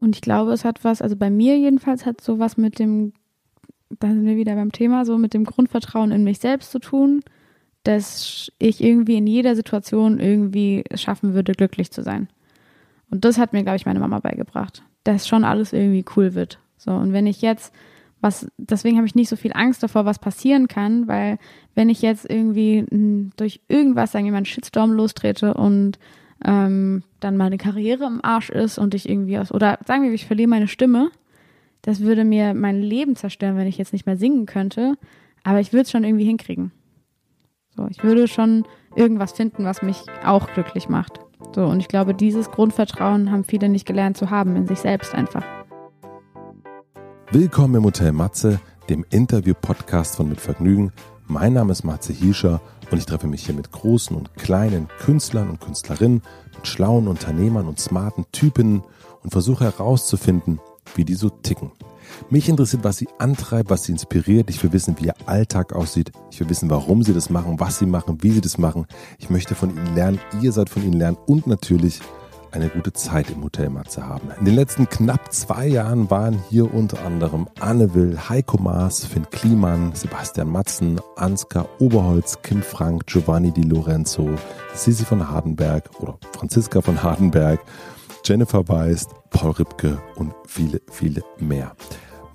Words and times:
Und 0.00 0.14
ich 0.14 0.22
glaube, 0.22 0.52
es 0.52 0.64
hat 0.64 0.84
was, 0.84 1.02
also 1.02 1.16
bei 1.16 1.30
mir 1.30 1.58
jedenfalls 1.58 2.06
hat 2.06 2.20
sowas 2.20 2.56
mit 2.56 2.78
dem, 2.78 3.12
da 3.98 4.08
sind 4.08 4.24
wir 4.24 4.36
wieder 4.36 4.54
beim 4.54 4.72
Thema, 4.72 5.04
so 5.04 5.18
mit 5.18 5.34
dem 5.34 5.44
Grundvertrauen 5.44 6.12
in 6.12 6.24
mich 6.24 6.38
selbst 6.38 6.70
zu 6.70 6.78
tun, 6.78 7.22
dass 7.82 8.52
ich 8.58 8.82
irgendwie 8.82 9.16
in 9.16 9.26
jeder 9.26 9.56
Situation 9.56 10.20
irgendwie 10.20 10.84
schaffen 10.94 11.34
würde, 11.34 11.52
glücklich 11.52 11.90
zu 11.90 12.02
sein. 12.02 12.28
Und 13.10 13.24
das 13.24 13.38
hat 13.38 13.52
mir, 13.52 13.62
glaube 13.62 13.76
ich, 13.76 13.86
meine 13.86 14.00
Mama 14.00 14.20
beigebracht, 14.20 14.82
dass 15.04 15.26
schon 15.26 15.44
alles 15.44 15.72
irgendwie 15.72 16.04
cool 16.16 16.34
wird. 16.34 16.58
So, 16.76 16.92
und 16.92 17.12
wenn 17.12 17.26
ich 17.26 17.42
jetzt 17.42 17.72
was, 18.20 18.48
deswegen 18.56 18.96
habe 18.96 19.06
ich 19.06 19.14
nicht 19.14 19.28
so 19.28 19.36
viel 19.36 19.52
Angst 19.54 19.82
davor, 19.82 20.04
was 20.04 20.18
passieren 20.18 20.66
kann, 20.66 21.06
weil 21.06 21.38
wenn 21.74 21.88
ich 21.88 22.02
jetzt 22.02 22.28
irgendwie 22.28 22.84
durch 23.36 23.60
irgendwas, 23.68 24.12
sagen 24.12 24.24
wir 24.24 24.32
mal, 24.32 24.38
einen 24.38 24.46
Shitstorm 24.46 24.92
lostrete 24.92 25.54
und 25.54 25.98
ähm, 26.44 27.02
dann 27.20 27.36
meine 27.36 27.58
Karriere 27.58 28.06
im 28.06 28.24
Arsch 28.24 28.50
ist 28.50 28.78
und 28.78 28.94
ich 28.94 29.08
irgendwie 29.08 29.38
aus, 29.38 29.52
oder 29.52 29.78
sagen 29.86 30.04
wir, 30.04 30.12
ich 30.12 30.26
verliere 30.26 30.48
meine 30.48 30.68
Stimme, 30.68 31.10
das 31.82 32.00
würde 32.00 32.24
mir 32.24 32.54
mein 32.54 32.80
Leben 32.80 33.16
zerstören, 33.16 33.56
wenn 33.56 33.66
ich 33.66 33.78
jetzt 33.78 33.92
nicht 33.92 34.06
mehr 34.06 34.16
singen 34.16 34.46
könnte, 34.46 34.94
aber 35.44 35.60
ich 35.60 35.72
würde 35.72 35.82
es 35.82 35.90
schon 35.90 36.04
irgendwie 36.04 36.24
hinkriegen. 36.24 36.72
So, 37.76 37.86
ich 37.88 38.02
würde 38.02 38.26
schon 38.28 38.64
irgendwas 38.96 39.32
finden, 39.32 39.64
was 39.64 39.82
mich 39.82 40.02
auch 40.24 40.48
glücklich 40.52 40.88
macht. 40.88 41.20
So, 41.54 41.64
und 41.64 41.80
ich 41.80 41.88
glaube, 41.88 42.14
dieses 42.14 42.50
Grundvertrauen 42.50 43.30
haben 43.30 43.44
viele 43.44 43.68
nicht 43.68 43.86
gelernt 43.86 44.16
zu 44.16 44.30
haben 44.30 44.56
in 44.56 44.66
sich 44.66 44.80
selbst 44.80 45.14
einfach. 45.14 45.44
Willkommen 47.30 47.76
im 47.76 47.84
Hotel 47.84 48.12
Matze, 48.12 48.60
dem 48.88 49.04
Interview-Podcast 49.10 50.16
von 50.16 50.28
Mit 50.28 50.40
Vergnügen. 50.40 50.92
Mein 51.26 51.52
Name 51.52 51.72
ist 51.72 51.84
Matze 51.84 52.12
Hiescher 52.12 52.60
und 52.90 52.98
ich 52.98 53.06
treffe 53.06 53.26
mich 53.26 53.44
hier 53.44 53.54
mit 53.54 53.70
großen 53.70 54.16
und 54.16 54.34
kleinen 54.34 54.88
Künstlern 55.00 55.50
und 55.50 55.60
Künstlerinnen, 55.60 56.22
mit 56.54 56.66
schlauen 56.66 57.08
Unternehmern 57.08 57.66
und 57.66 57.78
smarten 57.78 58.26
Typen 58.32 58.82
und 59.22 59.30
versuche 59.30 59.64
herauszufinden, 59.64 60.60
wie 60.94 61.04
die 61.04 61.14
so 61.14 61.28
ticken. 61.28 61.72
Mich 62.30 62.48
interessiert, 62.48 62.84
was 62.84 62.96
sie 62.96 63.08
antreibt, 63.18 63.70
was 63.70 63.84
sie 63.84 63.92
inspiriert. 63.92 64.48
Ich 64.50 64.62
will 64.62 64.72
wissen, 64.72 64.96
wie 64.98 65.06
ihr 65.06 65.14
Alltag 65.26 65.72
aussieht. 65.74 66.12
Ich 66.30 66.40
will 66.40 66.48
wissen, 66.48 66.70
warum 66.70 67.02
sie 67.02 67.12
das 67.12 67.30
machen, 67.30 67.60
was 67.60 67.78
sie 67.78 67.86
machen, 67.86 68.18
wie 68.22 68.30
sie 68.30 68.40
das 68.40 68.58
machen. 68.58 68.86
Ich 69.18 69.30
möchte 69.30 69.54
von 69.54 69.70
ihnen 69.70 69.94
lernen, 69.94 70.18
ihr 70.40 70.52
seid 70.52 70.70
von 70.70 70.82
ihnen 70.82 70.94
lernen 70.94 71.18
und 71.26 71.46
natürlich 71.46 72.00
eine 72.52 72.68
gute 72.68 72.92
Zeit 72.92 73.30
im 73.30 73.42
Hotel 73.42 73.70
Matze 73.70 74.06
haben. 74.06 74.30
In 74.38 74.44
den 74.44 74.54
letzten 74.54 74.88
knapp 74.88 75.32
zwei 75.32 75.66
Jahren 75.66 76.10
waren 76.10 76.42
hier 76.50 76.72
unter 76.72 77.04
anderem 77.04 77.48
Anne 77.60 77.94
Will, 77.94 78.18
Heiko 78.28 78.60
Maas, 78.60 79.04
Finn 79.04 79.28
Kliemann, 79.30 79.92
Sebastian 79.94 80.48
Matzen, 80.50 81.00
Ansgar 81.16 81.68
Oberholz, 81.78 82.42
Kim 82.42 82.62
Frank, 82.62 83.06
Giovanni 83.06 83.52
Di 83.52 83.62
Lorenzo, 83.62 84.28
Sisi 84.74 85.04
von 85.04 85.28
Hardenberg 85.28 85.90
oder 86.00 86.18
Franziska 86.32 86.80
von 86.80 87.02
Hardenberg, 87.02 87.60
Jennifer 88.24 88.66
Weist, 88.68 89.10
Paul 89.30 89.52
Ripke 89.52 90.00
und 90.16 90.34
viele, 90.46 90.80
viele 90.90 91.22
mehr. 91.38 91.74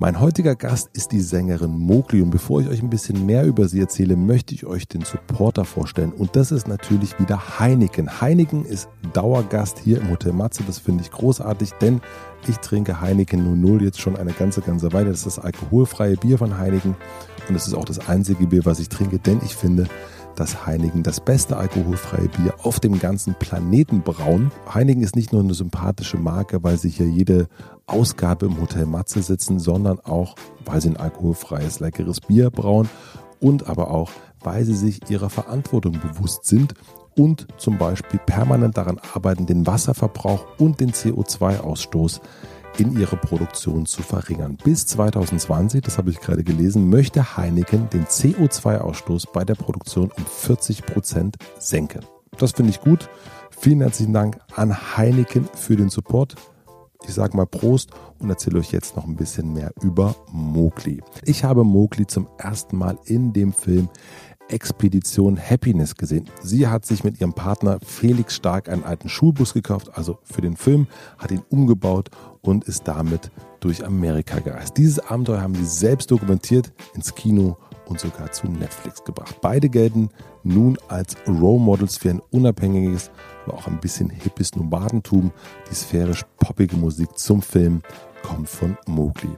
Mein 0.04 0.20
heutiger 0.20 0.58
Gast 0.58 0.90
ist 0.92 1.14
die 1.14 1.22
Sängerin 1.22 1.80
Mogli 1.80 2.22
und 2.22 2.30
bevor 2.30 2.60
ich 2.60 2.68
euch 2.68 2.84
ein 2.84 2.90
bisschen 2.90 3.26
mehr 3.26 3.46
über 3.46 3.70
sie 3.70 3.80
erzähle, 3.80 4.18
möchte 4.18 4.54
ich 4.54 4.66
euch 4.66 4.86
den 4.86 5.04
Supporter 5.04 5.64
vorstellen 5.64 6.12
und 6.12 6.36
das 6.36 6.52
ist 6.52 6.68
natürlich 6.68 7.18
wieder 7.22 7.58
Heineken. 7.58 8.20
Heineken 8.20 8.66
ist 8.66 8.90
Dauergast 9.14 9.80
hier 9.80 10.02
im 10.02 10.10
Hotel 10.10 10.34
Matze, 10.34 10.64
das 10.68 10.78
finde 10.78 11.04
ich 11.06 11.12
großartig, 11.12 11.72
denn 11.80 12.02
ich 12.50 12.58
trinke 12.58 13.00
Heineken 13.00 13.62
00 13.62 13.82
jetzt 13.82 14.02
schon 14.02 14.18
eine 14.18 14.34
ganze, 14.34 14.60
ganze 14.60 14.92
Weile. 14.92 15.10
Das 15.10 15.20
ist 15.20 15.38
das 15.38 15.40
alkoholfreie 15.40 16.18
Bier 16.18 16.38
von 16.38 16.58
Heineken 16.58 16.98
und 17.48 17.56
es 17.56 17.66
ist 17.66 17.74
auch 17.74 17.86
das 17.86 18.10
einzige 18.10 18.46
Bier, 18.46 18.66
was 18.66 18.80
ich 18.80 18.90
trinke, 18.90 19.20
denn 19.20 19.40
ich 19.46 19.56
finde, 19.56 19.88
dass 20.36 20.66
Heineken 20.66 21.04
das 21.04 21.20
beste 21.20 21.58
alkoholfreie 21.58 22.28
Bier 22.28 22.54
auf 22.64 22.80
dem 22.80 23.00
ganzen 23.00 23.36
Planeten 23.36 24.02
brauen. 24.02 24.52
Heineken 24.74 25.04
ist 25.04 25.16
nicht 25.16 25.32
nur 25.32 25.42
eine 25.42 25.54
sympathische 25.54 26.18
Marke, 26.18 26.64
weil 26.64 26.78
sie 26.78 26.90
hier 26.90 27.08
jede 27.08 27.48
Ausgabe 27.86 28.46
im 28.46 28.60
Hotel 28.60 28.86
Matze 28.86 29.22
sitzen, 29.22 29.60
sondern 29.60 30.00
auch, 30.00 30.36
weil 30.66 30.82
sie 30.82 30.90
ein 30.90 30.98
alkoholfreies, 30.98 31.80
leckeres 31.80 32.22
Bier 32.22 32.50
brauen 32.50 32.90
und 33.40 33.68
aber 33.68 33.92
auch, 33.92 34.12
weil 34.42 34.66
sie 34.66 34.76
sich 34.76 35.10
ihrer 35.10 35.30
Verantwortung 35.30 35.94
bewusst 35.94 36.46
sind 36.46 36.74
und 37.16 37.48
zum 37.58 37.78
Beispiel 37.78 38.20
permanent 38.26 38.78
daran 38.78 39.00
arbeiten, 39.14 39.46
den 39.46 39.68
Wasserverbrauch 39.68 40.46
und 40.58 40.80
den 40.80 40.92
CO2-Ausstoß 40.92 42.22
in 42.78 42.98
ihrer 42.98 43.18
Produktion 43.18 43.86
zu 43.86 44.02
verringern. 44.02 44.58
Bis 44.64 44.86
2020, 44.88 45.82
das 45.82 45.98
habe 45.98 46.10
ich 46.10 46.20
gerade 46.20 46.44
gelesen, 46.44 46.90
möchte 46.90 47.38
Heineken 47.38 47.90
den 47.90 48.06
CO2-Ausstoß 48.06 49.28
bei 49.32 49.44
der 49.44 49.56
Produktion 49.56 50.12
um 50.12 50.26
40 50.26 50.86
Prozent 50.86 51.38
senken. 51.60 52.02
Das 52.38 52.52
finde 52.52 52.72
ich 52.72 52.82
gut. 52.82 53.10
Vielen 53.52 53.82
herzlichen 53.82 54.14
Dank 54.14 54.40
an 54.56 54.98
Heineken 54.98 55.48
für 55.54 55.76
den 55.76 55.90
Support. 55.90 56.36
Ich 57.06 57.14
sage 57.14 57.36
mal 57.36 57.46
Prost 57.46 57.92
und 58.20 58.30
erzähle 58.30 58.60
euch 58.60 58.72
jetzt 58.72 58.96
noch 58.96 59.06
ein 59.06 59.16
bisschen 59.16 59.54
mehr 59.54 59.72
über 59.82 60.16
Mowgli. 60.32 61.02
Ich 61.26 61.44
habe 61.44 61.64
Mowgli 61.64 62.08
zum 62.08 62.28
ersten 62.38 62.78
Mal 62.78 62.98
in 63.06 63.34
dem 63.34 63.52
Film 63.52 63.90
Expedition 64.50 65.38
Happiness 65.38 65.96
gesehen. 65.96 66.30
Sie 66.42 66.68
hat 66.68 66.86
sich 66.86 67.04
mit 67.04 67.20
ihrem 67.20 67.34
Partner 67.34 67.80
Felix 67.84 68.36
Stark 68.36 68.70
einen 68.70 68.84
alten 68.84 69.10
Schulbus 69.10 69.54
gekauft, 69.54 69.92
also 69.98 70.20
für 70.24 70.42
den 70.42 70.56
Film, 70.56 70.88
hat 71.18 71.32
ihn 71.32 71.42
umgebaut 71.50 72.10
und 72.44 72.66
ist 72.66 72.88
damit 72.88 73.32
durch 73.60 73.86
Amerika 73.86 74.40
gereist. 74.40 74.78
Dieses 74.78 75.00
Abenteuer 75.00 75.42
haben 75.42 75.56
sie 75.56 75.66
selbst 75.66 76.12
dokumentiert, 76.12 76.72
ins 76.94 77.16
Kino 77.16 77.58
und 77.86 78.00
sogar 78.00 78.32
zu 78.32 78.48
Netflix 78.48 79.04
gebracht. 79.04 79.38
Beide 79.42 79.70
gelten 79.70 80.10
nun 80.44 80.78
als 80.90 81.16
Role 81.28 81.60
Models 81.60 81.98
für 81.98 82.10
ein 82.10 82.22
unabhängiges, 82.32 83.12
aber 83.46 83.58
auch 83.58 83.68
ein 83.68 83.80
bisschen 83.80 84.10
hippes 84.10 84.56
Nomadentum, 84.56 85.32
die 85.70 85.76
sphärisch 85.76 86.24
poppige 86.38 86.76
Musik 86.76 87.18
zum 87.18 87.42
Film 87.42 87.82
kommt 88.24 88.50
von 88.50 88.78
Mowgli. 88.88 89.30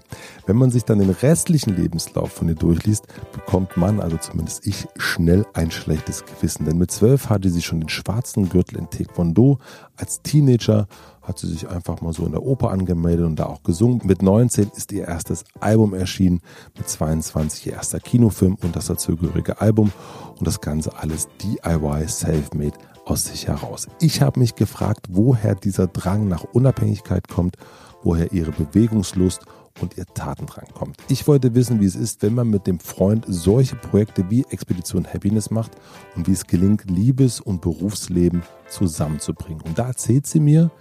Wenn 0.46 0.56
man 0.56 0.72
sich 0.72 0.86
dann 0.86 1.00
den 1.00 1.10
restlichen 1.10 1.76
Lebenslauf 1.76 2.32
von 2.32 2.48
ihr 2.48 2.56
durchliest, 2.56 3.06
bekommt 3.34 3.76
man, 3.76 4.00
also 4.00 4.18
zumindest 4.18 4.66
ich, 4.66 4.88
schnell 4.96 5.46
ein 5.54 5.72
schlechtes 5.72 6.24
Gewissen. 6.26 6.66
Denn 6.66 6.78
mit 6.78 6.92
zwölf 6.92 7.30
hatte 7.30 7.50
sie 7.50 7.62
schon 7.62 7.82
den 7.82 7.90
schwarzen 7.90 8.48
Gürtel 8.48 8.78
in 8.78 8.90
Taekwondo. 8.90 9.60
Als 9.98 10.22
Teenager 10.22 10.88
hat 11.22 11.40
sie 11.40 11.48
sich 11.48 11.68
einfach 11.68 12.02
mal 12.02 12.14
so 12.14 12.26
in 12.26 12.32
der 12.32 12.44
Oper 12.44 12.70
angemeldet 12.70 13.26
und 13.26 13.38
da 13.38 13.48
auch 13.48 13.64
gesungen. 13.64 14.02
Mit 14.04 14.22
19 14.22 14.72
ist 14.76 14.92
ihr 14.92 15.08
erstes 15.08 15.44
Album 15.60 15.94
erschienen, 15.94 16.42
mit 16.78 16.88
22 16.88 17.68
ihr 17.68 17.74
erster 17.74 18.00
Kinofilm 18.00 18.56
und 18.62 18.76
das 18.76 18.86
dazugehörige 18.86 19.60
Album 19.60 19.92
und 20.38 20.48
das 20.48 20.62
Ganze 20.62 20.98
alles 20.98 21.28
DIY 21.42 22.08
Selfmade 22.08 22.78
aus 23.06 23.26
sich 23.26 23.48
heraus. 23.48 23.88
Ich 24.00 24.22
habe 24.22 24.40
mich 24.40 24.56
gefragt, 24.56 25.08
woher 25.10 25.56
dieser 25.56 25.88
Drang 25.88 26.28
nach 26.28 26.44
Unabhängigkeit 26.44 27.28
kommt 27.28 27.58
woher 28.06 28.32
ihre 28.32 28.52
Bewegungslust 28.52 29.42
und 29.82 29.98
ihr 29.98 30.06
Tatendrang 30.06 30.68
kommt. 30.74 30.98
Ich 31.10 31.28
wollte 31.28 31.54
wissen, 31.54 31.82
wie 31.82 31.86
es 31.86 31.96
ist, 31.96 32.22
wenn 32.22 32.34
man 32.34 32.50
mit 32.50 32.66
dem 32.66 32.80
Freund 32.80 33.26
solche 33.28 33.76
Projekte 33.76 34.30
wie 34.30 34.46
Expedition 34.50 35.06
Happiness 35.06 35.52
macht 35.52 35.72
und 36.16 36.28
wie 36.28 36.32
es 36.32 36.48
gelingt, 36.48 36.90
Liebes- 36.90 37.42
und 37.42 37.62
Berufsleben 37.62 38.44
zusammenzubringen. 38.70 39.62
Und 39.62 39.78
da 39.78 39.88
erzählt 39.88 40.28
sie 40.28 40.40
mir, 40.40 40.72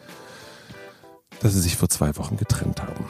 dass 1.40 1.54
sie 1.54 1.60
sich 1.60 1.76
vor 1.76 1.88
zwei 1.88 2.16
Wochen 2.16 2.36
getrennt 2.36 2.82
haben. 2.82 3.04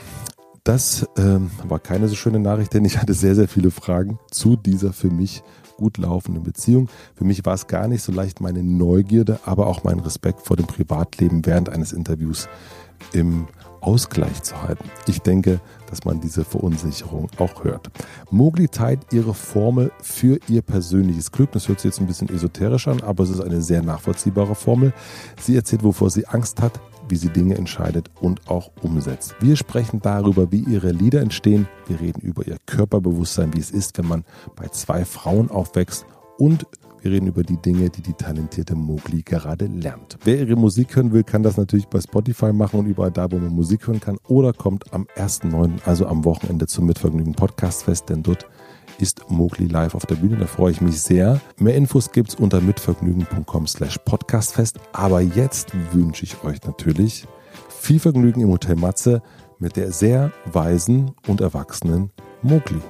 Das 0.62 1.06
ähm, 1.18 1.50
war 1.68 1.78
keine 1.78 2.08
so 2.08 2.14
schöne 2.14 2.40
Nachricht, 2.40 2.72
denn 2.72 2.86
ich 2.86 2.96
hatte 2.96 3.12
sehr, 3.12 3.34
sehr 3.34 3.48
viele 3.48 3.70
Fragen 3.70 4.18
zu 4.30 4.56
dieser 4.56 4.94
für 4.94 5.10
mich 5.10 5.42
gut 5.76 5.98
laufenden 5.98 6.42
Beziehung. 6.42 6.88
Für 7.14 7.24
mich 7.24 7.44
war 7.44 7.54
es 7.54 7.66
gar 7.66 7.88
nicht 7.88 8.02
so 8.02 8.12
leicht 8.12 8.40
meine 8.40 8.62
Neugierde, 8.62 9.40
aber 9.44 9.66
auch 9.66 9.84
mein 9.84 10.00
Respekt 10.00 10.40
vor 10.40 10.56
dem 10.56 10.66
Privatleben 10.66 11.44
während 11.44 11.68
eines 11.68 11.92
Interviews 11.92 12.48
im 13.12 13.46
Ausgleich 13.84 14.42
zu 14.42 14.62
halten. 14.62 14.88
Ich 15.06 15.20
denke, 15.20 15.60
dass 15.90 16.04
man 16.04 16.20
diese 16.20 16.44
Verunsicherung 16.44 17.28
auch 17.38 17.64
hört. 17.64 17.90
Mogli 18.30 18.68
teilt 18.68 19.12
ihre 19.12 19.34
Formel 19.34 19.92
für 20.00 20.38
ihr 20.48 20.62
persönliches 20.62 21.30
Glück. 21.30 21.52
Das 21.52 21.68
hört 21.68 21.80
sich 21.80 21.90
jetzt 21.90 22.00
ein 22.00 22.06
bisschen 22.06 22.30
esoterisch 22.30 22.88
an, 22.88 23.02
aber 23.02 23.24
es 23.24 23.30
ist 23.30 23.40
eine 23.40 23.60
sehr 23.60 23.82
nachvollziehbare 23.82 24.54
Formel. 24.54 24.94
Sie 25.38 25.54
erzählt, 25.54 25.84
wovor 25.84 26.08
sie 26.08 26.26
Angst 26.26 26.62
hat, 26.62 26.80
wie 27.08 27.16
sie 27.16 27.28
Dinge 27.28 27.56
entscheidet 27.56 28.10
und 28.20 28.48
auch 28.48 28.70
umsetzt. 28.82 29.34
Wir 29.40 29.56
sprechen 29.56 30.00
darüber, 30.00 30.50
wie 30.50 30.60
ihre 30.60 30.90
Lieder 30.90 31.20
entstehen. 31.20 31.68
Wir 31.86 32.00
reden 32.00 32.20
über 32.22 32.46
ihr 32.46 32.56
Körperbewusstsein, 32.64 33.52
wie 33.54 33.60
es 33.60 33.70
ist, 33.70 33.98
wenn 33.98 34.08
man 34.08 34.24
bei 34.56 34.68
zwei 34.68 35.04
Frauen 35.04 35.50
aufwächst 35.50 36.06
und 36.38 36.66
wir 37.04 37.12
reden 37.12 37.26
über 37.26 37.42
die 37.42 37.58
Dinge, 37.58 37.90
die 37.90 38.00
die 38.00 38.14
talentierte 38.14 38.74
Mowgli 38.74 39.22
gerade 39.22 39.66
lernt. 39.66 40.16
Wer 40.24 40.38
ihre 40.38 40.56
Musik 40.56 40.96
hören 40.96 41.12
will, 41.12 41.22
kann 41.22 41.42
das 41.42 41.58
natürlich 41.58 41.86
bei 41.86 42.00
Spotify 42.00 42.50
machen 42.50 42.80
und 42.80 42.86
überall 42.86 43.10
da, 43.10 43.30
wo 43.30 43.36
man 43.36 43.54
Musik 43.54 43.86
hören 43.86 44.00
kann. 44.00 44.16
Oder 44.26 44.54
kommt 44.54 44.90
am 44.94 45.06
1.9., 45.16 45.84
also 45.84 46.06
am 46.06 46.24
Wochenende 46.24 46.66
zum 46.66 46.86
Mitvergnügen 46.86 47.34
Podcastfest, 47.34 48.08
denn 48.08 48.22
dort 48.22 48.46
ist 48.98 49.28
Mowgli 49.28 49.66
live 49.66 49.94
auf 49.94 50.06
der 50.06 50.14
Bühne. 50.14 50.38
Da 50.38 50.46
freue 50.46 50.72
ich 50.72 50.80
mich 50.80 50.98
sehr. 51.02 51.42
Mehr 51.58 51.74
Infos 51.74 52.10
gibt 52.10 52.30
es 52.30 52.34
unter 52.36 52.62
mitvergnügen.com 52.62 53.66
slash 53.66 53.98
podcastfest. 53.98 54.78
Aber 54.92 55.20
jetzt 55.20 55.72
wünsche 55.92 56.24
ich 56.24 56.42
euch 56.42 56.62
natürlich 56.64 57.26
viel 57.68 58.00
Vergnügen 58.00 58.40
im 58.40 58.48
Hotel 58.48 58.76
Matze 58.76 59.20
mit 59.58 59.76
der 59.76 59.92
sehr 59.92 60.32
weisen 60.46 61.10
und 61.28 61.42
erwachsenen 61.42 62.10
Mowgli. 62.40 62.80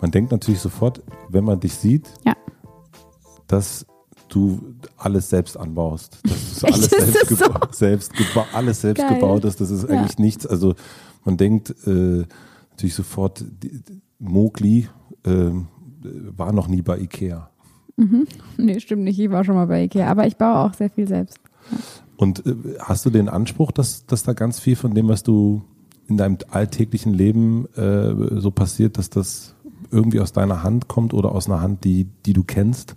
Man 0.00 0.12
denkt 0.12 0.30
natürlich 0.30 0.60
sofort, 0.60 1.02
wenn 1.30 1.44
man 1.44 1.58
dich 1.58 1.74
sieht, 1.74 2.06
ja 2.24 2.34
dass 3.46 3.86
du 4.28 4.74
alles 4.96 5.30
selbst 5.30 5.56
anbaust, 5.56 6.18
dass 6.22 6.60
du 6.60 6.66
alles 6.72 6.90
selbst, 6.90 7.28
so? 7.28 7.36
geba 7.36 7.68
selbst 7.72 8.12
geba 8.14 8.46
alles 8.52 8.80
selbst 8.80 9.00
Geil. 9.00 9.14
gebaut 9.14 9.44
hast. 9.44 9.60
Das 9.60 9.70
ist 9.70 9.88
ja. 9.88 9.96
eigentlich 9.96 10.18
nichts. 10.18 10.46
Also 10.46 10.74
man 11.24 11.36
denkt 11.36 11.74
äh, 11.86 12.24
natürlich 12.70 12.94
sofort, 12.94 13.44
die, 13.62 13.82
Mowgli 14.18 14.88
äh, 15.24 15.50
war 16.36 16.52
noch 16.52 16.68
nie 16.68 16.82
bei 16.82 16.98
Ikea. 16.98 17.50
Mhm. 17.96 18.26
Nee, 18.56 18.80
stimmt 18.80 19.04
nicht. 19.04 19.18
Ich 19.18 19.30
war 19.30 19.44
schon 19.44 19.54
mal 19.54 19.66
bei 19.66 19.84
Ikea, 19.84 20.08
aber 20.08 20.26
ich 20.26 20.36
baue 20.36 20.58
auch 20.58 20.74
sehr 20.74 20.90
viel 20.90 21.06
selbst. 21.08 21.38
Ja. 21.70 21.78
Und 22.16 22.46
äh, 22.46 22.54
hast 22.80 23.04
du 23.06 23.10
den 23.10 23.28
Anspruch, 23.28 23.72
dass, 23.72 24.06
dass 24.06 24.22
da 24.22 24.32
ganz 24.32 24.60
viel 24.60 24.76
von 24.76 24.94
dem, 24.94 25.08
was 25.08 25.22
du 25.22 25.62
in 26.08 26.16
deinem 26.16 26.38
alltäglichen 26.50 27.14
Leben 27.14 27.66
äh, 27.74 28.40
so 28.40 28.50
passiert, 28.50 28.98
dass 28.98 29.10
das 29.10 29.54
irgendwie 29.90 30.20
aus 30.20 30.32
deiner 30.32 30.62
Hand 30.62 30.88
kommt 30.88 31.14
oder 31.14 31.32
aus 31.32 31.46
einer 31.46 31.60
Hand, 31.60 31.84
die, 31.84 32.06
die 32.26 32.32
du 32.32 32.44
kennst? 32.44 32.96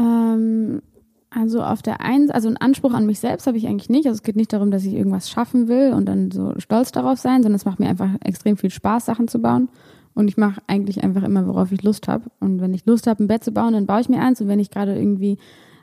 Ähm, 0.00 0.82
also 1.30 1.62
auf 1.62 1.80
der 1.80 2.00
einen, 2.00 2.30
also 2.32 2.48
einen 2.48 2.56
Anspruch 2.56 2.92
an 2.92 3.06
mich 3.06 3.20
selbst 3.20 3.46
habe 3.46 3.56
ich 3.56 3.68
eigentlich 3.68 3.88
nicht. 3.88 4.06
Also 4.06 4.16
es 4.16 4.22
geht 4.24 4.34
nicht 4.34 4.52
darum, 4.52 4.72
dass 4.72 4.84
ich 4.84 4.94
irgendwas 4.94 5.30
schaffen 5.30 5.68
will 5.68 5.92
und 5.92 6.06
dann 6.06 6.32
so 6.32 6.54
stolz 6.58 6.90
darauf 6.90 7.18
sein, 7.18 7.42
sondern 7.42 7.54
es 7.54 7.64
macht 7.64 7.78
mir 7.78 7.88
einfach 7.88 8.10
extrem 8.24 8.56
viel 8.56 8.70
Spaß, 8.70 9.06
Sachen 9.06 9.28
zu 9.28 9.38
bauen. 9.38 9.68
Und 10.14 10.26
ich 10.26 10.36
mache 10.36 10.60
eigentlich 10.66 11.04
einfach 11.04 11.22
immer, 11.22 11.46
worauf 11.46 11.70
ich 11.70 11.84
Lust 11.84 12.08
habe. 12.08 12.24
Und 12.40 12.60
wenn 12.60 12.74
ich 12.74 12.84
Lust 12.84 13.06
habe, 13.06 13.22
ein 13.22 13.28
Bett 13.28 13.44
zu 13.44 13.52
bauen, 13.52 13.74
dann 13.74 13.86
baue 13.86 14.00
ich 14.00 14.08
mir 14.08 14.20
eins. 14.20 14.40
Und 14.40 14.48
wenn 14.48 14.58
ich 14.58 14.70
gerade 14.70 14.96
irgendwie 14.96 15.38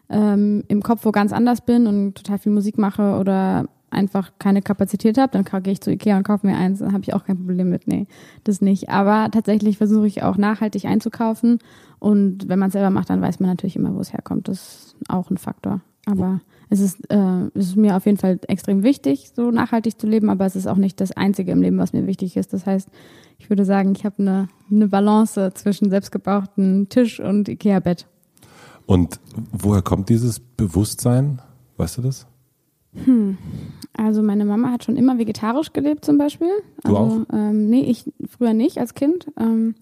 ähm, 0.09 0.63
im 0.67 0.83
Kopf 0.83 1.05
wo 1.05 1.11
ganz 1.11 1.31
anders 1.31 1.61
bin 1.61 1.87
und 1.87 2.15
total 2.15 2.39
viel 2.39 2.51
Musik 2.51 2.77
mache 2.77 3.17
oder 3.17 3.67
einfach 3.89 4.31
keine 4.39 4.61
Kapazität 4.61 5.17
habe, 5.17 5.31
dann 5.31 5.63
gehe 5.63 5.73
ich 5.73 5.81
zu 5.81 5.91
Ikea 5.91 6.17
und 6.17 6.23
kaufe 6.23 6.45
mir 6.45 6.55
eins, 6.55 6.79
dann 6.79 6.93
habe 6.93 7.03
ich 7.03 7.13
auch 7.13 7.25
kein 7.25 7.37
Problem 7.37 7.69
mit. 7.69 7.87
Nee, 7.87 8.07
das 8.43 8.61
nicht. 8.61 8.89
Aber 8.89 9.29
tatsächlich 9.31 9.77
versuche 9.77 10.07
ich 10.07 10.23
auch 10.23 10.37
nachhaltig 10.37 10.85
einzukaufen. 10.85 11.59
Und 11.99 12.49
wenn 12.49 12.59
man 12.59 12.67
es 12.67 12.73
selber 12.73 12.89
macht, 12.89 13.09
dann 13.09 13.21
weiß 13.21 13.39
man 13.39 13.49
natürlich 13.49 13.75
immer, 13.75 13.95
wo 13.95 13.99
es 13.99 14.13
herkommt. 14.13 14.47
Das 14.47 14.57
ist 14.57 14.95
auch 15.07 15.29
ein 15.29 15.37
Faktor. 15.37 15.81
Aber 16.05 16.41
es 16.69 16.79
ist, 16.79 17.09
äh, 17.09 17.47
es 17.53 17.67
ist 17.67 17.75
mir 17.75 17.95
auf 17.95 18.05
jeden 18.05 18.17
Fall 18.17 18.39
extrem 18.47 18.83
wichtig, 18.83 19.31
so 19.35 19.51
nachhaltig 19.51 19.99
zu 19.99 20.07
leben, 20.07 20.29
aber 20.29 20.45
es 20.45 20.55
ist 20.55 20.67
auch 20.67 20.77
nicht 20.77 20.99
das 20.99 21.11
Einzige 21.11 21.51
im 21.51 21.61
Leben, 21.61 21.77
was 21.77 21.93
mir 21.93 22.07
wichtig 22.07 22.37
ist. 22.37 22.53
Das 22.53 22.65
heißt, 22.65 22.89
ich 23.37 23.49
würde 23.49 23.65
sagen, 23.65 23.93
ich 23.95 24.05
habe 24.05 24.19
eine, 24.19 24.47
eine 24.69 24.87
Balance 24.87 25.51
zwischen 25.53 25.89
selbstgebrauchten 25.89 26.89
Tisch 26.89 27.19
und 27.19 27.47
Ikea-Bett. 27.47 28.07
Und 28.85 29.19
woher 29.51 29.81
kommt 29.81 30.09
dieses 30.09 30.39
Bewusstsein? 30.39 31.41
Weißt 31.77 31.97
du 31.97 32.01
das? 32.01 32.27
Hm. 33.05 33.37
Also 33.93 34.21
meine 34.21 34.45
Mama 34.45 34.71
hat 34.71 34.83
schon 34.83 34.95
immer 34.95 35.17
vegetarisch 35.17 35.73
gelebt 35.73 36.05
zum 36.05 36.17
Beispiel. 36.17 36.49
Du 36.83 36.95
also, 36.95 37.25
auch? 37.29 37.33
Ähm, 37.33 37.69
nee, 37.69 37.81
ich 37.81 38.05
früher 38.29 38.53
nicht 38.53 38.77
als 38.77 38.93
Kind. 38.93 39.27
Ähm, 39.39 39.75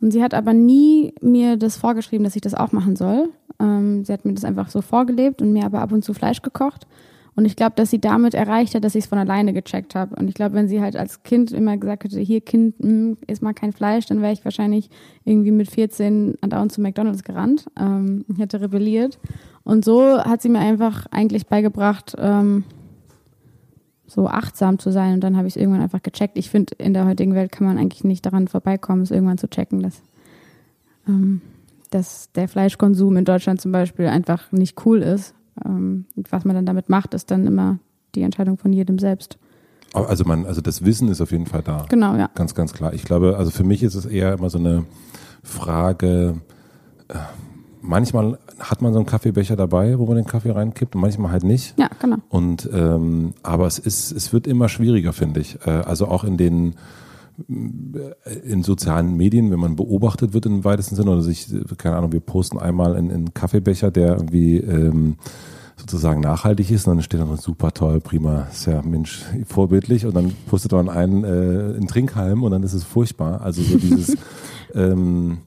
und 0.00 0.12
sie 0.12 0.22
hat 0.22 0.32
aber 0.32 0.52
nie 0.54 1.12
mir 1.20 1.56
das 1.56 1.76
vorgeschrieben, 1.76 2.24
dass 2.24 2.36
ich 2.36 2.42
das 2.42 2.54
auch 2.54 2.70
machen 2.72 2.94
soll. 2.94 3.30
Ähm, 3.58 4.04
sie 4.04 4.12
hat 4.12 4.24
mir 4.24 4.34
das 4.34 4.44
einfach 4.44 4.70
so 4.70 4.80
vorgelebt 4.80 5.42
und 5.42 5.52
mir 5.52 5.64
aber 5.64 5.80
ab 5.80 5.92
und 5.92 6.04
zu 6.04 6.14
Fleisch 6.14 6.42
gekocht. 6.42 6.86
Und 7.34 7.44
ich 7.44 7.54
glaube, 7.54 7.74
dass 7.76 7.90
sie 7.90 8.00
damit 8.00 8.34
erreicht 8.34 8.74
hat, 8.74 8.82
dass 8.82 8.96
ich 8.96 9.04
es 9.04 9.08
von 9.08 9.18
alleine 9.18 9.52
gecheckt 9.52 9.94
habe. 9.94 10.16
Und 10.16 10.26
ich 10.28 10.34
glaube, 10.34 10.56
wenn 10.56 10.66
sie 10.66 10.80
halt 10.80 10.96
als 10.96 11.22
Kind 11.22 11.52
immer 11.52 11.76
gesagt 11.76 12.02
hätte, 12.02 12.18
hier 12.18 12.40
Kind, 12.40 12.80
mh, 12.80 12.88
hm, 12.88 13.16
isst 13.28 13.42
mal 13.42 13.54
kein 13.54 13.72
Fleisch, 13.72 14.06
dann 14.06 14.22
wäre 14.22 14.32
ich 14.32 14.44
wahrscheinlich 14.44 14.90
irgendwie 15.24 15.52
mit 15.52 15.70
14 15.70 16.36
andauernd 16.40 16.72
zu 16.72 16.80
McDonalds 16.80 17.22
gerannt. 17.22 17.66
Ähm, 17.78 18.24
ich 18.28 18.38
hätte 18.38 18.60
rebelliert. 18.60 19.20
Und 19.68 19.84
so 19.84 20.18
hat 20.18 20.40
sie 20.40 20.48
mir 20.48 20.60
einfach 20.60 21.04
eigentlich 21.10 21.46
beigebracht, 21.46 22.16
ähm, 22.18 22.64
so 24.06 24.26
achtsam 24.26 24.78
zu 24.78 24.90
sein. 24.90 25.12
Und 25.12 25.20
dann 25.20 25.36
habe 25.36 25.46
ich 25.46 25.56
es 25.56 25.60
irgendwann 25.60 25.82
einfach 25.82 26.02
gecheckt. 26.02 26.38
Ich 26.38 26.48
finde, 26.48 26.74
in 26.78 26.94
der 26.94 27.04
heutigen 27.04 27.34
Welt 27.34 27.52
kann 27.52 27.66
man 27.66 27.76
eigentlich 27.76 28.02
nicht 28.02 28.24
daran 28.24 28.48
vorbeikommen, 28.48 29.02
es 29.02 29.10
irgendwann 29.10 29.36
zu 29.36 29.46
checken, 29.46 29.82
dass, 29.82 30.00
ähm, 31.06 31.42
dass 31.90 32.32
der 32.32 32.48
Fleischkonsum 32.48 33.18
in 33.18 33.26
Deutschland 33.26 33.60
zum 33.60 33.70
Beispiel 33.70 34.06
einfach 34.06 34.50
nicht 34.52 34.86
cool 34.86 35.02
ist. 35.02 35.34
Ähm, 35.62 36.06
was 36.30 36.46
man 36.46 36.56
dann 36.56 36.64
damit 36.64 36.88
macht, 36.88 37.12
ist 37.12 37.30
dann 37.30 37.46
immer 37.46 37.78
die 38.14 38.22
Entscheidung 38.22 38.56
von 38.56 38.72
jedem 38.72 38.98
selbst. 38.98 39.36
Also 39.92 40.24
man, 40.24 40.46
also 40.46 40.62
das 40.62 40.82
Wissen 40.86 41.08
ist 41.08 41.20
auf 41.20 41.30
jeden 41.30 41.44
Fall 41.44 41.60
da. 41.60 41.84
Genau, 41.90 42.16
ja. 42.16 42.30
Ganz, 42.34 42.54
ganz 42.54 42.72
klar. 42.72 42.94
Ich 42.94 43.04
glaube, 43.04 43.36
also 43.36 43.50
für 43.50 43.64
mich 43.64 43.82
ist 43.82 43.96
es 43.96 44.06
eher 44.06 44.32
immer 44.32 44.48
so 44.48 44.58
eine 44.58 44.86
Frage, 45.42 46.40
äh, 47.08 47.16
manchmal 47.82 48.38
hat 48.58 48.82
man 48.82 48.92
so 48.92 48.98
einen 48.98 49.06
Kaffeebecher 49.06 49.56
dabei, 49.56 49.98
wo 49.98 50.06
man 50.06 50.16
den 50.16 50.26
Kaffee 50.26 50.50
reinkippt 50.50 50.94
und 50.94 51.00
manchmal 51.00 51.32
halt 51.32 51.44
nicht. 51.44 51.78
Ja, 51.78 51.88
genau. 52.00 52.16
Und 52.28 52.68
ähm, 52.72 53.34
aber 53.42 53.66
es 53.66 53.78
ist, 53.78 54.12
es 54.12 54.32
wird 54.32 54.46
immer 54.46 54.68
schwieriger, 54.68 55.12
finde 55.12 55.40
ich. 55.40 55.58
Äh, 55.66 55.70
also 55.70 56.08
auch 56.08 56.24
in 56.24 56.36
den 56.36 56.74
äh, 57.48 58.34
in 58.44 58.62
sozialen 58.62 59.16
Medien, 59.16 59.50
wenn 59.50 59.60
man 59.60 59.76
beobachtet 59.76 60.34
wird 60.34 60.46
im 60.46 60.64
weitesten 60.64 60.96
Sinne 60.96 61.10
oder 61.10 61.22
sich, 61.22 61.48
keine 61.76 61.96
Ahnung, 61.96 62.12
wir 62.12 62.20
posten 62.20 62.58
einmal 62.58 62.96
in, 62.96 63.10
in 63.10 63.16
einen 63.16 63.34
Kaffeebecher, 63.34 63.90
der 63.90 64.14
irgendwie 64.14 64.56
ähm, 64.56 65.16
sozusagen 65.76 66.20
nachhaltig 66.20 66.70
ist 66.70 66.86
und 66.86 66.96
dann 66.96 67.02
steht 67.02 67.20
da 67.20 67.24
noch 67.24 67.38
super 67.38 67.72
toll, 67.72 68.00
prima, 68.00 68.48
ist 68.50 68.66
ja 68.66 68.82
Mensch, 68.82 69.24
vorbildlich 69.46 70.04
und 70.06 70.16
dann 70.16 70.32
postet 70.48 70.72
man 70.72 70.88
einen 70.88 71.24
äh, 71.24 71.70
in 71.72 71.86
Trinkhalm 71.86 72.42
und 72.42 72.50
dann 72.50 72.64
ist 72.64 72.74
es 72.74 72.82
furchtbar. 72.82 73.40
Also 73.40 73.62
so 73.62 73.78
dieses 73.78 74.16
ähm, 74.74 75.38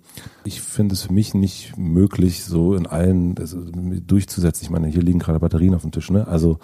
ich 0.44 0.62
finde 0.62 0.94
es 0.94 1.04
für 1.04 1.14
mich 1.14 1.34
nicht 1.34 1.78
möglich, 1.78 2.44
so 2.44 2.76
in 2.76 2.88
allen 2.88 3.38
also, 3.38 3.60
durchzusetzen. 3.62 4.64
Ich 4.64 4.70
meine, 4.70 4.88
hier 4.88 5.02
liegen 5.02 5.20
gerade 5.20 5.40
Batterien 5.40 5.76
auf 5.76 5.84
dem 5.84 5.92
Tisch, 5.92 6.10
ne? 6.10 6.28
Also 6.28 6.60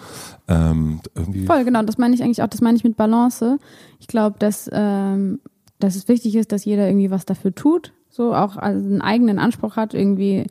ähm, 0.48 1.02
irgendwie. 1.16 1.46
Voll, 1.46 1.64
genau, 1.64 1.84
das 1.84 1.98
meine 1.98 2.16
ich 2.16 2.24
eigentlich 2.24 2.42
auch, 2.42 2.48
das 2.48 2.62
meine 2.62 2.78
ich 2.78 2.84
mit 2.84 2.98
Balance. 2.98 3.60
Ich 4.00 4.08
glaube, 4.08 4.38
dass, 4.40 4.70
ähm, 4.74 5.40
dass 5.80 5.96
es 5.96 6.08
wichtig 6.08 6.36
ist, 6.36 6.52
dass 6.52 6.66
jeder 6.66 6.88
irgendwie 6.88 7.12
was 7.12 7.26
dafür 7.26 7.54
tut, 7.54 7.94
so 8.10 8.34
auch 8.34 8.58
einen 8.58 9.02
eigenen 9.02 9.38
Anspruch 9.38 9.76
hat, 9.76 9.94
irgendwie, 9.94 10.48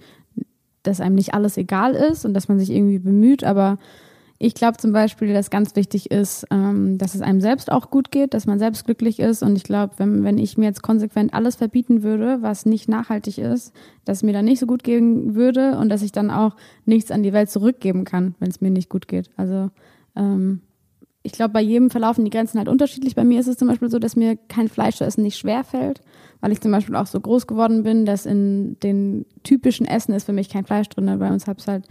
dass 0.83 1.01
einem 1.01 1.17
nicht 1.17 1.35
alles 1.35 1.57
egal 1.57 1.95
ist 1.95 2.25
und 2.25 2.35
dass 2.35 2.49
man 2.49 2.59
sich 2.59 2.71
irgendwie 2.71 3.01
bemüht, 3.01 3.43
aber 3.43 3.79
ich 4.39 4.55
glaube 4.55 4.77
zum 4.77 4.93
Beispiel, 4.93 5.33
dass 5.33 5.51
ganz 5.51 5.77
wichtig 5.77 6.11
ist, 6.11 6.47
ähm, 6.51 6.99
dass 6.99 7.15
es 7.15 7.23
einem 7.23 7.41
selbst 7.41 7.73
auch 7.73 7.91
gut 7.91 8.11
geht, 8.11 8.35
dass 8.35 8.47
man 8.47 8.59
selbst 8.59 8.85
glücklich 8.85 9.19
ist. 9.19 9.43
Und 9.43 9.57
ich 9.57 9.63
glaube, 9.63 9.95
wenn, 9.97 10.25
wenn 10.25 10.37
ich 10.37 10.59
mir 10.59 10.67
jetzt 10.67 10.83
konsequent 10.83 11.33
alles 11.33 11.57
verbieten 11.57 12.03
würde, 12.03 12.43
was 12.43 12.67
nicht 12.67 12.89
nachhaltig 12.89 13.39
ist, 13.39 13.73
dass 14.05 14.19
es 14.19 14.23
mir 14.23 14.33
dann 14.33 14.45
nicht 14.45 14.61
so 14.61 14.67
gut 14.67 14.85
gehen 14.85 15.35
würde 15.35 15.79
und 15.79 15.89
dass 15.89 16.03
ich 16.03 16.13
dann 16.13 16.31
auch 16.31 16.55
nichts 16.85 17.11
an 17.11 17.23
die 17.23 17.33
Welt 17.33 17.51
zurückgeben 17.51 18.05
kann, 18.05 18.35
wenn 18.39 18.51
es 18.51 18.61
mir 18.61 18.71
nicht 18.71 18.91
gut 18.91 19.09
geht. 19.09 19.31
Also 19.37 19.71
ähm, 20.15 20.61
ich 21.23 21.33
glaube, 21.33 21.55
bei 21.55 21.63
jedem 21.63 21.91
verlaufen 21.91 22.25
die 22.25 22.31
Grenzen 22.31 22.59
halt 22.59 22.69
unterschiedlich. 22.69 23.15
Bei 23.15 23.25
mir 23.25 23.41
ist 23.41 23.49
es 23.49 23.57
zum 23.57 23.69
Beispiel 23.69 23.91
so, 23.91 23.99
dass 23.99 24.17
mir 24.17 24.37
kein 24.37 24.69
Fleisch 24.69 24.97
zu 24.97 25.05
essen 25.05 25.23
nicht 25.23 25.39
schwer 25.39 25.65
fällt, 25.65 26.03
weil 26.41 26.53
ich 26.53 26.61
zum 26.61 26.71
Beispiel 26.71 26.95
auch 26.95 27.07
so 27.07 27.19
groß 27.19 27.47
geworden 27.47 27.83
bin, 27.83 28.05
dass 28.05 28.27
in 28.27 28.79
den 28.81 29.25
typischen 29.43 29.87
Essen 29.87 30.15
ist 30.15 30.25
für 30.25 30.33
mich 30.33 30.51
kein 30.51 30.67
Fleisch 30.67 30.89
drin. 30.89 31.19
Bei 31.19 31.33
uns 31.33 31.47
hat 31.47 31.61
es 31.61 31.67
halt 31.67 31.87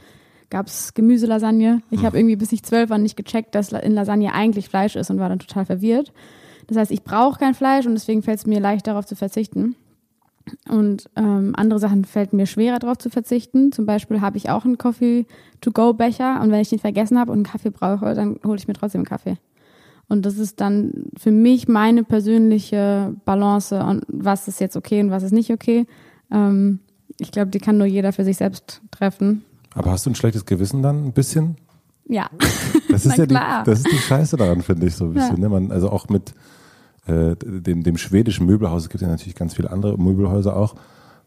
gab 0.50 0.68
es 0.68 0.94
Gemüselasagne. 0.94 1.82
Ich 1.92 2.06
habe 2.06 2.18
irgendwie 2.18 2.36
bis 2.36 2.52
ich 2.52 2.64
zwölf 2.64 2.90
war 2.90 2.98
nicht 2.98 3.18
gecheckt, 3.18 3.56
dass 3.56 3.72
in 3.72 3.94
Lasagne 3.94 4.34
eigentlich 4.34 4.70
Fleisch 4.70 4.96
ist 4.96 5.10
und 5.10 5.20
war 5.20 5.30
dann 5.30 5.40
total 5.40 5.66
verwirrt. 5.66 6.14
Das 6.68 6.78
heißt, 6.78 6.92
ich 6.92 7.04
brauche 7.04 7.40
kein 7.40 7.54
Fleisch 7.54 7.86
und 7.86 7.94
deswegen 7.94 8.24
fällt 8.24 8.40
es 8.40 8.46
mir 8.46 8.60
leicht 8.60 8.88
darauf 8.88 9.06
zu 9.06 9.16
verzichten. 9.16 9.76
Und 10.70 11.10
ähm, 11.16 11.54
andere 11.56 11.80
Sachen 11.80 12.06
fällt 12.06 12.34
mir 12.34 12.46
schwerer 12.46 12.80
darauf 12.80 12.98
zu 12.98 13.10
verzichten. 13.10 13.72
Zum 13.72 13.86
Beispiel 13.86 14.22
habe 14.22 14.38
ich 14.38 14.50
auch 14.50 14.66
einen 14.66 14.78
Coffee-to-go-Becher 14.78 16.42
und 16.42 16.52
wenn 16.52 16.62
ich 16.62 16.70
den 16.70 16.80
vergessen 16.80 17.20
habe 17.20 17.32
und 17.32 17.40
einen 17.40 17.46
Kaffee 17.46 17.72
brauche, 17.72 18.14
dann 18.14 18.40
hole 18.46 18.58
ich 18.58 18.68
mir 18.68 18.74
trotzdem 18.74 19.00
einen 19.00 19.08
Kaffee. 19.08 19.38
Und 20.08 20.26
das 20.26 20.38
ist 20.38 20.62
dann 20.62 21.10
für 21.18 21.32
mich 21.32 21.68
meine 21.68 22.04
persönliche 22.04 23.16
Balance 23.26 23.84
und 23.84 24.06
was 24.08 24.48
ist 24.48 24.60
jetzt 24.60 24.78
okay 24.78 25.02
und 25.02 25.10
was 25.10 25.24
ist 25.24 25.32
nicht 25.32 25.52
okay. 25.52 25.88
Ähm, 26.32 26.80
ich 27.20 27.32
glaube, 27.32 27.50
die 27.50 27.60
kann 27.60 27.78
nur 27.78 27.88
jeder 27.88 28.14
für 28.14 28.24
sich 28.24 28.38
selbst 28.38 28.82
treffen. 28.92 29.44
Aber 29.76 29.92
hast 29.92 30.06
du 30.06 30.10
ein 30.10 30.16
schlechtes 30.16 30.46
Gewissen 30.46 30.82
dann 30.82 31.06
ein 31.06 31.14
bisschen? 31.14 31.58
Ja. 32.08 32.30
Das 32.90 33.06
ist 33.06 33.18
ja 33.18 33.26
die, 33.26 33.34
das 33.34 33.80
ist 33.80 33.92
die 33.92 33.98
Scheiße 33.98 34.38
daran, 34.38 34.62
finde 34.62 34.88
ich 34.88 34.96
so 34.96 35.06
ein 35.06 35.14
bisschen. 35.14 35.36
Ja. 35.36 35.42
Ne? 35.42 35.50
Man, 35.50 35.72
also 35.72 35.90
auch 35.90 36.08
mit 36.08 36.34
äh, 37.08 37.36
dem, 37.36 37.84
dem 37.84 37.98
schwedischen 37.98 38.46
Möbelhaus, 38.46 38.84
es 38.84 38.90
gibt 38.90 39.02
ja 39.02 39.08
natürlich 39.08 39.36
ganz 39.36 39.54
viele 39.54 39.70
andere 39.70 39.98
Möbelhäuser 39.98 40.56
auch. 40.56 40.76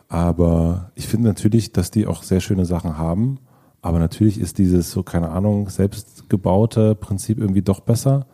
Aber 0.08 0.90
ich 0.94 1.06
finde 1.06 1.28
natürlich, 1.28 1.72
dass 1.72 1.90
die 1.90 2.06
auch 2.06 2.22
sehr 2.22 2.40
schöne 2.40 2.64
Sachen 2.64 2.96
haben. 2.96 3.38
Aber 3.82 3.98
natürlich 3.98 4.40
ist 4.40 4.58
dieses 4.58 4.90
so, 4.90 5.02
keine 5.02 5.28
Ahnung, 5.28 5.68
selbstgebaute 5.68 6.94
Prinzip 6.94 7.38
irgendwie 7.38 7.62
doch 7.62 7.80
besser. 7.80 8.26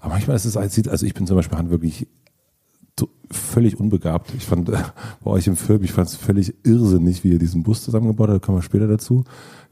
Aber 0.00 0.14
manchmal 0.14 0.36
ist 0.36 0.44
es, 0.44 0.56
also 0.56 1.04
ich 1.04 1.14
bin 1.14 1.26
zum 1.26 1.36
Beispiel 1.36 1.58
handwerklich 1.58 2.06
völlig 3.30 3.78
unbegabt. 3.78 4.32
Ich 4.36 4.44
fand 4.44 4.68
äh, 4.68 4.78
bei 5.22 5.30
euch 5.30 5.46
im 5.46 5.56
Film, 5.56 5.82
ich 5.84 5.92
fand 5.92 6.08
es 6.08 6.16
völlig 6.16 6.54
irrsinnig, 6.64 7.22
wie 7.22 7.32
ihr 7.32 7.38
diesen 7.38 7.62
Bus 7.62 7.84
zusammengebaut 7.84 8.28
habt. 8.28 8.42
Da 8.42 8.46
kommen 8.46 8.58
wir 8.58 8.62
später 8.62 8.88
dazu. 8.88 9.24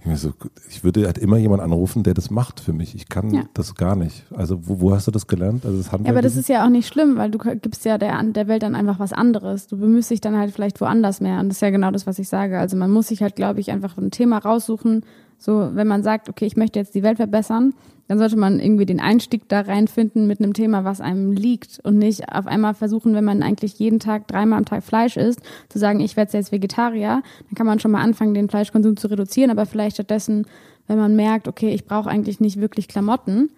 Ich, 0.04 0.20
so, 0.20 0.32
ich 0.70 0.84
würde 0.84 1.06
halt 1.06 1.18
immer 1.18 1.38
jemanden 1.38 1.64
anrufen, 1.64 2.04
der 2.04 2.14
das 2.14 2.30
macht 2.30 2.60
für 2.60 2.72
mich. 2.72 2.94
Ich 2.94 3.08
kann 3.08 3.34
ja. 3.34 3.42
das 3.54 3.74
gar 3.74 3.96
nicht. 3.96 4.24
Also 4.32 4.68
wo, 4.68 4.80
wo, 4.80 4.94
hast 4.94 5.08
du 5.08 5.10
das 5.10 5.26
gelernt? 5.26 5.66
Also 5.66 5.78
das 5.78 5.90
ja, 5.90 6.10
aber 6.10 6.22
das 6.22 6.36
ist 6.36 6.48
ja 6.48 6.64
auch 6.64 6.70
nicht 6.70 6.86
schlimm, 6.86 7.16
weil 7.16 7.30
du 7.30 7.38
gibst 7.38 7.84
ja 7.84 7.98
der, 7.98 8.22
der 8.22 8.46
Welt 8.46 8.62
dann 8.62 8.76
einfach 8.76 9.00
was 9.00 9.12
anderes. 9.12 9.66
Du 9.66 9.76
bemühst 9.76 10.10
dich 10.10 10.20
dann 10.20 10.36
halt 10.36 10.52
vielleicht 10.52 10.80
woanders 10.80 11.20
mehr. 11.20 11.40
Und 11.40 11.48
das 11.48 11.56
ist 11.56 11.62
ja 11.62 11.70
genau 11.70 11.90
das, 11.90 12.06
was 12.06 12.18
ich 12.20 12.28
sage. 12.28 12.58
Also 12.60 12.76
man 12.76 12.90
muss 12.90 13.08
sich 13.08 13.22
halt, 13.22 13.34
glaube 13.34 13.58
ich, 13.58 13.72
einfach 13.72 13.98
ein 13.98 14.12
Thema 14.12 14.38
raussuchen. 14.38 15.04
So, 15.38 15.70
wenn 15.74 15.86
man 15.86 16.02
sagt, 16.02 16.28
okay, 16.28 16.46
ich 16.46 16.56
möchte 16.56 16.78
jetzt 16.78 16.94
die 16.94 17.02
Welt 17.02 17.16
verbessern, 17.18 17.74
dann 18.08 18.18
sollte 18.18 18.36
man 18.36 18.58
irgendwie 18.58 18.86
den 18.86 19.00
Einstieg 19.00 19.48
da 19.48 19.60
reinfinden 19.60 20.26
mit 20.26 20.40
einem 20.40 20.52
Thema, 20.54 20.84
was 20.84 21.00
einem 21.00 21.32
liegt 21.32 21.78
und 21.84 21.98
nicht 21.98 22.32
auf 22.32 22.46
einmal 22.46 22.74
versuchen, 22.74 23.14
wenn 23.14 23.24
man 23.24 23.42
eigentlich 23.42 23.78
jeden 23.78 24.00
Tag 24.00 24.26
dreimal 24.28 24.58
am 24.58 24.64
Tag 24.64 24.82
Fleisch 24.82 25.16
isst, 25.16 25.40
zu 25.68 25.78
sagen, 25.78 26.00
ich 26.00 26.16
werde 26.16 26.36
jetzt 26.36 26.50
Vegetarier, 26.50 27.22
dann 27.48 27.54
kann 27.54 27.66
man 27.66 27.78
schon 27.80 27.90
mal 27.90 28.02
anfangen, 28.02 28.34
den 28.34 28.48
Fleischkonsum 28.48 28.96
zu 28.96 29.08
reduzieren, 29.10 29.50
aber 29.50 29.66
vielleicht 29.66 29.96
stattdessen, 29.96 30.46
wenn 30.86 30.96
man 30.98 31.14
merkt, 31.16 31.46
okay, 31.48 31.68
ich 31.74 31.84
brauche 31.84 32.08
eigentlich 32.08 32.40
nicht 32.40 32.58
wirklich 32.60 32.88
Klamotten, 32.88 33.50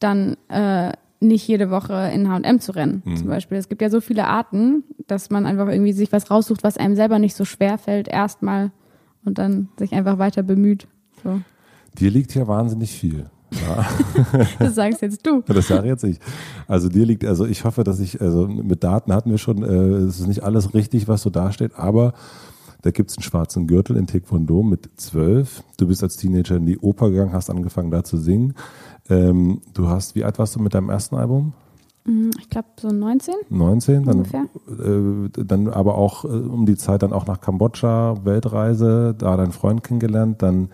dann 0.00 0.36
äh, 0.48 0.92
nicht 1.20 1.46
jede 1.48 1.70
Woche 1.70 2.10
in 2.12 2.28
H&M 2.28 2.60
zu 2.60 2.72
rennen, 2.74 3.02
Mhm. 3.04 3.16
zum 3.16 3.28
Beispiel. 3.28 3.56
Es 3.56 3.68
gibt 3.68 3.80
ja 3.82 3.88
so 3.88 4.00
viele 4.00 4.26
Arten, 4.26 4.84
dass 5.06 5.30
man 5.30 5.46
einfach 5.46 5.68
irgendwie 5.68 5.92
sich 5.92 6.12
was 6.12 6.30
raussucht, 6.30 6.62
was 6.64 6.76
einem 6.76 6.96
selber 6.96 7.18
nicht 7.18 7.36
so 7.36 7.44
schwer 7.44 7.78
fällt, 7.78 8.08
erstmal 8.08 8.72
und 9.24 9.38
dann 9.38 9.68
sich 9.78 9.92
einfach 9.94 10.18
weiter 10.18 10.42
bemüht. 10.42 10.86
So. 11.22 11.40
Dir 11.98 12.10
liegt 12.10 12.34
ja 12.34 12.46
wahnsinnig 12.46 12.90
viel. 12.92 13.26
Ja. 13.52 13.86
Das 14.58 14.74
sagst 14.74 15.02
jetzt 15.02 15.24
du. 15.26 15.42
Das 15.46 15.68
sage 15.68 15.88
jetzt 15.88 16.04
ich. 16.04 16.18
Also 16.66 16.88
dir 16.88 17.06
liegt, 17.06 17.24
also 17.24 17.46
ich 17.46 17.64
hoffe, 17.64 17.84
dass 17.84 18.00
ich, 18.00 18.20
also 18.20 18.46
mit 18.48 18.82
Daten 18.84 19.12
hatten 19.12 19.30
wir 19.30 19.38
schon, 19.38 19.62
äh, 19.62 19.66
es 20.04 20.20
ist 20.20 20.26
nicht 20.26 20.42
alles 20.42 20.74
richtig, 20.74 21.06
was 21.08 21.22
so 21.22 21.30
dasteht, 21.30 21.76
aber 21.76 22.12
da 22.82 22.90
gibt 22.90 23.10
es 23.10 23.16
einen 23.16 23.22
schwarzen 23.24 23.66
Gürtel 23.66 23.96
in 23.96 24.06
Taekwondo 24.06 24.62
mit 24.62 24.90
zwölf. 24.96 25.62
Du 25.76 25.86
bist 25.86 26.02
als 26.02 26.16
Teenager 26.16 26.56
in 26.56 26.66
die 26.66 26.78
Oper 26.78 27.10
gegangen, 27.10 27.32
hast 27.32 27.48
angefangen 27.50 27.90
da 27.90 28.04
zu 28.04 28.16
singen. 28.16 28.54
Ähm, 29.08 29.60
du 29.74 29.88
hast, 29.88 30.14
wie 30.16 30.24
alt 30.24 30.38
warst 30.38 30.56
du 30.56 30.60
mit 30.60 30.74
deinem 30.74 30.90
ersten 30.90 31.16
Album? 31.16 31.52
Hm, 32.04 32.30
Ich 32.40 32.50
glaube 32.50 32.68
so 32.80 32.88
19 32.88 33.34
19, 33.48 34.04
dann, 34.04 34.16
ungefähr. 34.18 34.46
äh, 34.68 35.44
dann 35.44 35.68
aber 35.68 35.96
auch 35.96 36.24
äh, 36.24 36.28
um 36.28 36.66
die 36.66 36.76
Zeit 36.76 37.02
dann 37.02 37.12
auch 37.12 37.26
nach 37.26 37.40
Kambodscha, 37.40 38.24
Weltreise, 38.24 39.14
da 39.16 39.36
deinen 39.36 39.52
Freund 39.52 39.82
kennengelernt, 39.82 40.42
dann 40.42 40.68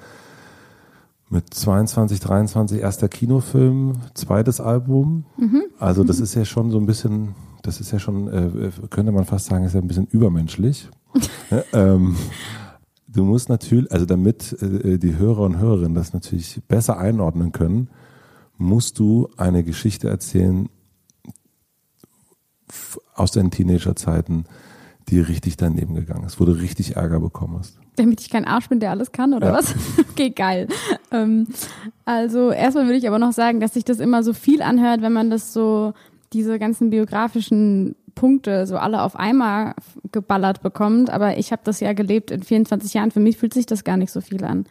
mit 1.32 1.52
22, 1.52 2.20
23 2.20 2.80
erster 2.80 3.08
Kinofilm, 3.08 3.94
zweites 4.12 4.60
Album. 4.60 5.24
Mhm. 5.38 5.62
Also 5.78 6.04
das 6.04 6.20
ist 6.20 6.34
ja 6.34 6.44
schon 6.44 6.70
so 6.70 6.78
ein 6.78 6.84
bisschen, 6.84 7.34
das 7.62 7.80
ist 7.80 7.90
ja 7.90 7.98
schon, 7.98 8.28
äh, 8.28 8.70
könnte 8.90 9.12
man 9.12 9.24
fast 9.24 9.46
sagen, 9.46 9.64
ist 9.64 9.72
ja 9.72 9.80
ein 9.80 9.88
bisschen 9.88 10.06
übermenschlich. 10.06 10.88
Äh, 11.50 11.64
ähm, 11.74 12.16
du 13.06 13.24
musst 13.24 13.50
natürlich, 13.50 13.92
also 13.92 14.06
damit 14.06 14.56
äh, 14.62 14.96
die 14.96 15.16
Hörer 15.16 15.40
und 15.40 15.58
Hörerinnen 15.58 15.94
das 15.94 16.14
natürlich 16.14 16.62
besser 16.66 16.96
einordnen 16.96 17.52
können, 17.52 17.90
musst 18.56 18.98
du 18.98 19.28
eine 19.36 19.62
Geschichte 19.62 20.08
erzählen 20.08 20.70
aus 23.14 23.32
deinen 23.32 23.50
Teenagerzeiten, 23.50 24.46
die 25.08 25.20
richtig 25.20 25.58
daneben 25.58 25.94
gegangen 25.94 26.24
ist, 26.24 26.40
wo 26.40 26.46
du 26.46 26.52
richtig 26.52 26.96
Ärger 26.96 27.20
bekommen 27.20 27.58
hast. 27.58 27.81
Damit 27.96 28.20
ich 28.20 28.30
kein 28.30 28.46
Arsch 28.46 28.68
bin, 28.68 28.80
der 28.80 28.90
alles 28.90 29.12
kann, 29.12 29.34
oder 29.34 29.48
Ja. 29.48 29.52
was? 29.54 29.74
Okay, 30.12 30.30
geil. 30.30 30.68
Ähm, 31.10 31.46
also 32.04 32.50
erstmal 32.50 32.84
würde 32.84 32.98
ich 32.98 33.08
aber 33.08 33.18
noch 33.18 33.32
sagen, 33.32 33.60
dass 33.60 33.74
sich 33.74 33.84
das 33.84 33.98
immer 33.98 34.22
so 34.22 34.32
viel 34.34 34.60
anhört, 34.62 35.00
wenn 35.02 35.12
man 35.12 35.30
das 35.30 35.52
so, 35.52 35.94
diese 36.32 36.58
ganzen 36.58 36.90
biografischen 36.90 37.94
Punkte 38.14 38.66
so 38.66 38.76
alle 38.76 39.02
auf 39.02 39.16
einmal 39.16 39.74
geballert 40.12 40.62
bekommt. 40.62 41.08
Aber 41.10 41.38
ich 41.38 41.50
habe 41.52 41.62
das 41.64 41.80
ja 41.80 41.92
gelebt 41.94 42.30
in 42.30 42.42
24 42.42 42.92
Jahren. 42.94 43.10
Für 43.10 43.20
mich 43.20 43.38
fühlt 43.38 43.54
sich 43.54 43.66
das 43.66 43.84
gar 43.84 43.96
nicht 43.96 44.12
so 44.12 44.20
viel 44.20 44.44
an. 44.44 44.66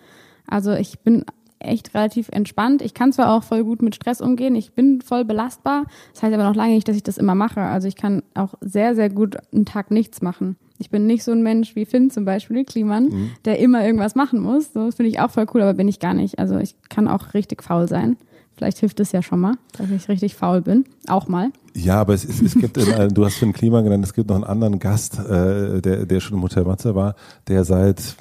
Also 0.48 0.74
ich 0.74 1.00
bin 1.00 1.26
echt 1.60 1.94
relativ 1.94 2.30
entspannt. 2.30 2.82
Ich 2.82 2.94
kann 2.94 3.14
zwar 3.14 3.34
auch 3.34 3.44
voll 3.44 3.64
gut 3.64 3.82
mit 3.82 3.96
Stress 3.96 4.22
umgehen, 4.22 4.56
ich 4.56 4.74
bin 4.74 5.02
voll 5.02 5.26
belastbar. 5.26 5.86
Das 6.14 6.24
heißt 6.24 6.34
aber 6.34 6.44
noch 6.44 6.56
lange 6.56 6.74
nicht, 6.74 6.88
dass 6.88 6.96
ich 6.96 7.04
das 7.04 7.18
immer 7.18 7.36
mache. 7.36 7.62
Also 7.62 7.88
ich 7.88 7.96
kann 7.96 8.24
auch 8.34 8.56
sehr, 8.62 8.96
sehr 8.96 9.10
gut 9.10 9.38
einen 9.54 9.66
Tag 9.66 9.92
nichts 9.92 10.22
machen. 10.22 10.56
Ich 10.82 10.90
bin 10.90 11.08
nicht 11.08 11.24
so 11.24 11.32
ein 11.32 11.44
Mensch 11.44 11.76
wie 11.76 11.86
Finn 11.86 12.10
zum 12.10 12.26
Beispiel, 12.26 12.66
Kliman, 12.66 13.32
der 13.46 13.60
immer 13.60 13.86
irgendwas 13.86 14.16
machen 14.16 14.42
muss. 14.42 14.74
So, 14.74 14.88
das 14.88 14.96
finde 14.96 15.10
ich 15.10 15.20
auch 15.20 15.32
voll 15.32 15.46
cool, 15.54 15.62
aber 15.62 15.76
bin 15.76 15.88
ich 15.88 16.00
gar 16.00 16.14
nicht. 16.14 16.40
Also 16.40 16.58
ich 16.58 16.76
kann 16.90 17.08
auch 17.08 17.34
richtig 17.34 17.64
faul 17.64 17.88
sein. 17.88 18.18
Vielleicht 18.56 18.80
hilft 18.80 19.00
es 19.00 19.12
ja 19.12 19.22
schon 19.22 19.40
mal, 19.40 19.56
dass 19.78 19.90
ich 19.90 20.10
richtig 20.10 20.36
faul 20.36 20.62
bin. 20.62 20.86
Auch 21.08 21.28
mal. 21.28 21.52
Ja, 21.74 22.02
aber 22.02 22.14
es, 22.14 22.26
es, 22.26 22.42
es 22.42 22.56
gibt, 22.56 22.78
in, 22.78 23.10
du 23.10 23.26
hast 23.26 23.36
Finn 23.36 23.54
Klima 23.54 23.82
genannt, 23.82 24.04
es 24.04 24.14
gibt 24.14 24.30
noch 24.30 24.36
einen 24.36 24.44
anderen 24.44 24.80
Gast, 24.80 25.18
äh, 25.20 25.82
der, 25.82 26.06
der 26.06 26.20
schon 26.20 26.38
im 26.38 26.44
Hotel 26.44 26.66
Matze 26.66 26.94
war, 26.94 27.16
der 27.48 27.64
seit 27.64 28.16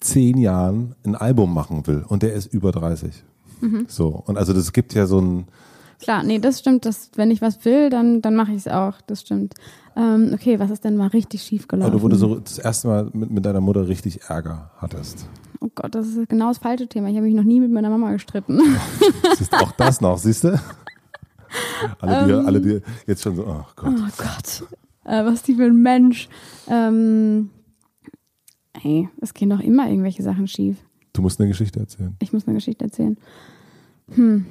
zehn 0.00 0.38
Jahren 0.38 0.94
ein 1.04 1.14
Album 1.14 1.52
machen 1.52 1.86
will 1.86 2.04
und 2.08 2.22
der 2.22 2.32
ist 2.32 2.52
über 2.52 2.72
30. 2.72 3.22
Mhm. 3.60 3.84
So, 3.88 4.08
und 4.26 4.38
also 4.38 4.52
das 4.52 4.72
gibt 4.72 4.94
ja 4.94 5.06
so 5.06 5.20
ein, 5.20 5.46
Klar, 6.00 6.22
nee, 6.22 6.38
das 6.38 6.58
stimmt. 6.58 6.84
Das, 6.86 7.10
wenn 7.14 7.30
ich 7.30 7.42
was 7.42 7.64
will, 7.64 7.90
dann, 7.90 8.22
dann 8.22 8.34
mache 8.34 8.52
ich 8.52 8.58
es 8.58 8.68
auch. 8.68 9.00
Das 9.06 9.20
stimmt. 9.20 9.54
Ähm, 9.96 10.30
okay, 10.32 10.58
was 10.58 10.70
ist 10.70 10.84
denn 10.84 10.96
mal 10.96 11.08
richtig 11.08 11.42
schief 11.42 11.68
gelaufen? 11.68 11.92
also 11.92 12.02
wo 12.02 12.08
du 12.08 12.16
so 12.16 12.36
das 12.36 12.58
erste 12.58 12.88
Mal 12.88 13.10
mit, 13.12 13.30
mit 13.30 13.44
deiner 13.44 13.60
Mutter 13.60 13.86
richtig 13.86 14.20
Ärger 14.28 14.70
hattest. 14.78 15.26
Oh 15.60 15.68
Gott, 15.74 15.94
das 15.94 16.06
ist 16.08 16.28
genau 16.28 16.48
das 16.48 16.58
falsche 16.58 16.86
Thema. 16.88 17.08
Ich 17.08 17.16
habe 17.16 17.26
mich 17.26 17.34
noch 17.34 17.44
nie 17.44 17.60
mit 17.60 17.70
meiner 17.70 17.90
Mama 17.90 18.12
gestritten. 18.12 18.60
Siehst 19.36 19.52
du 19.52 19.56
auch 19.58 19.72
das 19.72 20.00
noch, 20.00 20.16
siehst 20.16 20.44
du? 20.44 20.58
Alle, 22.00 22.24
die, 22.24 22.32
Ähm. 22.32 22.46
alle, 22.46 22.60
die 22.60 22.80
jetzt 23.06 23.22
schon 23.22 23.36
so, 23.36 23.46
oh 23.46 23.64
Gott. 23.76 23.94
Oh 23.94 24.08
Gott. 24.16 24.64
Äh, 25.04 25.24
was 25.24 25.42
die 25.42 25.54
für 25.56 25.64
ein 25.64 25.82
Mensch? 25.82 26.28
Ähm, 26.68 27.50
ey, 28.82 29.08
es 29.20 29.34
gehen 29.34 29.50
doch 29.50 29.60
immer 29.60 29.88
irgendwelche 29.88 30.22
Sachen 30.22 30.46
schief. 30.46 30.76
Du 31.12 31.22
musst 31.22 31.40
eine 31.40 31.48
Geschichte 31.48 31.80
erzählen. 31.80 32.16
Ich 32.20 32.32
muss 32.32 32.46
eine 32.46 32.54
Geschichte 32.54 32.84
erzählen. 32.84 33.18
Hm. 34.14 34.46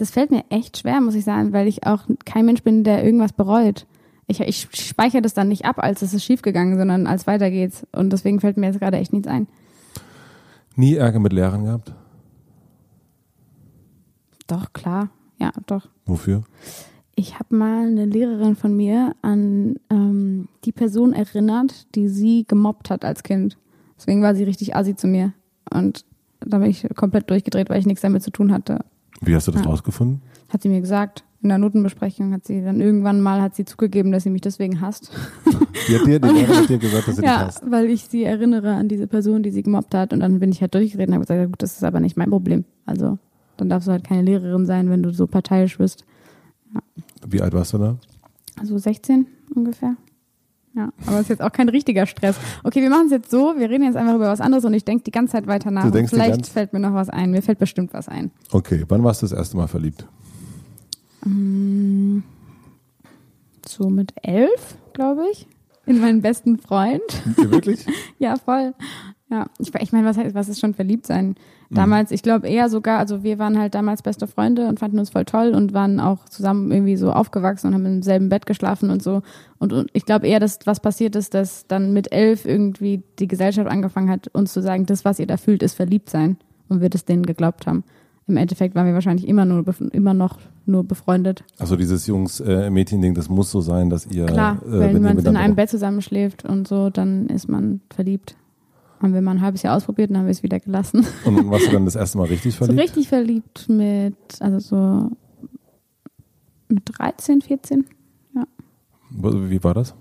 Das 0.00 0.10
fällt 0.10 0.30
mir 0.30 0.44
echt 0.48 0.78
schwer, 0.78 1.00
muss 1.02 1.14
ich 1.14 1.24
sagen, 1.24 1.52
weil 1.52 1.68
ich 1.68 1.86
auch 1.86 2.04
kein 2.24 2.46
Mensch 2.46 2.62
bin, 2.62 2.84
der 2.84 3.04
irgendwas 3.04 3.34
bereut. 3.34 3.86
Ich, 4.26 4.40
ich 4.40 4.68
speichere 4.72 5.20
das 5.20 5.34
dann 5.34 5.48
nicht 5.48 5.66
ab, 5.66 5.78
als 5.78 6.00
es 6.00 6.14
ist 6.14 6.24
schiefgegangen, 6.24 6.78
sondern 6.78 7.06
als 7.06 7.26
weiter 7.26 7.50
geht's. 7.50 7.86
Und 7.92 8.10
deswegen 8.10 8.40
fällt 8.40 8.56
mir 8.56 8.68
jetzt 8.68 8.80
gerade 8.80 8.96
echt 8.96 9.12
nichts 9.12 9.28
ein. 9.28 9.46
Nie 10.74 10.94
Ärger 10.94 11.18
mit 11.18 11.34
Lehrern 11.34 11.64
gehabt? 11.64 11.92
Doch, 14.46 14.72
klar. 14.72 15.10
Ja, 15.38 15.52
doch. 15.66 15.88
Wofür? 16.06 16.44
Ich 17.14 17.38
habe 17.38 17.54
mal 17.54 17.86
eine 17.86 18.06
Lehrerin 18.06 18.56
von 18.56 18.74
mir 18.74 19.14
an 19.20 19.76
ähm, 19.90 20.48
die 20.64 20.72
Person 20.72 21.12
erinnert, 21.12 21.94
die 21.94 22.08
sie 22.08 22.46
gemobbt 22.48 22.88
hat 22.88 23.04
als 23.04 23.22
Kind. 23.22 23.58
Deswegen 23.98 24.22
war 24.22 24.34
sie 24.34 24.44
richtig 24.44 24.74
assi 24.74 24.96
zu 24.96 25.08
mir. 25.08 25.34
Und 25.70 26.06
da 26.40 26.58
bin 26.58 26.70
ich 26.70 26.88
komplett 26.96 27.28
durchgedreht, 27.28 27.68
weil 27.68 27.80
ich 27.80 27.86
nichts 27.86 28.00
damit 28.00 28.22
zu 28.22 28.30
tun 28.30 28.50
hatte. 28.50 28.78
Wie 29.20 29.34
hast 29.34 29.48
du 29.48 29.52
das 29.52 29.62
Ja. 29.62 29.68
rausgefunden? 29.70 30.22
Hat 30.48 30.62
sie 30.62 30.68
mir 30.68 30.80
gesagt. 30.80 31.24
In 31.42 31.48
der 31.48 31.56
Notenbesprechung 31.58 32.34
hat 32.34 32.46
sie 32.46 32.62
dann 32.62 32.80
irgendwann 32.82 33.22
mal 33.22 33.40
hat 33.40 33.54
sie 33.54 33.64
zugegeben, 33.64 34.12
dass 34.12 34.24
sie 34.24 34.30
mich 34.30 34.42
deswegen 34.42 34.80
hasst. 34.82 35.10
Wie 35.86 35.98
hat 35.98 36.06
dir, 36.06 36.20
die 36.20 36.28
Lehrerin 36.28 36.56
hat 36.56 36.68
dir 36.68 36.78
gesagt, 36.78 37.08
dass 37.08 37.16
sie 37.16 37.22
dich 37.22 37.30
ja, 37.30 37.40
hasst? 37.46 37.62
weil 37.66 37.86
ich 37.86 38.04
sie 38.04 38.24
erinnere 38.24 38.74
an 38.74 38.88
diese 38.88 39.06
Person, 39.06 39.42
die 39.42 39.50
sie 39.50 39.62
gemobbt 39.62 39.94
hat. 39.94 40.12
Und 40.12 40.20
dann 40.20 40.38
bin 40.38 40.50
ich 40.52 40.60
halt 40.60 40.74
durchgedreht 40.74 41.08
und 41.08 41.14
habe 41.14 41.24
gesagt, 41.24 41.38
ja, 41.40 41.46
gut, 41.46 41.62
das 41.62 41.72
ist 41.76 41.84
aber 41.84 42.00
nicht 42.00 42.16
mein 42.18 42.28
Problem. 42.28 42.64
Also 42.84 43.18
dann 43.56 43.70
darfst 43.70 43.88
du 43.88 43.92
halt 43.92 44.04
keine 44.04 44.22
Lehrerin 44.22 44.66
sein, 44.66 44.90
wenn 44.90 45.02
du 45.02 45.12
so 45.12 45.26
parteiisch 45.26 45.78
bist. 45.78 46.04
Wie 47.26 47.40
alt 47.40 47.54
warst 47.54 47.72
du 47.72 47.78
da? 47.78 47.96
Also 48.58 48.76
16 48.76 49.26
ungefähr. 49.54 49.96
Ja, 50.80 50.92
aber 51.06 51.16
es 51.16 51.22
ist 51.22 51.28
jetzt 51.28 51.42
auch 51.42 51.52
kein 51.52 51.68
richtiger 51.68 52.06
Stress. 52.06 52.36
Okay, 52.64 52.80
wir 52.80 52.88
machen 52.88 53.06
es 53.06 53.12
jetzt 53.12 53.30
so, 53.30 53.54
wir 53.58 53.68
reden 53.68 53.84
jetzt 53.84 53.96
einfach 53.96 54.14
über 54.14 54.28
was 54.28 54.40
anderes 54.40 54.64
und 54.64 54.72
ich 54.72 54.84
denke 54.84 55.04
die 55.04 55.10
ganze 55.10 55.32
Zeit 55.32 55.46
weiter 55.46 55.70
nach. 55.70 55.84
Du 55.84 55.90
denkst 55.90 56.10
Vielleicht 56.10 56.46
fällt 56.46 56.72
mir 56.72 56.80
noch 56.80 56.94
was 56.94 57.10
ein. 57.10 57.30
Mir 57.32 57.42
fällt 57.42 57.58
bestimmt 57.58 57.92
was 57.92 58.08
ein. 58.08 58.30
Okay, 58.50 58.84
wann 58.88 59.04
warst 59.04 59.20
du 59.22 59.26
das 59.26 59.32
erste 59.32 59.56
Mal 59.58 59.66
verliebt? 59.66 60.06
Mm, 61.24 62.20
So 63.66 63.90
mit 63.90 64.12
elf, 64.22 64.76
glaube 64.94 65.24
ich. 65.32 65.46
In 65.86 66.00
meinen 66.00 66.22
besten 66.22 66.58
Freund. 66.58 67.02
Wirklich? 67.36 67.84
Ja, 68.18 68.36
voll. 68.36 68.74
Ja, 69.30 69.46
ich, 69.60 69.72
ich 69.74 69.92
meine, 69.92 70.06
was, 70.08 70.18
heißt- 70.18 70.34
was 70.34 70.48
ist 70.48 70.58
schon 70.60 70.74
verliebt 70.74 71.06
sein? 71.06 71.36
Damals, 71.72 72.10
ich 72.10 72.22
glaube 72.24 72.48
eher 72.48 72.68
sogar, 72.68 72.98
also 72.98 73.22
wir 73.22 73.38
waren 73.38 73.56
halt 73.56 73.76
damals 73.76 74.02
beste 74.02 74.26
Freunde 74.26 74.66
und 74.66 74.80
fanden 74.80 74.98
uns 74.98 75.10
voll 75.10 75.24
toll 75.24 75.52
und 75.54 75.72
waren 75.72 76.00
auch 76.00 76.24
zusammen 76.28 76.72
irgendwie 76.72 76.96
so 76.96 77.12
aufgewachsen 77.12 77.68
und 77.68 77.74
haben 77.74 77.86
im 77.86 78.02
selben 78.02 78.28
Bett 78.28 78.44
geschlafen 78.44 78.90
und 78.90 79.04
so. 79.04 79.22
Und, 79.60 79.72
und 79.72 79.88
ich 79.92 80.04
glaube 80.04 80.26
eher, 80.26 80.40
dass 80.40 80.58
was 80.64 80.80
passiert 80.80 81.14
ist, 81.14 81.32
dass 81.32 81.68
dann 81.68 81.92
mit 81.92 82.10
elf 82.12 82.44
irgendwie 82.44 83.04
die 83.20 83.28
Gesellschaft 83.28 83.70
angefangen 83.70 84.10
hat, 84.10 84.26
uns 84.34 84.52
zu 84.52 84.62
sagen, 84.62 84.84
das, 84.86 85.04
was 85.04 85.20
ihr 85.20 85.28
da 85.28 85.36
fühlt, 85.36 85.62
ist 85.62 85.74
verliebt 85.74 86.10
sein. 86.10 86.36
Und 86.68 86.80
wir 86.80 86.90
das 86.90 87.04
denen 87.04 87.24
geglaubt 87.24 87.68
haben. 87.68 87.84
Im 88.26 88.36
Endeffekt 88.36 88.74
waren 88.74 88.86
wir 88.86 88.94
wahrscheinlich 88.94 89.26
immer 89.28 89.44
nur 89.44 89.64
immer 89.92 90.14
noch 90.14 90.38
nur 90.66 90.82
befreundet. 90.84 91.44
Also 91.58 91.76
dieses 91.76 92.06
Jungs-Mädchen-Ding, 92.08 93.14
das 93.14 93.28
muss 93.28 93.50
so 93.50 93.60
sein, 93.60 93.90
dass 93.90 94.06
ihr, 94.06 94.26
Klar, 94.26 94.58
äh, 94.66 94.70
wenn 94.72 94.94
wenn 94.94 95.02
man 95.02 95.18
in 95.18 95.36
einem 95.36 95.54
Bett 95.56 95.70
zusammenschläft 95.70 96.44
und 96.44 96.66
so, 96.68 96.90
dann 96.90 97.26
ist 97.28 97.48
man 97.48 97.80
verliebt. 97.94 98.34
Haben 99.00 99.14
wir 99.14 99.20
mal 99.22 99.32
ein 99.32 99.40
halbes 99.40 99.62
Jahr 99.62 99.76
ausprobiert 99.76 100.10
und 100.10 100.18
haben 100.18 100.26
wir 100.26 100.30
es 100.32 100.42
wieder 100.42 100.60
gelassen. 100.60 101.06
Und 101.24 101.50
warst 101.50 101.66
du 101.68 101.72
dann 101.72 101.84
das 101.86 101.96
erste 101.96 102.18
Mal 102.18 102.26
richtig 102.28 102.54
So 102.54 102.64
verliebt? 102.64 102.82
richtig 102.82 103.08
verliebt 103.08 103.68
mit, 103.68 104.14
also 104.40 104.58
so 104.58 105.10
mit 106.68 106.82
13, 106.98 107.40
14, 107.40 107.84
Wie 109.10 109.64
war 109.64 109.74
das? 109.74 109.94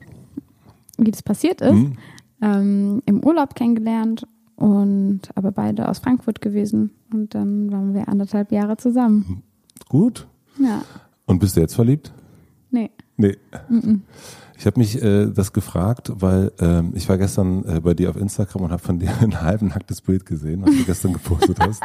wie 0.97 1.11
das 1.11 1.23
passiert 1.23 1.61
ist. 1.61 1.71
Hm? 1.71 1.93
Ähm, 2.41 3.01
Im 3.05 3.23
Urlaub 3.23 3.55
kennengelernt 3.55 4.27
und 4.57 5.21
aber 5.35 5.51
beide 5.51 5.87
aus 5.87 5.99
Frankfurt 5.99 6.41
gewesen. 6.41 6.91
Und 7.13 7.33
dann 7.35 7.71
waren 7.71 7.93
wir 7.93 8.09
anderthalb 8.09 8.51
Jahre 8.51 8.75
zusammen. 8.77 9.43
Gut. 9.87 10.27
Ja, 10.61 10.83
Und 11.25 11.39
bist 11.39 11.55
du 11.55 11.61
jetzt 11.61 11.75
verliebt? 11.75 12.11
nee. 12.69 12.89
Nee. 13.19 13.37
Ich 14.57 14.65
habe 14.65 14.79
mich 14.79 15.01
äh, 15.01 15.27
das 15.27 15.51
gefragt, 15.51 16.11
weil 16.15 16.53
ähm, 16.59 16.93
ich 16.95 17.09
war 17.09 17.17
gestern 17.17 17.65
äh, 17.65 17.81
bei 17.81 17.93
dir 17.93 18.09
auf 18.09 18.15
Instagram 18.15 18.63
und 18.63 18.71
habe 18.71 18.81
von 18.81 18.97
dir 18.97 19.09
ein 19.21 19.41
halbnacktes 19.41 19.99
Bild 20.01 20.25
gesehen, 20.25 20.61
was 20.61 20.71
du 20.71 20.85
gestern 20.85 21.13
gepostet 21.19 21.59
hast. 21.59 21.83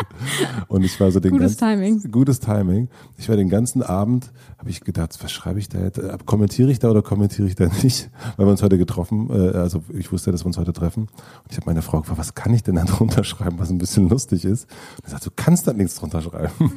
Und 0.68 0.84
ich 0.84 0.98
war 1.00 1.10
so 1.10 1.18
den 1.18 1.32
Gutes 1.32 1.56
ganzen, 1.56 1.80
Timing. 1.80 2.12
Gutes 2.12 2.38
Timing. 2.38 2.88
Ich 3.18 3.28
war 3.28 3.36
den 3.36 3.48
ganzen 3.48 3.82
Abend, 3.82 4.32
habe 4.58 4.70
ich 4.70 4.80
gedacht, 4.82 5.16
was 5.22 5.32
schreibe 5.32 5.58
ich 5.58 5.68
da 5.68 5.80
jetzt? 5.80 5.98
Äh, 5.98 6.18
Kommentiere 6.24 6.70
ich 6.70 6.78
da 6.78 6.90
oder 6.90 7.02
kommentiere 7.02 7.48
ich 7.48 7.56
da 7.56 7.66
nicht? 7.66 8.10
Weil 8.36 8.46
wir 8.46 8.50
uns 8.50 8.62
heute 8.62 8.78
getroffen, 8.78 9.28
äh, 9.30 9.56
also 9.56 9.82
ich 9.92 10.12
wusste, 10.12 10.30
dass 10.30 10.42
wir 10.42 10.46
uns 10.46 10.58
heute 10.58 10.72
treffen. 10.72 11.02
Und 11.02 11.50
ich 11.50 11.56
habe 11.56 11.66
meine 11.66 11.82
Frau 11.82 12.00
gefragt, 12.00 12.18
was 12.18 12.34
kann 12.34 12.54
ich 12.54 12.62
denn 12.62 12.76
da 12.76 12.84
drunter 12.84 13.24
schreiben, 13.24 13.58
was 13.58 13.70
ein 13.70 13.78
bisschen 13.78 14.08
lustig 14.08 14.44
ist? 14.44 14.68
Und 14.96 15.06
sie 15.06 15.10
sagt, 15.10 15.26
du 15.26 15.30
kannst 15.34 15.66
da 15.66 15.72
nichts 15.72 15.96
drunter 15.96 16.22
schreiben. 16.22 16.72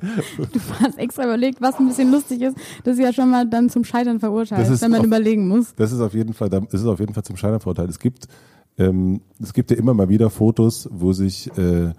Du 0.00 0.60
hast 0.80 0.98
extra 0.98 1.24
überlegt, 1.24 1.60
was 1.60 1.76
ein 1.78 1.86
bisschen 1.88 2.10
lustig 2.10 2.42
ist. 2.42 2.56
Das 2.84 2.94
ist 2.98 3.02
ja 3.04 3.12
schon 3.12 3.30
mal 3.30 3.46
dann 3.48 3.68
zum 3.70 3.84
Scheitern 3.84 4.20
verurteilt, 4.20 4.68
wenn 4.80 4.90
man 4.90 5.00
auf- 5.00 5.06
überlegen 5.06 5.48
muss. 5.48 5.74
Das 5.76 5.92
ist 5.92 6.00
auf 6.00 6.14
jeden 6.14 6.34
Fall, 6.34 6.48
das 6.50 6.62
ist 6.72 6.86
auf 6.86 7.00
jeden 7.00 7.14
Fall 7.14 7.24
zum 7.24 7.36
Scheinervorteil. 7.36 7.88
Es 7.88 7.98
gibt, 7.98 8.26
ähm, 8.78 9.20
es 9.40 9.52
gibt 9.52 9.70
ja 9.70 9.76
immer 9.76 9.94
mal 9.94 10.08
wieder 10.08 10.30
Fotos, 10.30 10.88
wo 10.92 11.12
sich 11.12 11.50
äh, 11.58 11.92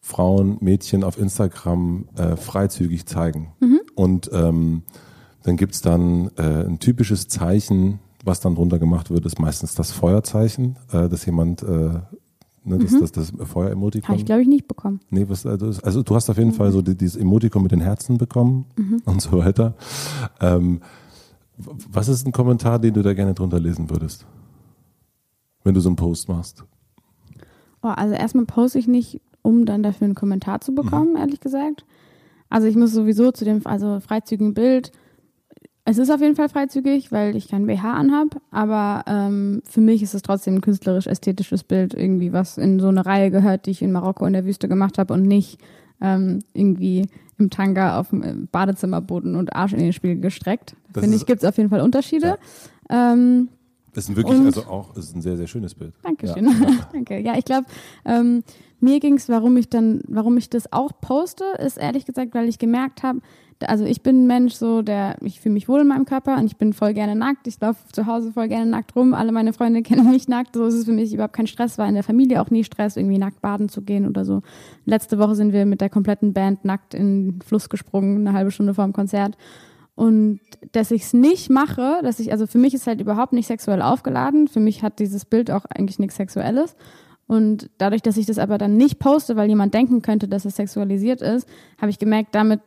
Frauen, 0.00 0.58
Mädchen 0.60 1.04
auf 1.04 1.18
Instagram 1.18 2.06
äh, 2.16 2.36
freizügig 2.36 3.06
zeigen. 3.06 3.52
Und 3.94 4.30
ähm, 4.32 4.82
dann 5.44 5.56
gibt's 5.56 5.80
dann 5.80 6.30
äh, 6.36 6.64
ein 6.66 6.78
typisches 6.80 7.28
Zeichen, 7.28 8.00
was 8.24 8.40
dann 8.40 8.54
drunter 8.54 8.78
gemacht 8.78 9.10
wird, 9.10 9.26
ist 9.26 9.38
meistens 9.40 9.74
das 9.74 9.90
Feuerzeichen, 9.92 10.76
äh, 10.92 11.08
dass 11.08 11.26
jemand, 11.26 11.62
äh, 11.62 12.00
ne, 12.64 12.78
das, 12.78 12.98
das, 12.98 13.12
das 13.12 13.32
Habe 13.32 13.46
Feueremotikon. 13.46 14.16
ich, 14.16 14.24
glaube 14.24 14.42
ich, 14.42 14.48
nicht 14.48 14.68
bekommen. 14.68 15.00
Nee, 15.10 15.26
was, 15.28 15.46
also, 15.46 15.66
also 15.82 16.02
du 16.02 16.14
hast 16.14 16.30
auf 16.30 16.38
jeden 16.38 16.52
Fall 16.52 16.72
so 16.72 16.82
die, 16.82 16.96
dieses 16.96 17.16
Emotikon 17.16 17.62
mit 17.62 17.72
den 17.72 17.80
Herzen 17.80 18.18
bekommen 18.18 18.66
und 19.04 19.20
so 19.20 19.38
weiter. 19.38 19.74
Ähm, 20.40 20.80
was 21.56 22.08
ist 22.08 22.26
ein 22.26 22.32
Kommentar, 22.32 22.78
den 22.78 22.94
du 22.94 23.02
da 23.02 23.14
gerne 23.14 23.34
drunter 23.34 23.60
lesen 23.60 23.90
würdest? 23.90 24.26
Wenn 25.64 25.74
du 25.74 25.80
so 25.80 25.88
einen 25.88 25.96
Post 25.96 26.28
machst. 26.28 26.64
Oh, 27.82 27.88
also 27.88 28.14
erstmal 28.14 28.46
poste 28.46 28.78
ich 28.78 28.88
nicht, 28.88 29.20
um 29.42 29.66
dann 29.66 29.82
dafür 29.82 30.06
einen 30.06 30.14
Kommentar 30.14 30.60
zu 30.60 30.74
bekommen, 30.74 31.16
ehrlich 31.16 31.40
gesagt. 31.40 31.84
Also 32.48 32.66
ich 32.66 32.76
muss 32.76 32.92
sowieso 32.92 33.32
zu 33.32 33.44
dem 33.44 33.66
also 33.66 34.00
freizügigen 34.00 34.54
Bild. 34.54 34.92
Es 35.84 35.98
ist 35.98 36.10
auf 36.10 36.20
jeden 36.20 36.36
Fall 36.36 36.48
freizügig, 36.48 37.10
weil 37.10 37.34
ich 37.34 37.48
kein 37.48 37.66
BH 37.66 37.92
anhab, 37.94 38.40
aber 38.52 39.02
ähm, 39.08 39.62
für 39.68 39.80
mich 39.80 40.00
ist 40.02 40.14
es 40.14 40.22
trotzdem 40.22 40.54
ein 40.56 40.60
künstlerisch-ästhetisches 40.60 41.64
Bild, 41.64 41.92
irgendwie 41.94 42.32
was 42.32 42.56
in 42.56 42.78
so 42.78 42.86
eine 42.88 43.04
Reihe 43.04 43.32
gehört, 43.32 43.66
die 43.66 43.72
ich 43.72 43.82
in 43.82 43.90
Marokko 43.90 44.24
in 44.26 44.32
der 44.32 44.44
Wüste 44.44 44.68
gemacht 44.68 44.98
habe 44.98 45.12
und 45.14 45.22
nicht 45.22 45.58
ähm, 46.00 46.38
irgendwie 46.54 47.08
im 47.38 47.50
Tanga 47.50 47.98
auf 47.98 48.10
dem 48.10 48.22
äh, 48.22 48.34
Badezimmerboden 48.52 49.34
und 49.34 49.56
Arsch 49.56 49.72
in 49.72 49.80
den 49.80 49.92
Spiegel 49.92 50.20
gestreckt. 50.20 50.76
Das 50.92 51.02
Finde 51.02 51.16
ich, 51.16 51.26
gibt 51.26 51.42
es 51.42 51.48
auf 51.48 51.56
jeden 51.56 51.68
Fall 51.70 51.80
Unterschiede. 51.80 52.38
Ähm, 52.88 53.48
Das 53.92 54.04
ist 54.04 54.10
ein 54.10 54.16
wirklich, 54.16 54.38
Und- 54.38 54.46
also 54.46 54.62
auch, 54.66 54.96
ist 54.96 55.16
ein 55.16 55.20
sehr, 55.22 55.36
sehr 55.36 55.48
schönes 55.48 55.74
Bild. 55.74 55.94
Dankeschön. 56.04 56.48
Danke. 56.92 57.18
Ja, 57.18 57.36
ich 57.36 57.44
glaube, 57.44 57.66
ähm, 58.04 58.44
mir 58.78 59.00
ging 59.00 59.14
es, 59.14 59.28
warum 59.28 59.56
ich 59.56 59.68
dann, 59.68 60.00
warum 60.06 60.36
ich 60.36 60.48
das 60.48 60.72
auch 60.72 60.92
poste, 61.00 61.44
ist 61.58 61.76
ehrlich 61.76 62.04
gesagt, 62.04 62.34
weil 62.34 62.48
ich 62.48 62.58
gemerkt 62.58 63.02
habe, 63.02 63.20
also 63.66 63.84
ich 63.84 64.02
bin 64.02 64.24
ein 64.24 64.26
Mensch 64.26 64.54
so, 64.54 64.82
der, 64.82 65.16
ich 65.22 65.40
fühle 65.40 65.54
mich 65.54 65.68
wohl 65.68 65.80
in 65.80 65.88
meinem 65.88 66.04
Körper 66.04 66.36
und 66.36 66.46
ich 66.46 66.56
bin 66.56 66.72
voll 66.72 66.94
gerne 66.94 67.14
nackt. 67.14 67.46
Ich 67.46 67.60
laufe 67.60 67.80
zu 67.92 68.06
Hause 68.06 68.32
voll 68.32 68.48
gerne 68.48 68.70
nackt 68.70 68.96
rum. 68.96 69.14
Alle 69.14 69.32
meine 69.32 69.52
Freunde 69.52 69.82
kennen 69.82 70.10
mich 70.10 70.28
nackt. 70.28 70.54
So 70.54 70.66
ist 70.66 70.74
es 70.74 70.84
für 70.84 70.92
mich 70.92 71.12
überhaupt 71.12 71.34
kein 71.34 71.46
Stress. 71.46 71.78
War 71.78 71.88
in 71.88 71.94
der 71.94 72.02
Familie 72.02 72.40
auch 72.40 72.50
nie 72.50 72.64
Stress, 72.64 72.96
irgendwie 72.96 73.18
nackt 73.18 73.40
baden 73.40 73.68
zu 73.68 73.82
gehen 73.82 74.08
oder 74.08 74.24
so. 74.24 74.42
Letzte 74.84 75.18
Woche 75.18 75.34
sind 75.34 75.52
wir 75.52 75.66
mit 75.66 75.80
der 75.80 75.90
kompletten 75.90 76.32
Band 76.32 76.64
nackt 76.64 76.94
in 76.94 77.32
den 77.32 77.42
Fluss 77.42 77.68
gesprungen, 77.68 78.26
eine 78.26 78.36
halbe 78.36 78.50
Stunde 78.50 78.74
vor 78.74 78.84
dem 78.84 78.92
Konzert. 78.92 79.36
Und 79.94 80.40
dass 80.72 80.90
ich 80.90 81.02
es 81.02 81.12
nicht 81.12 81.50
mache, 81.50 82.00
dass 82.02 82.18
ich, 82.18 82.32
also 82.32 82.46
für 82.46 82.58
mich 82.58 82.74
ist 82.74 82.86
halt 82.86 83.00
überhaupt 83.00 83.32
nicht 83.32 83.46
sexuell 83.46 83.82
aufgeladen. 83.82 84.48
Für 84.48 84.60
mich 84.60 84.82
hat 84.82 84.98
dieses 84.98 85.24
Bild 85.24 85.50
auch 85.50 85.64
eigentlich 85.66 85.98
nichts 85.98 86.16
Sexuelles. 86.16 86.74
Und 87.26 87.70
dadurch, 87.78 88.02
dass 88.02 88.16
ich 88.16 88.26
das 88.26 88.38
aber 88.38 88.58
dann 88.58 88.76
nicht 88.76 88.98
poste, 88.98 89.36
weil 89.36 89.48
jemand 89.48 89.74
denken 89.74 90.02
könnte, 90.02 90.28
dass 90.28 90.44
es 90.44 90.56
sexualisiert 90.56 91.22
ist, 91.22 91.48
habe 91.80 91.90
ich 91.90 91.98
gemerkt, 91.98 92.34
damit 92.34 92.60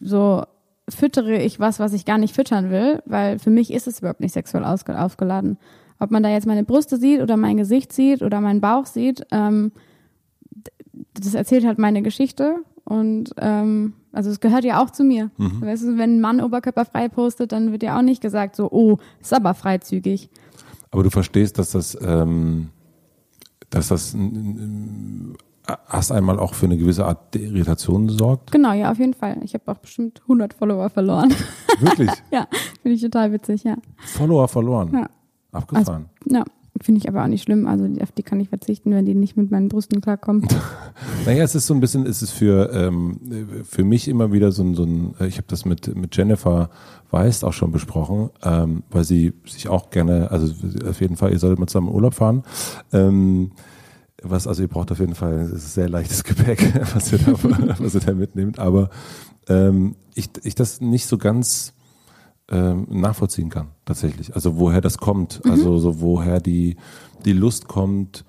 so 0.00 0.44
füttere 0.88 1.40
ich 1.40 1.60
was, 1.60 1.78
was 1.78 1.92
ich 1.92 2.04
gar 2.04 2.18
nicht 2.18 2.34
füttern 2.34 2.70
will, 2.70 3.02
weil 3.06 3.38
für 3.38 3.50
mich 3.50 3.72
ist 3.72 3.86
es 3.86 4.00
überhaupt 4.00 4.20
nicht 4.20 4.32
sexuell 4.32 4.64
aufgeladen. 4.64 5.58
Ob 5.98 6.10
man 6.10 6.22
da 6.22 6.28
jetzt 6.28 6.46
meine 6.46 6.64
Brüste 6.64 6.96
sieht 6.96 7.20
oder 7.20 7.36
mein 7.36 7.56
Gesicht 7.56 7.92
sieht 7.92 8.22
oder 8.22 8.40
meinen 8.40 8.60
Bauch 8.60 8.86
sieht, 8.86 9.24
ähm, 9.30 9.72
das 11.14 11.34
erzählt 11.34 11.64
halt 11.64 11.78
meine 11.78 12.02
Geschichte 12.02 12.56
und 12.84 13.32
ähm, 13.38 13.94
also 14.12 14.30
es 14.30 14.40
gehört 14.40 14.64
ja 14.64 14.82
auch 14.82 14.90
zu 14.90 15.04
mir. 15.04 15.30
Weißt 15.60 15.84
du, 15.84 15.98
wenn 15.98 16.16
ein 16.16 16.20
Mann 16.20 16.40
oberkörperfrei 16.40 17.08
postet, 17.08 17.52
dann 17.52 17.72
wird 17.72 17.82
ja 17.82 17.96
auch 17.96 18.02
nicht 18.02 18.20
gesagt 18.20 18.56
so, 18.56 18.70
oh, 18.70 18.98
ist 19.20 19.32
aber 19.32 19.54
freizügig. 19.54 20.28
Aber 20.90 21.02
du 21.02 21.10
verstehst, 21.10 21.58
dass 21.58 21.70
das, 21.70 21.96
ähm, 22.02 22.68
dass 23.70 23.88
das 23.88 24.14
erst 25.90 26.12
einmal 26.12 26.38
auch 26.38 26.54
für 26.54 26.66
eine 26.66 26.76
gewisse 26.76 27.04
Art 27.06 27.34
der 27.34 27.42
Irritation 27.42 28.08
sorgt. 28.08 28.50
Genau, 28.50 28.72
ja, 28.72 28.90
auf 28.90 28.98
jeden 28.98 29.14
Fall. 29.14 29.38
Ich 29.42 29.54
habe 29.54 29.64
auch 29.70 29.78
bestimmt 29.78 30.20
100 30.22 30.54
Follower 30.54 30.90
verloren. 30.90 31.34
Wirklich. 31.80 32.10
ja, 32.30 32.46
finde 32.82 32.96
ich 32.96 33.02
total 33.02 33.32
witzig, 33.32 33.64
ja. 33.64 33.76
Follower 33.98 34.48
verloren. 34.48 34.90
Ja. 34.92 35.08
Abgefahren. 35.52 36.06
Ja, 36.24 36.44
finde 36.80 37.00
ich 37.00 37.08
aber 37.08 37.22
auch 37.22 37.28
nicht 37.28 37.42
schlimm. 37.42 37.66
Also 37.66 37.86
auf 38.00 38.12
die 38.12 38.22
kann 38.22 38.40
ich 38.40 38.48
verzichten, 38.48 38.90
wenn 38.92 39.04
die 39.04 39.14
nicht 39.14 39.36
mit 39.36 39.50
meinen 39.50 39.68
Brüsten 39.68 40.00
klarkommen. 40.00 40.46
Naja, 41.24 41.44
es 41.44 41.54
ist 41.54 41.66
so 41.66 41.74
ein 41.74 41.80
bisschen, 41.80 42.04
es 42.04 42.20
ist 42.20 42.32
für, 42.32 42.70
ähm, 42.72 43.18
für 43.64 43.84
mich 43.84 44.08
immer 44.08 44.32
wieder 44.32 44.50
so 44.50 44.62
ein, 44.62 44.74
so 44.74 44.82
ein 44.82 45.14
ich 45.20 45.36
habe 45.36 45.46
das 45.48 45.64
mit, 45.64 45.94
mit 45.94 46.16
Jennifer 46.16 46.68
Weist 47.10 47.44
auch 47.44 47.52
schon 47.52 47.70
besprochen, 47.70 48.30
ähm, 48.42 48.82
weil 48.90 49.04
sie 49.04 49.32
sich 49.46 49.68
auch 49.68 49.90
gerne, 49.90 50.30
also 50.30 50.52
auf 50.88 51.00
jeden 51.00 51.16
Fall, 51.16 51.32
ihr 51.32 51.38
solltet 51.38 51.60
mal 51.60 51.66
zusammen 51.66 51.88
in 51.88 51.94
Urlaub 51.94 52.14
fahren. 52.14 52.42
Ähm, 52.92 53.52
was, 54.22 54.46
also 54.46 54.62
ihr 54.62 54.68
braucht 54.68 54.92
auf 54.92 54.98
jeden 54.98 55.14
Fall, 55.14 55.40
es 55.40 55.52
ist 55.52 55.74
sehr 55.74 55.88
leichtes 55.88 56.24
Gepäck, 56.24 56.72
was 56.94 57.12
ihr 57.12 57.18
da, 57.18 57.32
was 57.78 57.94
ihr 57.94 58.00
da 58.00 58.14
mitnehmt, 58.14 58.58
aber 58.58 58.90
ähm, 59.48 59.96
ich, 60.14 60.30
ich 60.42 60.54
das 60.54 60.80
nicht 60.80 61.06
so 61.06 61.18
ganz 61.18 61.74
ähm, 62.48 62.86
nachvollziehen 62.90 63.50
kann, 63.50 63.68
tatsächlich. 63.84 64.34
Also 64.34 64.58
woher 64.58 64.80
das 64.80 64.98
kommt, 64.98 65.40
also 65.44 65.78
so 65.78 66.00
woher 66.00 66.40
die, 66.40 66.76
die 67.24 67.32
Lust 67.32 67.68
kommt, 67.68 68.24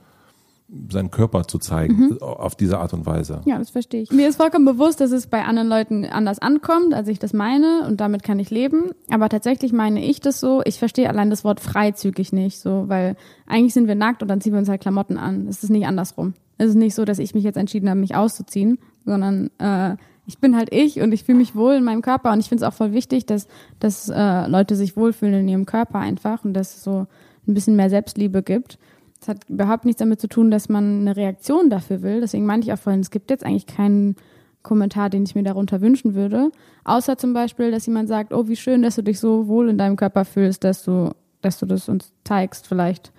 seinen 0.90 1.12
Körper 1.12 1.46
zu 1.48 1.60
zeigen, 1.60 2.20
auf 2.22 2.56
diese 2.56 2.80
Art 2.80 2.94
und 2.94 3.06
Weise. 3.06 3.42
Ja, 3.46 3.58
das 3.58 3.70
verstehe 3.70 4.02
ich. 4.02 4.12
Mir 4.12 4.28
ist 4.28 4.38
vollkommen 4.38 4.66
bewusst, 4.66 5.02
dass 5.02 5.12
es 5.12 5.28
bei 5.28 5.44
anderen 5.44 5.68
Leuten 5.68 6.06
anders 6.06 6.40
ankommt, 6.40 6.94
als 6.94 7.08
ich 7.08 7.20
das 7.20 7.34
meine 7.34 7.86
und 7.88 8.02
damit 8.02 8.24
kann 8.24 8.40
ich 8.40 8.50
leben. 8.50 8.92
Aber 9.10 9.30
tatsächlich 9.30 9.74
meine 9.74 10.04
ich 10.04 10.20
das 10.20 10.40
so. 10.40 10.62
Ich 10.66 10.80
verstehe 10.80 11.10
allein 11.10 11.30
das 11.30 11.44
Wort 11.44 11.60
freizügig 11.60 12.34
nicht 12.34 12.60
so, 12.60 12.86
weil 12.88 13.16
eigentlich 13.46 13.74
sind 13.74 13.88
wir 13.88 13.96
nackt 13.96 14.22
und 14.22 14.28
dann 14.28 14.42
ziehen 14.42 14.54
wir 14.54 14.60
uns 14.60 14.70
halt 14.70 14.82
Klamotten 14.82 15.18
an. 15.18 15.48
Es 15.48 15.64
ist 15.64 15.70
nicht 15.70 15.86
andersrum. 15.86 16.34
Es 16.58 16.70
ist 16.70 16.76
nicht 16.76 16.96
so, 16.96 17.06
dass 17.06 17.20
ich 17.20 17.36
mich 17.36 17.44
jetzt 17.44 17.58
entschieden 17.58 17.90
habe, 17.90 18.00
mich 18.00 18.16
auszuziehen, 18.16 18.80
sondern 19.06 19.50
äh, 19.60 19.96
ich 20.26 20.40
bin 20.40 20.56
halt 20.56 20.70
ich 20.72 21.02
und 21.02 21.12
ich 21.12 21.24
fühle 21.24 21.38
mich 21.38 21.56
wohl 21.56 21.74
in 21.74 21.84
meinem 21.84 22.02
Körper 22.02 22.32
und 22.32 22.40
ich 22.40 22.50
finde 22.50 22.64
es 22.64 22.68
auch 22.68 22.76
voll 22.76 22.94
wichtig, 22.94 23.26
dass, 23.26 23.48
dass 23.80 24.10
äh, 24.10 24.48
Leute 24.48 24.76
sich 24.76 24.96
wohlfühlen 24.96 25.42
in 25.42 25.48
ihrem 25.48 25.66
Körper 25.66 26.00
einfach 26.00 26.46
und 26.46 26.54
dass 26.54 26.76
es 26.76 26.84
so 26.84 27.08
ein 27.48 27.54
bisschen 27.54 27.76
mehr 27.76 27.90
Selbstliebe 27.90 28.42
gibt. 28.42 28.78
Es 29.24 29.30
hat 29.30 29.50
überhaupt 29.50 29.86
nichts 29.86 30.00
damit 30.00 30.20
zu 30.20 30.28
tun, 30.28 30.52
dass 30.52 30.68
man 30.68 31.00
eine 31.00 31.16
Reaktion 31.16 31.70
dafür 31.70 32.02
will. 32.02 32.20
Deswegen 32.20 32.46
meinte 32.46 32.68
ich 32.68 32.74
auch 32.74 32.78
vorhin, 32.78 33.00
es 33.00 33.10
gibt 33.10 33.30
jetzt 33.30 33.46
eigentlich 33.46 33.68
keinen 33.68 34.18
Kommentar, 34.64 35.10
den 35.10 35.24
ich 35.24 35.34
mir 35.34 35.44
darunter 35.44 35.80
wünschen 35.80 36.14
würde. 36.14 36.52
Außer 36.84 37.18
zum 37.18 37.34
Beispiel, 37.34 37.72
dass 37.72 37.86
jemand 37.86 38.10
sagt, 38.10 38.34
oh, 38.34 38.50
wie 38.50 38.58
schön, 38.58 38.82
dass 38.82 38.96
du 38.96 39.02
dich 39.02 39.22
so 39.22 39.48
wohl 39.48 39.70
in 39.70 39.78
deinem 39.78 39.96
Körper 39.96 40.26
fühlst, 40.26 40.66
dass 40.66 40.84
du, 40.84 41.12
dass 41.42 41.58
du 41.58 41.66
das 41.66 41.88
uns 41.88 42.12
zeigst 42.26 42.68
vielleicht. 42.68 43.14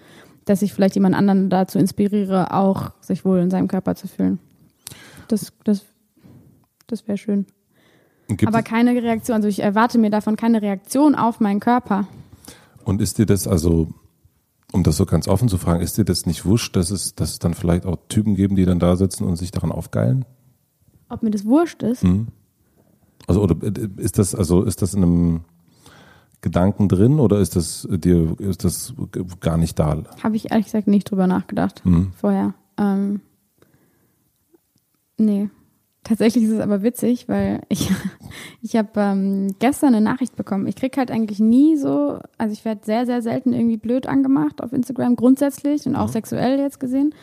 Dass 0.45 0.61
ich 0.61 0.75
vielleicht 0.75 0.95
jemand 0.95 1.15
anderen 1.15 1.49
dazu 1.49 1.79
inspiriere, 1.79 2.53
auch 2.53 2.91
sich 3.01 3.25
wohl 3.25 3.39
in 3.39 3.51
seinem 3.51 3.69
Körper 3.69 3.95
zu 3.95 4.07
fühlen. 4.07 4.39
Das, 5.29 5.55
das, 5.65 5.87
das 6.87 7.09
wäre 7.09 7.17
schön. 7.17 7.47
Gibt 8.29 8.47
Aber 8.47 8.63
keine 8.63 8.91
Reaktion. 8.91 9.37
Also 9.37 9.49
ich 9.49 9.63
erwarte 9.63 9.97
mir 9.97 10.11
davon 10.11 10.37
keine 10.37 10.61
Reaktion 10.61 11.15
auf 11.15 11.41
meinen 11.41 11.61
Körper. 11.61 12.07
und 12.85 13.01
ist 13.01 13.17
dir 13.17 13.25
das 13.25 13.49
also, 13.49 13.89
um 14.75 14.83
das 14.83 14.97
so 14.97 15.07
ganz 15.07 15.29
offen 15.29 15.49
zu 15.49 15.57
fragen, 15.57 15.81
ist 15.81 15.97
dir 15.97 16.05
das 16.05 16.27
nicht 16.27 16.45
wurscht, 16.45 16.75
dass 16.75 16.91
es, 16.91 17.15
dass 17.15 17.31
es 17.31 17.39
dann 17.39 17.55
vielleicht 17.55 17.87
auch 17.87 17.97
Typen 18.09 18.35
geben, 18.35 18.57
die 18.57 18.65
dann 18.65 18.81
da 18.81 18.97
sitzen 18.97 19.25
und 19.25 19.37
sich 19.37 19.53
daran 19.53 19.71
aufgeilen? 19.71 20.25
Ob 21.09 21.23
mir 21.23 21.31
das 21.31 21.45
wurscht 21.45 21.83
ist? 21.85 22.03
Mhm. 22.03 22.27
Also 23.27 23.41
oder 23.43 23.57
ist 23.97 24.19
das 24.19 24.35
also 24.35 24.63
ist 24.65 24.83
das 24.83 24.93
in 24.95 25.03
einem 25.03 25.41
Gedanken 26.41 26.89
drin 26.89 27.21
oder 27.21 27.39
ist 27.39 27.57
das 27.57 27.89
dir 27.91 28.39
ist 28.41 28.65
das 28.65 28.93
gar 29.41 29.57
nicht 29.57 29.79
da? 29.79 30.03
Habe 30.23 30.37
ich 30.37 30.51
ehrlich 30.51 30.67
gesagt 30.67 30.89
nicht 30.89 31.11
drüber 31.11 31.27
nachgedacht 31.29 31.81
Mhm. 31.87 32.13
vorher. 32.17 32.53
Ähm, 32.77 33.21
nee. 35.17 35.49
Tatsächlich 36.05 36.45
ist 36.45 36.53
es 36.53 36.61
aber 36.61 36.83
witzig, 36.83 37.29
weil 37.29 37.63
ich, 37.69 37.91
ich 38.63 38.77
habe 38.77 38.91
ähm, 38.97 39.55
gestern 39.59 39.95
eine 39.95 40.05
Nachricht 40.05 40.37
bekommen. 40.37 40.67
Ich 40.67 40.77
krieg 40.77 40.97
halt 40.97 41.11
eigentlich 41.11 41.41
nie 41.41 41.77
so, 41.77 42.19
also 42.39 42.53
ich 42.53 42.65
werde 42.65 42.85
sehr, 42.85 43.07
sehr 43.07 43.23
selten 43.23 43.53
irgendwie 43.53 43.79
blöd 43.79 44.07
angemacht 44.07 44.63
auf 44.63 44.73
Instagram, 44.73 45.17
grundsätzlich 45.17 45.87
und 45.87 45.97
auch 45.97 46.09
sexuell 46.09 46.59
jetzt 46.59 46.79
gesehen. 46.79 47.15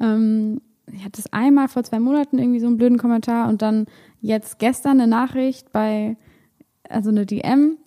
Ähm, 0.00 0.60
ich 0.92 1.04
hatte 1.04 1.20
es 1.20 1.32
einmal 1.32 1.68
vor 1.68 1.84
zwei 1.84 2.00
Monaten 2.00 2.38
irgendwie 2.38 2.60
so 2.60 2.66
einen 2.66 2.76
blöden 2.76 2.98
Kommentar 2.98 3.48
und 3.48 3.62
dann 3.62 3.86
jetzt 4.20 4.58
gestern 4.58 5.00
eine 5.00 5.06
Nachricht 5.06 5.72
bei 5.72 6.16
also 6.88 7.10
eine 7.10 7.26
DM, 7.26 7.78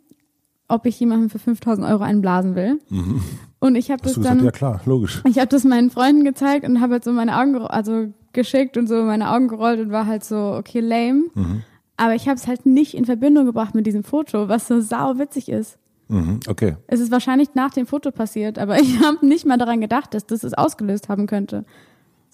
ob 0.67 0.85
ich 0.85 0.99
jemandem 0.99 1.29
für 1.29 1.39
5000 1.39 1.87
Euro 1.87 2.03
einblasen 2.03 2.55
will. 2.55 2.79
Mhm. 2.89 3.21
Und 3.59 3.75
ich 3.75 3.89
habe 3.91 4.01
das 4.01 4.15
gesagt, 4.15 4.39
dann, 4.39 4.45
ja 4.45 4.51
klar, 4.51 4.81
logisch. 4.85 5.23
ich 5.27 5.37
habe 5.37 5.47
das 5.47 5.63
meinen 5.63 5.89
Freunden 5.89 6.23
gezeigt 6.23 6.65
und 6.65 6.79
habe 6.79 6.93
halt 6.93 7.03
so 7.03 7.11
meine 7.11 7.39
Augen, 7.39 7.55
also 7.57 8.13
geschickt 8.33 8.77
und 8.77 8.87
so 8.87 9.03
meine 9.03 9.31
Augen 9.31 9.47
gerollt 9.47 9.79
und 9.79 9.91
war 9.91 10.05
halt 10.05 10.23
so, 10.23 10.53
okay, 10.53 10.79
lame. 10.79 11.25
Mhm. 11.33 11.63
Aber 11.97 12.13
ich 12.13 12.27
habe 12.27 12.35
es 12.35 12.47
halt 12.47 12.65
nicht 12.65 12.93
in 12.93 13.05
Verbindung 13.05 13.45
gebracht 13.45 13.73
mit 13.73 13.87
diesem 13.87 14.03
Foto, 14.03 14.47
was 14.47 14.67
so 14.67 14.79
sau 14.81 15.17
witzig 15.17 15.49
ist. 15.49 15.79
Mhm. 16.09 16.39
Okay. 16.47 16.77
Es 16.87 16.99
ist 16.99 17.11
wahrscheinlich 17.11 17.55
nach 17.55 17.71
dem 17.71 17.85
Foto 17.85 18.11
passiert, 18.11 18.59
aber 18.59 18.79
ich 18.81 19.03
habe 19.03 19.25
nicht 19.25 19.45
mal 19.45 19.57
daran 19.57 19.81
gedacht, 19.81 20.13
dass 20.13 20.25
das 20.25 20.43
es 20.43 20.53
ausgelöst 20.53 21.09
haben 21.09 21.27
könnte. 21.27 21.65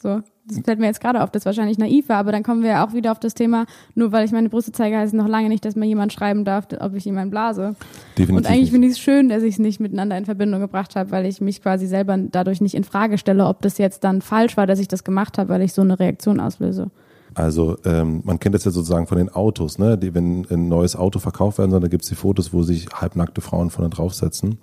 So, 0.03 0.19
das 0.45 0.59
fällt 0.65 0.79
mir 0.79 0.87
jetzt 0.87 0.99
gerade 0.99 1.23
auf, 1.23 1.31
dass 1.31 1.45
wahrscheinlich 1.45 1.77
naiv 1.77 2.09
war, 2.09 2.17
aber 2.17 2.33
dann 2.33 2.43
kommen 2.43 2.61
wir 2.61 2.71
ja 2.71 2.85
auch 2.85 2.93
wieder 2.93 3.13
auf 3.13 3.21
das 3.21 3.35
Thema, 3.35 3.65
nur 3.95 4.11
weil 4.11 4.25
ich 4.25 4.33
meine 4.33 4.49
Brüste 4.49 4.73
zeige, 4.73 4.97
heißt 4.97 5.13
es 5.13 5.17
noch 5.17 5.29
lange 5.29 5.47
nicht, 5.47 5.63
dass 5.63 5.77
mir 5.77 5.85
jemand 5.85 6.11
schreiben 6.11 6.43
darf, 6.43 6.67
ob 6.77 6.93
ich 6.95 7.05
jemanden 7.05 7.31
blase. 7.31 7.77
Definitiv. 8.17 8.35
Und 8.35 8.53
eigentlich 8.53 8.71
finde 8.71 8.89
ich 8.89 8.95
es 8.95 8.99
schön, 8.99 9.29
dass 9.29 9.43
ich 9.43 9.53
es 9.53 9.59
nicht 9.59 9.79
miteinander 9.79 10.17
in 10.17 10.25
Verbindung 10.25 10.59
gebracht 10.59 10.97
habe, 10.97 11.11
weil 11.11 11.25
ich 11.25 11.39
mich 11.39 11.61
quasi 11.61 11.87
selber 11.87 12.17
dadurch 12.17 12.59
nicht 12.59 12.75
in 12.75 12.83
Frage 12.83 13.17
stelle, 13.17 13.47
ob 13.47 13.61
das 13.61 13.77
jetzt 13.77 14.03
dann 14.03 14.21
falsch 14.21 14.57
war, 14.57 14.67
dass 14.67 14.79
ich 14.79 14.89
das 14.89 15.05
gemacht 15.05 15.37
habe, 15.37 15.47
weil 15.47 15.61
ich 15.61 15.71
so 15.71 15.81
eine 15.81 15.97
Reaktion 15.97 16.41
auslöse. 16.41 16.91
Also 17.33 17.77
ähm, 17.85 18.23
man 18.25 18.39
kennt 18.39 18.55
das 18.55 18.65
ja 18.65 18.71
sozusagen 18.71 19.07
von 19.07 19.17
den 19.17 19.29
Autos, 19.29 19.79
ne? 19.79 19.97
Die, 19.97 20.13
wenn 20.13 20.45
ein 20.51 20.67
neues 20.67 20.97
Auto 20.97 21.19
verkauft 21.19 21.59
werden 21.59 21.71
soll, 21.71 21.79
dann 21.79 21.89
gibt 21.89 22.03
es 22.03 22.09
die 22.09 22.15
Fotos, 22.15 22.51
wo 22.51 22.61
sich 22.61 22.87
halbnackte 22.93 23.39
Frauen 23.39 23.69
vorne 23.69 23.89
draufsetzen. 23.89 24.57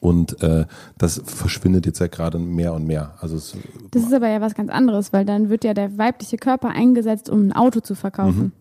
Und 0.00 0.42
äh, 0.42 0.64
das 0.96 1.20
verschwindet 1.24 1.84
jetzt 1.86 1.98
ja 1.98 2.06
gerade 2.06 2.38
mehr 2.38 2.72
und 2.72 2.86
mehr. 2.86 3.14
Also 3.20 3.36
es, 3.36 3.54
Das 3.90 4.02
ist 4.02 4.12
aber 4.14 4.28
ja 4.28 4.40
was 4.40 4.54
ganz 4.54 4.70
anderes, 4.70 5.12
weil 5.12 5.24
dann 5.26 5.50
wird 5.50 5.62
ja 5.62 5.74
der 5.74 5.98
weibliche 5.98 6.38
Körper 6.38 6.70
eingesetzt, 6.70 7.28
um 7.28 7.48
ein 7.48 7.52
Auto 7.52 7.80
zu 7.80 7.94
verkaufen. 7.94 8.52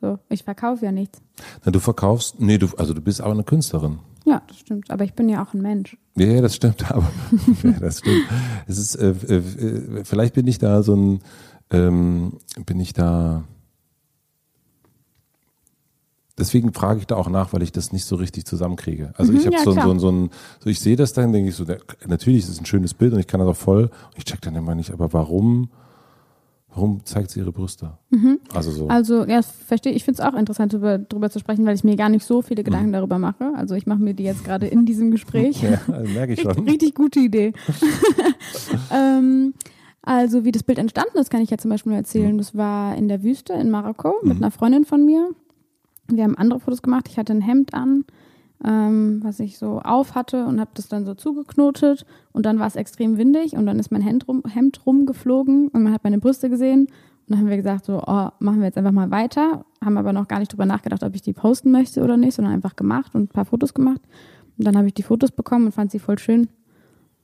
So, 0.00 0.18
ich 0.28 0.44
verkaufe 0.44 0.84
ja 0.84 0.92
nichts. 0.92 1.20
na, 1.64 1.72
du 1.72 1.80
verkaufst, 1.80 2.38
nee, 2.40 2.58
du, 2.58 2.68
also 2.76 2.94
du 2.94 3.00
bist 3.00 3.20
aber 3.20 3.32
eine 3.32 3.42
Künstlerin. 3.44 3.98
Ja, 4.24 4.42
das 4.46 4.58
stimmt. 4.58 4.90
Aber 4.90 5.04
ich 5.04 5.14
bin 5.14 5.28
ja 5.28 5.42
auch 5.42 5.52
ein 5.52 5.62
Mensch. 5.62 5.96
Ja, 6.16 6.26
ja, 6.26 6.40
das 6.40 6.54
stimmt, 6.54 6.90
aber 6.90 7.10
ja, 7.62 7.70
das 7.80 7.98
stimmt. 7.98 8.22
Es 8.66 8.78
ist, 8.78 8.94
äh, 8.96 9.14
äh, 9.28 9.36
äh, 9.36 10.04
vielleicht 10.04 10.34
bin 10.34 10.46
ich 10.46 10.58
da 10.58 10.82
so 10.82 10.94
ein, 10.94 11.20
ähm, 11.70 12.38
bin 12.66 12.78
ich 12.80 12.92
da. 12.92 13.44
Deswegen 16.36 16.72
frage 16.72 16.98
ich 17.00 17.06
da 17.06 17.14
auch 17.16 17.28
nach, 17.28 17.52
weil 17.52 17.62
ich 17.62 17.70
das 17.70 17.92
nicht 17.92 18.04
so 18.04 18.16
richtig 18.16 18.44
zusammenkriege. 18.44 19.12
Also 19.16 19.32
Mhm, 19.32 19.38
ich 19.38 19.46
habe 19.46 19.56
ja, 19.56 19.62
so, 19.62 19.72
so, 19.72 19.98
so 19.98 20.10
ein, 20.10 20.30
so 20.58 20.68
ich 20.68 20.80
sehe 20.80 20.96
das 20.96 21.12
dann, 21.12 21.32
denke 21.32 21.50
ich 21.50 21.54
so, 21.54 21.64
der, 21.64 21.78
natürlich 22.06 22.40
ist 22.40 22.48
es 22.48 22.60
ein 22.60 22.66
schönes 22.66 22.92
Bild 22.92 23.12
und 23.12 23.20
ich 23.20 23.26
kann 23.28 23.38
das 23.40 23.48
auch 23.48 23.56
voll. 23.56 23.82
Und 23.84 24.16
ich 24.18 24.24
check 24.24 24.40
dann 24.40 24.56
immer 24.56 24.74
nicht, 24.74 24.90
aber 24.90 25.12
warum, 25.12 25.68
warum 26.74 27.04
zeigt 27.04 27.30
sie 27.30 27.38
ihre 27.38 27.52
Brüste? 27.52 27.92
Also 28.52 28.72
so. 28.72 28.88
Also, 28.88 29.24
ja, 29.26 29.42
verstehe. 29.42 29.92
Ich 29.92 30.02
finde 30.02 30.20
es 30.22 30.28
auch 30.28 30.34
interessant, 30.36 30.72
darüber, 30.72 30.98
darüber 30.98 31.30
zu 31.30 31.38
sprechen, 31.38 31.64
weil 31.66 31.76
ich 31.76 31.84
mir 31.84 31.94
gar 31.94 32.08
nicht 32.08 32.24
so 32.26 32.42
viele 32.42 32.62
Mhm. 32.62 32.64
Gedanken 32.64 32.92
darüber 32.92 33.20
mache. 33.20 33.52
Also, 33.54 33.76
ich 33.76 33.86
mache 33.86 34.00
mir 34.00 34.14
die 34.14 34.24
jetzt 34.24 34.42
gerade 34.44 34.66
in 34.66 34.86
diesem 34.86 35.12
Gespräch. 35.12 35.62
ja, 35.62 35.78
merke 36.12 36.32
ich 36.32 36.40
schon. 36.40 36.68
richtig 36.68 36.96
gute 36.96 37.20
Idee. 37.20 37.52
ähm, 38.92 39.54
also, 40.02 40.44
wie 40.44 40.52
das 40.52 40.62
Bild 40.64 40.78
entstanden 40.78 41.16
ist, 41.18 41.30
kann 41.30 41.40
ich 41.42 41.50
ja 41.50 41.58
zum 41.58 41.70
Beispiel 41.70 41.90
nur 41.90 41.98
erzählen. 41.98 42.36
Das 42.38 42.56
war 42.56 42.96
in 42.96 43.08
der 43.08 43.22
Wüste 43.22 43.52
in 43.54 43.70
Marokko 43.70 44.14
mit 44.22 44.36
einer 44.38 44.50
Freundin 44.50 44.84
von 44.84 45.04
mir. 45.04 45.30
Wir 46.08 46.24
haben 46.24 46.36
andere 46.36 46.60
Fotos 46.60 46.82
gemacht. 46.82 47.08
Ich 47.08 47.18
hatte 47.18 47.32
ein 47.32 47.40
Hemd 47.40 47.74
an, 47.74 48.04
ähm, 48.64 49.20
was 49.22 49.40
ich 49.40 49.58
so 49.58 49.80
auf 49.80 50.14
hatte 50.14 50.46
und 50.46 50.60
habe 50.60 50.70
das 50.74 50.88
dann 50.88 51.04
so 51.06 51.14
zugeknotet. 51.14 52.04
Und 52.32 52.46
dann 52.46 52.58
war 52.58 52.66
es 52.66 52.76
extrem 52.76 53.16
windig 53.16 53.56
und 53.56 53.66
dann 53.66 53.78
ist 53.78 53.90
mein 53.90 54.02
Hemd, 54.02 54.28
rum, 54.28 54.42
Hemd 54.46 54.84
rumgeflogen 54.86 55.68
und 55.68 55.82
man 55.82 55.92
hat 55.92 56.04
meine 56.04 56.18
Brüste 56.18 56.50
gesehen. 56.50 56.86
Und 56.86 57.30
dann 57.30 57.38
haben 57.38 57.48
wir 57.48 57.56
gesagt, 57.56 57.86
so, 57.86 58.02
oh, 58.06 58.28
machen 58.38 58.58
wir 58.58 58.66
jetzt 58.66 58.76
einfach 58.76 58.92
mal 58.92 59.10
weiter. 59.10 59.64
Haben 59.82 59.96
aber 59.96 60.12
noch 60.12 60.28
gar 60.28 60.40
nicht 60.40 60.52
drüber 60.52 60.66
nachgedacht, 60.66 61.02
ob 61.02 61.14
ich 61.14 61.22
die 61.22 61.32
posten 61.32 61.70
möchte 61.70 62.02
oder 62.02 62.18
nicht, 62.18 62.34
sondern 62.34 62.52
einfach 62.52 62.76
gemacht 62.76 63.14
und 63.14 63.22
ein 63.22 63.28
paar 63.28 63.46
Fotos 63.46 63.72
gemacht. 63.72 64.00
Und 64.58 64.66
dann 64.66 64.76
habe 64.76 64.86
ich 64.86 64.94
die 64.94 65.02
Fotos 65.02 65.30
bekommen 65.30 65.66
und 65.66 65.72
fand 65.72 65.90
sie 65.90 65.98
voll 65.98 66.18
schön 66.18 66.48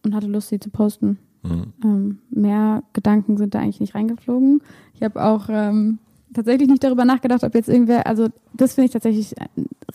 und 0.05 0.15
hatte 0.15 0.27
Lust, 0.27 0.49
sie 0.49 0.59
zu 0.59 0.71
posten. 0.71 1.19
Mhm. 1.43 1.73
Ähm, 1.85 2.19
mehr 2.31 2.83
Gedanken 2.93 3.37
sind 3.37 3.55
da 3.55 3.61
eigentlich 3.61 3.81
nicht 3.81 3.95
reingeflogen. 3.95 4.63
Ich 4.95 5.03
habe 5.03 5.23
auch 5.23 5.47
ähm, 5.49 5.99
tatsächlich 6.35 6.69
nicht 6.69 6.83
darüber 6.85 7.05
nachgedacht, 7.05 7.43
ob 7.45 7.55
jetzt 7.55 7.69
irgendwer, 7.69 8.07
also 8.07 8.29
das 8.55 8.75
finde 8.75 8.87
ich 8.87 8.93
tatsächlich 8.93 9.35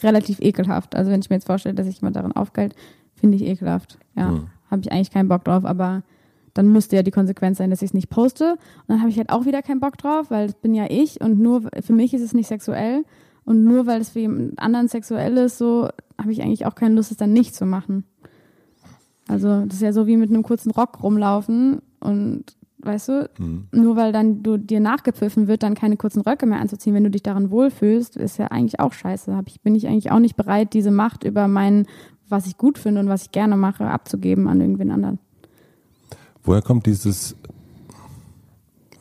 relativ 0.02 0.40
ekelhaft. 0.42 0.96
Also 0.96 1.12
wenn 1.12 1.20
ich 1.22 1.30
mir 1.30 1.38
jetzt 1.38 1.48
vorstelle, 1.48 1.76
dass 1.76 1.86
sich 1.88 1.98
jemand 2.02 2.16
darin 2.16 2.32
aufgeilt, 2.34 2.76
finde 3.16 3.38
ich 3.38 3.44
ekelhaft. 3.46 3.98
Ja, 4.16 4.32
Mhm. 4.32 4.48
habe 4.70 4.82
ich 4.82 4.92
eigentlich 4.92 5.12
keinen 5.12 5.30
Bock 5.30 5.44
drauf, 5.46 5.66
aber 5.66 6.04
dann 6.54 6.72
müsste 6.72 6.96
ja 6.96 7.04
die 7.04 7.12
Konsequenz 7.12 7.58
sein, 7.58 7.70
dass 7.70 7.82
ich 7.82 7.90
es 7.90 7.94
nicht 7.94 8.10
poste. 8.10 8.52
Und 8.54 8.60
dann 8.88 9.00
habe 9.00 9.10
ich 9.10 9.18
halt 9.18 9.30
auch 9.30 9.46
wieder 9.46 9.62
keinen 9.62 9.80
Bock 9.80 9.98
drauf, 9.98 10.32
weil 10.32 10.48
das 10.48 10.56
bin 10.56 10.74
ja 10.74 10.86
ich 10.90 11.22
und 11.22 11.40
nur 11.40 11.64
für 11.82 11.94
mich 11.94 12.14
ist 12.14 12.22
es 12.22 12.34
nicht 12.34 12.48
sexuell. 12.48 13.04
Und 13.44 13.64
nur 13.64 13.86
weil 13.86 14.02
es 14.02 14.10
für 14.10 14.20
jemand 14.22 14.58
anderen 14.58 14.88
sexuell 14.88 15.38
ist, 15.38 15.58
so 15.58 15.90
habe 16.20 16.32
ich 16.32 16.42
eigentlich 16.42 16.66
auch 16.66 16.74
keine 16.76 16.96
Lust, 16.96 17.12
es 17.12 17.18
dann 17.18 17.32
nicht 17.34 17.54
zu 17.54 17.66
machen. 17.66 18.06
Also 19.28 19.66
das 19.66 19.76
ist 19.76 19.82
ja 19.82 19.92
so 19.94 20.08
wie 20.08 20.18
mit 20.18 20.30
einem 20.30 20.44
kurzen 20.44 20.72
Rock 20.72 21.02
rumlaufen 21.04 21.82
und 22.00 22.44
weißt 22.86 23.10
du, 23.10 23.30
Mhm. 23.38 23.68
nur 23.72 23.96
weil 23.96 24.12
dann 24.12 24.44
du 24.44 24.58
dir 24.58 24.80
nachgepfiffen 24.80 25.48
wird, 25.48 25.64
dann 25.64 25.74
keine 25.76 25.98
kurzen 25.98 26.22
Röcke 26.22 26.46
mehr 26.46 26.60
anzuziehen, 26.60 26.94
wenn 26.94 27.04
du 27.04 27.10
dich 27.10 27.24
darin 27.24 27.50
wohlfühlst, 27.52 28.16
ist 28.18 28.38
ja 28.38 28.48
eigentlich 28.48 28.80
auch 28.80 28.94
scheiße. 28.94 29.36
Hab 29.36 29.48
ich, 29.48 29.62
bin 29.62 29.76
ich 29.76 29.88
eigentlich 29.88 30.12
auch 30.12 30.20
nicht 30.20 30.36
bereit, 30.36 30.74
diese 30.74 30.92
Macht 30.92 31.24
über 31.24 31.48
mein, 31.48 31.86
was 32.30 32.48
ich 32.48 32.58
gut 32.58 32.78
finde 32.78 33.02
und 33.02 33.10
was 33.10 33.24
ich 33.24 33.32
gerne 33.32 33.58
mache, 33.58 33.86
abzugeben 33.86 34.48
an 34.48 34.62
irgendwen 34.62 34.92
anderen. 34.92 35.20
Woher 36.44 36.62
kommt 36.62 36.86
dieses 36.86 37.36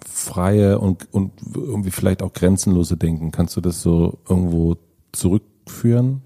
freie 0.07 0.79
und, 0.79 1.09
und 1.13 1.33
irgendwie 1.55 1.91
vielleicht 1.91 2.23
auch 2.23 2.33
grenzenlose 2.33 2.97
Denken? 2.97 3.31
Kannst 3.31 3.57
du 3.57 3.61
das 3.61 3.83
so 3.83 4.19
irgendwo 4.29 4.77
zurückführen? 5.13 6.23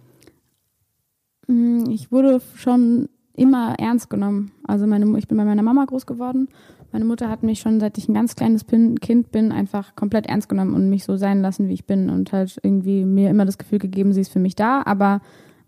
Mm, 1.47 1.85
Ich 1.91 2.13
wurde 2.13 2.41
schon 2.55 3.09
immer 3.35 3.75
ernst 3.79 4.11
genommen. 4.11 4.51
Also 4.65 4.87
meine, 4.87 5.19
ich 5.19 5.29
bin 5.29 5.39
bei 5.39 5.45
meiner 5.45 5.63
Mama 5.63 5.85
groß 5.85 6.07
geworden. 6.07 6.49
Meine 6.93 7.05
Mutter 7.05 7.29
hat 7.29 7.43
mich 7.43 7.61
schon, 7.61 7.81
seit 7.81 7.99
ich 7.99 8.09
ein 8.09 8.15
ganz 8.15 8.35
kleines 8.35 8.67
Kind 8.67 9.31
bin, 9.31 9.53
einfach 9.53 9.95
komplett 9.95 10.27
ernst 10.27 10.49
genommen 10.49 10.75
und 10.75 10.89
mich 10.89 11.05
so 11.05 11.17
sein 11.17 11.43
lassen, 11.43 11.69
wie 11.69 11.75
ich 11.75 11.85
bin 11.85 12.09
und 12.09 12.33
halt 12.33 12.59
irgendwie 12.63 13.05
mir 13.05 13.29
immer 13.29 13.45
das 13.45 13.59
Gefühl 13.59 13.79
gegeben, 13.79 14.13
sie 14.13 14.23
ist 14.23 14.33
für 14.33 14.39
mich 14.39 14.57
da, 14.57 14.83
aber 14.87 15.21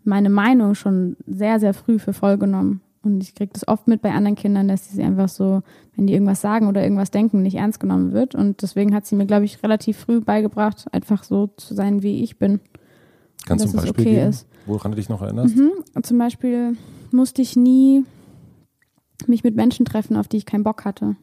meine 0.03 0.29
Meinung 0.29 0.73
schon 0.73 1.15
sehr, 1.27 1.59
sehr 1.59 1.73
früh 1.73 1.99
für 1.99 2.13
voll 2.13 2.37
genommen. 2.37 2.81
Und 3.03 3.23
ich 3.23 3.33
kriege 3.33 3.51
das 3.53 3.67
oft 3.67 3.87
mit 3.87 4.01
bei 4.01 4.11
anderen 4.11 4.35
Kindern, 4.35 4.67
dass 4.67 4.89
sie 4.89 5.01
einfach 5.01 5.29
so, 5.29 5.63
wenn 5.95 6.05
die 6.05 6.13
irgendwas 6.13 6.41
sagen 6.41 6.67
oder 6.67 6.83
irgendwas 6.83 7.09
denken, 7.09 7.41
nicht 7.41 7.55
ernst 7.55 7.79
genommen 7.79 8.13
wird. 8.13 8.35
Und 8.35 8.61
deswegen 8.61 8.93
hat 8.93 9.07
sie 9.07 9.15
mir, 9.15 9.25
glaube 9.25 9.45
ich, 9.45 9.63
relativ 9.63 9.97
früh 9.97 10.21
beigebracht, 10.21 10.85
einfach 10.91 11.23
so 11.23 11.47
zu 11.57 11.73
sein, 11.73 12.03
wie 12.03 12.23
ich 12.23 12.37
bin. 12.37 12.59
Kannst 13.47 13.65
du 13.65 13.69
ein 13.69 13.75
es 13.75 13.85
Beispiel 13.85 14.05
okay 14.05 14.15
geben, 14.15 14.29
ist. 14.29 14.47
woran 14.67 14.91
du 14.91 14.97
dich 14.97 15.09
noch 15.09 15.23
erinnerst? 15.23 15.57
Mhm. 15.57 15.71
Zum 16.03 16.17
Beispiel 16.19 16.77
musste 17.11 17.41
ich 17.41 17.55
nie 17.55 18.05
mich 19.27 19.43
mit 19.43 19.55
Menschen 19.55 19.85
treffen, 19.85 20.17
auf 20.17 20.27
die 20.27 20.37
ich 20.37 20.45
keinen 20.45 20.63
Bock 20.63 20.85
hatte. 20.85 21.15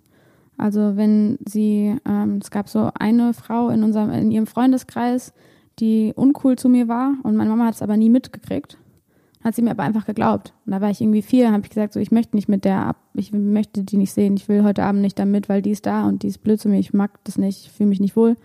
Also 0.57 0.97
wenn 0.97 1.39
sie, 1.47 1.97
ähm, 2.05 2.41
es 2.43 2.51
gab 2.51 2.69
so 2.69 2.91
eine 2.99 3.33
Frau 3.33 3.69
in 3.69 3.85
unserem, 3.85 4.11
in 4.11 4.31
ihrem 4.31 4.47
Freundeskreis, 4.47 5.33
die 5.79 6.13
uncool 6.15 6.57
zu 6.57 6.69
mir 6.69 6.89
war 6.89 7.15
und 7.23 7.37
meine 7.37 7.51
Mama 7.51 7.67
hat 7.67 7.77
es 7.77 7.83
aber 7.83 7.97
nie 7.97 8.11
mitgekriegt. 8.11 8.77
Hat 9.45 9.55
sie 9.55 9.63
mir 9.63 9.71
aber 9.71 9.85
einfach 9.85 10.05
geglaubt. 10.05 10.53
Und 10.67 10.73
da 10.73 10.81
war 10.81 10.91
ich 10.91 11.01
irgendwie 11.01 11.23
vier, 11.23 11.53
habe 11.53 11.63
ich 11.63 11.71
gesagt, 11.71 11.93
so 11.93 12.01
ich 12.01 12.11
möchte 12.11 12.35
nicht 12.35 12.49
mit 12.49 12.65
der 12.65 12.85
ab, 12.85 12.97
ich 13.15 13.33
möchte 13.33 13.85
die 13.85 13.97
nicht 13.97 14.13
sehen, 14.13 14.37
ich 14.37 14.49
will 14.49 14.65
heute 14.65 14.83
Abend 14.83 15.01
nicht 15.01 15.17
damit, 15.17 15.49
weil 15.49 15.63
die 15.63 15.71
ist 15.71 15.87
da 15.87 16.07
und 16.07 16.25
die 16.25 16.29
ist 16.29 16.43
blöd 16.43 16.61
zu 16.61 16.69
mir, 16.69 16.81
ich 16.81 16.93
mag 16.93 17.23
das 17.23 17.39
nicht, 17.39 17.67
ich 17.67 17.71
fühle 17.71 17.91
mich 17.91 18.01
nicht 18.01 18.17
wohl. 18.17 18.37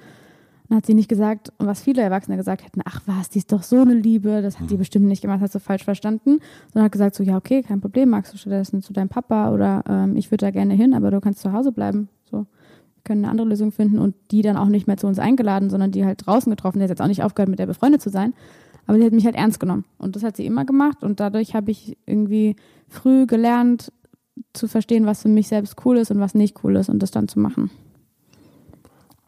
Dann 0.74 0.78
hat 0.78 0.88
sie 0.88 0.96
nicht 0.96 1.08
gesagt, 1.08 1.54
was 1.60 1.84
viele 1.84 2.02
Erwachsene 2.02 2.36
gesagt 2.36 2.66
hätten, 2.66 2.82
ach 2.84 3.02
was, 3.06 3.30
die 3.30 3.38
ist 3.38 3.52
doch 3.52 3.62
so 3.62 3.82
eine 3.82 3.94
Liebe, 3.94 4.42
das 4.42 4.60
hat 4.60 4.72
die 4.72 4.76
bestimmt 4.76 5.06
nicht 5.06 5.22
gemacht, 5.22 5.40
hast 5.40 5.54
du 5.54 5.60
falsch 5.60 5.84
verstanden. 5.84 6.40
Sondern 6.74 6.86
hat 6.86 6.92
gesagt 6.92 7.14
so, 7.14 7.24
ja 7.24 7.38
okay, 7.38 7.62
kein 7.62 7.80
Problem, 7.80 8.10
magst 8.10 8.34
du 8.34 8.40
stattdessen 8.40 8.82
zu 8.82 8.92
deinem 8.92 9.08
Papa 9.08 9.54
oder 9.54 9.84
ähm, 9.88 10.16
ich 10.18 10.32
würde 10.32 10.48
da 10.48 10.50
gerne 10.50 10.74
hin, 10.74 10.96
aber 10.96 11.12
du 11.12 11.22
kannst 11.22 11.42
zu 11.42 11.54
Hause 11.54 11.72
bleiben. 11.74 12.10
So, 12.24 12.38
wir 12.38 13.04
können 13.04 13.24
eine 13.24 13.30
andere 13.30 13.50
Lösung 13.50 13.72
finden 13.72 14.00
und 14.00 14.16
die 14.32 14.42
dann 14.42 14.58
auch 14.58 14.66
nicht 14.66 14.88
mehr 14.88 14.98
zu 14.98 15.06
uns 15.06 15.20
eingeladen, 15.20 15.70
sondern 15.70 15.92
die 15.92 16.06
halt 16.06 16.26
draußen 16.26 16.50
getroffen. 16.50 16.80
Die 16.80 16.86
hat 16.86 16.90
jetzt 16.90 17.04
auch 17.04 17.08
nicht 17.08 17.22
aufgehört, 17.22 17.52
mit 17.52 17.60
der 17.60 17.68
befreundet 17.68 18.02
zu 18.02 18.10
sein, 18.10 18.34
aber 18.88 18.98
sie 18.98 19.06
hat 19.06 19.14
mich 19.14 19.26
halt 19.26 19.36
ernst 19.36 19.60
genommen. 19.60 19.86
Und 20.00 20.16
das 20.16 20.24
hat 20.24 20.38
sie 20.38 20.46
immer 20.48 20.66
gemacht 20.66 21.04
und 21.04 21.20
dadurch 21.20 21.54
habe 21.54 21.70
ich 21.70 22.00
irgendwie 22.08 22.56
früh 22.88 23.28
gelernt 23.28 23.94
zu 24.54 24.68
verstehen, 24.68 25.06
was 25.06 25.22
für 25.22 25.30
mich 25.30 25.50
selbst 25.50 25.76
cool 25.86 25.98
ist 25.98 26.10
und 26.10 26.20
was 26.20 26.34
nicht 26.34 26.64
cool 26.64 26.78
ist 26.78 26.90
und 26.90 26.98
das 26.98 27.12
dann 27.12 27.28
zu 27.28 27.40
machen. 27.40 27.70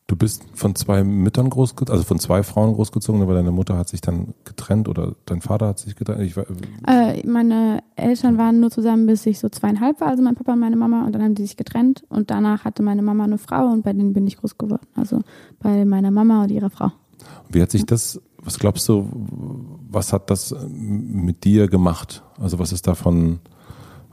Du 0.08 0.16
bist 0.16 0.44
von 0.54 0.76
zwei 0.76 1.04
Müttern 1.04 1.50
großgezogen, 1.50 1.92
also 1.92 2.04
von 2.06 2.20
zwei 2.20 2.44
Frauen 2.44 2.76
großgezogen, 2.76 3.24
aber 3.24 3.34
deine 3.34 3.52
Mutter 3.52 3.76
hat 3.76 3.90
sich 3.90 4.02
dann 4.02 4.36
getrennt 4.44 4.88
oder 4.88 5.16
dein 5.26 5.42
Vater 5.42 5.68
hat 5.70 5.80
sich 5.80 5.96
getrennt. 5.96 6.22
Ich, 6.22 6.38
war- 6.38 6.46
Äh, 6.88 7.26
meine 7.26 7.82
Eltern 7.96 8.38
waren 8.38 8.60
nur 8.60 8.70
zusammen, 8.70 9.08
bis 9.08 9.26
ich 9.26 9.40
so 9.40 9.50
zweieinhalb 9.50 10.00
war, 10.02 10.10
also 10.10 10.22
mein 10.22 10.36
Papa 10.36 10.54
und 10.54 10.60
meine 10.60 10.76
Mama, 10.76 11.06
und 11.08 11.14
dann 11.16 11.24
haben 11.24 11.34
die 11.34 11.42
sich 11.42 11.58
getrennt. 11.58 12.04
Und 12.08 12.30
danach 12.30 12.66
hatte 12.66 12.84
meine 12.84 13.02
Mama 13.02 13.24
eine 13.24 13.40
Frau 13.40 13.66
und 13.72 13.82
bei 13.84 13.94
denen 13.94 14.14
bin 14.14 14.28
ich 14.28 14.38
groß 14.38 14.60
geworden. 14.60 14.86
Also 14.94 15.22
bei 15.60 15.86
meiner 15.86 16.12
Mama 16.12 16.44
und 16.44 16.52
ihrer 16.52 16.70
Frau. 16.70 16.92
wie 17.50 17.62
hat 17.64 17.72
sich 17.72 17.86
das, 17.88 18.22
was 18.44 18.60
glaubst 18.60 18.88
du, 18.88 19.10
was 19.90 20.14
hat 20.14 20.30
das 20.30 20.56
mit 20.70 21.44
dir 21.46 21.68
gemacht? 21.68 22.22
Also 22.40 22.60
was 22.60 22.72
ist 22.72 22.86
davon, 22.86 23.40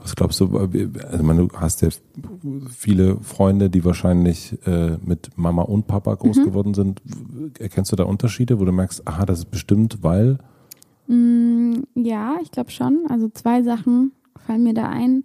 was 0.03 0.15
glaubst 0.15 0.39
du, 0.41 0.55
also 0.57 0.77
ich 0.77 1.21
meine, 1.23 1.47
du 1.47 1.55
hast 1.57 1.81
ja 1.81 1.87
viele 2.69 3.15
Freunde, 3.21 3.69
die 3.69 3.83
wahrscheinlich 3.85 4.55
äh, 4.67 4.97
mit 5.03 5.29
Mama 5.37 5.61
und 5.63 5.87
Papa 5.87 6.13
groß 6.15 6.37
Mhm. 6.37 6.43
geworden 6.43 6.73
sind. 6.73 7.01
Erkennst 7.57 7.91
du 7.91 7.95
da 7.95 8.03
Unterschiede, 8.03 8.59
wo 8.59 8.65
du 8.65 8.71
merkst, 8.73 9.07
aha, 9.07 9.25
das 9.25 9.39
ist 9.39 9.51
bestimmt, 9.51 9.99
weil, 10.03 10.37
Mm, 11.07 11.83
ja, 11.95 12.37
ich 12.41 12.51
glaube 12.51 12.71
schon. 12.71 13.01
Also 13.09 13.27
zwei 13.27 13.61
Sachen 13.61 14.13
fallen 14.45 14.63
mir 14.63 14.73
da 14.73 14.87
ein. 14.87 15.23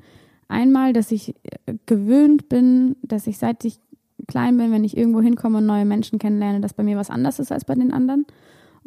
Einmal, 0.48 0.92
dass 0.92 1.12
ich 1.12 1.36
äh, 1.66 1.74
gewöhnt 1.86 2.48
bin, 2.48 2.96
dass 3.02 3.28
ich 3.28 3.38
seit 3.38 3.64
ich 3.64 3.78
klein 4.26 4.56
bin, 4.56 4.72
wenn 4.72 4.82
ich 4.82 4.96
irgendwo 4.96 5.20
hinkomme 5.20 5.58
und 5.58 5.66
neue 5.66 5.84
Menschen 5.84 6.18
kennenlerne, 6.18 6.60
dass 6.60 6.72
bei 6.74 6.82
mir 6.82 6.96
was 6.96 7.10
anders 7.10 7.38
ist 7.38 7.52
als 7.52 7.64
bei 7.64 7.76
den 7.76 7.92
anderen 7.92 8.26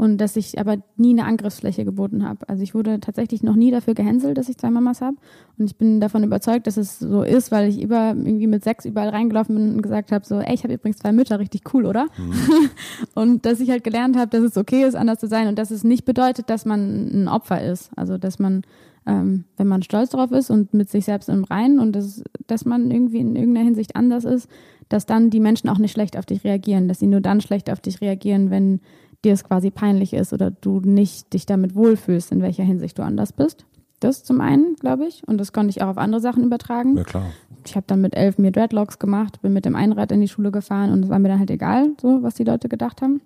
und 0.01 0.17
dass 0.17 0.35
ich 0.35 0.57
aber 0.57 0.77
nie 0.97 1.11
eine 1.11 1.25
Angriffsfläche 1.25 1.85
geboten 1.85 2.27
habe. 2.27 2.49
Also 2.49 2.63
ich 2.63 2.73
wurde 2.73 2.99
tatsächlich 2.99 3.43
noch 3.43 3.55
nie 3.55 3.69
dafür 3.69 3.93
gehänselt, 3.93 4.35
dass 4.35 4.49
ich 4.49 4.57
zwei 4.57 4.71
Mamas 4.71 4.99
habe 4.99 5.15
und 5.59 5.65
ich 5.65 5.75
bin 5.75 6.01
davon 6.01 6.23
überzeugt, 6.23 6.65
dass 6.65 6.75
es 6.75 6.97
so 6.97 7.21
ist, 7.21 7.51
weil 7.51 7.69
ich 7.69 7.83
über 7.83 8.15
irgendwie 8.17 8.47
mit 8.47 8.63
sechs 8.63 8.85
überall 8.85 9.09
reingelaufen 9.09 9.53
bin 9.53 9.75
und 9.75 9.83
gesagt 9.83 10.11
habe 10.11 10.25
so, 10.25 10.39
ey, 10.39 10.55
ich 10.55 10.63
habe 10.63 10.73
übrigens 10.73 10.97
zwei 10.97 11.11
Mütter, 11.11 11.37
richtig 11.37 11.71
cool, 11.75 11.85
oder? 11.85 12.07
Mhm. 12.17 12.33
und 13.13 13.45
dass 13.45 13.59
ich 13.59 13.69
halt 13.69 13.83
gelernt 13.83 14.17
habe, 14.17 14.31
dass 14.31 14.41
es 14.41 14.57
okay 14.57 14.85
ist, 14.85 14.95
anders 14.95 15.19
zu 15.19 15.27
sein 15.27 15.47
und 15.47 15.59
dass 15.59 15.69
es 15.69 15.83
nicht 15.83 16.03
bedeutet, 16.03 16.49
dass 16.49 16.65
man 16.65 17.07
ein 17.13 17.27
Opfer 17.27 17.63
ist. 17.63 17.91
Also 17.95 18.17
dass 18.17 18.39
man 18.39 18.63
ähm, 19.05 19.45
wenn 19.57 19.67
man 19.67 19.83
stolz 19.83 20.09
drauf 20.09 20.31
ist 20.31 20.49
und 20.49 20.73
mit 20.73 20.89
sich 20.89 21.05
selbst 21.05 21.29
im 21.29 21.43
Reinen 21.43 21.79
und 21.79 21.91
das, 21.95 22.23
dass 22.47 22.65
man 22.65 22.89
irgendwie 22.89 23.19
in 23.19 23.35
irgendeiner 23.35 23.65
Hinsicht 23.65 23.95
anders 23.95 24.25
ist, 24.25 24.49
dass 24.89 25.05
dann 25.05 25.29
die 25.29 25.39
Menschen 25.39 25.69
auch 25.69 25.77
nicht 25.77 25.91
schlecht 25.91 26.17
auf 26.17 26.25
dich 26.25 26.43
reagieren, 26.43 26.87
dass 26.87 26.97
sie 26.97 27.07
nur 27.07 27.21
dann 27.21 27.39
schlecht 27.39 27.69
auf 27.69 27.79
dich 27.79 28.01
reagieren, 28.01 28.49
wenn 28.49 28.79
dir 29.23 29.33
es 29.33 29.43
quasi 29.43 29.71
peinlich 29.71 30.13
ist 30.13 30.33
oder 30.33 30.51
du 30.51 30.79
nicht 30.79 31.33
dich 31.33 31.45
damit 31.45 31.75
wohlfühlst, 31.75 32.31
in 32.31 32.41
welcher 32.41 32.63
Hinsicht 32.63 32.97
du 32.97 33.03
anders 33.03 33.33
bist. 33.33 33.65
Das 33.99 34.23
zum 34.23 34.41
einen, 34.41 34.75
glaube 34.75 35.05
ich. 35.05 35.21
Und 35.27 35.37
das 35.37 35.53
konnte 35.53 35.69
ich 35.69 35.83
auch 35.83 35.87
auf 35.87 35.97
andere 35.97 36.21
Sachen 36.21 36.43
übertragen. 36.43 36.97
Ja, 36.97 37.03
klar. 37.03 37.31
Ich 37.65 37.75
habe 37.75 37.85
dann 37.87 38.01
mit 38.01 38.15
elf 38.15 38.39
mir 38.39 38.51
Dreadlocks 38.51 38.97
gemacht, 38.97 39.41
bin 39.41 39.53
mit 39.53 39.65
dem 39.65 39.75
Einrad 39.75 40.11
in 40.11 40.21
die 40.21 40.27
Schule 40.27 40.51
gefahren 40.51 40.91
und 40.91 41.03
es 41.03 41.09
war 41.09 41.19
mir 41.19 41.27
dann 41.27 41.39
halt 41.39 41.51
egal, 41.51 41.91
so 42.01 42.23
was 42.23 42.33
die 42.33 42.43
Leute 42.43 42.67
gedacht 42.67 43.03
haben. 43.03 43.21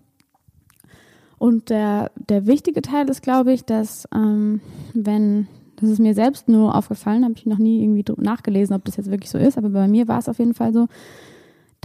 Und 1.37 1.69
der, 1.69 2.11
der 2.15 2.45
wichtige 2.45 2.81
Teil 2.81 3.09
ist, 3.09 3.21
glaube 3.21 3.53
ich, 3.53 3.63
dass 3.63 4.07
ähm, 4.13 4.59
wenn, 4.93 5.47
das 5.77 5.89
ist 5.89 5.99
mir 5.99 6.13
selbst 6.13 6.49
nur 6.49 6.75
aufgefallen, 6.75 7.23
habe 7.23 7.35
ich 7.37 7.45
noch 7.45 7.57
nie 7.57 7.81
irgendwie 7.81 8.03
nachgelesen, 8.17 8.75
ob 8.75 8.83
das 8.83 8.97
jetzt 8.97 9.11
wirklich 9.11 9.29
so 9.29 9.37
ist, 9.37 9.57
aber 9.57 9.69
bei 9.69 9.87
mir 9.87 10.07
war 10.09 10.19
es 10.19 10.27
auf 10.27 10.39
jeden 10.39 10.53
Fall 10.53 10.73
so, 10.73 10.87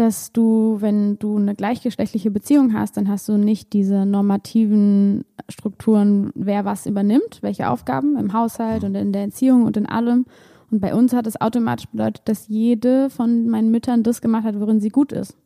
dass 0.01 0.33
du, 0.33 0.79
wenn 0.81 1.19
du 1.19 1.37
eine 1.37 1.55
gleichgeschlechtliche 1.55 2.31
Beziehung 2.31 2.73
hast, 2.73 2.97
dann 2.97 3.07
hast 3.07 3.29
du 3.29 3.37
nicht 3.37 3.75
diese 3.75 4.07
normativen 4.07 5.27
Strukturen, 5.51 6.31
wer 6.35 6.65
was 6.65 6.87
übernimmt, 6.87 7.43
welche 7.43 7.69
Aufgaben 7.69 8.17
im 8.17 8.33
Haushalt 8.33 8.83
und 8.83 8.95
in 8.95 9.13
der 9.13 9.21
Erziehung 9.21 9.65
und 9.65 9.77
in 9.77 9.85
allem. 9.85 10.25
Und 10.71 10.81
bei 10.81 10.95
uns 10.95 11.13
hat 11.13 11.27
es 11.27 11.39
automatisch 11.39 11.87
bedeutet, 11.89 12.23
dass 12.25 12.49
jede 12.49 13.11
von 13.11 13.47
meinen 13.51 13.71
Müttern 13.71 14.03
das 14.03 14.23
gemacht 14.23 14.45
hat, 14.45 14.59
worin 14.59 14.81
sie 14.81 14.89
gut 14.89 15.13
ist. 15.13 15.37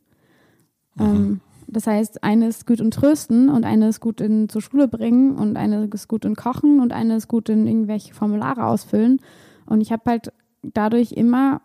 Mhm. 0.95 1.03
Ähm, 1.03 1.41
das 1.67 1.85
heißt, 1.85 2.23
eine 2.23 2.47
ist 2.47 2.65
gut 2.65 2.79
in 2.79 2.91
Trösten 2.91 3.49
und 3.49 3.65
eine 3.65 3.89
ist 3.89 3.99
gut 3.99 4.21
in 4.21 4.47
zur 4.47 4.61
Schule 4.61 4.87
bringen 4.87 5.35
und 5.35 5.57
eine 5.57 5.83
ist 5.87 6.07
gut 6.07 6.23
in 6.23 6.37
Kochen 6.37 6.79
und 6.79 6.93
eine 6.93 7.17
ist 7.17 7.27
gut 7.27 7.49
in 7.49 7.67
irgendwelche 7.67 8.13
Formulare 8.13 8.65
ausfüllen. 8.65 9.19
Und 9.65 9.81
ich 9.81 9.91
habe 9.91 10.03
halt 10.09 10.31
dadurch 10.63 11.11
immer 11.11 11.59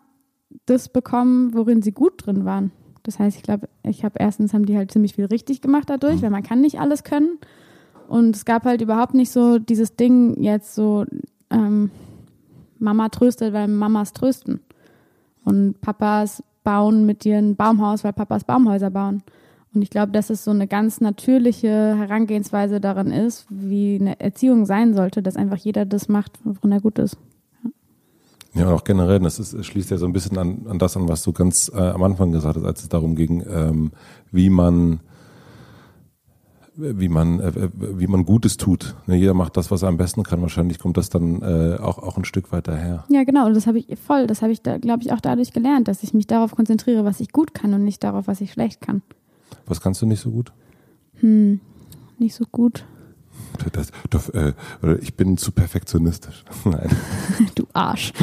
das 0.65 0.89
bekommen, 0.89 1.53
worin 1.53 1.81
sie 1.81 1.93
gut 1.93 2.25
drin 2.25 2.43
waren. 2.43 2.73
Das 3.03 3.19
heißt, 3.19 3.37
ich 3.37 3.43
glaube, 3.43 3.67
ich 3.83 4.03
habe 4.03 4.15
erstens 4.19 4.53
haben 4.53 4.65
die 4.65 4.77
halt 4.77 4.91
ziemlich 4.91 5.15
viel 5.15 5.25
richtig 5.25 5.61
gemacht 5.61 5.89
dadurch, 5.89 6.17
mhm. 6.17 6.21
weil 6.23 6.29
man 6.29 6.43
kann 6.43 6.61
nicht 6.61 6.79
alles 6.79 7.03
können. 7.03 7.39
Und 8.07 8.35
es 8.35 8.45
gab 8.45 8.65
halt 8.65 8.81
überhaupt 8.81 9.13
nicht 9.13 9.31
so 9.31 9.57
dieses 9.57 9.95
Ding 9.95 10.41
jetzt 10.41 10.75
so, 10.75 11.05
ähm, 11.49 11.91
Mama 12.81 13.09
tröstet, 13.09 13.53
weil 13.53 13.67
Mamas 13.67 14.11
trösten. 14.11 14.59
Und 15.45 15.79
Papas 15.81 16.43
bauen 16.63 17.05
mit 17.05 17.23
dir 17.23 17.37
ein 17.37 17.55
Baumhaus, 17.55 18.03
weil 18.03 18.13
Papas 18.13 18.43
Baumhäuser 18.43 18.89
bauen. 18.89 19.23
Und 19.73 19.81
ich 19.81 19.89
glaube, 19.89 20.11
dass 20.11 20.29
es 20.29 20.43
so 20.43 20.51
eine 20.51 20.67
ganz 20.67 20.99
natürliche 20.99 21.95
Herangehensweise 21.97 22.81
daran 22.81 23.11
ist, 23.11 23.45
wie 23.49 23.97
eine 23.99 24.19
Erziehung 24.19 24.65
sein 24.65 24.93
sollte, 24.93 25.23
dass 25.23 25.37
einfach 25.37 25.57
jeder 25.57 25.85
das 25.85 26.09
macht, 26.09 26.33
worin 26.43 26.73
er 26.73 26.81
gut 26.81 26.99
ist. 26.99 27.17
Ja, 28.53 28.67
und 28.67 28.73
auch 28.73 28.83
generell, 28.83 29.19
das 29.19 29.39
ist, 29.39 29.65
schließt 29.65 29.91
ja 29.91 29.97
so 29.97 30.05
ein 30.05 30.13
bisschen 30.13 30.37
an, 30.37 30.65
an 30.67 30.77
das 30.77 30.97
an, 30.97 31.07
was 31.07 31.23
du 31.23 31.31
ganz 31.31 31.71
äh, 31.73 31.79
am 31.79 32.03
Anfang 32.03 32.31
gesagt 32.31 32.57
hast, 32.57 32.65
als 32.65 32.81
es 32.81 32.89
darum 32.89 33.15
ging, 33.15 33.43
ähm, 33.49 33.91
wie 34.31 34.49
man 34.49 34.99
wie 36.75 37.09
man 37.09 37.39
äh, 37.39 37.69
wie 37.75 38.07
man 38.07 38.25
Gutes 38.25 38.57
tut. 38.57 38.95
Ne, 39.05 39.15
jeder 39.15 39.33
macht 39.33 39.57
das, 39.57 39.71
was 39.71 39.81
er 39.83 39.89
am 39.89 39.97
besten 39.97 40.23
kann. 40.23 40.41
Wahrscheinlich 40.41 40.79
kommt 40.79 40.97
das 40.97 41.09
dann 41.09 41.41
äh, 41.41 41.77
auch 41.79 41.97
auch 41.99 42.17
ein 42.17 42.25
Stück 42.25 42.51
weiter 42.51 42.75
her. 42.75 43.03
Ja, 43.09 43.23
genau. 43.23 43.45
Und 43.45 43.55
das 43.55 43.67
habe 43.67 43.79
ich 43.79 43.99
voll. 43.99 44.27
Das 44.27 44.41
habe 44.41 44.51
ich, 44.51 44.61
da, 44.61 44.77
glaube 44.77 45.03
ich, 45.03 45.11
auch 45.11 45.19
dadurch 45.19 45.53
gelernt, 45.53 45.87
dass 45.87 46.03
ich 46.03 46.13
mich 46.13 46.27
darauf 46.27 46.55
konzentriere, 46.55 47.05
was 47.05 47.19
ich 47.19 47.31
gut 47.31 47.53
kann 47.53 47.73
und 47.73 47.83
nicht 47.83 48.03
darauf, 48.03 48.27
was 48.27 48.41
ich 48.41 48.51
schlecht 48.51 48.81
kann. 48.81 49.01
Was 49.65 49.81
kannst 49.81 50.01
du 50.01 50.05
nicht 50.05 50.21
so 50.21 50.31
gut? 50.31 50.53
Hm, 51.15 51.59
nicht 52.19 52.35
so 52.35 52.45
gut. 52.51 52.85
Das, 53.73 53.91
das, 54.09 54.29
äh, 54.29 54.53
ich 55.01 55.15
bin 55.15 55.37
zu 55.37 55.51
perfektionistisch. 55.51 56.43
Nein. 56.65 56.89
Du 57.55 57.67
Arsch. 57.73 58.13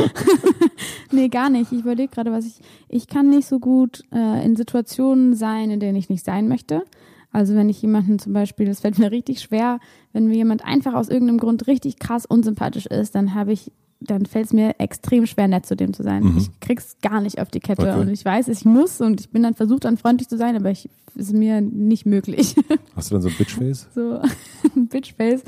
nee, 1.11 1.29
gar 1.29 1.51
nicht. 1.51 1.73
Ich 1.73 1.81
überlege 1.81 2.09
gerade, 2.09 2.33
was 2.33 2.47
ich. 2.47 2.61
Ich 2.89 3.07
kann 3.07 3.31
nicht 3.31 3.47
so 3.47 3.59
gut 3.59 4.05
äh, 4.13 4.45
in 4.45 4.57
Situationen 4.57 5.35
sein, 5.35 5.71
in 5.71 5.81
denen 5.81 5.97
ich 5.97 6.09
nicht 6.09 6.25
sein 6.25 6.49
möchte. 6.49 6.85
Also 7.31 7.55
wenn 7.55 7.69
ich 7.69 7.83
jemanden 7.83 8.19
zum 8.19 8.33
Beispiel, 8.33 8.67
das 8.67 8.81
fällt 8.81 8.99
mir 8.99 9.11
richtig 9.11 9.41
schwer, 9.41 9.81
wenn 10.13 10.27
mir 10.27 10.37
jemand 10.37 10.65
einfach 10.65 10.95
aus 10.95 11.09
irgendeinem 11.09 11.39
Grund 11.39 11.67
richtig 11.67 11.99
krass 11.99 12.25
unsympathisch 12.25 12.87
ist, 12.87 13.15
dann 13.15 13.35
habe 13.35 13.53
ich 13.53 13.71
dann 14.01 14.27
fällt 14.27 14.47
es 14.47 14.53
mir 14.53 14.77
extrem 14.79 15.27
schwer, 15.27 15.49
nett 15.49 15.67
zu 15.67 15.75
dem 15.75 15.93
zu 15.93 16.03
sein. 16.03 16.23
Mhm. 16.23 16.39
Ich 16.39 16.61
krieg's 16.61 16.97
gar 17.03 17.21
nicht 17.21 17.41
auf 17.41 17.51
die 17.51 17.61
Kette 17.61 17.83
okay. 17.83 18.01
und 18.01 18.09
ich 18.09 18.25
weiß, 18.25 18.49
ich 18.49 18.65
muss 18.65 19.01
und 19.01 19.21
ich 19.21 19.31
bin 19.31 19.43
dann 19.43 19.55
versucht, 19.55 19.85
dann 19.85 19.97
freundlich 19.97 20.29
zu 20.29 20.37
sein, 20.37 20.57
aber 20.57 20.71
ich 20.71 20.89
ist 21.17 21.33
mir 21.33 21.61
nicht 21.61 22.07
möglich. 22.07 22.55
Hast 22.95 23.11
du 23.11 23.17
dann 23.17 23.23
so 23.23 23.29
ein 23.29 23.35
Bitchface? 23.37 23.89
So 23.95 24.21
ein 24.77 24.87
Bitchface. 24.87 25.43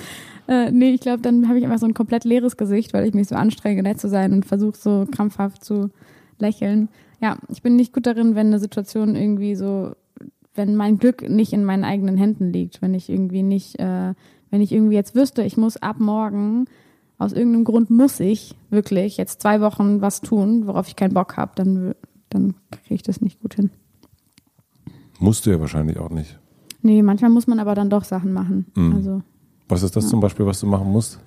Äh, 0.49 0.73
nee, 0.73 0.91
ich 0.91 1.01
glaube, 1.01 1.23
dann 1.23 1.49
habe 1.49 1.59
ich 1.59 1.65
einfach 1.65 1.79
so 1.79 1.87
ein 1.87 1.95
komplett 1.95 2.25
leeres 2.25 2.57
Gesicht, 2.57 2.93
weil 2.93 3.07
ich 3.07 3.15
mich 3.15 3.29
so 3.29 3.37
anstrenge, 3.37 3.83
nett 3.83 4.01
zu 4.01 4.09
sein 4.09 4.33
und 4.33 4.45
versuche 4.45 4.77
so 4.77 5.07
krampfhaft 5.11 5.65
zu 5.65 5.91
lächeln. 6.39 6.89
Ja, 7.21 7.37
ich 7.49 7.63
bin 7.63 7.77
nicht 7.77 7.93
gut 7.93 8.07
darin, 8.07 8.35
wenn 8.35 8.49
eine 8.49 8.59
Situation 8.59 9.15
irgendwie 9.15 9.55
so, 9.55 9.93
wenn 10.55 10.75
mein 10.75 10.99
Glück 10.99 11.29
nicht 11.29 11.53
in 11.53 11.65
meinen 11.65 11.85
eigenen 11.85 12.17
Händen 12.17 12.53
liegt, 12.53 12.83
wenn 12.83 12.95
ich 12.95 13.09
irgendwie 13.09 13.45
nicht, 13.45 13.79
äh, 13.79 14.15
wenn 14.51 14.61
ich 14.61 14.73
irgendwie 14.73 14.97
jetzt 14.97 15.15
wüsste, 15.15 15.43
ich 15.43 15.57
muss 15.57 15.77
ab 15.77 16.01
morgen 16.01 16.65
aus 17.21 17.33
irgendeinem 17.33 17.65
Grund 17.65 17.91
muss 17.91 18.19
ich 18.19 18.57
wirklich 18.71 19.19
jetzt 19.19 19.43
zwei 19.43 19.61
Wochen 19.61 20.01
was 20.01 20.23
tun, 20.23 20.67
worauf 20.67 20.89
ich 20.89 20.97
keinen 20.97 21.13
Bock 21.13 21.37
habe, 21.37 21.53
dann, 21.55 21.95
dann 22.31 22.55
kriege 22.71 22.95
ich 22.95 23.03
das 23.03 23.21
nicht 23.21 23.41
gut 23.41 23.55
hin. 23.55 23.71
Musst 25.19 25.45
du 25.45 25.51
ja 25.51 25.61
wahrscheinlich 25.61 25.99
auch 25.99 26.09
nicht. 26.09 26.39
Nee, 26.81 27.03
manchmal 27.03 27.31
muss 27.31 27.47
man 27.47 27.59
aber 27.59 27.75
dann 27.75 27.91
doch 27.91 28.05
Sachen 28.05 28.33
machen. 28.33 28.67
Mhm. 28.75 28.95
Also, 28.95 29.23
was 29.69 29.83
ist 29.83 29.95
das 29.97 30.05
ja. 30.05 30.11
zum 30.11 30.21
Beispiel, 30.21 30.47
was 30.47 30.61
du 30.61 30.67
machen 30.67 30.91
musst? 30.91 31.21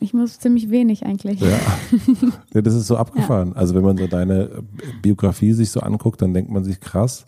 Ich 0.00 0.12
muss 0.12 0.38
ziemlich 0.38 0.68
wenig 0.68 1.06
eigentlich. 1.06 1.40
Ja, 1.40 1.58
ja 2.52 2.60
das 2.60 2.74
ist 2.74 2.86
so 2.86 2.98
abgefahren. 2.98 3.52
Ja. 3.52 3.56
Also 3.56 3.74
wenn 3.74 3.82
man 3.82 3.96
so 3.96 4.06
deine 4.06 4.62
Biografie 5.00 5.54
sich 5.54 5.70
so 5.70 5.80
anguckt, 5.80 6.20
dann 6.20 6.34
denkt 6.34 6.50
man 6.50 6.62
sich 6.62 6.78
krass. 6.78 7.26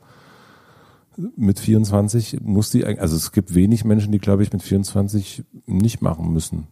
Mit 1.37 1.59
24 1.59 2.43
muss 2.43 2.69
die, 2.69 2.85
also 2.85 3.17
es 3.17 3.33
gibt 3.33 3.55
wenig 3.55 3.87
Menschen, 3.87 4.13
die 4.13 4.19
glaube 4.19 4.43
ich 4.43 4.53
mit 4.53 4.63
24 4.63 5.45
nicht 5.65 6.03
machen 6.03 6.31
müssen. 6.35 6.67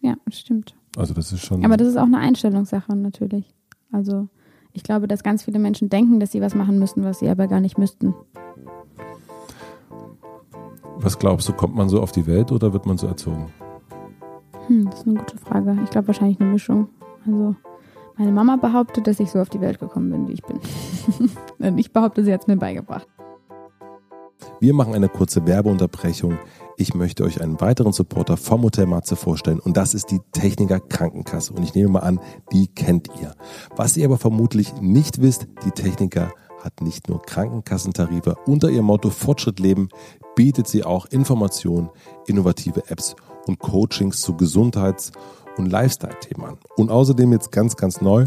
Ja, 0.00 0.14
stimmt. 0.30 0.74
Also 0.96 1.14
das 1.14 1.32
ist 1.32 1.44
schon. 1.44 1.64
Aber 1.64 1.76
das 1.76 1.88
ist 1.88 1.96
auch 1.96 2.04
eine 2.04 2.18
Einstellungssache 2.18 2.94
natürlich. 2.96 3.54
Also 3.92 4.28
ich 4.72 4.82
glaube, 4.82 5.08
dass 5.08 5.22
ganz 5.22 5.44
viele 5.44 5.58
Menschen 5.58 5.88
denken, 5.88 6.20
dass 6.20 6.32
sie 6.32 6.40
was 6.40 6.54
machen 6.54 6.78
müssen, 6.78 7.04
was 7.04 7.18
sie 7.18 7.28
aber 7.28 7.46
gar 7.46 7.60
nicht 7.60 7.78
müssten. 7.78 8.14
Was 10.96 11.18
glaubst 11.18 11.48
du, 11.48 11.52
kommt 11.52 11.74
man 11.74 11.88
so 11.88 12.02
auf 12.02 12.12
die 12.12 12.26
Welt 12.26 12.52
oder 12.52 12.72
wird 12.72 12.86
man 12.86 12.98
so 12.98 13.06
erzogen? 13.06 13.46
Hm, 14.66 14.90
das 14.90 15.00
ist 15.00 15.06
eine 15.06 15.18
gute 15.18 15.38
Frage. 15.38 15.78
Ich 15.84 15.90
glaube 15.90 16.08
wahrscheinlich 16.08 16.40
eine 16.40 16.50
Mischung. 16.50 16.88
Also 17.26 17.56
meine 18.16 18.32
Mama 18.32 18.56
behauptet, 18.56 19.06
dass 19.06 19.18
ich 19.18 19.30
so 19.30 19.40
auf 19.40 19.48
die 19.48 19.60
Welt 19.60 19.80
gekommen 19.80 20.10
bin, 20.10 20.28
wie 20.28 20.34
ich 20.34 20.42
bin. 20.42 20.60
Und 21.58 21.78
ich 21.78 21.92
behaupte, 21.92 22.22
sie 22.22 22.32
hat 22.32 22.42
es 22.42 22.46
mir 22.46 22.56
beigebracht. 22.56 23.08
Wir 24.60 24.74
machen 24.74 24.94
eine 24.94 25.08
kurze 25.08 25.46
Werbeunterbrechung. 25.46 26.38
Ich 26.80 26.94
möchte 26.94 27.24
euch 27.24 27.42
einen 27.42 27.60
weiteren 27.60 27.92
Supporter 27.92 28.38
vom 28.38 28.62
Hotel 28.62 28.86
Matze 28.86 29.14
vorstellen 29.14 29.60
und 29.60 29.76
das 29.76 29.92
ist 29.92 30.10
die 30.10 30.20
Techniker 30.32 30.80
Krankenkasse. 30.80 31.52
Und 31.52 31.62
ich 31.62 31.74
nehme 31.74 31.90
mal 31.90 31.98
an, 31.98 32.20
die 32.52 32.68
kennt 32.68 33.10
ihr. 33.20 33.34
Was 33.76 33.98
ihr 33.98 34.06
aber 34.06 34.16
vermutlich 34.16 34.72
nicht 34.80 35.20
wisst, 35.20 35.46
die 35.66 35.72
Techniker 35.72 36.32
hat 36.64 36.80
nicht 36.80 37.10
nur 37.10 37.20
Krankenkassentarife. 37.20 38.34
Unter 38.46 38.70
ihrem 38.70 38.86
Motto 38.86 39.10
Fortschritt 39.10 39.60
leben 39.60 39.90
bietet 40.34 40.68
sie 40.68 40.82
auch 40.82 41.04
Informationen, 41.04 41.90
innovative 42.26 42.88
Apps 42.88 43.14
und 43.46 43.58
Coachings 43.58 44.22
zu 44.22 44.38
Gesundheits- 44.38 45.12
und 45.58 45.66
Lifestyle-Themen 45.66 46.46
an. 46.46 46.58
Und 46.76 46.90
außerdem 46.90 47.30
jetzt 47.32 47.52
ganz, 47.52 47.76
ganz 47.76 48.00
neu, 48.00 48.24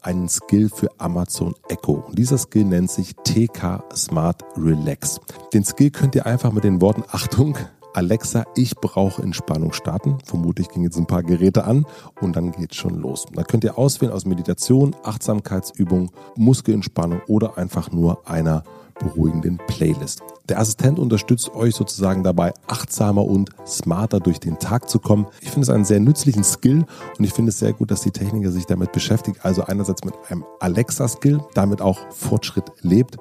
einen 0.00 0.28
Skill 0.28 0.70
für 0.70 0.88
Amazon 0.98 1.54
Echo. 1.68 2.02
Und 2.08 2.18
dieser 2.18 2.36
Skill 2.36 2.64
nennt 2.64 2.90
sich 2.90 3.14
TK 3.22 3.84
Smart 3.94 4.42
Relax. 4.56 5.20
Den 5.54 5.62
Skill 5.62 5.92
könnt 5.92 6.16
ihr 6.16 6.26
einfach 6.26 6.50
mit 6.50 6.64
den 6.64 6.80
Worten 6.80 7.04
Achtung, 7.08 7.56
Alexa, 7.94 8.44
ich 8.54 8.74
brauche 8.76 9.22
Entspannung 9.22 9.72
starten. 9.72 10.18
Vermutlich 10.24 10.68
gehen 10.68 10.82
jetzt 10.82 10.96
ein 10.96 11.06
paar 11.06 11.22
Geräte 11.22 11.64
an 11.64 11.86
und 12.20 12.36
dann 12.36 12.52
geht's 12.52 12.76
schon 12.76 12.94
los. 13.00 13.26
Da 13.34 13.42
könnt 13.42 13.64
ihr 13.64 13.78
auswählen 13.78 14.12
aus 14.12 14.24
Meditation, 14.24 14.96
Achtsamkeitsübung, 15.02 16.10
Muskelentspannung 16.36 17.20
oder 17.26 17.58
einfach 17.58 17.92
nur 17.92 18.26
einer 18.28 18.64
beruhigenden 18.98 19.58
Playlist. 19.66 20.22
Der 20.48 20.58
Assistent 20.58 20.98
unterstützt 20.98 21.54
euch 21.54 21.74
sozusagen 21.74 22.22
dabei, 22.22 22.52
achtsamer 22.66 23.24
und 23.24 23.50
smarter 23.66 24.20
durch 24.20 24.40
den 24.40 24.58
Tag 24.58 24.88
zu 24.88 24.98
kommen. 24.98 25.26
Ich 25.40 25.50
finde 25.50 25.62
es 25.62 25.70
einen 25.70 25.84
sehr 25.84 26.00
nützlichen 26.00 26.44
Skill 26.44 26.84
und 27.18 27.24
ich 27.24 27.32
finde 27.32 27.50
es 27.50 27.58
sehr 27.58 27.72
gut, 27.72 27.90
dass 27.90 28.02
die 28.02 28.10
Techniker 28.10 28.50
sich 28.50 28.66
damit 28.66 28.92
beschäftigt. 28.92 29.44
Also 29.44 29.64
einerseits 29.64 30.04
mit 30.04 30.14
einem 30.28 30.44
Alexa-Skill, 30.60 31.40
damit 31.54 31.80
auch 31.80 31.98
Fortschritt 32.10 32.72
lebt 32.80 33.16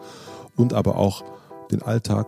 und 0.56 0.74
aber 0.74 0.98
auch 0.98 1.24
den 1.72 1.82
Alltag 1.82 2.28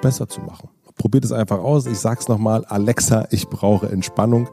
besser 0.00 0.28
zu 0.28 0.40
machen. 0.40 0.68
Probiert 0.96 1.24
es 1.24 1.32
einfach 1.32 1.58
aus. 1.58 1.86
Ich 1.86 1.98
sag's 1.98 2.28
nochmal, 2.28 2.64
Alexa, 2.66 3.26
ich 3.30 3.48
brauche 3.48 3.88
Entspannung. 3.88 4.48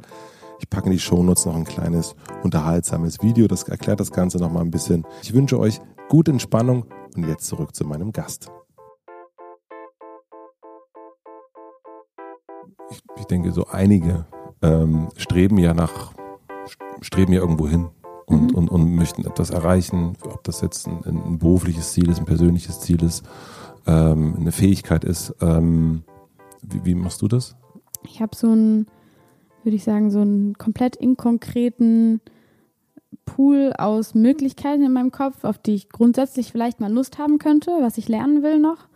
Ich 0.59 0.69
packe 0.69 0.85
in 0.87 0.91
die 0.91 0.99
Shownotes 0.99 1.45
noch 1.45 1.55
ein 1.55 1.63
kleines 1.63 2.15
unterhaltsames 2.43 3.21
Video, 3.23 3.47
das 3.47 3.63
erklärt 3.63 3.99
das 3.99 4.11
Ganze 4.11 4.37
nochmal 4.37 4.63
ein 4.63 4.69
bisschen. 4.69 5.07
Ich 5.23 5.33
wünsche 5.33 5.59
euch 5.59 5.81
gute 6.07 6.31
Entspannung 6.31 6.85
und 7.15 7.27
jetzt 7.27 7.47
zurück 7.47 7.75
zu 7.75 7.83
meinem 7.83 8.11
Gast. 8.11 8.51
Ich, 12.91 13.01
ich 13.17 13.25
denke, 13.25 13.51
so 13.53 13.65
einige 13.71 14.25
ähm, 14.61 15.09
streben 15.17 15.57
ja 15.57 15.73
nach, 15.73 16.13
streben 17.01 17.33
ja 17.33 17.39
irgendwo 17.39 17.67
hin 17.67 17.89
und, 18.27 18.51
mhm. 18.51 18.57
und, 18.57 18.69
und 18.69 18.95
möchten 18.95 19.25
etwas 19.25 19.49
erreichen, 19.49 20.15
ob 20.23 20.43
das 20.43 20.61
jetzt 20.61 20.87
ein, 20.87 21.01
ein 21.05 21.39
berufliches 21.39 21.93
Ziel 21.93 22.09
ist, 22.09 22.19
ein 22.19 22.25
persönliches 22.25 22.81
Ziel 22.81 23.01
ist, 23.03 23.23
ähm, 23.87 24.35
eine 24.39 24.51
Fähigkeit 24.51 25.03
ist. 25.03 25.33
Ähm, 25.41 26.03
wie, 26.63 26.85
wie 26.85 26.95
machst 26.95 27.21
du 27.21 27.27
das? 27.27 27.55
Ich 28.05 28.21
habe 28.21 28.35
so 28.35 28.47
einen, 28.51 28.87
würde 29.63 29.75
ich 29.75 29.83
sagen, 29.83 30.11
so 30.11 30.21
einen 30.21 30.57
komplett 30.57 30.95
inkonkreten 30.95 32.21
Pool 33.25 33.73
aus 33.77 34.15
Möglichkeiten 34.15 34.83
in 34.83 34.93
meinem 34.93 35.11
Kopf, 35.11 35.43
auf 35.43 35.57
die 35.57 35.75
ich 35.75 35.89
grundsätzlich 35.89 36.51
vielleicht 36.51 36.79
mal 36.79 36.91
Lust 36.91 37.17
haben 37.17 37.37
könnte, 37.37 37.71
was 37.81 37.97
ich 37.97 38.09
lernen 38.09 38.43
will 38.43 38.59
noch. 38.59 38.87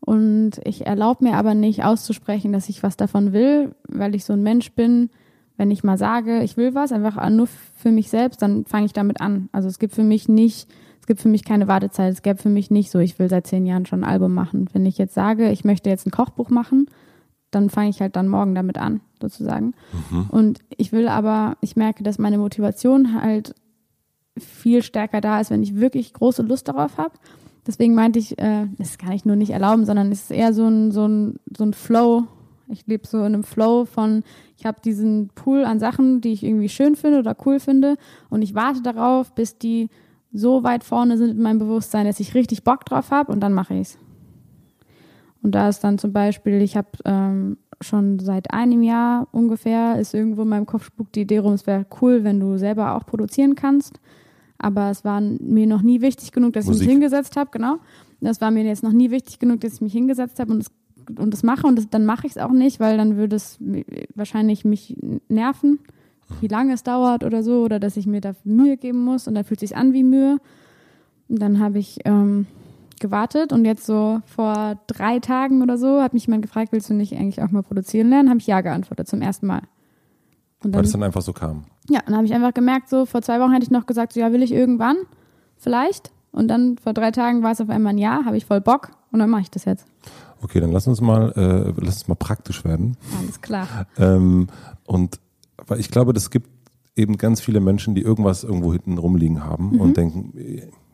Und 0.00 0.60
ich 0.64 0.86
erlaube 0.86 1.24
mir 1.24 1.34
aber 1.34 1.54
nicht 1.54 1.84
auszusprechen, 1.84 2.52
dass 2.52 2.68
ich 2.68 2.82
was 2.82 2.96
davon 2.96 3.32
will, 3.32 3.74
weil 3.88 4.14
ich 4.14 4.24
so 4.24 4.32
ein 4.32 4.42
Mensch 4.42 4.72
bin, 4.72 5.10
wenn 5.56 5.70
ich 5.70 5.84
mal 5.84 5.96
sage, 5.98 6.42
ich 6.42 6.56
will 6.56 6.74
was, 6.74 6.92
einfach 6.92 7.28
nur 7.30 7.46
für 7.46 7.92
mich 7.92 8.10
selbst, 8.10 8.42
dann 8.42 8.64
fange 8.64 8.86
ich 8.86 8.92
damit 8.92 9.20
an. 9.20 9.48
Also 9.52 9.68
es 9.68 9.78
gibt 9.78 9.94
für 9.94 10.02
mich 10.02 10.28
nicht, 10.28 10.68
es 11.02 11.06
gibt 11.08 11.20
für 11.20 11.28
mich 11.28 11.44
keine 11.44 11.66
Wartezeit, 11.66 12.12
es 12.12 12.22
gäbe 12.22 12.40
für 12.40 12.48
mich 12.48 12.70
nicht 12.70 12.92
so, 12.92 13.00
ich 13.00 13.18
will 13.18 13.28
seit 13.28 13.48
zehn 13.48 13.66
Jahren 13.66 13.86
schon 13.86 14.04
ein 14.04 14.08
Album 14.08 14.34
machen. 14.34 14.68
Wenn 14.72 14.86
ich 14.86 14.98
jetzt 14.98 15.14
sage, 15.14 15.50
ich 15.50 15.64
möchte 15.64 15.90
jetzt 15.90 16.06
ein 16.06 16.12
Kochbuch 16.12 16.48
machen, 16.48 16.86
dann 17.50 17.70
fange 17.70 17.90
ich 17.90 18.00
halt 18.00 18.14
dann 18.14 18.28
morgen 18.28 18.54
damit 18.54 18.78
an, 18.78 19.00
sozusagen. 19.20 19.74
Mhm. 20.10 20.26
Und 20.30 20.60
ich 20.76 20.92
will 20.92 21.08
aber, 21.08 21.56
ich 21.60 21.74
merke, 21.74 22.04
dass 22.04 22.20
meine 22.20 22.38
Motivation 22.38 23.20
halt 23.20 23.52
viel 24.38 24.84
stärker 24.84 25.20
da 25.20 25.40
ist, 25.40 25.50
wenn 25.50 25.64
ich 25.64 25.74
wirklich 25.74 26.12
große 26.12 26.42
Lust 26.42 26.68
darauf 26.68 26.98
habe. 26.98 27.14
Deswegen 27.66 27.96
meinte 27.96 28.20
ich, 28.20 28.38
äh, 28.38 28.68
das 28.78 28.96
kann 28.96 29.10
ich 29.10 29.24
nur 29.24 29.34
nicht 29.34 29.50
erlauben, 29.50 29.84
sondern 29.84 30.12
es 30.12 30.22
ist 30.22 30.30
eher 30.30 30.54
so 30.54 30.68
ein, 30.68 30.92
so 30.92 31.08
ein, 31.08 31.40
so 31.56 31.64
ein 31.64 31.74
Flow. 31.74 32.28
Ich 32.68 32.86
lebe 32.86 33.08
so 33.08 33.18
in 33.18 33.34
einem 33.34 33.42
Flow 33.42 33.86
von, 33.86 34.22
ich 34.56 34.66
habe 34.66 34.80
diesen 34.80 35.30
Pool 35.34 35.64
an 35.64 35.80
Sachen, 35.80 36.20
die 36.20 36.32
ich 36.32 36.44
irgendwie 36.44 36.68
schön 36.68 36.94
finde 36.94 37.18
oder 37.18 37.36
cool 37.44 37.58
finde 37.58 37.96
und 38.30 38.42
ich 38.42 38.54
warte 38.54 38.82
darauf, 38.82 39.34
bis 39.34 39.58
die 39.58 39.90
so 40.32 40.62
weit 40.62 40.84
vorne 40.84 41.18
sind 41.18 41.30
in 41.30 41.42
meinem 41.42 41.58
Bewusstsein, 41.58 42.06
dass 42.06 42.20
ich 42.20 42.34
richtig 42.34 42.64
Bock 42.64 42.84
drauf 42.84 43.10
habe 43.10 43.32
und 43.32 43.40
dann 43.40 43.52
mache 43.52 43.74
ich 43.74 43.80
es. 43.80 43.98
Und 45.42 45.54
da 45.54 45.68
ist 45.68 45.82
dann 45.84 45.98
zum 45.98 46.12
Beispiel, 46.12 46.62
ich 46.62 46.76
habe 46.76 46.88
ähm, 47.04 47.58
schon 47.80 48.18
seit 48.20 48.52
einem 48.52 48.82
Jahr 48.82 49.26
ungefähr, 49.32 49.98
ist 49.98 50.14
irgendwo 50.14 50.42
in 50.42 50.48
meinem 50.48 50.66
Kopf 50.66 50.84
spukt 50.84 51.16
die 51.16 51.22
Idee 51.22 51.38
rum, 51.38 51.54
es 51.54 51.66
wäre 51.66 51.84
cool, 52.00 52.22
wenn 52.24 52.38
du 52.38 52.56
selber 52.58 52.94
auch 52.94 53.04
produzieren 53.04 53.54
kannst 53.56 54.00
aber 54.62 54.90
es 54.90 55.04
war 55.04 55.20
mir 55.20 55.66
noch 55.66 55.82
nie 55.82 56.00
wichtig 56.00 56.30
genug, 56.30 56.54
dass 56.54 56.66
Musik. 56.66 56.82
ich 56.82 56.86
mich 56.86 56.92
hingesetzt 56.92 57.36
habe, 57.36 57.50
genau. 57.50 57.78
Das 58.20 58.40
war 58.40 58.52
mir 58.52 58.62
jetzt 58.62 58.84
noch 58.84 58.92
nie 58.92 59.10
wichtig 59.10 59.40
genug, 59.40 59.60
dass 59.60 59.74
ich 59.74 59.80
mich 59.80 59.92
hingesetzt 59.92 60.38
habe 60.38 60.52
und 60.52 60.60
das, 60.60 61.18
und 61.18 61.34
das 61.34 61.42
mache 61.42 61.66
und 61.66 61.76
das, 61.76 61.90
dann 61.90 62.06
mache 62.06 62.28
ich 62.28 62.36
es 62.36 62.38
auch 62.38 62.52
nicht, 62.52 62.78
weil 62.78 62.96
dann 62.96 63.16
würde 63.16 63.36
es 63.36 63.58
wahrscheinlich 64.14 64.64
mich 64.64 64.96
nerven, 65.28 65.80
wie 66.40 66.48
lange 66.48 66.74
es 66.74 66.82
dauert 66.82 67.24
oder 67.24 67.42
so, 67.42 67.62
oder 67.62 67.78
dass 67.80 67.96
ich 67.96 68.06
mir 68.06 68.20
da 68.20 68.34
Mühe 68.44 68.76
geben 68.76 69.04
muss 69.04 69.28
und 69.28 69.34
dann 69.34 69.44
fühlt 69.44 69.62
es 69.62 69.70
sich 69.70 69.76
an 69.78 69.92
wie 69.92 70.04
Mühe. 70.04 70.38
Und 71.28 71.40
dann 71.40 71.60
habe 71.60 71.78
ich 71.78 72.00
ähm, 72.04 72.46
gewartet 73.00 73.52
und 73.52 73.64
jetzt 73.64 73.84
so 73.84 74.20
vor 74.26 74.78
drei 74.86 75.18
Tagen 75.18 75.62
oder 75.62 75.76
so 75.76 76.00
hat 76.00 76.14
mich 76.14 76.26
jemand 76.26 76.42
gefragt, 76.42 76.72
willst 76.72 76.88
du 76.88 76.94
nicht 76.94 77.14
eigentlich 77.14 77.42
auch 77.42 77.50
mal 77.50 77.62
produzieren 77.62 78.08
lernen? 78.08 78.30
Habe 78.30 78.40
ich 78.40 78.46
ja 78.46 78.60
geantwortet 78.60 79.08
zum 79.08 79.20
ersten 79.20 79.46
Mal. 79.46 79.62
Und 80.64 80.74
Weil 80.74 80.84
es 80.84 80.92
dann 80.92 81.02
einfach 81.02 81.22
so 81.22 81.32
kam. 81.32 81.64
Ja, 81.90 82.00
dann 82.06 82.14
habe 82.14 82.24
ich 82.24 82.32
einfach 82.32 82.54
gemerkt, 82.54 82.88
so 82.88 83.04
vor 83.04 83.20
zwei 83.22 83.40
Wochen 83.40 83.52
hätte 83.52 83.64
ich 83.64 83.70
noch 83.70 83.86
gesagt, 83.86 84.12
so 84.12 84.20
ja, 84.20 84.32
will 84.32 84.42
ich 84.42 84.52
irgendwann, 84.52 84.96
vielleicht. 85.56 86.12
Und 86.30 86.48
dann 86.48 86.78
vor 86.78 86.94
drei 86.94 87.10
Tagen 87.10 87.42
war 87.42 87.50
es 87.50 87.60
auf 87.60 87.68
einmal 87.68 87.92
ein 87.92 87.98
Ja, 87.98 88.24
habe 88.24 88.36
ich 88.36 88.46
voll 88.46 88.60
Bock 88.60 88.90
und 89.10 89.18
dann 89.18 89.28
mache 89.28 89.42
ich 89.42 89.50
das 89.50 89.64
jetzt. 89.64 89.86
Okay, 90.40 90.60
dann 90.60 90.72
lass 90.72 90.86
uns 90.86 91.00
mal, 91.00 91.32
äh, 91.36 91.72
lass 91.84 91.96
uns 91.96 92.08
mal 92.08 92.14
praktisch 92.14 92.64
werden. 92.64 92.96
Alles 93.20 93.40
klar. 93.40 93.86
ähm, 93.98 94.48
und 94.86 95.18
weil 95.66 95.80
ich 95.80 95.90
glaube, 95.90 96.12
es 96.12 96.30
gibt 96.30 96.48
eben 96.96 97.16
ganz 97.16 97.40
viele 97.40 97.60
Menschen, 97.60 97.94
die 97.94 98.02
irgendwas 98.02 98.44
irgendwo 98.44 98.72
hinten 98.72 98.98
rumliegen 98.98 99.44
haben 99.44 99.72
mhm. 99.72 99.80
und 99.80 99.96
denken, 99.96 100.32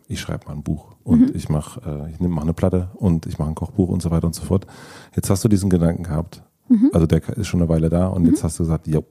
ich 0.06 0.20
schreibe 0.20 0.46
mal 0.46 0.52
ein 0.52 0.62
Buch 0.62 0.96
und 1.04 1.20
mhm. 1.20 1.30
ich 1.34 1.48
mache, 1.48 1.80
äh, 1.84 2.10
ich 2.12 2.20
nehme 2.20 2.34
mal 2.34 2.42
eine 2.42 2.54
Platte 2.54 2.90
und 2.94 3.26
ich 3.26 3.38
mache 3.38 3.50
ein 3.50 3.54
Kochbuch 3.54 3.88
und 3.88 4.02
so 4.02 4.10
weiter 4.10 4.26
und 4.26 4.34
so 4.34 4.42
fort. 4.42 4.66
Jetzt 5.14 5.28
hast 5.28 5.44
du 5.44 5.48
diesen 5.48 5.70
Gedanken 5.70 6.04
gehabt. 6.04 6.42
Mhm. 6.68 6.90
Also 6.92 7.06
der 7.06 7.28
ist 7.36 7.46
schon 7.46 7.60
eine 7.60 7.68
Weile 7.68 7.88
da 7.88 8.08
und 8.08 8.26
jetzt 8.26 8.40
mhm. 8.40 8.44
hast 8.44 8.58
du 8.58 8.62
gesagt, 8.64 8.86
jo, 8.86 9.04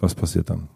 was 0.00 0.14
passiert 0.14 0.50
dann? 0.50 0.68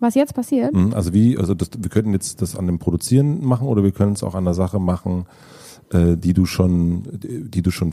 Was 0.00 0.14
jetzt 0.14 0.34
passiert? 0.34 0.74
Mhm, 0.74 0.94
also 0.94 1.12
wie, 1.12 1.36
also 1.36 1.54
das, 1.54 1.70
wir 1.76 1.90
könnten 1.90 2.12
jetzt 2.12 2.40
das 2.40 2.56
an 2.56 2.66
dem 2.66 2.78
Produzieren 2.78 3.44
machen 3.44 3.66
oder 3.66 3.82
wir 3.82 3.90
können 3.90 4.12
es 4.12 4.22
auch 4.22 4.36
an 4.36 4.44
der 4.44 4.54
Sache 4.54 4.78
machen, 4.78 5.26
äh, 5.90 6.16
die 6.16 6.34
du 6.34 6.44
schon, 6.44 7.02
die 7.12 7.62
du 7.62 7.72
schon 7.72 7.92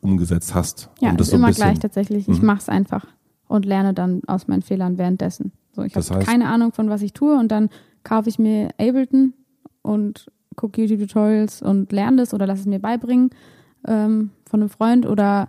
umgesetzt 0.00 0.54
hast. 0.54 0.88
Ja, 1.00 1.10
um 1.10 1.18
das 1.18 1.28
ist 1.28 1.34
immer 1.34 1.52
gleich 1.52 1.78
tatsächlich. 1.78 2.26
Ich 2.26 2.40
mhm. 2.40 2.46
mache 2.46 2.60
es 2.60 2.68
einfach 2.70 3.06
und 3.52 3.66
lerne 3.66 3.92
dann 3.92 4.22
aus 4.26 4.48
meinen 4.48 4.62
Fehlern 4.62 4.96
währenddessen. 4.96 5.52
So, 5.72 5.82
ich 5.82 5.94
habe 5.94 6.24
keine 6.24 6.48
Ahnung 6.48 6.72
von 6.72 6.88
was 6.88 7.02
ich 7.02 7.12
tue 7.12 7.38
und 7.38 7.48
dann 7.52 7.68
kaufe 8.02 8.28
ich 8.30 8.38
mir 8.38 8.70
Ableton 8.78 9.34
und 9.82 10.30
gucke 10.56 10.80
YouTube-Tutorials 10.80 11.60
und 11.60 11.92
lerne 11.92 12.16
das 12.16 12.32
oder 12.32 12.46
lasse 12.46 12.62
es 12.62 12.66
mir 12.66 12.78
beibringen 12.78 13.30
ähm, 13.86 14.30
von 14.48 14.60
einem 14.60 14.70
Freund 14.70 15.06
oder 15.06 15.48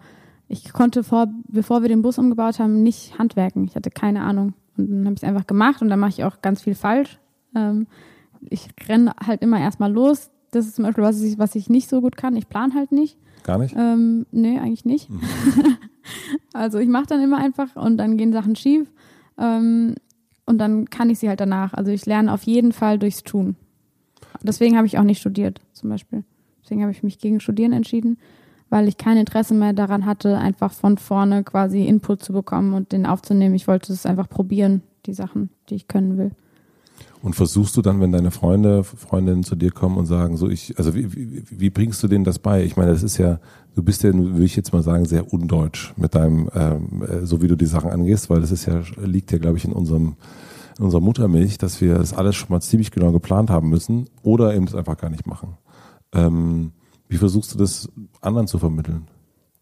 ich 0.50 0.74
konnte 0.74 1.04
vor, 1.04 1.28
bevor 1.48 1.82
wir 1.82 1.90
den 1.90 2.02
Bus 2.02 2.18
umgebaut 2.18 2.60
haben, 2.60 2.84
nicht 2.84 3.18
handwerken. 3.18 3.64
Ich 3.64 3.76
hatte 3.76 3.90
keine 3.90 4.22
Ahnung. 4.24 4.54
Und 4.78 4.90
dann 4.90 5.06
habe 5.06 5.14
ich 5.16 5.24
es 5.24 5.28
einfach 5.28 5.48
gemacht 5.48 5.82
und 5.82 5.90
dann 5.90 6.00
mache 6.00 6.12
ich 6.12 6.24
auch 6.26 6.42
ganz 6.42 6.62
viel 6.62 6.76
falsch. 6.76 7.20
Ähm, 7.56 7.88
ich 8.50 8.68
renne 8.88 9.14
halt 9.26 9.42
immer 9.42 9.60
erstmal 9.60 9.92
los. 9.92 10.30
Das 10.52 10.66
ist 10.66 10.76
zum 10.76 10.84
Beispiel, 10.84 11.06
was 11.06 11.22
ich, 11.22 11.40
was 11.40 11.56
ich 11.56 11.70
nicht 11.70 11.90
so 11.90 12.02
gut 12.02 12.18
kann. 12.18 12.36
Ich 12.36 12.50
plane 12.50 12.74
halt 12.74 12.92
nicht. 12.92 13.18
Gar 13.44 13.60
nicht? 13.60 13.76
Ähm, 13.78 14.26
nee, 14.32 14.60
eigentlich 14.60 14.86
nicht. 14.86 15.10
Mhm. 15.10 15.22
also 16.54 16.80
ich 16.80 16.90
mache 16.90 17.08
dann 17.08 17.22
immer 17.22 17.38
einfach 17.38 17.76
und 17.76 17.98
dann 17.98 18.18
gehen 18.18 18.34
Sachen 18.34 18.56
schief. 18.56 18.88
Ähm, 19.38 19.96
und 20.46 20.58
dann 20.58 20.90
kann 20.90 21.10
ich 21.10 21.20
sie 21.20 21.30
halt 21.30 21.40
danach. 21.40 21.74
Also 21.74 21.92
ich 21.92 22.06
lerne 22.06 22.32
auf 22.34 22.44
jeden 22.44 22.74
Fall 22.74 23.00
durchs 23.00 23.24
Tun. 23.24 23.56
Deswegen 24.42 24.76
habe 24.76 24.88
ich 24.88 24.98
auch 24.98 25.04
nicht 25.04 25.20
studiert, 25.20 25.62
zum 25.74 25.90
Beispiel. 25.90 26.24
Deswegen 26.64 26.82
habe 26.82 26.92
ich 26.92 27.04
mich 27.04 27.20
gegen 27.20 27.40
Studieren 27.40 27.72
entschieden, 27.72 28.18
weil 28.70 28.88
ich 28.88 28.98
kein 28.98 29.18
Interesse 29.18 29.54
mehr 29.54 29.74
daran 29.74 30.06
hatte, 30.06 30.38
einfach 30.38 30.74
von 30.74 30.98
vorne 30.98 31.44
quasi 31.44 31.86
Input 31.86 32.24
zu 32.24 32.34
bekommen 32.34 32.74
und 32.74 32.92
den 32.92 33.06
aufzunehmen. 33.06 33.56
Ich 33.56 33.68
wollte 33.68 33.94
es 33.94 34.06
einfach 34.06 34.30
probieren, 34.30 34.82
die 35.06 35.14
Sachen, 35.14 35.50
die 35.70 35.76
ich 35.76 35.88
können 35.88 36.18
will. 36.18 36.32
Und 37.22 37.36
versuchst 37.36 37.78
du 37.78 37.82
dann, 37.82 38.02
wenn 38.02 38.12
deine 38.12 38.32
Freunde, 38.32 38.84
Freundinnen 38.84 39.44
zu 39.44 39.56
dir 39.56 39.72
kommen 39.72 39.98
und 39.98 40.08
sagen, 40.08 40.36
so 40.36 40.50
ich, 40.50 40.78
also 40.78 40.94
wie, 40.94 41.14
wie, 41.16 41.44
wie 41.50 41.70
bringst 41.70 42.04
du 42.04 42.10
denen 42.10 42.26
das 42.26 42.38
bei? 42.38 42.64
Ich 42.64 42.76
meine, 42.76 42.92
das 42.92 43.02
ist 43.02 43.18
ja, 43.18 43.40
du 43.76 43.84
bist 43.84 44.04
ja, 44.04 44.14
würde 44.14 44.44
ich 44.44 44.56
jetzt 44.56 44.74
mal 44.74 44.84
sagen, 44.84 45.06
sehr 45.06 45.32
undeutsch 45.34 45.94
mit 45.98 46.16
deinem, 46.16 46.50
ähm, 46.54 47.04
äh, 47.04 47.26
so 47.26 47.42
wie 47.42 47.48
du 47.48 47.56
die 47.56 47.66
Sachen 47.66 47.90
angehst, 47.90 48.30
weil 48.30 48.42
das 48.42 48.52
ist 48.52 48.66
ja, 48.66 48.82
liegt 49.04 49.32
ja, 49.32 49.38
glaube 49.38 49.58
ich, 49.58 49.66
in 49.66 49.74
unserem, 49.74 50.16
in 50.78 50.86
unserer 50.86 51.02
Muttermilch, 51.02 51.58
dass 51.58 51.82
wir 51.82 51.96
das 51.96 52.14
alles 52.14 52.36
schon 52.36 52.50
mal 52.50 52.62
ziemlich 52.62 52.92
genau 52.92 53.12
geplant 53.12 53.50
haben 53.50 53.70
müssen 53.70 54.10
oder 54.22 54.56
eben 54.56 54.66
das 54.66 54.76
einfach 54.76 54.98
gar 54.98 55.10
nicht 55.10 55.28
machen. 55.28 55.58
Ähm, 56.14 56.72
wie 57.08 57.18
versuchst 57.18 57.54
du 57.54 57.58
das 57.58 57.90
anderen 58.22 58.48
zu 58.48 58.58
vermitteln? 58.60 59.08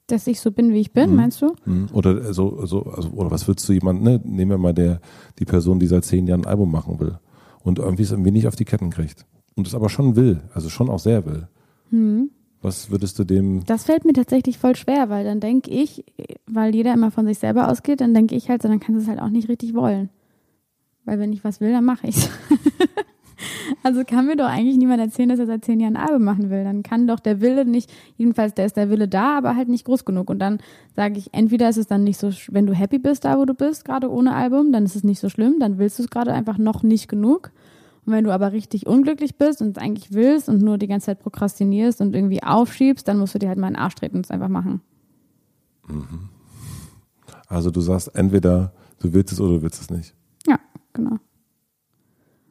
Dass 0.08 0.28
ich 0.28 0.42
so 0.42 0.52
bin, 0.52 0.74
wie 0.74 0.80
ich 0.80 0.92
bin, 0.92 1.12
mhm. 1.12 1.16
meinst 1.16 1.42
du? 1.42 1.56
Mhm. 1.66 1.90
Oder 1.94 2.34
so, 2.34 2.66
so, 2.66 2.84
also, 2.84 3.10
oder 3.12 3.32
was 3.32 3.48
würdest 3.48 3.68
du 3.70 3.74
jemanden, 3.74 4.04
ne, 4.04 4.22
nehmen 4.24 4.52
wir 4.52 4.58
mal 4.58 4.74
der, 4.74 5.00
die 5.40 5.46
Person, 5.46 5.80
die 5.80 5.88
seit 5.88 6.06
zehn 6.06 6.28
Jahren 6.28 6.42
ein 6.42 6.48
Album 6.48 6.72
machen 6.72 7.00
will 7.00 7.18
und 7.64 7.80
irgendwie 7.80 8.04
es 8.04 8.12
irgendwie 8.12 8.32
nicht 8.32 8.48
auf 8.48 8.56
die 8.56 8.66
Ketten 8.66 8.90
kriegt 8.90 9.26
und 9.56 9.68
es 9.68 9.76
aber 9.76 9.90
schon 9.90 10.16
will, 10.16 10.42
also 10.54 10.70
schon 10.70 10.90
auch 10.90 11.00
sehr 11.00 11.26
will. 11.26 11.48
Mhm. 11.92 12.32
Was 12.62 12.92
würdest 12.92 13.18
du 13.18 13.24
dem? 13.24 13.66
Das 13.66 13.86
fällt 13.86 14.06
mir 14.06 14.14
tatsächlich 14.14 14.58
voll 14.58 14.76
schwer, 14.76 15.10
weil 15.10 15.24
dann 15.24 15.40
denke 15.40 15.72
ich, 15.72 16.06
weil 16.46 16.76
jeder 16.76 16.94
immer 16.94 17.10
von 17.10 17.26
sich 17.26 17.40
selber 17.40 17.70
ausgeht, 17.70 18.02
dann 18.02 18.14
denke 18.14 18.36
ich 18.36 18.50
halt, 18.50 18.62
so, 18.62 18.68
dann 18.68 18.80
kannst 18.80 19.00
du 19.00 19.04
es 19.04 19.08
halt 19.08 19.20
auch 19.20 19.30
nicht 19.30 19.50
richtig 19.50 19.74
wollen. 19.74 20.10
Weil 21.06 21.18
wenn 21.20 21.34
ich 21.34 21.44
was 21.44 21.60
will, 21.60 21.72
dann 21.72 21.86
mache 21.86 22.08
ich 22.08 22.18
es. 22.18 22.30
Also 23.84 24.04
kann 24.06 24.28
mir 24.28 24.36
doch 24.36 24.46
eigentlich 24.46 24.78
niemand 24.78 25.02
erzählen, 25.02 25.30
dass 25.30 25.40
er 25.40 25.48
seit 25.48 25.66
zehn 25.66 25.80
Jahren 25.80 25.98
Album 25.98 26.24
machen 26.24 26.50
will. 26.50 26.64
Dann 26.64 26.84
kann 26.84 27.08
doch 27.08 27.20
der 27.20 27.42
Wille 27.42 27.66
nicht, 27.66 27.92
jedenfalls 28.18 28.54
der 28.54 28.66
ist 28.66 28.78
der 28.78 28.90
Wille 28.90 29.08
da, 29.08 29.38
aber 29.38 29.56
halt 29.56 29.70
nicht 29.70 29.86
groß 29.86 30.06
genug. 30.06 30.30
Und 30.30 30.40
dann 30.40 30.60
sage 30.96 31.18
ich, 31.18 31.34
entweder 31.34 31.70
ist 31.70 31.78
es 31.78 31.88
dann 31.88 32.04
nicht 32.04 32.20
so, 32.20 32.32
wenn 32.50 32.68
du 32.68 32.74
happy 32.74 33.00
bist 33.00 33.26
da, 33.26 33.38
wo 33.40 33.46
du 33.46 33.54
bist, 33.54 33.86
gerade 33.86 34.12
ohne 34.12 34.34
Album, 34.36 34.72
dann 34.72 34.86
ist 34.86 34.96
es 34.96 35.04
nicht 35.04 35.20
so 35.20 35.30
schlimm, 35.30 35.56
dann 35.60 35.78
willst 35.80 36.00
du 36.00 36.04
es 36.04 36.10
gerade 36.10 36.34
einfach 36.34 36.58
noch 36.58 36.84
nicht 36.84 37.08
genug. 37.08 37.52
Und 38.06 38.14
wenn 38.14 38.24
du 38.24 38.34
aber 38.34 38.52
richtig 38.52 38.88
unglücklich 38.88 39.38
bist 39.38 39.62
und 39.62 39.78
es 39.78 39.84
eigentlich 39.84 40.12
willst 40.14 40.50
und 40.50 40.62
nur 40.62 40.78
die 40.78 40.88
ganze 40.88 41.08
Zeit 41.08 41.20
prokrastinierst 41.20 42.02
und 42.02 42.16
irgendwie 42.16 42.42
aufschiebst, 42.42 43.08
dann 43.08 43.20
musst 43.20 43.36
du 43.36 43.40
dir 43.40 43.50
halt 43.50 43.60
mal 43.60 43.68
in 43.68 43.76
den 43.76 43.82
Arsch 43.82 43.96
treten 43.96 44.18
und 44.18 44.26
es 44.26 44.32
einfach 44.32 44.50
machen. 44.50 44.82
Mhm. 45.88 46.30
Also 47.48 47.70
du 47.70 47.82
sagst 47.82 48.16
entweder 48.16 48.74
du 49.00 49.14
willst 49.14 49.34
es 49.34 49.40
oder 49.40 49.56
du 49.56 49.62
willst 49.62 49.82
es 49.82 49.90
nicht. 49.90 50.16
Ja, 50.48 50.60
genau. 50.94 51.18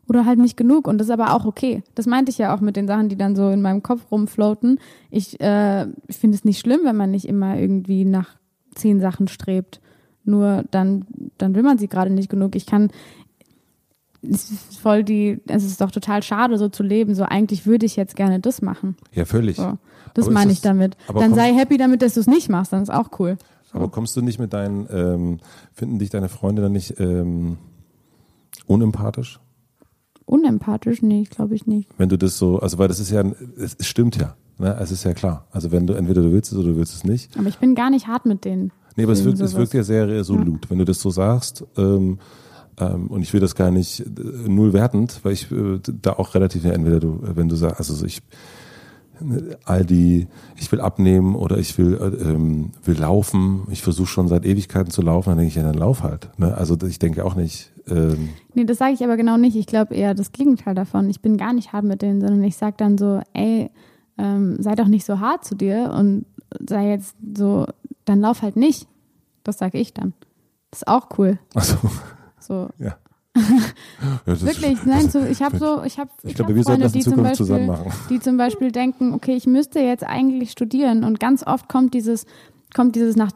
Oder 0.08 0.26
halt 0.26 0.38
nicht 0.38 0.56
genug 0.56 0.86
und 0.86 0.98
das 0.98 1.06
ist 1.06 1.12
aber 1.12 1.34
auch 1.34 1.44
okay. 1.44 1.82
Das 1.94 2.06
meinte 2.06 2.30
ich 2.30 2.38
ja 2.38 2.54
auch 2.54 2.60
mit 2.60 2.76
den 2.76 2.86
Sachen, 2.86 3.08
die 3.08 3.16
dann 3.16 3.36
so 3.36 3.48
in 3.50 3.62
meinem 3.62 3.82
Kopf 3.82 4.10
rumfloaten. 4.10 4.78
Ich, 5.10 5.40
äh, 5.40 5.86
ich 6.08 6.18
finde 6.18 6.36
es 6.36 6.44
nicht 6.44 6.58
schlimm, 6.58 6.80
wenn 6.84 6.96
man 6.96 7.10
nicht 7.10 7.26
immer 7.26 7.58
irgendwie 7.58 8.04
nach 8.04 8.36
zehn 8.74 9.00
Sachen 9.00 9.28
strebt. 9.28 9.80
Nur 10.24 10.64
dann, 10.70 11.06
dann 11.38 11.54
will 11.54 11.62
man 11.62 11.78
sie 11.78 11.88
gerade 11.88 12.10
nicht 12.10 12.28
genug. 12.28 12.54
Ich 12.54 12.66
kann, 12.66 12.90
es 14.22 14.50
ist 14.50 14.78
voll 14.78 15.04
die, 15.04 15.40
es 15.46 15.64
ist 15.64 15.80
doch 15.80 15.90
total 15.90 16.22
schade, 16.22 16.58
so 16.58 16.68
zu 16.68 16.82
leben. 16.82 17.14
So 17.14 17.24
eigentlich 17.24 17.66
würde 17.66 17.86
ich 17.86 17.96
jetzt 17.96 18.16
gerne 18.16 18.40
das 18.40 18.62
machen. 18.62 18.96
Ja, 19.12 19.24
völlig. 19.24 19.56
So, 19.56 19.78
das 20.14 20.28
meine 20.28 20.52
ich 20.52 20.60
damit. 20.60 20.96
Dann 21.12 21.34
sei 21.34 21.52
happy 21.54 21.76
damit, 21.76 22.02
dass 22.02 22.14
du 22.14 22.20
es 22.20 22.26
nicht 22.26 22.48
machst, 22.48 22.72
dann 22.72 22.82
ist 22.82 22.90
auch 22.90 23.18
cool. 23.18 23.36
So. 23.72 23.78
Aber 23.78 23.88
kommst 23.88 24.16
du 24.16 24.22
nicht 24.22 24.38
mit 24.38 24.52
deinen, 24.52 24.86
ähm, 24.90 25.38
finden 25.72 25.98
dich 25.98 26.10
deine 26.10 26.28
Freunde 26.28 26.62
dann 26.62 26.72
nicht 26.72 26.98
ähm, 26.98 27.58
unempathisch? 28.66 29.40
Unempathisch? 30.26 31.02
Nee, 31.02 31.24
glaube 31.24 31.54
ich 31.54 31.66
nicht. 31.66 31.88
Wenn 31.96 32.08
du 32.08 32.16
das 32.16 32.36
so, 32.36 32.58
also 32.58 32.78
weil 32.78 32.88
das 32.88 33.00
ist 33.00 33.10
ja, 33.10 33.24
es 33.56 33.76
stimmt 33.80 34.16
ja. 34.16 34.36
Ne? 34.58 34.76
Es 34.78 34.90
ist 34.90 35.04
ja 35.04 35.14
klar. 35.14 35.46
Also 35.50 35.72
wenn 35.72 35.86
du, 35.86 35.94
entweder 35.94 36.22
du 36.22 36.32
willst 36.32 36.52
es 36.52 36.58
oder 36.58 36.68
du 36.68 36.76
willst 36.76 36.94
es 36.94 37.04
nicht. 37.04 37.36
Aber 37.38 37.48
ich 37.48 37.58
bin 37.58 37.74
gar 37.74 37.90
nicht 37.90 38.06
hart 38.06 38.26
mit 38.26 38.44
denen. 38.44 38.72
Nee, 38.96 39.04
aber 39.04 39.12
es 39.12 39.24
wirkt, 39.24 39.40
es 39.40 39.54
wirkt 39.54 39.72
ja 39.72 39.82
sehr 39.82 40.08
resolut, 40.08 40.64
ja. 40.64 40.70
wenn 40.70 40.78
du 40.78 40.84
das 40.84 41.00
so 41.00 41.10
sagst. 41.10 41.64
Ähm, 41.76 42.18
und 42.86 43.22
ich 43.22 43.32
will 43.32 43.40
das 43.40 43.54
gar 43.54 43.70
nicht 43.70 44.00
äh, 44.00 44.48
null 44.48 44.72
wertend, 44.72 45.20
weil 45.22 45.32
ich 45.32 45.50
äh, 45.50 45.80
da 45.80 46.14
auch 46.14 46.34
relativ, 46.34 46.64
ja, 46.64 46.72
entweder 46.72 47.00
du, 47.00 47.20
wenn 47.22 47.48
du 47.48 47.56
sagst, 47.56 47.90
also 47.90 48.04
ich, 48.06 48.22
all 49.64 49.84
die, 49.84 50.28
ich 50.56 50.70
will 50.72 50.80
abnehmen 50.80 51.34
oder 51.34 51.58
ich 51.58 51.76
will, 51.78 51.94
äh, 51.94 52.30
ähm, 52.30 52.72
will 52.84 52.98
laufen, 52.98 53.66
ich 53.70 53.82
versuche 53.82 54.08
schon 54.08 54.28
seit 54.28 54.44
Ewigkeiten 54.44 54.90
zu 54.90 55.02
laufen, 55.02 55.30
dann 55.30 55.38
denke 55.38 55.50
ich, 55.50 55.56
ja, 55.56 55.62
dann 55.62 55.74
lauf 55.74 56.02
halt. 56.02 56.30
Ne? 56.38 56.54
Also 56.56 56.76
ich 56.86 56.98
denke 56.98 57.24
auch 57.24 57.34
nicht. 57.34 57.72
Ähm, 57.88 58.30
nee, 58.54 58.64
das 58.64 58.78
sage 58.78 58.94
ich 58.94 59.04
aber 59.04 59.16
genau 59.16 59.36
nicht. 59.36 59.56
Ich 59.56 59.66
glaube 59.66 59.94
eher 59.94 60.14
das 60.14 60.32
Gegenteil 60.32 60.74
davon. 60.74 61.10
Ich 61.10 61.20
bin 61.20 61.36
gar 61.36 61.52
nicht 61.52 61.72
hart 61.72 61.84
mit 61.84 62.02
denen, 62.02 62.20
sondern 62.20 62.42
ich 62.42 62.56
sage 62.56 62.76
dann 62.78 62.98
so, 62.98 63.20
ey, 63.32 63.70
ähm, 64.18 64.56
sei 64.62 64.74
doch 64.74 64.88
nicht 64.88 65.04
so 65.04 65.20
hart 65.20 65.44
zu 65.44 65.54
dir 65.54 65.92
und 65.96 66.26
sei 66.68 66.90
jetzt 66.90 67.16
so, 67.36 67.66
dann 68.04 68.20
lauf 68.20 68.42
halt 68.42 68.56
nicht. 68.56 68.86
Das 69.44 69.58
sage 69.58 69.78
ich 69.78 69.94
dann. 69.94 70.12
Das 70.70 70.82
ist 70.82 70.88
auch 70.88 71.08
cool. 71.18 71.38
Ach 71.54 71.64
so. 71.64 71.76
So. 72.50 72.68
Ja. 72.80 72.96
ja 73.36 74.40
Wirklich, 74.40 74.84
nein, 74.84 75.08
so, 75.08 75.20
ich 75.20 75.40
habe 75.40 75.56
so, 75.56 75.84
ich 75.84 76.00
habe, 76.00 76.10
ich, 76.24 76.30
ich 76.30 76.34
glaube, 76.34 76.56
wir 76.56 76.64
sollten 76.64 76.82
das 76.82 76.96
in 76.96 77.02
Zukunft 77.02 77.22
Beispiel, 77.22 77.46
zusammen 77.46 77.66
machen. 77.68 77.92
Die 78.10 78.18
zum 78.18 78.36
Beispiel 78.36 78.72
denken, 78.72 79.14
okay, 79.14 79.36
ich 79.36 79.46
müsste 79.46 79.78
jetzt 79.78 80.02
eigentlich 80.02 80.50
studieren 80.50 81.04
und 81.04 81.20
ganz 81.20 81.46
oft 81.46 81.68
kommt 81.68 81.94
dieses, 81.94 82.26
kommt 82.74 82.96
dieses 82.96 83.14
nach, 83.14 83.30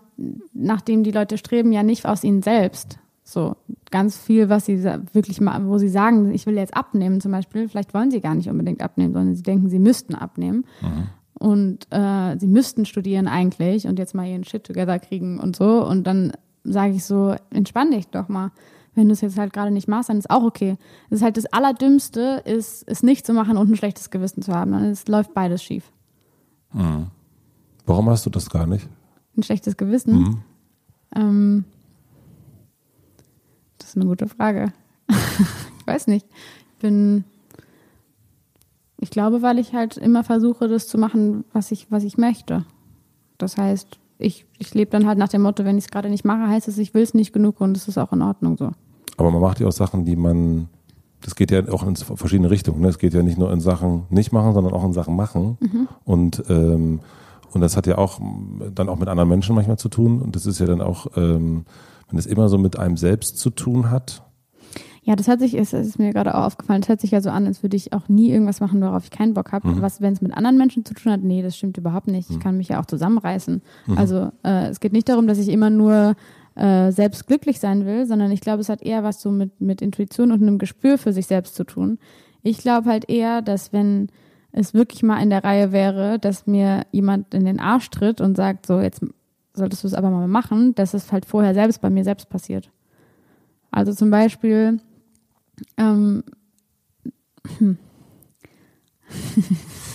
nachdem 0.53 1.05
die 1.05 1.13
Leute 1.13 1.39
streben, 1.39 1.71
ja 1.71 1.85
nicht 1.85 2.07
aus 2.07 2.25
ihnen 2.25 2.43
selbst. 2.43 2.99
So 3.23 3.55
ganz 3.93 4.17
viel, 4.19 4.49
was 4.49 4.67
sie 4.67 4.83
wirklich 5.13 5.41
mal, 5.41 5.65
wo 5.65 5.79
sie 5.79 5.89
sagen, 5.89 6.35
ich 6.35 6.45
will 6.47 6.57
jetzt 6.57 6.77
abnehmen 6.77 7.21
zum 7.21 7.31
Beispiel, 7.31 7.69
vielleicht 7.69 7.95
wollen 7.95 8.11
sie 8.11 8.21
gar 8.21 8.35
nicht 8.35 8.51
unbedingt 8.51 8.83
abnehmen, 8.83 9.13
sondern 9.13 9.37
sie 9.37 9.45
denken, 9.45 9.69
sie 9.69 9.79
müssten 9.79 10.17
abnehmen. 10.17 10.65
Mhm. 10.83 11.07
Und 11.39 11.87
äh, 11.91 12.37
sie 12.37 12.49
müssten 12.49 12.85
studieren 12.85 13.29
eigentlich 13.29 13.87
und 13.87 14.01
jetzt 14.01 14.15
mal 14.15 14.27
ihren 14.27 14.43
Shit 14.43 14.65
together 14.65 14.99
kriegen 14.99 15.39
und 15.39 15.55
so. 15.55 15.87
Und 15.87 16.05
dann 16.05 16.33
sage 16.65 16.95
ich 16.95 17.05
so, 17.05 17.37
entspann 17.51 17.93
dich 17.93 18.09
doch 18.09 18.29
mal 18.29 18.51
wenn 18.95 19.09
du 19.09 19.13
es 19.13 19.21
jetzt 19.21 19.39
halt 19.39 19.53
gerade 19.53 19.71
nicht 19.71 19.89
machst, 19.89 20.09
dann 20.09 20.19
ist 20.19 20.31
auch 20.31 20.43
okay. 20.43 20.77
Es 21.11 21.19
ist 21.19 21.23
halt 21.23 21.37
das 21.37 21.47
Allerdümmste, 21.47 22.43
ist 22.45 22.85
es 22.87 23.03
nicht 23.03 23.27
zu 23.27 23.33
machen 23.33 23.57
und 23.57 23.71
ein 23.71 23.77
schlechtes 23.77 24.11
Gewissen 24.11 24.43
zu 24.43 24.55
haben. 24.55 24.73
Dann 24.73 24.85
ist, 24.85 25.09
läuft 25.09 25.35
beides 25.35 25.63
schief. 25.63 25.91
Mhm. 26.73 27.09
Warum 27.87 28.09
hast 28.09 28.25
du 28.27 28.31
das 28.31 28.49
gar 28.49 28.67
nicht? 28.67 28.89
Ein 29.37 29.43
schlechtes 29.43 29.77
Gewissen? 29.77 30.15
Mhm. 30.15 30.43
Ähm, 31.17 31.65
das 33.79 33.91
ist 33.91 33.97
eine 33.97 34.07
gute 34.07 34.29
Frage. 34.29 34.73
ich 35.09 35.87
weiß 35.87 36.07
nicht. 36.07 36.27
Ich 36.75 36.81
bin, 36.81 37.25
ich 38.99 39.11
glaube, 39.11 39.43
weil 39.43 39.59
ich 39.59 39.75
halt 39.75 39.97
immer 39.97 40.25
versuche, 40.25 40.69
das 40.69 40.89
zu 40.89 40.99
machen, 40.99 41.45
was 41.53 41.73
ich, 41.73 41.91
was 41.91 42.05
ich 42.05 42.17
möchte. 42.17 42.65
Das 43.39 43.57
heißt, 43.57 43.99
ich, 44.19 44.47
ich 44.59 44.75
lebe 44.75 44.91
dann 44.91 45.07
halt 45.07 45.19
nach 45.19 45.29
dem 45.29 45.43
Motto, 45.43 45.65
wenn 45.65 45.79
ich 45.79 45.85
es 45.85 45.91
gerade 45.91 46.09
nicht 46.09 46.25
mache, 46.25 46.49
heißt 46.49 46.69
es, 46.69 46.79
ich 46.79 46.95
will 46.95 47.03
es 47.03 47.15
nicht 47.15 47.33
genug 47.33 47.61
und 47.61 47.77
es 47.77 47.89
ist 47.89 47.99
auch 47.99 48.13
in 48.13 48.23
Ordnung 48.23 48.57
so. 48.57 48.71
Aber 49.17 49.31
man 49.31 49.41
macht 49.41 49.61
ja 49.61 49.67
auch 49.67 49.73
Sachen, 49.73 50.05
die 50.05 50.17
man, 50.17 50.69
das 51.23 51.35
geht 51.35 51.51
ja 51.51 51.69
auch 51.69 51.87
in 51.87 51.97
verschiedene 51.97 52.51
Richtungen. 52.51 52.81
Ne? 52.81 52.89
Es 52.89 52.99
geht 52.99 53.15
ja 53.15 53.23
nicht 53.23 53.39
nur 53.39 53.53
in 53.53 53.61
Sachen 53.61 54.05
nicht 54.11 54.33
machen, 54.33 54.55
sondern 54.55 54.73
auch 54.73 54.85
in 54.85 54.93
Sachen 54.93 55.17
machen. 55.17 55.59
Mhm. 55.61 55.89
Und, 56.05 56.43
ähm, 56.49 57.01
und 57.53 57.61
das 57.61 57.77
hat 57.77 57.87
ja 57.87 57.99
auch 57.99 58.21
dann 58.75 58.89
auch 58.89 58.99
mit 58.99 59.09
anderen 59.09 59.29
Menschen 59.29 59.55
manchmal 59.55 59.79
zu 59.79 59.89
tun. 59.89 60.21
Und 60.21 60.37
das 60.37 60.47
ist 60.47 60.59
ja 60.59 60.67
dann 60.67 60.81
auch, 60.81 61.07
ähm, 61.17 61.65
wenn 62.09 62.19
es 62.19 62.27
immer 62.27 62.49
so 62.49 62.59
mit 62.59 62.79
einem 62.79 62.97
selbst 62.97 63.39
zu 63.39 63.51
tun 63.51 63.91
hat, 63.91 64.23
ja, 65.07 65.17
das 65.17 65.29
hat 65.29 65.39
sich, 65.41 65.55
ist, 65.55 65.75
ist 65.75 65.99
mir 65.99 66.15
gerade 66.15 66.35
auch 66.35 66.45
aufgefallen, 66.45 66.81
das 66.81 66.89
hört 66.89 67.01
sich 67.03 67.11
ja 67.11 67.21
so 67.21 67.29
an, 67.29 67.47
als 67.47 67.63
würde 67.63 67.77
ich 67.77 67.93
auch 67.93 68.09
nie 68.09 68.31
irgendwas 68.31 68.61
machen, 68.61 68.81
worauf 68.81 69.05
ich 69.05 69.11
keinen 69.11 69.35
Bock 69.35 69.53
habe. 69.53 69.69
Mhm. 69.69 69.83
Was, 69.83 70.01
wenn 70.01 70.15
es 70.15 70.23
mit 70.23 70.35
anderen 70.35 70.57
Menschen 70.57 70.85
zu 70.87 70.95
tun 70.95 71.13
hat, 71.13 71.23
nee, 71.23 71.43
das 71.43 71.59
stimmt 71.59 71.77
überhaupt 71.77 72.09
nicht. 72.09 72.31
Ich 72.31 72.37
mhm. 72.37 72.41
kann 72.41 72.57
mich 72.57 72.69
ja 72.69 72.81
auch 72.81 72.87
zusammenreißen. 72.87 73.61
Mhm. 73.87 73.99
Also 73.99 74.31
äh, 74.43 74.69
es 74.69 74.81
geht 74.81 74.95
nicht 74.95 75.11
darum, 75.11 75.27
dass 75.27 75.37
ich 75.37 75.49
immer 75.49 75.69
nur 75.69 76.15
äh, 76.57 76.93
selbst 76.93 77.27
glücklich 77.27 77.61
sein 77.61 77.87
will, 77.87 78.07
sondern 78.07 78.31
ich 78.31 78.41
glaube, 78.41 78.61
es 78.61 78.69
hat 78.69 78.83
eher 78.83 79.03
was 79.03 79.21
so 79.21 79.31
mit, 79.31 79.61
mit 79.61 79.83
Intuition 79.83 80.33
und 80.33 80.43
einem 80.43 80.59
Gespür 80.59 80.99
für 80.99 81.13
sich 81.13 81.27
selbst 81.27 81.55
zu 81.55 81.65
tun. 81.65 81.99
Ich 82.43 82.59
glaube 82.59 82.91
halt 82.91 83.09
eher, 83.09 83.43
dass 83.43 83.73
wenn 83.73 84.09
es 84.53 84.75
wirklich 84.75 85.03
mal 85.03 85.23
in 85.23 85.31
der 85.31 85.43
Reihe 85.43 85.73
wäre, 85.73 86.19
dass 86.19 86.47
mir 86.47 86.87
jemand 86.93 87.35
in 87.35 87.45
den 87.45 87.59
Arsch 87.59 87.91
tritt 87.91 88.21
und 88.21 88.37
sagt, 88.37 88.67
so 88.67 88.81
jetzt 88.81 89.05
solltest 89.55 89.83
du 89.83 89.89
es 89.89 89.95
aber 89.95 90.11
mal 90.11 90.29
machen, 90.29 90.75
dass 90.75 90.95
es 90.95 91.13
halt 91.13 91.27
vorher 91.27 91.55
selbst 91.55 91.81
bei 91.81 91.91
mir 91.91 92.05
selbst 92.05 92.29
passiert. 92.29 92.71
Also 93.71 93.93
zum 93.93 94.11
Beispiel, 94.11 94.81
ähm, 95.77 96.23
hm. 97.59 97.79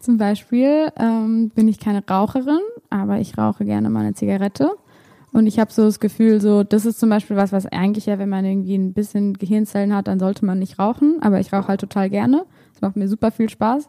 Zum 0.00 0.16
Beispiel 0.16 0.90
ähm, 0.96 1.50
bin 1.50 1.68
ich 1.68 1.78
keine 1.78 2.06
Raucherin, 2.06 2.60
aber 2.88 3.18
ich 3.18 3.36
rauche 3.36 3.64
gerne 3.64 3.90
mal 3.90 4.00
eine 4.00 4.14
Zigarette. 4.14 4.70
Und 5.32 5.46
ich 5.46 5.58
habe 5.60 5.72
so 5.72 5.82
das 5.82 6.00
Gefühl, 6.00 6.40
so, 6.40 6.64
das 6.64 6.84
ist 6.84 6.98
zum 6.98 7.08
Beispiel 7.08 7.36
was, 7.36 7.52
was 7.52 7.66
eigentlich 7.66 8.06
ja, 8.06 8.18
wenn 8.18 8.28
man 8.28 8.44
irgendwie 8.44 8.76
ein 8.76 8.92
bisschen 8.92 9.34
Gehirnzellen 9.34 9.94
hat, 9.94 10.08
dann 10.08 10.18
sollte 10.18 10.44
man 10.44 10.58
nicht 10.58 10.78
rauchen. 10.78 11.18
Aber 11.20 11.38
ich 11.38 11.52
rauche 11.52 11.68
halt 11.68 11.80
total 11.80 12.10
gerne. 12.10 12.46
Das 12.72 12.80
macht 12.80 12.96
mir 12.96 13.08
super 13.08 13.30
viel 13.30 13.48
Spaß. 13.48 13.88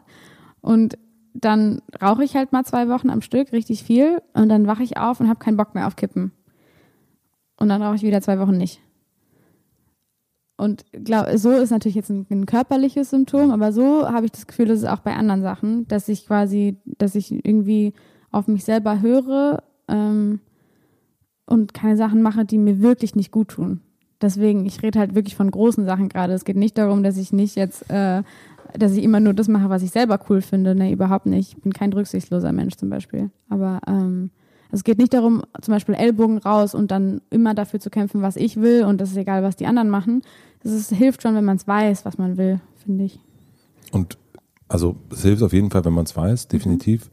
Und 0.60 0.96
dann 1.34 1.82
rauche 2.00 2.22
ich 2.22 2.36
halt 2.36 2.52
mal 2.52 2.64
zwei 2.64 2.88
Wochen 2.88 3.10
am 3.10 3.22
Stück, 3.22 3.52
richtig 3.52 3.82
viel. 3.82 4.22
Und 4.34 4.48
dann 4.48 4.66
wache 4.66 4.82
ich 4.84 4.98
auf 4.98 5.20
und 5.20 5.28
habe 5.28 5.40
keinen 5.40 5.56
Bock 5.56 5.74
mehr 5.74 5.86
auf 5.86 5.96
Kippen. 5.96 6.32
Und 7.58 7.68
dann 7.68 7.82
rauche 7.82 7.96
ich 7.96 8.02
wieder 8.02 8.20
zwei 8.20 8.38
Wochen 8.38 8.56
nicht. 8.56 8.80
Und 10.56 10.84
glaub, 10.92 11.26
so 11.34 11.50
ist 11.50 11.70
natürlich 11.70 11.96
jetzt 11.96 12.10
ein, 12.10 12.26
ein 12.30 12.46
körperliches 12.46 13.10
Symptom, 13.10 13.50
aber 13.50 13.72
so 13.72 14.08
habe 14.08 14.26
ich 14.26 14.32
das 14.32 14.46
Gefühl, 14.46 14.66
dass 14.66 14.78
es 14.78 14.84
auch 14.84 15.00
bei 15.00 15.14
anderen 15.14 15.42
Sachen, 15.42 15.88
dass 15.88 16.08
ich 16.08 16.26
quasi, 16.26 16.76
dass 16.84 17.16
ich 17.16 17.32
irgendwie 17.32 17.94
auf 18.30 18.46
mich 18.46 18.64
selber 18.64 19.00
höre 19.00 19.64
ähm, 19.88 20.40
und 21.52 21.74
keine 21.74 21.98
Sachen 21.98 22.22
mache, 22.22 22.46
die 22.46 22.56
mir 22.56 22.80
wirklich 22.80 23.14
nicht 23.14 23.30
gut 23.30 23.48
tun. 23.48 23.80
Deswegen, 24.22 24.64
ich 24.64 24.82
rede 24.82 24.98
halt 24.98 25.14
wirklich 25.14 25.36
von 25.36 25.50
großen 25.50 25.84
Sachen 25.84 26.08
gerade. 26.08 26.32
Es 26.32 26.46
geht 26.46 26.56
nicht 26.56 26.78
darum, 26.78 27.02
dass 27.02 27.18
ich 27.18 27.30
nicht 27.32 27.56
jetzt, 27.56 27.90
äh, 27.90 28.22
dass 28.74 28.92
ich 28.92 29.04
immer 29.04 29.20
nur 29.20 29.34
das 29.34 29.48
mache, 29.48 29.68
was 29.68 29.82
ich 29.82 29.90
selber 29.90 30.18
cool 30.30 30.40
finde. 30.40 30.74
Nee, 30.74 30.92
überhaupt 30.92 31.26
nicht. 31.26 31.56
Ich 31.56 31.62
bin 31.62 31.74
kein 31.74 31.92
rücksichtsloser 31.92 32.52
Mensch 32.52 32.76
zum 32.76 32.88
Beispiel. 32.88 33.30
Aber 33.50 33.80
ähm, 33.86 34.30
es 34.70 34.82
geht 34.82 34.96
nicht 34.96 35.12
darum, 35.12 35.42
zum 35.60 35.74
Beispiel 35.74 35.94
Ellbogen 35.94 36.38
raus 36.38 36.74
und 36.74 36.90
dann 36.90 37.20
immer 37.28 37.52
dafür 37.54 37.80
zu 37.80 37.90
kämpfen, 37.90 38.22
was 38.22 38.36
ich 38.36 38.58
will 38.58 38.84
und 38.84 38.98
das 39.00 39.10
ist 39.10 39.18
egal, 39.18 39.42
was 39.42 39.56
die 39.56 39.66
anderen 39.66 39.90
machen. 39.90 40.22
Es 40.64 40.88
hilft 40.88 41.20
schon, 41.20 41.34
wenn 41.34 41.44
man 41.44 41.56
es 41.56 41.68
weiß, 41.68 42.06
was 42.06 42.16
man 42.16 42.38
will, 42.38 42.60
finde 42.82 43.04
ich. 43.04 43.20
Und 43.90 44.16
also 44.68 44.96
es 45.10 45.20
hilft 45.22 45.42
auf 45.42 45.52
jeden 45.52 45.70
Fall, 45.70 45.84
wenn 45.84 45.92
man 45.92 46.06
es 46.06 46.16
weiß, 46.16 46.48
definitiv. 46.48 47.10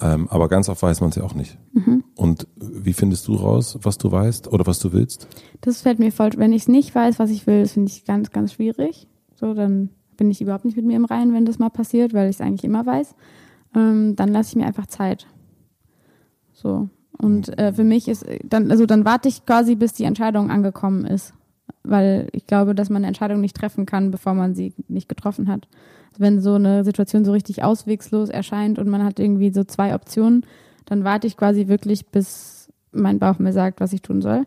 Mhm. 0.00 0.06
Ähm, 0.06 0.28
aber 0.30 0.48
ganz 0.48 0.70
oft 0.70 0.82
weiß 0.82 1.02
man 1.02 1.10
es 1.10 1.16
ja 1.16 1.24
auch 1.24 1.34
nicht. 1.34 1.58
Mhm. 1.74 2.01
Und 2.14 2.46
wie 2.56 2.92
findest 2.92 3.26
du 3.28 3.34
raus, 3.34 3.78
was 3.82 3.98
du 3.98 4.12
weißt 4.12 4.52
oder 4.52 4.66
was 4.66 4.78
du 4.78 4.92
willst? 4.92 5.28
Das 5.60 5.80
fällt 5.80 5.98
mir 5.98 6.12
voll. 6.12 6.30
Wenn 6.36 6.52
ich 6.52 6.62
es 6.62 6.68
nicht 6.68 6.94
weiß, 6.94 7.18
was 7.18 7.30
ich 7.30 7.46
will, 7.46 7.62
das 7.62 7.72
finde 7.72 7.90
ich 7.90 8.04
ganz, 8.04 8.30
ganz 8.30 8.52
schwierig. 8.52 9.08
So, 9.34 9.54
dann 9.54 9.90
bin 10.16 10.30
ich 10.30 10.40
überhaupt 10.40 10.64
nicht 10.64 10.76
mit 10.76 10.84
mir 10.84 10.96
im 10.96 11.06
Reinen, 11.06 11.32
wenn 11.32 11.46
das 11.46 11.58
mal 11.58 11.70
passiert, 11.70 12.12
weil 12.12 12.28
ich 12.28 12.36
es 12.36 12.40
eigentlich 12.40 12.64
immer 12.64 12.84
weiß. 12.84 13.14
Ähm, 13.74 14.14
dann 14.14 14.28
lasse 14.28 14.50
ich 14.50 14.56
mir 14.56 14.66
einfach 14.66 14.86
Zeit. 14.86 15.26
So. 16.52 16.90
Und 17.18 17.56
äh, 17.58 17.72
für 17.72 17.84
mich 17.84 18.08
ist 18.08 18.26
dann, 18.44 18.70
also 18.70 18.84
dann 18.84 19.04
warte 19.04 19.28
ich 19.28 19.46
quasi, 19.46 19.74
bis 19.74 19.92
die 19.94 20.04
Entscheidung 20.04 20.50
angekommen 20.50 21.04
ist. 21.04 21.32
Weil 21.82 22.28
ich 22.32 22.46
glaube, 22.46 22.74
dass 22.74 22.90
man 22.90 22.98
eine 22.98 23.08
Entscheidung 23.08 23.40
nicht 23.40 23.56
treffen 23.56 23.86
kann, 23.86 24.10
bevor 24.10 24.34
man 24.34 24.54
sie 24.54 24.74
nicht 24.88 25.08
getroffen 25.08 25.48
hat. 25.48 25.66
Wenn 26.18 26.40
so 26.40 26.54
eine 26.54 26.84
Situation 26.84 27.24
so 27.24 27.32
richtig 27.32 27.64
auswegslos 27.64 28.28
erscheint 28.28 28.78
und 28.78 28.88
man 28.88 29.02
hat 29.02 29.18
irgendwie 29.18 29.52
so 29.52 29.64
zwei 29.64 29.94
Optionen, 29.94 30.44
dann 30.86 31.04
warte 31.04 31.26
ich 31.26 31.36
quasi 31.36 31.68
wirklich, 31.68 32.06
bis 32.06 32.72
mein 32.92 33.18
Bauch 33.18 33.38
mir 33.38 33.52
sagt, 33.52 33.80
was 33.80 33.92
ich 33.92 34.02
tun 34.02 34.22
soll. 34.22 34.44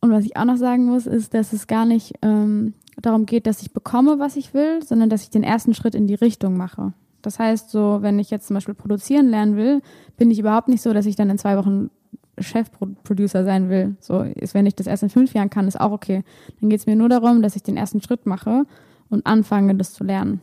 Und 0.00 0.10
was 0.10 0.24
ich 0.24 0.36
auch 0.36 0.44
noch 0.44 0.56
sagen 0.56 0.84
muss, 0.84 1.06
ist, 1.06 1.34
dass 1.34 1.52
es 1.52 1.66
gar 1.66 1.84
nicht, 1.84 2.14
ähm, 2.22 2.74
darum 3.00 3.26
geht, 3.26 3.46
dass 3.46 3.62
ich 3.62 3.72
bekomme, 3.72 4.18
was 4.18 4.36
ich 4.36 4.54
will, 4.54 4.82
sondern 4.84 5.10
dass 5.10 5.22
ich 5.22 5.30
den 5.30 5.42
ersten 5.42 5.74
Schritt 5.74 5.94
in 5.94 6.06
die 6.06 6.14
Richtung 6.14 6.56
mache. 6.56 6.92
Das 7.22 7.38
heißt, 7.38 7.70
so, 7.70 7.98
wenn 8.02 8.18
ich 8.18 8.30
jetzt 8.30 8.46
zum 8.46 8.54
Beispiel 8.54 8.74
produzieren 8.74 9.28
lernen 9.28 9.56
will, 9.56 9.82
bin 10.16 10.30
ich 10.30 10.38
überhaupt 10.38 10.68
nicht 10.68 10.82
so, 10.82 10.92
dass 10.92 11.06
ich 11.06 11.16
dann 11.16 11.28
in 11.28 11.38
zwei 11.38 11.56
Wochen 11.56 11.90
Chefproducer 12.38 13.44
sein 13.44 13.68
will. 13.68 13.96
So 14.00 14.20
ist, 14.20 14.54
wenn 14.54 14.66
ich 14.66 14.74
das 14.74 14.86
erst 14.86 15.02
in 15.02 15.08
fünf 15.08 15.34
Jahren 15.34 15.50
kann, 15.50 15.66
ist 15.66 15.80
auch 15.80 15.92
okay. 15.92 16.22
Dann 16.60 16.70
geht 16.70 16.80
es 16.80 16.86
mir 16.86 16.96
nur 16.96 17.08
darum, 17.08 17.42
dass 17.42 17.56
ich 17.56 17.62
den 17.62 17.76
ersten 17.76 18.00
Schritt 18.02 18.26
mache 18.26 18.64
und 19.08 19.26
anfange, 19.26 19.74
das 19.74 19.92
zu 19.92 20.04
lernen. 20.04 20.40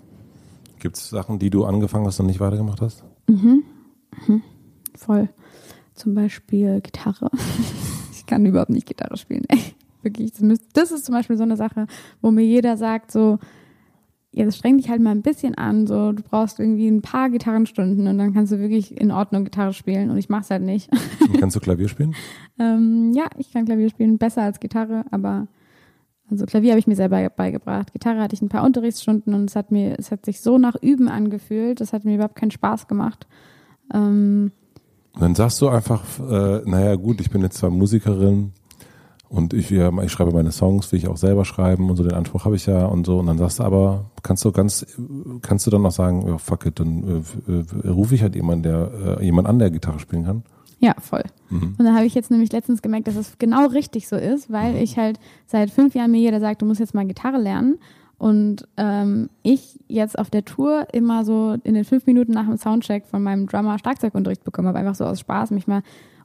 Gibt 0.80 0.98
es 0.98 1.10
Sachen, 1.10 1.40
die 1.40 1.50
du 1.50 1.64
angefangen 1.66 2.06
hast 2.06 2.20
und 2.20 2.26
nicht 2.26 2.40
weitergemacht 2.40 2.82
hast? 2.82 3.04
Mhm. 3.28 3.64
mhm. 4.28 4.42
Voll. 4.96 5.30
Zum 5.94 6.16
Beispiel 6.16 6.82
Gitarre. 6.82 7.30
ich 8.12 8.26
kann 8.26 8.46
überhaupt 8.46 8.72
nicht 8.72 8.88
Gitarre 8.88 9.18
spielen. 9.18 9.44
Ey, 9.48 9.60
wirklich. 10.02 10.34
Das 10.74 10.92
ist 10.92 11.06
zum 11.06 11.14
Beispiel 11.14 11.38
so 11.38 11.44
eine 11.44 11.58
Sache, 11.58 11.88
wo 12.22 12.32
mir 12.32 12.46
jeder 12.46 12.78
sagt, 12.78 13.12
so, 13.12 13.40
ja, 14.32 14.46
das 14.46 14.58
strengt 14.58 14.80
dich 14.80 14.90
halt 14.90 15.02
mal 15.02 15.12
ein 15.12 15.22
bisschen 15.22 15.56
an. 15.56 15.86
So, 15.86 16.12
du 16.12 16.24
brauchst 16.24 16.60
irgendwie 16.60 16.88
ein 16.88 17.04
paar 17.04 17.30
Gitarrenstunden 17.30 18.08
und 18.08 18.18
dann 18.18 18.34
kannst 18.34 18.52
du 18.52 18.60
wirklich 18.60 19.00
in 19.00 19.12
Ordnung 19.12 19.44
Gitarre 19.44 19.74
spielen. 19.74 20.10
Und 20.10 20.18
ich 20.18 20.30
mach's 20.30 20.50
halt 20.50 20.64
nicht. 20.64 20.90
kannst 21.40 21.56
du 21.56 21.60
Klavier 21.60 21.88
spielen? 21.88 22.16
ähm, 22.60 23.12
ja, 23.14 23.26
ich 23.38 23.52
kann 23.54 23.66
Klavier 23.66 23.90
spielen, 23.90 24.18
besser 24.18 24.42
als 24.42 24.60
Gitarre, 24.60 25.06
aber 25.12 25.48
also 26.32 26.46
Klavier 26.48 26.72
habe 26.72 26.80
ich 26.80 26.88
mir 26.88 26.96
selber 26.96 27.30
beigebracht. 27.30 27.94
Gitarre 27.94 28.22
hatte 28.22 28.34
ich 28.34 28.42
ein 28.42 28.50
paar 28.50 28.64
Unterrichtsstunden 28.64 29.36
und 29.36 29.50
es 29.50 29.56
hat 29.56 29.72
mir, 29.72 29.96
es 30.00 30.10
hat 30.10 30.26
sich 30.26 30.42
so 30.42 30.58
nach 30.58 30.76
Üben 30.82 31.08
angefühlt. 31.08 31.80
Das 31.80 31.94
hat 31.94 32.06
mir 32.06 32.16
überhaupt 32.16 32.36
keinen 32.36 32.52
Spaß 32.52 32.88
gemacht. 32.88 33.28
Ähm, 33.94 34.52
dann 35.20 35.36
sagst 35.36 35.62
du 35.62 35.68
einfach, 35.68 36.02
äh, 36.20 36.62
naja 36.66 36.96
gut, 36.96 37.22
ich 37.22 37.30
bin 37.30 37.42
jetzt 37.42 37.58
zwar 37.58 37.70
Musikerin, 37.70 38.54
und 39.34 39.56
ich, 39.56 39.72
ja, 39.72 39.92
ich 40.04 40.12
schreibe 40.12 40.32
meine 40.32 40.52
Songs, 40.52 40.92
will 40.92 41.00
ich 41.00 41.08
auch 41.08 41.18
selber 41.18 41.44
schreiben 41.44 41.90
und 41.90 41.96
so 41.96 42.04
den 42.04 42.14
Anspruch 42.14 42.46
habe 42.46 42.56
ich 42.56 42.68
ja 42.68 42.86
und 42.86 43.04
so. 43.04 43.18
Und 43.18 43.26
dann 43.26 43.40
sagst 43.40 43.58
du 43.58 43.64
aber, 43.64 44.06
kannst 44.22 44.46
du 44.46 44.52
ganz, 44.52 44.86
kannst 45.42 45.66
du 45.66 45.72
dann 45.72 45.82
noch 45.82 45.92
sagen, 45.92 46.28
ja, 46.28 46.38
fuck 46.38 46.68
it, 46.68 46.80
dann 46.80 47.24
äh, 47.48 47.52
äh, 47.52 47.90
rufe 47.90 48.14
ich 48.14 48.22
halt 48.22 48.36
jemanden, 48.36 48.62
der, 48.62 49.18
äh, 49.20 49.26
jemand 49.26 49.48
an, 49.48 49.58
der 49.58 49.72
Gitarre 49.72 49.98
spielen 49.98 50.24
kann. 50.24 50.44
Ja, 50.78 50.94
voll. 51.00 51.24
Mhm. 51.50 51.74
Und 51.80 51.84
da 51.84 51.96
habe 51.96 52.06
ich 52.06 52.14
jetzt 52.14 52.30
nämlich 52.30 52.52
letztens 52.52 52.84
gemerkt, 52.84 53.08
dass 53.08 53.16
es 53.16 53.40
genau 53.40 53.66
richtig 53.66 54.08
so 54.08 54.18
ist, 54.18 54.52
weil 54.52 54.74
mhm. 54.74 54.82
ich 54.82 55.00
halt 55.00 55.20
seit 55.48 55.72
fünf 55.72 55.96
Jahren 55.96 56.12
mir 56.12 56.20
jeder 56.20 56.40
sagt, 56.40 56.62
du 56.62 56.68
musst 56.68 56.80
jetzt 56.80 56.94
mal 56.94 57.08
Gitarre 57.08 57.40
lernen. 57.40 57.80
Und 58.18 58.68
ähm, 58.78 59.30
ich 59.42 59.80
jetzt 59.88 60.18
auf 60.18 60.30
der 60.30 60.46
Tour 60.46 60.88
immer 60.94 61.26
so 61.26 61.58
in 61.64 61.74
den 61.74 61.84
fünf 61.84 62.06
Minuten 62.06 62.32
nach 62.32 62.46
dem 62.46 62.58
Soundcheck 62.58 63.06
von 63.06 63.22
meinem 63.22 63.48
Drummer 63.48 63.78
Schlagzeugunterricht 63.80 64.44
bekommen 64.44 64.68
habe, 64.68 64.80
einfach 64.80 64.96
so 64.96 65.06
aus 65.06 65.20
Spaß, 65.20 65.52
mich 65.52 65.68
mal 65.68 65.84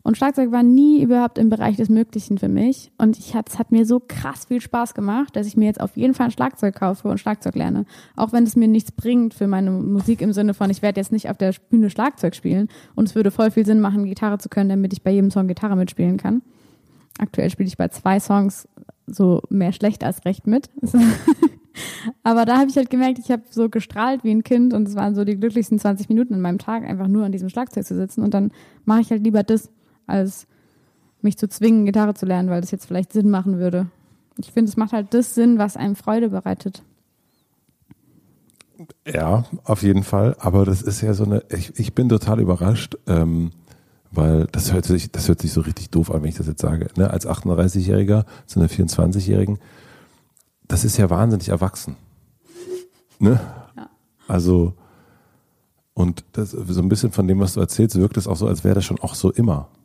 und 0.08 0.16
Schlagzeug 0.16 0.52
war 0.52 0.62
nie 0.62 1.02
überhaupt 1.02 1.36
im 1.36 1.50
Bereich 1.50 1.76
des 1.76 1.90
Möglichen 1.90 2.38
für 2.38 2.48
mich. 2.48 2.90
Und 2.96 3.18
ich 3.18 3.34
hat, 3.34 3.50
es 3.50 3.58
hat 3.58 3.72
mir 3.72 3.84
so 3.84 4.00
krass 4.00 4.46
viel 4.46 4.62
Spaß 4.62 4.94
gemacht, 4.94 5.36
dass 5.36 5.46
ich 5.46 5.54
mir 5.54 5.66
jetzt 5.66 5.82
auf 5.82 5.98
jeden 5.98 6.14
Fall 6.14 6.28
ein 6.28 6.30
Schlagzeug 6.30 6.76
kaufe 6.76 7.08
und 7.08 7.18
Schlagzeug 7.18 7.54
lerne. 7.54 7.84
Auch 8.16 8.32
wenn 8.32 8.44
es 8.44 8.56
mir 8.56 8.68
nichts 8.68 8.90
bringt 8.90 9.34
für 9.34 9.46
meine 9.46 9.70
Musik 9.70 10.22
im 10.22 10.32
Sinne 10.32 10.54
von, 10.54 10.70
ich 10.70 10.80
werde 10.80 10.98
jetzt 10.98 11.12
nicht 11.12 11.28
auf 11.28 11.36
der 11.36 11.52
Bühne 11.68 11.90
Schlagzeug 11.90 12.34
spielen. 12.34 12.68
Und 12.94 13.08
es 13.08 13.14
würde 13.14 13.30
voll 13.30 13.50
viel 13.50 13.66
Sinn 13.66 13.80
machen, 13.80 14.06
Gitarre 14.06 14.38
zu 14.38 14.48
können, 14.48 14.70
damit 14.70 14.94
ich 14.94 15.02
bei 15.02 15.10
jedem 15.10 15.30
Song 15.30 15.46
Gitarre 15.46 15.76
mitspielen 15.76 16.16
kann. 16.16 16.40
Aktuell 17.18 17.50
spiele 17.50 17.68
ich 17.68 17.76
bei 17.76 17.88
zwei 17.88 18.18
Songs 18.18 18.66
so 19.06 19.42
mehr 19.50 19.72
schlecht 19.72 20.04
als 20.04 20.24
recht 20.24 20.46
mit. 20.46 20.70
Aber 22.22 22.44
da 22.44 22.58
habe 22.58 22.70
ich 22.70 22.76
halt 22.76 22.90
gemerkt, 22.90 23.18
ich 23.18 23.30
habe 23.30 23.42
so 23.50 23.68
gestrahlt 23.68 24.24
wie 24.24 24.30
ein 24.30 24.44
Kind 24.44 24.74
und 24.74 24.88
es 24.88 24.94
waren 24.94 25.14
so 25.14 25.24
die 25.24 25.36
glücklichsten 25.36 25.78
20 25.78 26.08
Minuten 26.08 26.34
in 26.34 26.40
meinem 26.40 26.58
Tag, 26.58 26.84
einfach 26.84 27.08
nur 27.08 27.24
an 27.24 27.32
diesem 27.32 27.48
Schlagzeug 27.48 27.86
zu 27.86 27.94
sitzen 27.94 28.22
und 28.22 28.34
dann 28.34 28.50
mache 28.84 29.00
ich 29.00 29.10
halt 29.10 29.22
lieber 29.22 29.42
das 29.42 29.70
als 30.06 30.46
mich 31.20 31.36
zu 31.36 31.48
zwingen, 31.48 31.84
Gitarre 31.84 32.14
zu 32.14 32.26
lernen, 32.26 32.50
weil 32.50 32.60
das 32.60 32.70
jetzt 32.70 32.86
vielleicht 32.86 33.12
Sinn 33.12 33.30
machen 33.30 33.58
würde. 33.58 33.86
Ich 34.38 34.52
finde, 34.52 34.68
es 34.68 34.76
macht 34.76 34.92
halt 34.92 35.12
das 35.14 35.34
Sinn, 35.34 35.58
was 35.58 35.76
einem 35.76 35.96
Freude 35.96 36.30
bereitet. 36.30 36.82
Ja, 39.06 39.44
auf 39.64 39.82
jeden 39.82 40.04
Fall. 40.04 40.36
Aber 40.38 40.64
das 40.64 40.82
ist 40.82 41.00
ja 41.00 41.12
so 41.14 41.24
eine, 41.24 41.42
ich, 41.50 41.78
ich 41.78 41.94
bin 41.94 42.08
total 42.08 42.40
überrascht, 42.40 42.96
ähm, 43.06 43.50
weil 44.12 44.46
das 44.52 44.72
hört 44.72 44.84
sich, 44.84 45.10
das 45.10 45.28
hört 45.28 45.40
sich 45.40 45.52
so 45.52 45.60
richtig 45.62 45.90
doof 45.90 46.12
an, 46.12 46.22
wenn 46.22 46.28
ich 46.28 46.36
das 46.36 46.46
jetzt 46.46 46.60
sage. 46.60 46.88
Ne? 46.96 47.10
Als 47.10 47.26
38-Jähriger 47.26 48.24
zu 48.46 48.60
einer 48.60 48.68
24-Jährigen, 48.68 49.58
das 50.68 50.84
ist 50.84 50.98
ja 50.98 51.10
wahnsinnig 51.10 51.48
erwachsen. 51.48 51.96
Ne? 53.18 53.40
Ja. 53.76 53.90
Also, 54.28 54.74
und 55.94 56.24
das, 56.32 56.50
so 56.52 56.80
ein 56.80 56.88
bisschen 56.88 57.10
von 57.10 57.26
dem, 57.26 57.40
was 57.40 57.54
du 57.54 57.60
erzählst, 57.60 57.96
wirkt 57.96 58.16
es 58.16 58.28
auch 58.28 58.36
so, 58.36 58.46
als 58.46 58.62
wäre 58.62 58.76
das 58.76 58.84
schon 58.84 59.00
auch 59.00 59.14
so 59.14 59.32
immer. 59.32 59.68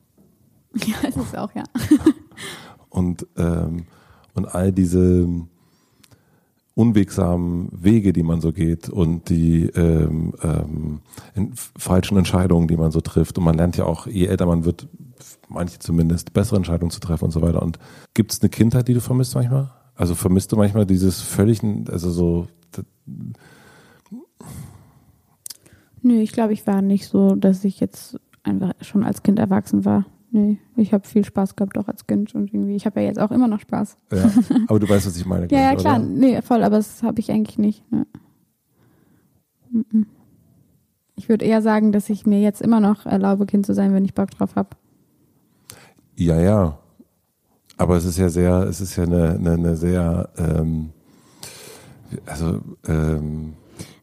Ja, 0.75 0.95
es 1.07 1.15
ist 1.15 1.37
auch, 1.37 1.51
ja. 1.53 1.63
und, 2.89 3.27
ähm, 3.37 3.85
und 4.33 4.55
all 4.55 4.71
diese 4.71 5.27
unwegsamen 6.73 7.69
Wege, 7.71 8.11
die 8.11 8.23
man 8.23 8.41
so 8.41 8.51
geht 8.51 8.89
und 8.89 9.29
die 9.29 9.65
ähm, 9.67 10.33
ähm, 10.41 11.01
falschen 11.77 12.17
Entscheidungen, 12.17 12.67
die 12.67 12.75
man 12.75 12.89
so 12.89 13.01
trifft. 13.01 13.37
Und 13.37 13.43
man 13.43 13.55
lernt 13.55 13.77
ja 13.77 13.85
auch, 13.85 14.07
je 14.07 14.25
älter 14.25 14.47
man 14.47 14.65
wird, 14.65 14.87
manche 15.47 15.77
zumindest, 15.77 16.33
bessere 16.33 16.55
Entscheidungen 16.57 16.89
zu 16.89 16.99
treffen 16.99 17.25
und 17.25 17.31
so 17.31 17.43
weiter. 17.43 17.61
Und 17.61 17.77
gibt 18.15 18.33
es 18.33 18.41
eine 18.41 18.49
Kindheit, 18.49 18.87
die 18.87 18.95
du 18.95 19.01
vermisst 19.01 19.35
manchmal? 19.35 19.69
Also 19.95 20.15
vermisst 20.15 20.51
du 20.51 20.57
manchmal 20.57 20.85
dieses 20.85 21.21
völligen, 21.21 21.85
also 21.89 22.09
so. 22.09 22.47
Nö, 26.01 26.19
ich 26.19 26.31
glaube, 26.31 26.53
ich 26.53 26.65
war 26.67 26.81
nicht 26.81 27.07
so, 27.07 27.35
dass 27.35 27.63
ich 27.63 27.79
jetzt 27.79 28.19
einfach 28.43 28.73
schon 28.81 29.03
als 29.03 29.23
Kind 29.23 29.39
erwachsen 29.39 29.85
war. 29.85 30.05
Nee, 30.31 30.57
ich 30.75 30.93
habe 30.93 31.07
viel 31.07 31.23
Spaß 31.23 31.55
gehabt 31.55 31.77
auch 31.77 31.87
als 31.87 32.07
Kind 32.07 32.33
und 32.33 32.51
irgendwie, 32.51 32.75
ich 32.75 32.87
habe 32.87 32.99
ja 33.01 33.05
jetzt 33.05 33.19
auch 33.19 33.29
immer 33.29 33.47
noch 33.47 33.59
Spaß. 33.59 33.97
Ja, 34.11 34.31
aber 34.67 34.79
du 34.79 34.89
weißt, 34.89 35.05
was 35.05 35.15
ich 35.15 35.27
meine. 35.27 35.47
ja, 35.51 35.59
ja, 35.59 35.75
klar. 35.75 35.99
Oder? 35.99 36.05
Nee, 36.09 36.41
voll, 36.41 36.63
aber 36.63 36.77
das 36.77 37.03
habe 37.03 37.19
ich 37.19 37.31
eigentlich 37.31 37.59
nicht. 37.59 37.83
Ne. 37.91 38.07
Ich 41.15 41.29
würde 41.29 41.45
eher 41.45 41.61
sagen, 41.61 41.91
dass 41.91 42.09
ich 42.09 42.25
mir 42.25 42.41
jetzt 42.41 42.61
immer 42.61 42.79
noch 42.79 43.05
erlaube, 43.05 43.45
Kind 43.45 43.65
zu 43.65 43.73
sein, 43.73 43.93
wenn 43.93 44.05
ich 44.05 44.15
Bock 44.15 44.31
drauf 44.31 44.55
habe. 44.55 44.69
Ja, 46.15 46.39
ja. 46.39 46.79
Aber 47.83 47.97
es 47.97 48.05
ist 48.05 48.17
ja 48.17 48.29
sehr, 48.29 48.63
es 48.63 48.79
ist 48.79 48.95
ja 48.95 49.03
eine, 49.03 49.31
eine, 49.31 49.51
eine 49.51 49.75
sehr, 49.75 50.29
ähm, 50.37 50.91
also 52.25 52.61
ähm, 52.87 53.53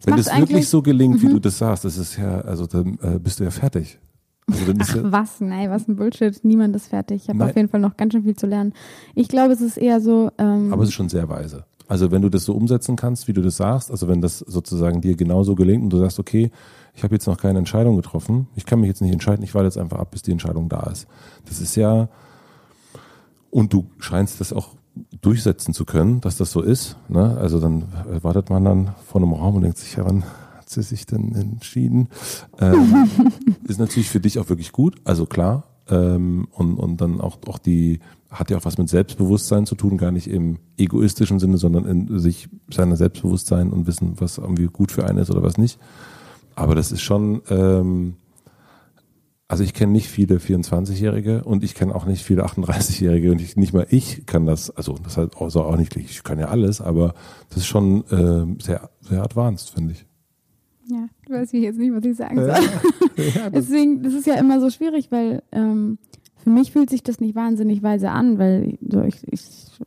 wenn 0.05 0.19
es 0.19 0.27
wirklich 0.27 0.69
so 0.69 0.83
gelingt, 0.83 1.23
wie 1.23 1.29
mhm. 1.29 1.33
du 1.33 1.39
das 1.39 1.57
sagst, 1.57 1.87
das 1.87 1.97
ist 1.97 2.19
ja, 2.19 2.43
also 2.43 2.67
dann 2.67 2.99
äh, 3.01 3.19
bist 3.19 3.41
du 3.41 3.45
ja 3.45 3.51
fertig. 3.51 3.99
Also 4.47 4.73
Ach 4.79 4.97
was, 5.13 5.41
nein, 5.41 5.71
was 5.71 5.89
ein 5.89 5.97
Bullshit. 5.97 6.45
Niemand 6.45 6.77
ist 6.77 6.89
fertig. 6.89 7.23
Ich 7.23 7.29
habe 7.31 7.43
auf 7.43 7.57
jeden 7.57 7.69
Fall 7.69 7.81
noch 7.81 7.97
ganz 7.97 8.13
schön 8.13 8.25
viel 8.25 8.37
zu 8.37 8.47
lernen. 8.47 8.75
Ich 9.15 9.29
glaube, 9.29 9.55
es 9.55 9.63
ist 9.63 9.79
eher 9.79 10.01
so. 10.01 10.31
Ähm, 10.37 10.73
Aber 10.73 10.83
es 10.83 10.91
ist 10.91 10.95
schon 10.95 11.09
sehr 11.09 11.29
weise. 11.29 11.65
Also 11.89 12.11
wenn 12.11 12.21
du 12.21 12.29
das 12.29 12.45
so 12.45 12.53
umsetzen 12.55 12.97
kannst, 12.97 13.29
wie 13.29 13.33
du 13.33 13.41
das 13.41 13.57
sagst, 13.57 13.91
also 13.91 14.09
wenn 14.09 14.21
das 14.21 14.41
sozusagen 14.41 15.01
dir 15.01 15.17
genauso 15.17 15.55
gelingt 15.55 15.85
und 15.85 15.91
du 15.91 15.99
sagst, 15.99 16.19
okay, 16.19 16.51
ich 16.95 17.03
habe 17.03 17.15
jetzt 17.15 17.27
noch 17.27 17.39
keine 17.39 17.59
Entscheidung 17.59 17.97
getroffen, 17.97 18.47
ich 18.57 18.67
kann 18.67 18.81
mich 18.81 18.89
jetzt 18.89 19.01
nicht 19.01 19.13
entscheiden, 19.13 19.43
ich 19.43 19.55
warte 19.55 19.67
jetzt 19.67 19.79
einfach 19.79 19.99
ab, 19.99 20.11
bis 20.11 20.23
die 20.23 20.33
Entscheidung 20.33 20.69
da 20.69 20.83
ist. 20.91 21.07
Das 21.47 21.61
ist 21.61 21.77
ja, 21.77 22.09
und 23.51 23.73
du 23.73 23.87
scheinst 23.99 24.41
das 24.41 24.53
auch 24.53 24.77
durchsetzen 25.21 25.75
zu 25.75 25.85
können, 25.85 26.21
dass 26.21 26.37
das 26.37 26.53
so 26.53 26.63
ist. 26.63 26.97
Ne? 27.09 27.37
Also 27.39 27.61
dann 27.61 27.85
wartet 28.23 28.51
man 28.51 28.65
dann 28.65 28.95
vor 29.07 29.21
einem 29.21 29.33
Raum 29.33 29.57
und 29.57 29.63
denkt 29.63 29.79
sich, 29.79 29.97
ja, 29.97 30.05
wann, 30.05 30.25
sie 30.71 30.83
sich 30.83 31.07
denn 31.07 31.35
entschieden? 31.35 32.09
Ähm, 32.61 33.09
ist 33.65 33.81
natürlich 33.81 34.09
für 34.09 34.21
dich 34.21 34.39
auch 34.39 34.49
wirklich 34.49 34.73
gut, 34.73 34.97
also 35.05 35.27
klar. 35.27 35.65
Ähm, 35.89 36.49
und, 36.53 36.77
und 36.77 37.01
dann 37.01 37.21
auch, 37.21 37.39
auch 37.49 37.59
die, 37.59 38.01
hat 38.31 38.51
ja 38.51 38.59
auch 38.59 38.65
was 38.65 38.79
mit 38.79 38.89
Selbstbewusstsein 38.89 39.67
zu 39.67 39.75
tun, 39.75 39.99
gar 39.99 40.13
nicht 40.13 40.29
im 40.29 40.59
egoistischen 40.77 41.41
Sinne, 41.41 41.59
sondern 41.59 41.85
in 41.85 42.19
sich 42.21 42.49
seiner 42.73 42.97
Selbstbewusstsein 42.97 43.71
und 43.71 43.87
wissen, 43.87 44.21
was 44.21 44.39
irgendwie 44.39 44.67
gut 44.67 44.93
für 44.93 45.05
einen 45.05 45.19
ist 45.19 45.31
oder 45.31 45.43
was 45.43 45.59
nicht. 45.59 45.81
Aber 46.55 46.75
das 46.75 46.93
ist 46.93 47.03
schon, 47.03 47.43
ähm, 47.49 48.15
also 49.51 49.65
ich 49.65 49.75
kenne 49.75 49.91
nicht 49.91 50.09
viele 50.09 50.37
24-Jährige 50.37 51.43
und 51.43 51.65
ich 51.65 51.75
kenne 51.75 51.93
auch 51.93 52.07
nicht 52.07 52.23
viele 52.23 52.45
38-Jährige 52.45 53.33
und 53.33 53.41
ich, 53.41 53.57
nicht 53.57 53.73
mal 53.73 53.85
ich 53.91 54.25
kann 54.25 54.47
das, 54.47 54.71
also 54.71 54.95
das 55.03 55.17
heißt 55.17 55.33
also 55.41 55.65
auch 55.65 55.77
nicht, 55.77 55.97
ich 55.97 56.23
kann 56.23 56.39
ja 56.39 56.47
alles, 56.47 56.81
aber 56.81 57.15
das 57.49 57.59
ist 57.59 57.67
schon 57.67 58.05
äh, 58.11 58.63
sehr, 58.63 58.91
sehr 59.01 59.25
advanced, 59.25 59.71
finde 59.71 59.95
ich. 59.95 60.07
Ja, 60.87 61.09
du 61.27 61.33
weißt 61.33 61.53
jetzt 61.55 61.81
nicht, 61.81 61.93
was 61.93 62.05
ich 62.05 62.17
sagen 62.17 62.37
soll. 62.37 62.55
Ja, 63.35 63.51
Deswegen, 63.51 64.03
das 64.05 64.15
ist 64.15 64.27
ja 64.27 64.37
immer 64.37 64.61
so 64.61 64.71
schwierig, 64.71 65.11
weil 65.11 65.43
ähm, 65.51 65.99
für 66.37 66.51
mich 66.51 66.71
fühlt 66.71 66.89
sich 66.89 67.03
das 67.03 67.21
nicht 67.21 67.35
wahnsinnig 67.35 67.83
weise 67.83 68.11
an, 68.11 68.39
weil 68.39 68.79
so 68.89 69.03
ich, 69.03 69.21
ich 69.31 69.43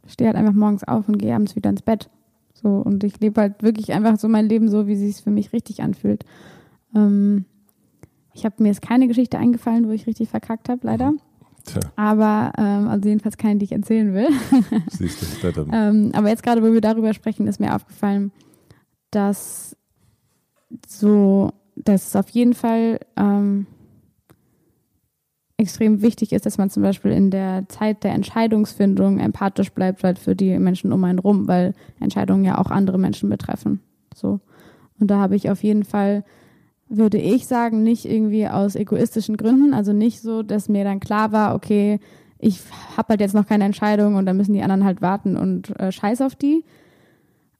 stehe 0.07 0.27
halt 0.27 0.37
einfach 0.37 0.53
morgens 0.53 0.83
auf 0.83 1.07
und 1.07 1.17
gehe 1.17 1.33
abends 1.33 1.55
wieder 1.55 1.69
ins 1.69 1.81
Bett. 1.81 2.09
So, 2.53 2.67
und 2.67 3.03
ich 3.05 3.19
lebe 3.21 3.39
halt 3.39 3.63
wirklich 3.63 3.93
einfach 3.93 4.19
so 4.19 4.27
mein 4.27 4.49
Leben 4.49 4.69
so, 4.69 4.87
wie 4.87 4.93
es 4.93 4.99
sich 4.99 5.23
für 5.23 5.31
mich 5.31 5.53
richtig 5.53 5.81
anfühlt. 5.81 6.25
Ähm, 6.93 7.45
ich 8.33 8.45
habe 8.45 8.61
mir 8.61 8.69
jetzt 8.69 8.81
keine 8.81 9.07
Geschichte 9.07 9.37
eingefallen, 9.37 9.87
wo 9.87 9.91
ich 9.91 10.07
richtig 10.07 10.29
verkackt 10.29 10.69
habe, 10.69 10.81
leider. 10.83 11.11
Mhm. 11.11 11.19
Tja. 11.65 11.79
Aber, 11.95 12.51
ähm, 12.57 12.87
also 12.87 13.07
jedenfalls 13.07 13.37
keine, 13.37 13.59
die 13.59 13.65
ich 13.65 13.71
erzählen 13.71 14.13
will. 14.13 14.27
Siehst 14.89 15.43
du, 15.43 15.65
ähm, 15.71 16.11
aber 16.13 16.29
jetzt 16.29 16.43
gerade, 16.43 16.61
wo 16.61 16.73
wir 16.73 16.81
darüber 16.81 17.13
sprechen, 17.13 17.47
ist 17.47 17.59
mir 17.59 17.73
aufgefallen, 17.73 18.31
dass 19.11 19.77
so, 20.87 21.51
dass 21.75 22.07
es 22.07 22.15
auf 22.15 22.29
jeden 22.29 22.53
Fall 22.53 22.99
ähm, 23.15 23.67
extrem 25.57 26.01
wichtig 26.01 26.33
ist, 26.33 26.45
dass 26.45 26.57
man 26.57 26.69
zum 26.69 26.83
Beispiel 26.83 27.11
in 27.11 27.31
der 27.31 27.67
Zeit 27.69 28.03
der 28.03 28.13
Entscheidungsfindung 28.13 29.19
empathisch 29.19 29.71
bleibt, 29.71 30.03
halt 30.03 30.19
für 30.19 30.35
die 30.35 30.57
Menschen 30.59 30.91
um 30.91 31.03
einen 31.03 31.19
rum, 31.19 31.47
weil 31.47 31.73
Entscheidungen 31.99 32.43
ja 32.43 32.57
auch 32.57 32.71
andere 32.71 32.97
Menschen 32.97 33.29
betreffen. 33.29 33.79
So. 34.15 34.39
Und 34.99 35.09
da 35.09 35.19
habe 35.19 35.35
ich 35.35 35.49
auf 35.49 35.63
jeden 35.63 35.85
Fall, 35.85 36.23
würde 36.97 37.17
ich 37.17 37.47
sagen, 37.47 37.83
nicht 37.83 38.05
irgendwie 38.05 38.47
aus 38.47 38.75
egoistischen 38.75 39.37
Gründen, 39.37 39.73
also 39.73 39.93
nicht 39.93 40.21
so, 40.21 40.43
dass 40.43 40.69
mir 40.69 40.83
dann 40.83 40.99
klar 40.99 41.31
war, 41.31 41.55
okay, 41.55 41.99
ich 42.39 42.59
habe 42.97 43.09
halt 43.09 43.21
jetzt 43.21 43.33
noch 43.33 43.47
keine 43.47 43.63
Entscheidung 43.63 44.15
und 44.15 44.25
dann 44.25 44.37
müssen 44.37 44.53
die 44.53 44.61
anderen 44.61 44.83
halt 44.83 45.01
warten 45.01 45.37
und 45.37 45.77
äh, 45.79 45.91
scheiß 45.91 46.21
auf 46.21 46.35
die, 46.35 46.63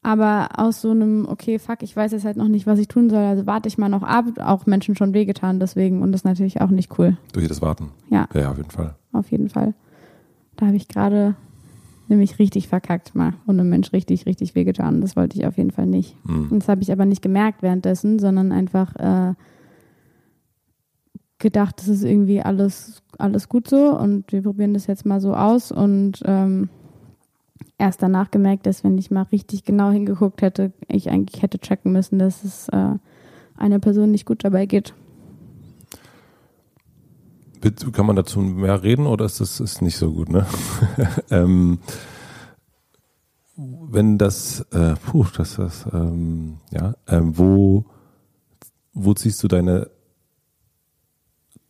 aber 0.02 0.50
aus 0.58 0.82
so 0.82 0.92
einem, 0.92 1.26
okay, 1.28 1.58
fuck, 1.58 1.82
ich 1.82 1.96
weiß 1.96 2.12
jetzt 2.12 2.26
halt 2.26 2.38
noch 2.38 2.50
nicht, 2.50 2.68
was 2.68 2.80
ich 2.80 2.88
tun 2.88 3.10
soll, 3.10 3.24
also 3.24 3.46
warte 3.46 3.68
ich 3.68 3.78
mal 3.78 3.90
noch 3.90 4.04
ab, 4.04 4.26
auch 4.40 4.66
Menschen 4.66 4.96
schon 4.96 5.14
wehgetan 5.14 5.60
deswegen 5.60 6.02
und 6.02 6.12
das 6.12 6.22
ist 6.22 6.26
natürlich 6.26 6.62
auch 6.62 6.70
nicht 6.70 6.98
cool. 7.00 7.18
Durch 7.32 7.48
das 7.48 7.62
Warten. 7.62 7.90
Ja. 8.10 8.28
Ja, 8.34 8.52
auf 8.52 8.58
jeden 8.58 8.72
Fall. 8.72 8.96
Auf 9.14 9.32
jeden 9.32 9.50
Fall. 9.50 9.74
Da 10.58 10.68
habe 10.68 10.76
ich 10.76 10.88
gerade 10.88 11.36
nämlich 12.08 12.40
richtig 12.40 12.68
verkackt 12.68 13.16
mal 13.16 13.34
und 13.46 13.60
einem 13.60 13.70
Mensch 13.70 13.94
richtig, 13.94 14.26
richtig 14.26 14.56
wehgetan. 14.56 15.02
Das 15.02 15.16
wollte 15.16 15.38
ich 15.38 15.46
auf 15.46 15.58
jeden 15.58 15.72
Fall 15.72 15.88
nicht. 15.88 16.16
Mhm. 16.26 16.50
Und 16.52 16.60
das 16.60 16.70
habe 16.70 16.82
ich 16.82 16.92
aber 16.92 17.06
nicht 17.06 17.22
gemerkt 17.22 17.62
währenddessen, 17.62 18.20
sondern 18.20 18.52
einfach 18.52 18.96
äh, 18.96 19.34
gedacht, 21.40 21.80
das 21.80 21.88
ist 21.88 22.04
irgendwie 22.04 22.42
alles, 22.42 23.04
alles 23.18 23.50
gut 23.50 23.68
so 23.68 23.98
und 23.98 24.32
wir 24.32 24.42
probieren 24.42 24.74
das 24.74 24.88
jetzt 24.88 25.06
mal 25.06 25.22
so 25.22 25.34
aus 25.34 25.72
und 25.72 26.22
ähm, 26.26 26.70
erst 27.78 28.02
danach 28.02 28.32
gemerkt, 28.32 28.66
dass 28.66 28.84
wenn 28.84 28.98
ich 28.98 29.12
mal 29.12 29.24
richtig 29.24 29.64
genau 29.64 29.92
hingeguckt 29.92 30.42
hätte, 30.42 30.72
ich 30.88 31.10
eigentlich 31.10 31.42
hätte 31.42 31.60
checken 31.60 31.92
müssen, 31.92 32.18
dass 32.18 32.44
es 32.44 32.70
äh, 32.70 32.96
einer 33.58 33.80
Person 33.80 34.12
nicht 34.12 34.26
gut 34.26 34.44
dabei 34.44 34.66
geht. 34.66 34.94
Kann 37.94 38.06
man 38.06 38.16
dazu 38.16 38.40
mehr 38.40 38.84
reden 38.84 39.08
oder 39.08 39.26
ist 39.26 39.40
das 39.40 39.60
ist 39.60 39.82
nicht 39.82 39.98
so 39.98 40.12
gut, 40.12 40.30
ne? 40.30 40.46
ähm, 41.30 41.80
wenn 43.56 44.18
das, 44.18 44.62
äh, 44.72 44.96
puh, 44.96 45.26
das 45.38 45.58
ist, 45.60 45.86
ähm, 45.94 46.58
ja, 46.72 46.96
ähm, 47.08 47.38
wo, 47.38 47.86
wo 48.94 49.14
ziehst 49.14 49.42
du 49.44 49.48
deine 49.48 49.90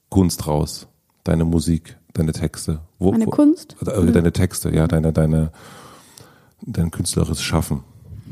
Kunst 0.09 0.47
raus? 0.47 0.87
Deine 1.23 1.45
Musik, 1.45 1.97
deine 2.13 2.31
Texte? 2.31 2.81
Wo, 2.97 3.11
Meine 3.11 3.27
wo, 3.27 3.31
Kunst, 3.31 3.75
äh, 3.81 4.11
deine 4.11 4.31
Texte, 4.31 4.73
ja, 4.73 4.87
deine, 4.87 5.13
deine, 5.13 5.51
dein 6.61 6.89
künstlerisches 6.89 7.41
Schaffen. 7.41 7.83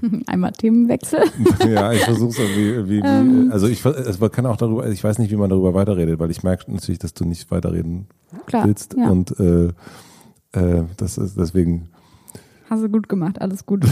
einmal 0.28 0.52
Themenwechsel. 0.52 1.22
ja, 1.70 1.92
ich 1.94 2.04
versuche 2.04 2.30
es 2.30 2.40
irgendwie, 2.40 2.70
irgendwie 2.70 3.02
Ähm. 3.04 3.48
wie, 3.48 3.52
also 3.52 3.68
ich, 3.68 3.84
man 3.84 4.32
kann 4.32 4.46
auch 4.46 4.58
darüber, 4.58 4.88
ich 4.90 5.04
weiß 5.04 5.20
nicht, 5.20 5.32
wie 5.32 5.36
man 5.36 5.50
darüber 5.50 5.74
weiterredet, 5.74 6.20
weil 6.20 6.32
ich 6.32 6.44
merke 6.44 6.72
natürlich, 6.72 7.00
dass 7.00 7.14
du 7.14 7.26
nicht 7.26 7.52
weiterreden 7.52 8.08
Klar, 8.46 8.66
willst 8.66 8.96
ja. 8.98 9.10
und 9.10 9.40
äh, 9.40 9.68
äh, 10.54 10.84
das 10.98 11.18
ist 11.18 11.38
deswegen, 11.38 11.90
Hast 12.70 12.84
du 12.84 12.90
gut 12.90 13.10
gemacht, 13.10 13.42
alles 13.42 13.66
gut. 13.66 13.84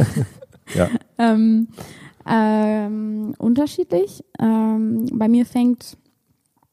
ja, 0.74 0.90
Ähm, 1.16 1.68
ähm, 2.26 3.34
unterschiedlich. 3.38 4.22
Ähm, 4.38 5.06
bei 5.14 5.28
mir 5.28 5.46
fängt 5.46 5.96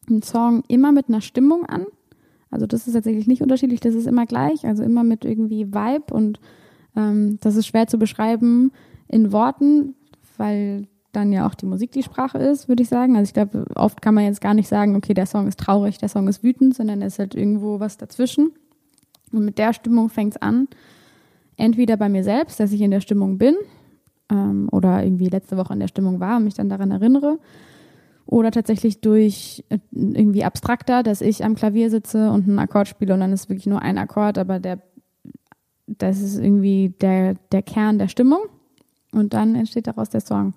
ein 0.10 0.22
Song 0.22 0.64
immer 0.68 0.92
mit 0.92 1.08
einer 1.08 1.22
Stimmung 1.22 1.66
an. 1.66 1.86
Also 2.52 2.66
das 2.66 2.88
ist 2.88 2.94
tatsächlich 2.94 3.28
nicht 3.28 3.42
unterschiedlich, 3.42 3.80
das 3.80 3.96
ist 3.96 4.08
immer 4.08 4.26
gleich, 4.26 4.66
also 4.66 4.84
immer 4.84 5.04
mit 5.04 5.24
irgendwie 5.24 5.68
Vibe 5.68 6.14
und 6.14 6.40
ähm, 7.00 7.40
das 7.42 7.56
ist 7.56 7.68
schwer 7.68 7.88
zu 7.88 7.98
beschreiben 7.98 8.72
in 9.08 9.32
Worten, 9.32 9.96
weil 10.38 10.88
dann 11.12 11.32
ja 11.32 11.48
auch 11.48 11.56
die 11.56 11.66
Musik 11.66 11.92
die 11.92 12.04
Sprache 12.04 12.38
ist, 12.38 12.68
würde 12.68 12.84
ich 12.84 12.90
sagen. 12.90 13.16
Also 13.16 13.30
ich 13.30 13.34
glaube, 13.34 13.66
oft 13.76 14.02
kann 14.02 14.14
man 14.14 14.26
jetzt 14.26 14.42
gar 14.42 14.54
nicht 14.54 14.68
sagen, 14.68 14.96
okay, 14.96 15.14
der 15.14 15.26
Song 15.26 15.48
ist 15.48 15.60
traurig, 15.60 15.98
der 15.98 16.10
Song 16.10 16.28
ist 16.28 16.44
wütend, 16.44 16.76
sondern 16.76 17.02
es 17.02 17.14
ist 17.14 17.20
halt 17.20 17.36
irgendwo 17.36 17.80
was 17.80 17.98
dazwischen. 17.98 18.52
Und 19.32 19.46
mit 19.46 19.58
der 19.58 19.74
Stimmung 19.74 20.10
fängt 20.10 20.36
es 20.36 20.42
an. 20.42 20.68
Entweder 21.58 21.98
bei 21.98 22.10
mir 22.10 22.24
selbst, 22.24 22.60
dass 22.60 22.72
ich 22.72 22.82
in 22.82 22.92
der 22.92 23.02
Stimmung 23.02 23.38
bin, 23.38 23.56
ähm, 24.30 24.70
oder 24.72 25.04
irgendwie 25.04 25.28
letzte 25.28 25.58
Woche 25.58 25.74
in 25.74 25.80
der 25.80 25.88
Stimmung 25.88 26.20
war 26.20 26.38
und 26.38 26.46
mich 26.46 26.54
dann 26.54 26.70
daran 26.70 26.92
erinnere. 26.92 27.40
Oder 28.26 28.52
tatsächlich 28.52 29.02
durch 29.02 29.66
äh, 29.70 29.80
irgendwie 29.92 30.44
abstrakter, 30.44 31.02
dass 31.02 31.22
ich 31.22 31.44
am 31.44 31.56
Klavier 31.56 31.90
sitze 31.90 32.32
und 32.32 32.48
einen 32.48 32.60
Akkord 32.60 32.88
spiele 32.88 33.14
und 33.14 33.22
dann 33.22 33.34
ist 33.34 33.50
wirklich 33.50 33.66
nur 33.66 33.82
ein 33.82 33.98
Akkord, 33.98 34.38
aber 34.38 34.60
der, 34.60 34.80
das 35.98 36.22
ist 36.22 36.38
irgendwie 36.38 36.94
der, 37.02 37.36
der 37.52 37.62
Kern 37.62 38.00
der 38.00 38.08
Stimmung 38.08 38.42
und 39.12 39.34
dann 39.34 39.56
entsteht 39.56 39.88
daraus 39.88 40.10
der 40.10 40.22
Song. 40.22 40.54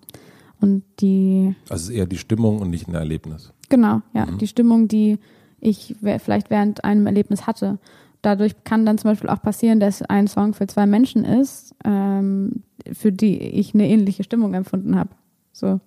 Und 0.60 0.84
die, 1.00 1.54
also 1.68 1.74
es 1.74 1.88
ist 1.88 1.96
eher 1.96 2.06
die 2.06 2.18
Stimmung 2.18 2.60
und 2.60 2.70
nicht 2.70 2.88
ein 2.88 2.94
Erlebnis. 2.94 3.52
genau, 3.68 4.02
ja, 4.14 4.26
die 4.26 4.46
Stimmung, 4.46 4.86
die 4.86 5.18
ich 5.60 5.96
vielleicht 6.00 6.50
während 6.50 6.84
einem 6.84 7.06
Erlebnis 7.06 7.46
hatte. 7.46 7.78
Dadurch 8.20 8.62
kann 8.62 8.86
dann 8.86 8.98
zum 8.98 9.10
Beispiel 9.10 9.30
auch 9.30 9.42
passieren, 9.42 9.80
dass 9.80 10.02
ein 10.02 10.28
Song 10.28 10.54
für 10.54 10.66
zwei 10.68 10.86
Menschen 10.86 11.24
ist, 11.24 11.74
ähm, 11.84 12.62
für 12.92 13.10
die 13.10 13.38
ich 13.38 13.74
eine 13.74 13.88
ähnliche 13.88 14.22
Stimmung 14.22 14.54
empfunden 14.54 14.96
habe. 14.96 15.10
So. 15.52 15.80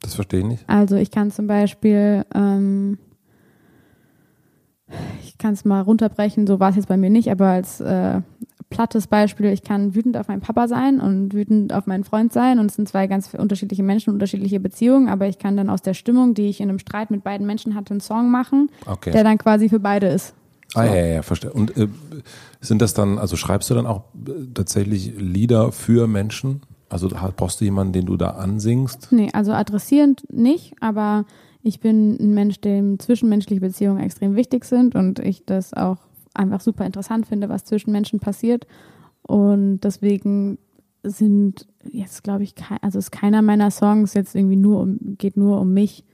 Das 0.00 0.14
verstehe 0.14 0.40
ich 0.40 0.46
nicht. 0.46 0.64
Also 0.68 0.96
ich 0.96 1.10
kann 1.10 1.30
zum 1.30 1.46
Beispiel, 1.46 2.24
ähm, 2.34 2.98
ich 5.24 5.38
kann 5.38 5.54
es 5.54 5.64
mal 5.64 5.80
runterbrechen, 5.80 6.46
so 6.46 6.60
war 6.60 6.70
es 6.70 6.76
jetzt 6.76 6.88
bei 6.88 6.96
mir 6.96 7.10
nicht, 7.10 7.30
aber 7.30 7.46
als 7.48 7.80
äh, 7.80 8.20
plattes 8.70 9.06
Beispiel, 9.06 9.46
ich 9.46 9.62
kann 9.62 9.94
wütend 9.94 10.16
auf 10.16 10.28
meinen 10.28 10.40
Papa 10.40 10.68
sein 10.68 11.00
und 11.00 11.32
wütend 11.32 11.72
auf 11.72 11.86
meinen 11.86 12.04
Freund 12.04 12.32
sein 12.32 12.58
und 12.58 12.66
es 12.66 12.76
sind 12.76 12.88
zwei 12.88 13.06
ganz 13.06 13.32
unterschiedliche 13.34 13.82
Menschen, 13.82 14.12
unterschiedliche 14.12 14.60
Beziehungen, 14.60 15.08
aber 15.08 15.26
ich 15.26 15.38
kann 15.38 15.56
dann 15.56 15.70
aus 15.70 15.82
der 15.82 15.94
Stimmung, 15.94 16.34
die 16.34 16.48
ich 16.48 16.60
in 16.60 16.68
einem 16.68 16.78
Streit 16.78 17.10
mit 17.10 17.24
beiden 17.24 17.46
Menschen 17.46 17.74
hatte, 17.74 17.92
einen 17.92 18.00
Song 18.00 18.30
machen, 18.30 18.70
Okay. 18.86 19.10
der 19.10 19.24
dann 19.24 19.38
quasi 19.38 19.68
für 19.68 19.80
beide 19.80 20.08
ist. 20.08 20.34
Ah, 20.74 20.84
ja, 20.84 20.94
ja, 20.96 21.06
ja, 21.06 21.22
verstehe. 21.22 21.50
Und 21.52 21.74
äh, 21.78 21.88
sind 22.60 22.82
das 22.82 22.92
dann, 22.92 23.18
also 23.18 23.36
schreibst 23.36 23.70
du 23.70 23.74
dann 23.74 23.86
auch 23.86 24.02
äh, 24.26 24.32
tatsächlich 24.52 25.14
Lieder 25.18 25.72
für 25.72 26.06
Menschen? 26.06 26.60
Also 26.90 27.08
brauchst 27.08 27.60
du 27.60 27.64
jemanden, 27.64 27.92
den 27.94 28.06
du 28.06 28.16
da 28.16 28.30
ansingst? 28.30 29.08
Nee, 29.10 29.30
also 29.32 29.52
adressierend 29.52 30.24
nicht, 30.30 30.74
aber 30.80 31.24
ich 31.62 31.80
bin 31.80 32.16
ein 32.20 32.34
Mensch, 32.34 32.60
dem 32.60 32.98
zwischenmenschliche 32.98 33.60
Beziehungen 33.60 34.00
extrem 34.00 34.36
wichtig 34.36 34.64
sind 34.64 34.94
und 34.94 35.18
ich 35.18 35.44
das 35.44 35.74
auch 35.74 35.98
einfach 36.34 36.60
super 36.60 36.86
interessant 36.86 37.26
finde, 37.26 37.48
was 37.48 37.64
zwischen 37.64 37.92
Menschen 37.92 38.20
passiert. 38.20 38.66
Und 39.22 39.80
deswegen 39.80 40.58
sind 41.02 41.66
jetzt, 41.84 42.22
glaube 42.22 42.44
ich, 42.44 42.54
kein, 42.54 42.78
also 42.82 42.98
ist 42.98 43.10
keiner 43.10 43.42
meiner 43.42 43.70
Songs 43.70 44.14
jetzt 44.14 44.34
irgendwie 44.34 44.56
nur 44.56 44.80
um, 44.80 45.16
geht 45.18 45.36
nur 45.36 45.60
um 45.60 45.72
mich, 45.72 46.04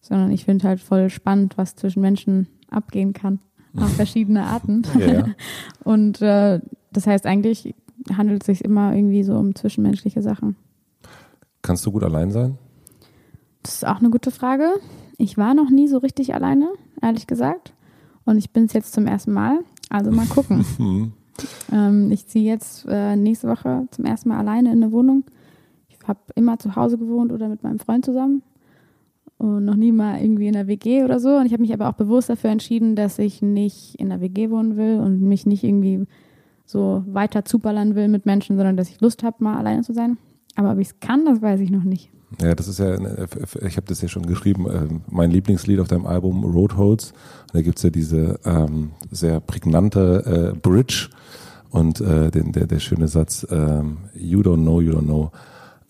sondern 0.00 0.30
ich 0.30 0.44
finde 0.44 0.68
halt 0.68 0.80
voll 0.80 1.10
spannend, 1.10 1.56
was 1.56 1.76
zwischen 1.76 2.00
Menschen 2.00 2.48
abgehen 2.70 3.12
kann. 3.12 3.40
Auf 3.76 3.92
verschiedene 3.94 4.44
Arten. 4.44 4.82
Ja, 4.98 5.06
ja. 5.06 5.24
Und 5.84 6.20
äh, 6.22 6.60
das 6.92 7.06
heißt 7.06 7.26
eigentlich 7.26 7.74
handelt 8.16 8.42
es 8.42 8.46
sich 8.46 8.64
immer 8.64 8.94
irgendwie 8.94 9.22
so 9.22 9.36
um 9.36 9.54
zwischenmenschliche 9.54 10.22
Sachen. 10.22 10.56
Kannst 11.62 11.84
du 11.86 11.92
gut 11.92 12.02
allein 12.02 12.30
sein? 12.30 12.58
Das 13.62 13.74
ist 13.74 13.86
auch 13.86 13.98
eine 13.98 14.10
gute 14.10 14.30
Frage. 14.30 14.68
Ich 15.18 15.36
war 15.36 15.54
noch 15.54 15.70
nie 15.70 15.86
so 15.86 15.98
richtig 15.98 16.34
alleine, 16.34 16.68
ehrlich 17.02 17.26
gesagt. 17.26 17.74
Und 18.24 18.38
ich 18.38 18.50
bin 18.50 18.64
es 18.64 18.72
jetzt 18.72 18.92
zum 18.92 19.06
ersten 19.06 19.32
Mal. 19.32 19.60
Also 19.88 20.10
mal 20.10 20.26
gucken. 20.26 20.64
Hm. 20.76 21.12
ähm, 21.72 22.10
ich 22.10 22.26
ziehe 22.26 22.44
jetzt 22.44 22.84
äh, 22.86 23.16
nächste 23.16 23.48
Woche 23.48 23.86
zum 23.92 24.04
ersten 24.04 24.28
Mal 24.28 24.38
alleine 24.38 24.72
in 24.72 24.82
eine 24.82 24.92
Wohnung. 24.92 25.24
Ich 25.88 25.96
habe 26.06 26.20
immer 26.34 26.58
zu 26.58 26.76
Hause 26.76 26.98
gewohnt 26.98 27.32
oder 27.32 27.48
mit 27.48 27.62
meinem 27.62 27.78
Freund 27.78 28.04
zusammen. 28.04 28.42
Und 29.38 29.64
noch 29.64 29.76
nie 29.76 29.90
mal 29.90 30.20
irgendwie 30.20 30.48
in 30.48 30.52
der 30.52 30.66
WG 30.66 31.02
oder 31.02 31.18
so. 31.18 31.36
Und 31.36 31.46
ich 31.46 31.52
habe 31.52 31.62
mich 31.62 31.72
aber 31.72 31.88
auch 31.88 31.94
bewusst 31.94 32.28
dafür 32.28 32.50
entschieden, 32.50 32.94
dass 32.94 33.18
ich 33.18 33.40
nicht 33.40 33.94
in 33.94 34.10
der 34.10 34.20
WG 34.20 34.50
wohnen 34.50 34.76
will 34.76 35.00
und 35.00 35.22
mich 35.22 35.46
nicht 35.46 35.64
irgendwie 35.64 36.06
so 36.66 37.02
weiter 37.06 37.46
zuballern 37.46 37.94
will 37.94 38.08
mit 38.08 38.26
Menschen, 38.26 38.56
sondern 38.56 38.76
dass 38.76 38.90
ich 38.90 39.00
Lust 39.00 39.22
habe, 39.22 39.42
mal 39.42 39.56
alleine 39.56 39.82
zu 39.82 39.94
sein. 39.94 40.18
Aber 40.56 40.72
ob 40.72 40.78
ich 40.78 40.88
es 40.88 41.00
kann, 41.00 41.24
das 41.24 41.40
weiß 41.40 41.60
ich 41.60 41.70
noch 41.70 41.84
nicht. 41.84 42.10
Ja, 42.40 42.54
das 42.54 42.68
ist 42.68 42.78
ja, 42.78 42.94
ich 42.94 43.76
habe 43.76 43.86
das 43.86 44.00
ja 44.02 44.08
schon 44.08 44.24
geschrieben, 44.24 44.66
ähm, 44.70 45.00
mein 45.10 45.30
Lieblingslied 45.30 45.80
auf 45.80 45.88
deinem 45.88 46.06
Album 46.06 46.44
Roadholes. 46.44 47.12
Und 47.42 47.54
da 47.54 47.62
gibt's 47.62 47.82
ja 47.82 47.90
diese 47.90 48.38
ähm, 48.44 48.92
sehr 49.10 49.40
prägnante 49.40 50.52
äh, 50.54 50.58
Bridge 50.58 51.08
und 51.70 52.00
äh, 52.00 52.30
den, 52.30 52.52
der, 52.52 52.66
der 52.66 52.78
schöne 52.78 53.08
Satz, 53.08 53.46
ähm, 53.50 53.98
You 54.14 54.40
don't 54.40 54.62
know, 54.62 54.80
you 54.80 54.92
don't 54.92 55.04
know, 55.04 55.32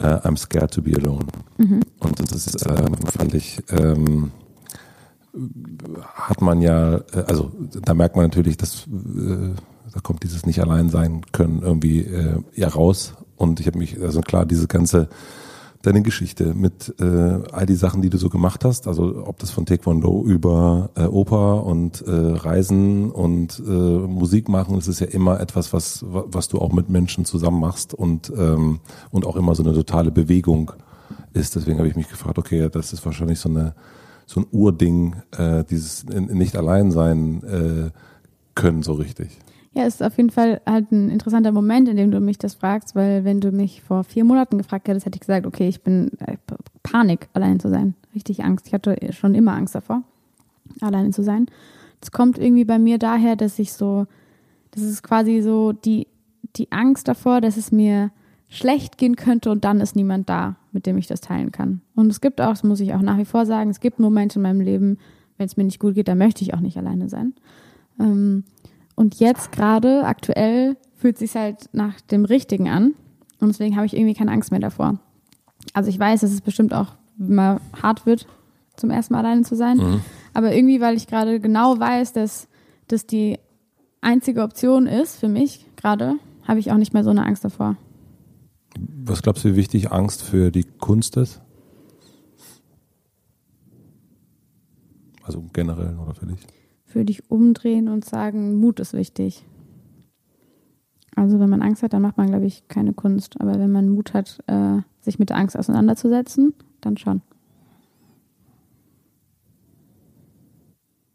uh, 0.00 0.20
I'm 0.26 0.36
scared 0.36 0.72
to 0.74 0.82
be 0.82 0.94
alone. 0.94 1.26
Und 1.98 2.20
das 2.20 2.46
ist, 2.46 2.66
ähm, 2.66 2.94
fand 3.06 3.34
ich, 3.34 3.62
ähm, 3.70 4.30
hat 6.14 6.40
man 6.40 6.60
ja, 6.60 6.96
äh, 7.12 7.24
also 7.26 7.52
da 7.82 7.94
merkt 7.94 8.16
man 8.16 8.26
natürlich, 8.26 8.56
dass 8.56 8.86
äh, 8.86 9.50
da 9.92 10.00
kommt 10.00 10.22
dieses 10.22 10.46
nicht 10.46 10.60
allein 10.60 10.88
sein 10.88 11.22
können 11.32 11.62
irgendwie 11.62 12.00
äh, 12.00 12.38
ja 12.54 12.68
raus. 12.68 13.14
Und 13.36 13.60
ich 13.60 13.66
habe 13.66 13.78
mich, 13.78 14.00
also 14.00 14.20
klar, 14.20 14.46
diese 14.46 14.66
ganze 14.66 15.08
deine 15.82 16.02
Geschichte 16.02 16.54
mit 16.54 16.94
äh, 17.00 17.04
all 17.04 17.64
die 17.64 17.74
Sachen, 17.74 18.02
die 18.02 18.10
du 18.10 18.18
so 18.18 18.28
gemacht 18.28 18.64
hast, 18.64 18.86
also 18.86 19.24
ob 19.26 19.38
das 19.38 19.50
von 19.50 19.64
Taekwondo 19.64 20.24
über 20.24 20.90
äh, 20.94 21.04
Oper 21.04 21.64
und 21.64 22.02
äh, 22.02 22.10
Reisen 22.10 23.10
und 23.10 23.62
äh, 23.66 23.70
Musik 23.70 24.48
machen, 24.48 24.76
das 24.76 24.88
ist 24.88 25.00
ja 25.00 25.06
immer 25.06 25.40
etwas, 25.40 25.72
was 25.72 26.04
was 26.06 26.48
du 26.48 26.58
auch 26.58 26.72
mit 26.72 26.90
Menschen 26.90 27.24
zusammen 27.24 27.60
machst 27.60 27.94
und 27.94 28.30
ähm, 28.36 28.80
und 29.10 29.26
auch 29.26 29.36
immer 29.36 29.54
so 29.54 29.62
eine 29.62 29.72
totale 29.72 30.10
Bewegung 30.10 30.72
ist. 31.32 31.56
Deswegen 31.56 31.78
habe 31.78 31.88
ich 31.88 31.96
mich 31.96 32.08
gefragt, 32.08 32.38
okay, 32.38 32.68
das 32.70 32.92
ist 32.92 33.04
wahrscheinlich 33.06 33.40
so 33.40 33.48
eine 33.48 33.74
so 34.26 34.40
ein 34.40 34.46
Urding, 34.52 35.16
äh, 35.36 35.64
dieses 35.64 36.04
nicht 36.04 36.56
allein 36.56 36.90
sein 36.90 37.42
äh, 37.42 37.90
können 38.54 38.82
so 38.82 38.92
richtig. 38.92 39.38
Ja, 39.72 39.84
ist 39.84 40.02
auf 40.02 40.16
jeden 40.16 40.30
Fall 40.30 40.60
halt 40.66 40.90
ein 40.90 41.10
interessanter 41.10 41.52
Moment, 41.52 41.88
in 41.88 41.96
dem 41.96 42.10
du 42.10 42.18
mich 42.20 42.38
das 42.38 42.54
fragst, 42.54 42.96
weil 42.96 43.24
wenn 43.24 43.40
du 43.40 43.52
mich 43.52 43.82
vor 43.82 44.02
vier 44.02 44.24
Monaten 44.24 44.58
gefragt 44.58 44.88
hättest, 44.88 45.06
hätte 45.06 45.16
ich 45.16 45.20
gesagt, 45.20 45.46
okay, 45.46 45.68
ich 45.68 45.82
bin 45.82 46.10
äh, 46.18 46.36
Panik, 46.82 47.28
allein 47.34 47.60
zu 47.60 47.68
sein. 47.68 47.94
Richtig 48.14 48.42
Angst. 48.42 48.66
Ich 48.66 48.74
hatte 48.74 48.96
schon 49.12 49.36
immer 49.36 49.52
Angst 49.52 49.76
davor, 49.76 50.02
alleine 50.80 51.10
zu 51.10 51.22
sein. 51.22 51.46
Das 52.00 52.10
kommt 52.10 52.38
irgendwie 52.38 52.64
bei 52.64 52.78
mir 52.80 52.98
daher, 52.98 53.36
dass 53.36 53.60
ich 53.60 53.72
so, 53.72 54.06
das 54.72 54.82
ist 54.82 55.04
quasi 55.04 55.40
so 55.40 55.72
die, 55.72 56.08
die 56.56 56.72
Angst 56.72 57.06
davor, 57.06 57.40
dass 57.40 57.56
es 57.56 57.70
mir 57.70 58.10
schlecht 58.48 58.98
gehen 58.98 59.14
könnte 59.14 59.52
und 59.52 59.64
dann 59.64 59.80
ist 59.80 59.94
niemand 59.94 60.28
da, 60.28 60.56
mit 60.72 60.86
dem 60.86 60.98
ich 60.98 61.06
das 61.06 61.20
teilen 61.20 61.52
kann. 61.52 61.80
Und 61.94 62.10
es 62.10 62.20
gibt 62.20 62.40
auch, 62.40 62.50
das 62.50 62.64
muss 62.64 62.80
ich 62.80 62.92
auch 62.94 63.02
nach 63.02 63.18
wie 63.18 63.24
vor 63.24 63.46
sagen, 63.46 63.70
es 63.70 63.78
gibt 63.78 64.00
Momente 64.00 64.40
in 64.40 64.42
meinem 64.42 64.60
Leben, 64.60 64.98
wenn 65.38 65.46
es 65.46 65.56
mir 65.56 65.64
nicht 65.64 65.78
gut 65.78 65.94
geht, 65.94 66.08
da 66.08 66.16
möchte 66.16 66.42
ich 66.42 66.54
auch 66.54 66.60
nicht 66.60 66.76
alleine 66.76 67.08
sein. 67.08 67.34
Ähm, 68.00 68.44
und 69.00 69.18
jetzt 69.18 69.50
gerade, 69.50 70.04
aktuell, 70.04 70.76
fühlt 70.94 71.14
es 71.14 71.20
sich 71.20 71.34
halt 71.34 71.70
nach 71.72 72.02
dem 72.02 72.26
Richtigen 72.26 72.68
an. 72.68 72.92
Und 73.40 73.48
deswegen 73.48 73.74
habe 73.74 73.86
ich 73.86 73.96
irgendwie 73.96 74.12
keine 74.12 74.30
Angst 74.30 74.50
mehr 74.50 74.60
davor. 74.60 74.98
Also 75.72 75.88
ich 75.88 75.98
weiß, 75.98 76.20
dass 76.20 76.30
es 76.30 76.42
bestimmt 76.42 76.74
auch 76.74 76.88
mal 77.16 77.62
hart 77.82 78.04
wird, 78.04 78.26
zum 78.76 78.90
ersten 78.90 79.14
Mal 79.14 79.20
alleine 79.20 79.40
zu 79.40 79.56
sein. 79.56 79.78
Mhm. 79.78 80.00
Aber 80.34 80.54
irgendwie, 80.54 80.82
weil 80.82 80.98
ich 80.98 81.06
gerade 81.06 81.40
genau 81.40 81.80
weiß, 81.80 82.12
dass 82.12 82.46
das 82.88 83.06
die 83.06 83.38
einzige 84.02 84.42
Option 84.42 84.86
ist 84.86 85.16
für 85.16 85.28
mich 85.28 85.64
gerade, 85.76 86.16
habe 86.46 86.60
ich 86.60 86.70
auch 86.70 86.76
nicht 86.76 86.92
mehr 86.92 87.02
so 87.02 87.08
eine 87.08 87.24
Angst 87.24 87.42
davor. 87.42 87.76
Was 88.78 89.22
glaubst 89.22 89.46
du, 89.46 89.52
wie 89.52 89.56
wichtig 89.56 89.90
Angst 89.90 90.20
für 90.20 90.50
die 90.50 90.64
Kunst 90.64 91.16
ist? 91.16 91.40
Also 95.22 95.42
generell 95.54 95.96
oder 95.96 96.14
für 96.14 96.26
dich? 96.26 96.46
Würde 96.94 97.10
ich 97.10 97.30
umdrehen 97.30 97.88
und 97.88 98.04
sagen, 98.04 98.58
Mut 98.60 98.80
ist 98.80 98.92
wichtig. 98.92 99.44
Also 101.16 101.40
wenn 101.40 101.50
man 101.50 101.62
Angst 101.62 101.82
hat, 101.82 101.92
dann 101.92 102.02
macht 102.02 102.16
man, 102.16 102.28
glaube 102.28 102.46
ich, 102.46 102.66
keine 102.68 102.92
Kunst. 102.92 103.40
Aber 103.40 103.58
wenn 103.58 103.72
man 103.72 103.88
Mut 103.88 104.14
hat, 104.14 104.38
äh, 104.46 104.78
sich 105.00 105.18
mit 105.18 105.30
der 105.30 105.36
Angst 105.36 105.58
auseinanderzusetzen, 105.58 106.54
dann 106.80 106.96
schon. 106.96 107.22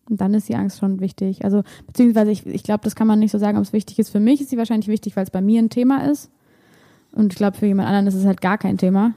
Und 0.10 0.22
dann 0.22 0.34
ist 0.34 0.48
die 0.50 0.56
Angst 0.56 0.80
schon 0.80 1.00
wichtig. 1.00 1.44
Also, 1.44 1.64
beziehungsweise 1.88 2.30
ich, 2.30 2.46
ich 2.46 2.64
glaube, 2.64 2.84
das 2.84 2.96
kann 2.96 3.08
man 3.08 3.20
nicht 3.20 3.32
so 3.32 3.40
sagen, 3.40 3.58
ob 3.58 3.64
es 3.64 3.74
wichtig 3.74 3.98
ist. 3.98 4.10
Für 4.10 4.20
mich 4.20 4.42
ist 4.42 4.52
sie 4.52 4.58
wahrscheinlich 4.58 4.88
wichtig, 4.88 5.16
weil 5.16 5.24
es 5.24 5.32
bei 5.32 5.42
mir 5.42 5.60
ein 5.60 5.70
Thema 5.70 6.10
ist. 6.10 6.30
Und 7.12 7.34
ich 7.34 7.38
glaube, 7.38 7.58
für 7.58 7.66
jemand 7.66 7.88
anderen 7.88 8.08
ist 8.08 8.14
es 8.14 8.26
halt 8.26 8.42
gar 8.42 8.58
kein 8.58 8.78
Thema. 8.78 9.14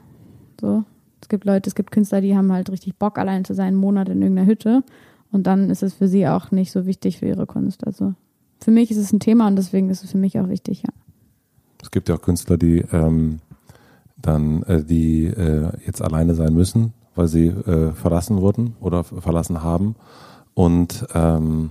So. 0.59 0.83
Es 1.21 1.29
gibt 1.29 1.45
Leute, 1.45 1.69
es 1.69 1.75
gibt 1.75 1.91
Künstler, 1.91 2.21
die 2.21 2.35
haben 2.35 2.51
halt 2.51 2.71
richtig 2.71 2.95
Bock, 2.95 3.19
allein 3.19 3.45
zu 3.45 3.53
sein, 3.53 3.67
einen 3.67 3.77
Monat 3.77 4.09
in 4.09 4.21
irgendeiner 4.21 4.47
Hütte. 4.47 4.83
Und 5.31 5.47
dann 5.47 5.69
ist 5.69 5.83
es 5.83 5.93
für 5.93 6.07
sie 6.07 6.27
auch 6.27 6.51
nicht 6.51 6.71
so 6.71 6.85
wichtig 6.85 7.19
für 7.19 7.27
ihre 7.27 7.45
Kunst. 7.45 7.85
Also 7.85 8.13
für 8.59 8.71
mich 8.71 8.91
ist 8.91 8.97
es 8.97 9.13
ein 9.13 9.19
Thema 9.19 9.47
und 9.47 9.55
deswegen 9.55 9.89
ist 9.89 10.03
es 10.03 10.11
für 10.11 10.17
mich 10.17 10.39
auch 10.39 10.49
wichtig, 10.49 10.83
ja. 10.83 10.89
Es 11.81 11.91
gibt 11.91 12.09
ja 12.09 12.15
auch 12.15 12.21
Künstler, 12.21 12.57
die 12.57 12.79
ähm, 12.91 13.39
dann, 14.17 14.63
äh, 14.63 14.83
die 14.83 15.25
äh, 15.25 15.71
jetzt 15.85 16.01
alleine 16.01 16.35
sein 16.35 16.53
müssen, 16.53 16.93
weil 17.15 17.27
sie 17.27 17.47
äh, 17.47 17.93
verlassen 17.93 18.41
wurden 18.41 18.75
oder 18.81 19.03
verlassen 19.03 19.63
haben. 19.63 19.95
Und 20.53 21.07
ähm, 21.13 21.69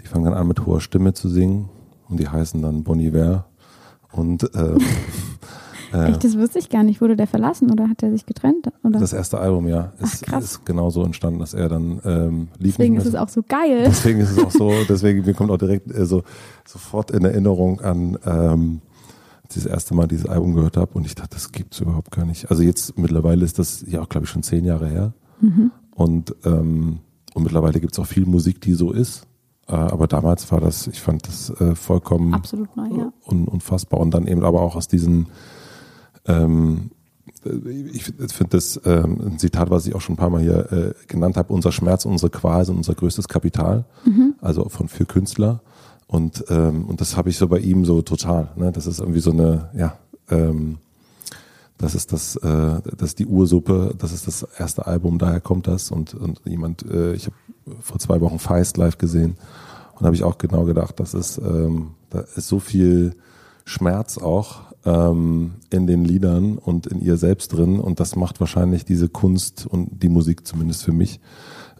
die 0.00 0.06
fangen 0.06 0.24
dann 0.24 0.34
an 0.34 0.48
mit 0.48 0.64
hoher 0.64 0.80
Stimme 0.80 1.12
zu 1.12 1.28
singen 1.28 1.68
und 2.08 2.18
die 2.18 2.28
heißen 2.28 2.62
dann 2.62 2.84
Bon 2.84 2.98
Iver. 2.98 3.46
Und 4.12 4.50
ähm, 4.54 4.78
Äh, 5.92 6.10
Echt, 6.10 6.24
das 6.24 6.36
wusste 6.38 6.58
ich 6.58 6.68
gar 6.68 6.82
nicht. 6.82 7.00
Wurde 7.00 7.16
der 7.16 7.26
verlassen 7.26 7.70
oder 7.70 7.88
hat 7.88 8.02
er 8.02 8.10
sich 8.10 8.26
getrennt? 8.26 8.68
Oder? 8.82 8.98
Das 8.98 9.12
erste 9.12 9.38
Album, 9.38 9.68
ja. 9.68 9.92
Ist, 9.98 10.24
Ach, 10.24 10.30
krass. 10.30 10.44
ist 10.44 10.66
genau 10.66 10.90
so 10.90 11.04
entstanden, 11.04 11.38
dass 11.38 11.54
er 11.54 11.68
dann 11.68 12.00
ähm, 12.04 12.48
lief. 12.58 12.76
Deswegen 12.76 12.96
ist 12.96 13.06
es 13.06 13.14
auch 13.14 13.28
so 13.28 13.42
geil. 13.46 13.84
Deswegen 13.86 14.20
ist 14.20 14.32
es 14.32 14.38
auch 14.38 14.50
so, 14.50 14.72
deswegen 14.88 15.24
mir 15.24 15.34
kommt 15.34 15.50
auch 15.50 15.58
direkt 15.58 15.92
äh, 15.92 16.06
so 16.06 16.22
sofort 16.66 17.10
in 17.10 17.24
Erinnerung 17.24 17.80
an 17.80 18.18
ähm, 18.24 18.80
das 19.54 19.66
erste 19.66 19.94
Mal 19.94 20.08
dieses 20.08 20.26
Album 20.26 20.54
gehört 20.54 20.76
habe 20.76 20.92
und 20.94 21.06
ich 21.06 21.14
dachte, 21.14 21.34
das 21.34 21.52
gibt's 21.52 21.80
überhaupt 21.80 22.10
gar 22.10 22.24
nicht. 22.24 22.50
Also 22.50 22.62
jetzt 22.62 22.98
mittlerweile 22.98 23.44
ist 23.44 23.58
das 23.58 23.84
ja 23.86 24.02
auch, 24.02 24.08
glaube 24.08 24.24
ich, 24.24 24.30
schon 24.30 24.42
zehn 24.42 24.64
Jahre 24.64 24.88
her. 24.88 25.12
Mhm. 25.40 25.70
Und, 25.94 26.34
ähm, 26.44 26.98
und 27.34 27.42
mittlerweile 27.44 27.80
gibt's 27.80 27.98
auch 27.98 28.06
viel 28.06 28.26
Musik, 28.26 28.60
die 28.60 28.74
so 28.74 28.92
ist. 28.92 29.26
Äh, 29.68 29.74
aber 29.74 30.06
damals 30.06 30.50
war 30.52 30.60
das, 30.60 30.86
ich 30.86 31.00
fand 31.00 31.26
das 31.26 31.50
äh, 31.60 31.74
vollkommen 31.74 32.34
Absolut 32.34 32.74
neu, 32.76 32.88
ja. 32.96 33.12
un, 33.26 33.48
unfassbar. 33.48 34.00
Und 34.00 34.12
dann 34.12 34.26
eben 34.26 34.44
aber 34.44 34.60
auch 34.60 34.76
aus 34.76 34.88
diesen 34.88 35.26
ähm, 36.26 36.90
ich 37.44 38.04
finde 38.04 38.56
das 38.56 38.80
ähm, 38.84 39.20
ein 39.24 39.38
Zitat, 39.38 39.70
was 39.70 39.86
ich 39.86 39.94
auch 39.94 40.00
schon 40.00 40.14
ein 40.14 40.18
paar 40.18 40.30
Mal 40.30 40.42
hier 40.42 40.72
äh, 40.72 40.94
genannt 41.06 41.36
habe, 41.36 41.52
unser 41.52 41.72
Schmerz, 41.72 42.04
unsere 42.04 42.30
Qual 42.30 42.64
sind 42.64 42.76
unser 42.76 42.94
größtes 42.94 43.28
Kapital, 43.28 43.84
mhm. 44.04 44.34
also 44.40 44.68
von 44.68 44.88
für 44.88 45.06
Künstler. 45.06 45.60
Und, 46.08 46.44
ähm, 46.48 46.84
und 46.86 47.00
das 47.00 47.16
habe 47.16 47.30
ich 47.30 47.36
so 47.36 47.48
bei 47.48 47.58
ihm 47.58 47.84
so 47.84 48.02
total. 48.02 48.50
Ne? 48.56 48.72
Das 48.72 48.86
ist 48.86 49.00
irgendwie 49.00 49.20
so 49.20 49.32
eine, 49.32 49.70
ja, 49.76 49.98
ähm, 50.30 50.78
das 51.78 51.94
ist 51.94 52.12
das, 52.12 52.36
äh, 52.36 52.80
das 52.96 53.10
ist 53.10 53.18
die 53.18 53.26
Ursuppe, 53.26 53.94
das 53.98 54.12
ist 54.12 54.26
das 54.26 54.46
erste 54.56 54.86
Album, 54.86 55.18
daher 55.18 55.40
kommt 55.40 55.66
das. 55.66 55.90
Und, 55.90 56.14
und 56.14 56.40
jemand, 56.44 56.88
äh, 56.88 57.12
ich 57.14 57.26
habe 57.26 57.36
vor 57.80 57.98
zwei 57.98 58.20
Wochen 58.20 58.38
Feist 58.38 58.76
live 58.76 58.98
gesehen 58.98 59.36
und 59.98 60.06
habe 60.06 60.14
ich 60.14 60.22
auch 60.22 60.38
genau 60.38 60.64
gedacht, 60.64 61.00
das 61.00 61.12
ist, 61.14 61.38
ähm, 61.38 61.90
da 62.10 62.20
ist 62.20 62.48
so 62.48 62.60
viel 62.60 63.14
Schmerz 63.64 64.16
auch 64.16 64.62
ähm, 64.86 65.54
in 65.70 65.86
den 65.86 66.04
Liedern 66.04 66.56
und 66.56 66.86
in 66.86 67.00
ihr 67.00 67.16
selbst 67.16 67.48
drin. 67.48 67.78
Und 67.78 68.00
das 68.00 68.16
macht 68.16 68.40
wahrscheinlich 68.40 68.84
diese 68.84 69.08
Kunst 69.08 69.66
und 69.66 70.02
die 70.02 70.08
Musik 70.08 70.46
zumindest 70.46 70.84
für 70.84 70.92
mich 70.92 71.20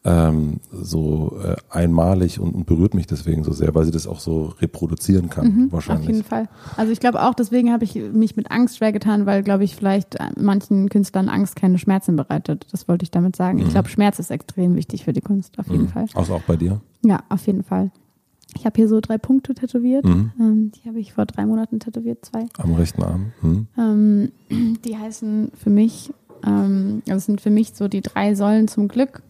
ähm, 0.04 0.60
so 0.70 1.36
äh, 1.42 1.56
einmalig 1.68 2.38
und, 2.38 2.54
und, 2.54 2.66
berührt 2.66 2.94
mich 2.94 3.08
deswegen 3.08 3.42
so 3.42 3.52
sehr, 3.52 3.74
weil 3.74 3.84
sie 3.84 3.90
das 3.90 4.06
auch 4.06 4.20
so 4.20 4.54
reproduzieren 4.60 5.30
kann, 5.30 5.46
mhm, 5.46 5.72
wahrscheinlich. 5.72 6.08
Auf 6.08 6.14
jeden 6.14 6.24
Fall. 6.24 6.48
Also 6.76 6.92
ich 6.92 7.00
glaube 7.00 7.22
auch, 7.22 7.34
deswegen 7.34 7.72
habe 7.72 7.82
ich 7.82 7.96
mich 7.96 8.36
mit 8.36 8.52
Angst 8.52 8.76
schwer 8.76 8.92
getan, 8.92 9.26
weil, 9.26 9.42
glaube 9.42 9.64
ich, 9.64 9.74
vielleicht 9.74 10.16
manchen 10.38 10.88
Künstlern 10.90 11.28
Angst 11.28 11.56
keine 11.56 11.78
Schmerzen 11.78 12.14
bereitet. 12.14 12.66
Das 12.70 12.86
wollte 12.86 13.02
ich 13.02 13.10
damit 13.10 13.34
sagen. 13.34 13.58
Mhm. 13.58 13.64
Ich 13.64 13.70
glaube, 13.70 13.88
Schmerz 13.88 14.20
ist 14.20 14.30
extrem 14.30 14.76
wichtig 14.76 15.04
für 15.04 15.12
die 15.12 15.22
Kunst, 15.22 15.58
auf 15.58 15.66
jeden 15.68 15.84
mhm. 15.84 15.88
Fall. 15.88 16.06
Also 16.14 16.34
auch 16.34 16.42
bei 16.42 16.54
dir? 16.54 16.80
Ja, 17.02 17.18
auf 17.28 17.44
jeden 17.48 17.64
Fall. 17.64 17.90
Ich 18.54 18.64
habe 18.64 18.76
hier 18.76 18.88
so 18.88 19.00
drei 19.00 19.18
Punkte 19.18 19.54
tätowiert. 19.54 20.04
Mhm. 20.04 20.32
Ähm, 20.38 20.72
die 20.72 20.88
habe 20.88 21.00
ich 21.00 21.12
vor 21.12 21.26
drei 21.26 21.46
Monaten 21.46 21.80
tätowiert, 21.80 22.24
zwei. 22.24 22.46
Am 22.58 22.74
rechten 22.74 23.02
Arm. 23.02 23.32
Mhm. 23.42 23.66
Ähm, 23.76 24.32
die 24.84 24.96
heißen 24.96 25.50
für 25.54 25.70
mich, 25.70 26.12
ähm, 26.44 27.02
das 27.06 27.26
sind 27.26 27.40
für 27.40 27.50
mich 27.50 27.74
so 27.74 27.88
die 27.88 28.02
drei 28.02 28.34
Säulen 28.34 28.68
zum 28.68 28.88
Glück. 28.88 29.22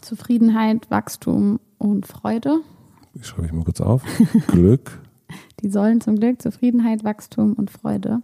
Zufriedenheit, 0.00 0.90
Wachstum 0.90 1.60
und 1.78 2.06
Freude. 2.06 2.60
Ich 3.14 3.26
schreibe 3.26 3.46
ich 3.46 3.52
mal 3.52 3.64
kurz 3.64 3.80
auf. 3.80 4.02
Glück. 4.46 5.00
Die 5.62 5.68
Säulen 5.68 6.00
zum 6.00 6.16
Glück, 6.16 6.40
Zufriedenheit, 6.40 7.04
Wachstum 7.04 7.52
und 7.52 7.70
Freude. 7.70 8.22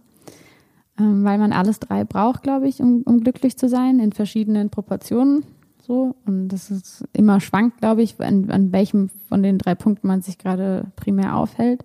Weil 0.97 1.37
man 1.37 1.53
alles 1.53 1.79
drei 1.79 2.03
braucht, 2.03 2.43
glaube 2.43 2.67
ich, 2.67 2.81
um, 2.81 3.03
um 3.03 3.21
glücklich 3.21 3.57
zu 3.57 3.69
sein, 3.69 3.99
in 3.99 4.11
verschiedenen 4.11 4.69
Proportionen 4.69 5.45
so. 5.89 6.15
Und 6.27 6.49
das 6.49 6.69
ist 6.69 7.03
immer 7.13 7.41
schwankt, 7.41 7.79
glaube 7.79 8.03
ich, 8.03 8.21
an, 8.21 8.51
an 8.51 8.71
welchem 8.71 9.09
von 9.27 9.41
den 9.41 9.57
drei 9.57 9.73
Punkten 9.73 10.07
man 10.07 10.21
sich 10.21 10.37
gerade 10.37 10.85
primär 10.95 11.35
aufhält. 11.35 11.83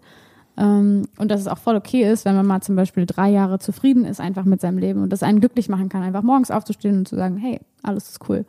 Ähm, 0.58 1.08
und 1.18 1.30
dass 1.30 1.40
es 1.40 1.48
auch 1.48 1.56
voll 1.56 1.74
okay 1.74 2.08
ist, 2.08 2.26
wenn 2.26 2.36
man 2.36 2.46
mal 2.46 2.60
zum 2.60 2.76
Beispiel 2.76 3.06
drei 3.06 3.30
Jahre 3.30 3.58
zufrieden 3.58 4.04
ist 4.04 4.20
einfach 4.20 4.44
mit 4.44 4.60
seinem 4.60 4.78
Leben 4.78 5.02
und 5.02 5.10
das 5.10 5.22
einen 5.22 5.40
glücklich 5.40 5.70
machen 5.70 5.88
kann, 5.88 6.02
einfach 6.02 6.22
morgens 6.22 6.50
aufzustehen 6.50 6.98
und 6.98 7.08
zu 7.08 7.16
sagen, 7.16 7.38
hey, 7.38 7.60
alles 7.82 8.10
ist 8.10 8.28
cool. 8.28 8.44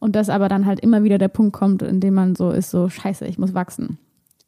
Und 0.00 0.16
dass 0.16 0.30
aber 0.30 0.48
dann 0.48 0.64
halt 0.64 0.80
immer 0.80 1.04
wieder 1.04 1.18
der 1.18 1.28
Punkt 1.28 1.52
kommt, 1.52 1.82
in 1.82 2.00
dem 2.00 2.14
man 2.14 2.34
so 2.34 2.50
ist, 2.50 2.70
so 2.70 2.88
scheiße, 2.88 3.26
ich 3.26 3.38
muss 3.38 3.52
wachsen. 3.52 3.98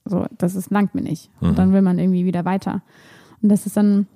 So, 0.07 0.25
das 0.39 0.57
ist, 0.57 0.71
langt 0.71 0.95
mir 0.95 1.03
nicht. 1.03 1.31
Mhm. 1.41 1.51
Und 1.51 1.59
dann 1.59 1.73
will 1.75 1.83
man 1.83 1.99
irgendwie 1.99 2.25
wieder 2.25 2.47
weiter. 2.47 2.81
Und 3.43 3.51
das 3.51 3.67
ist 3.67 3.77
dann 3.77 4.07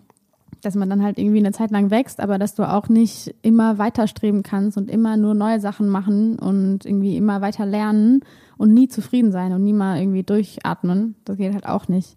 dass 0.63 0.75
man 0.75 0.91
dann 0.91 1.03
halt 1.03 1.19
irgendwie 1.19 1.39
eine 1.39 1.53
Zeit 1.53 1.71
lang 1.71 1.91
wächst, 1.91 2.21
aber 2.21 2.39
dass 2.39 2.55
du 2.55 2.69
auch 2.69 2.89
nicht 2.89 3.35
immer 3.43 3.79
weiter 3.79 4.07
streben 4.07 4.43
kannst 4.43 4.77
und 4.77 4.91
immer 4.91 5.17
nur 5.17 5.35
neue 5.35 5.61
Sachen 5.61 5.89
machen 5.89 6.39
und 6.39 6.85
irgendwie 6.85 7.17
immer 7.17 7.41
weiter 7.41 7.67
lernen 7.67 8.21
und 8.57 8.73
nie 8.73 8.89
zufrieden 8.89 9.33
sein 9.33 9.53
und 9.53 9.63
nie 9.63 9.73
mal 9.73 9.99
irgendwie 9.99 10.23
durchatmen. 10.23 11.17
Das 11.25 11.37
geht 11.37 11.53
halt 11.53 11.67
auch 11.67 11.89
nicht. 11.89 12.17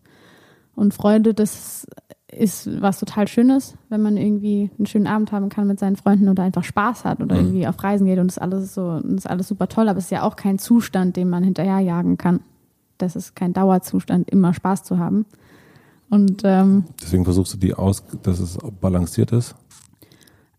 Und 0.76 0.94
Freude, 0.94 1.34
das 1.34 1.88
ist 2.32 2.82
was 2.82 3.00
total 3.00 3.28
Schönes, 3.28 3.76
wenn 3.90 4.02
man 4.02 4.18
irgendwie 4.18 4.70
einen 4.78 4.86
schönen 4.86 5.08
Abend 5.08 5.32
haben 5.32 5.50
kann 5.50 5.68
mit 5.68 5.80
seinen 5.80 5.96
Freunden 5.96 6.30
oder 6.30 6.44
einfach 6.44 6.64
Spaß 6.64 7.06
hat 7.06 7.22
oder 7.22 7.36
mhm. 7.36 7.42
irgendwie 7.42 7.68
auf 7.68 7.82
Reisen 7.84 8.06
geht 8.06 8.20
und 8.20 8.28
das 8.28 8.38
alles 8.38 8.74
so, 8.74 9.00
das 9.00 9.14
ist 9.14 9.30
alles 9.30 9.48
super 9.48 9.68
toll, 9.68 9.88
aber 9.88 9.98
es 9.98 10.06
ist 10.06 10.12
ja 10.12 10.24
auch 10.24 10.36
kein 10.36 10.60
Zustand, 10.60 11.16
den 11.16 11.30
man 11.30 11.44
hinterherjagen 11.44 12.18
kann. 12.18 12.42
Das 12.98 13.16
ist 13.16 13.36
kein 13.36 13.54
Dauerzustand, 13.54 14.30
immer 14.30 14.54
Spaß 14.54 14.84
zu 14.84 15.00
haben. 15.00 15.26
Und 16.10 16.42
ähm, 16.46 16.86
deswegen 17.02 17.26
versuchst 17.26 17.54
du 17.54 17.58
die 17.58 17.74
aus, 17.74 18.04
dass 18.24 18.40
es 18.40 18.58
balanciert 18.80 19.32
ist? 19.32 19.56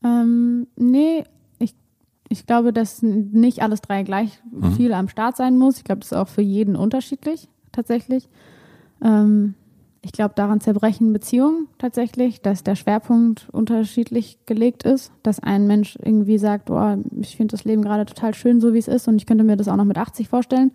Ähm, 0.05 0.67
nee, 0.77 1.25
ich, 1.59 1.75
ich 2.29 2.47
glaube, 2.47 2.73
dass 2.73 3.03
nicht 3.03 3.63
alles 3.63 3.81
drei 3.81 4.03
gleich 4.03 4.43
mhm. 4.51 4.73
viel 4.73 4.93
am 4.93 5.09
Start 5.09 5.37
sein 5.37 5.57
muss. 5.57 5.79
Ich 5.79 5.85
glaube, 5.85 6.01
das 6.01 6.13
ist 6.13 6.19
auch 6.19 6.29
für 6.29 6.43
jeden 6.43 6.77
unterschiedlich, 6.77 7.49
tatsächlich. 7.73 8.29
Ähm, 9.03 9.55
ich 10.03 10.13
glaube, 10.13 10.35
daran 10.37 10.61
zerbrechen 10.61 11.13
Beziehungen 11.13 11.67
tatsächlich, 11.79 12.41
dass 12.41 12.63
der 12.63 12.77
Schwerpunkt 12.77 13.49
unterschiedlich 13.51 14.39
gelegt 14.47 14.85
ist, 14.85 15.13
dass 15.23 15.41
ein 15.41 15.67
Mensch 15.67 15.99
irgendwie 16.01 16.39
sagt, 16.39 16.71
oh, 16.71 16.97
ich 17.21 17.37
finde 17.37 17.53
das 17.53 17.65
Leben 17.65 17.83
gerade 17.83 18.07
total 18.07 18.35
schön, 18.35 18.61
so 18.61 18.75
wie 18.75 18.79
es 18.79 18.89
ist 18.89 19.09
und 19.09 19.17
ich 19.17 19.27
könnte 19.27 19.45
mir 19.45 19.57
das 19.57 19.69
auch 19.69 19.77
noch 19.77 19.85
mit 19.85 19.99
80 19.99 20.29
vorstellen 20.29 20.73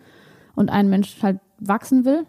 und 0.56 0.70
ein 0.70 0.90
Mensch 0.90 1.22
halt 1.24 1.40
wachsen 1.60 2.06
will, 2.06 2.26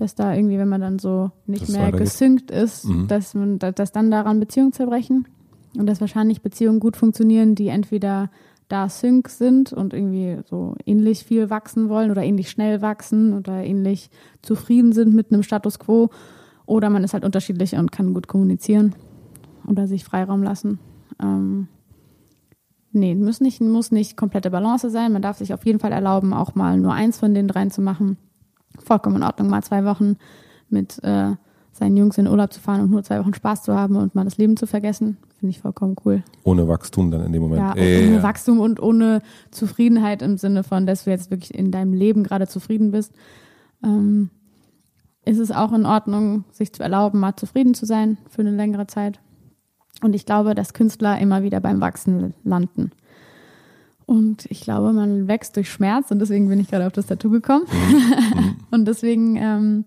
dass 0.00 0.14
da 0.14 0.34
irgendwie, 0.34 0.58
wenn 0.58 0.68
man 0.68 0.80
dann 0.80 0.98
so 0.98 1.30
nicht 1.46 1.62
Das 1.62 1.68
mehr 1.70 1.92
gesynkt 1.92 2.50
ist, 2.50 2.84
Mhm. 2.86 3.06
dass, 3.08 3.34
man, 3.34 3.58
dass 3.58 3.92
dann 3.92 4.10
daran 4.10 4.40
Beziehungen 4.40 4.72
zerbrechen 4.72 5.26
und 5.76 5.86
dass 5.86 6.00
wahrscheinlich 6.00 6.42
Beziehungen 6.42 6.80
gut 6.80 6.96
funktionieren, 6.96 7.54
die 7.54 7.68
entweder 7.68 8.30
da 8.68 8.88
sync 8.88 9.28
sind 9.28 9.72
und 9.72 9.92
irgendwie 9.94 10.38
so 10.48 10.74
ähnlich 10.86 11.24
viel 11.24 11.50
wachsen 11.50 11.88
wollen 11.88 12.10
oder 12.10 12.22
ähnlich 12.22 12.50
schnell 12.50 12.82
wachsen 12.82 13.34
oder 13.34 13.64
ähnlich 13.64 14.10
zufrieden 14.42 14.92
sind 14.92 15.12
mit 15.14 15.32
einem 15.32 15.42
Status 15.42 15.78
quo 15.80 16.08
oder 16.66 16.88
man 16.88 17.02
ist 17.02 17.12
halt 17.12 17.24
unterschiedlich 17.24 17.74
und 17.74 17.90
kann 17.90 18.14
gut 18.14 18.28
kommunizieren 18.28 18.94
oder 19.66 19.88
sich 19.88 20.04
Freiraum 20.04 20.42
lassen. 20.44 20.78
Ähm, 21.20 21.66
nee, 22.92 23.14
muss 23.16 23.40
nicht, 23.40 23.60
muss 23.60 23.90
nicht 23.90 24.16
komplette 24.16 24.50
Balance 24.50 24.88
sein. 24.90 25.12
Man 25.12 25.22
darf 25.22 25.38
sich 25.38 25.52
auf 25.52 25.66
jeden 25.66 25.80
Fall 25.80 25.92
erlauben, 25.92 26.32
auch 26.32 26.54
mal 26.54 26.78
nur 26.78 26.92
eins 26.92 27.18
von 27.18 27.34
den 27.34 27.48
dreien 27.48 27.70
zu 27.72 27.82
machen. 27.82 28.18
Vollkommen 28.82 29.16
in 29.16 29.22
Ordnung, 29.22 29.48
mal 29.48 29.62
zwei 29.62 29.84
Wochen 29.84 30.16
mit 30.68 31.02
äh, 31.02 31.34
seinen 31.72 31.96
Jungs 31.96 32.18
in 32.18 32.26
Urlaub 32.26 32.52
zu 32.52 32.60
fahren 32.60 32.82
und 32.82 32.90
nur 32.90 33.02
zwei 33.02 33.20
Wochen 33.20 33.34
Spaß 33.34 33.62
zu 33.62 33.74
haben 33.74 33.96
und 33.96 34.14
mal 34.14 34.24
das 34.24 34.38
Leben 34.38 34.56
zu 34.56 34.66
vergessen. 34.66 35.16
Finde 35.38 35.50
ich 35.50 35.60
vollkommen 35.60 35.96
cool. 36.04 36.22
Ohne 36.44 36.68
Wachstum 36.68 37.10
dann 37.10 37.24
in 37.24 37.32
dem 37.32 37.42
Moment. 37.42 37.60
Ja, 37.60 37.74
Äh, 37.76 38.06
ohne 38.06 38.16
ja. 38.16 38.22
Wachstum 38.22 38.60
und 38.60 38.80
ohne 38.80 39.22
Zufriedenheit 39.50 40.20
im 40.22 40.36
Sinne 40.36 40.62
von, 40.62 40.86
dass 40.86 41.04
du 41.04 41.10
jetzt 41.10 41.30
wirklich 41.30 41.54
in 41.54 41.70
deinem 41.70 41.94
Leben 41.94 42.24
gerade 42.24 42.46
zufrieden 42.46 42.90
bist. 42.90 43.12
Ähm, 43.82 44.30
ist 45.24 45.38
es 45.38 45.50
auch 45.50 45.72
in 45.72 45.86
Ordnung, 45.86 46.44
sich 46.50 46.72
zu 46.72 46.82
erlauben, 46.82 47.20
mal 47.20 47.36
zufrieden 47.36 47.74
zu 47.74 47.86
sein 47.86 48.18
für 48.28 48.42
eine 48.42 48.50
längere 48.50 48.86
Zeit. 48.86 49.20
Und 50.02 50.14
ich 50.14 50.26
glaube, 50.26 50.54
dass 50.54 50.72
Künstler 50.74 51.18
immer 51.18 51.42
wieder 51.42 51.60
beim 51.60 51.80
Wachsen 51.80 52.34
landen. 52.42 52.90
Und 54.10 54.46
ich 54.46 54.62
glaube, 54.62 54.92
man 54.92 55.28
wächst 55.28 55.54
durch 55.54 55.70
Schmerz 55.70 56.10
und 56.10 56.18
deswegen 56.18 56.48
bin 56.48 56.58
ich 56.58 56.66
gerade 56.66 56.84
auf 56.84 56.92
das 56.92 57.06
Tattoo 57.06 57.30
gekommen. 57.30 57.64
und 58.72 58.88
deswegen, 58.88 59.36
ähm, 59.36 59.84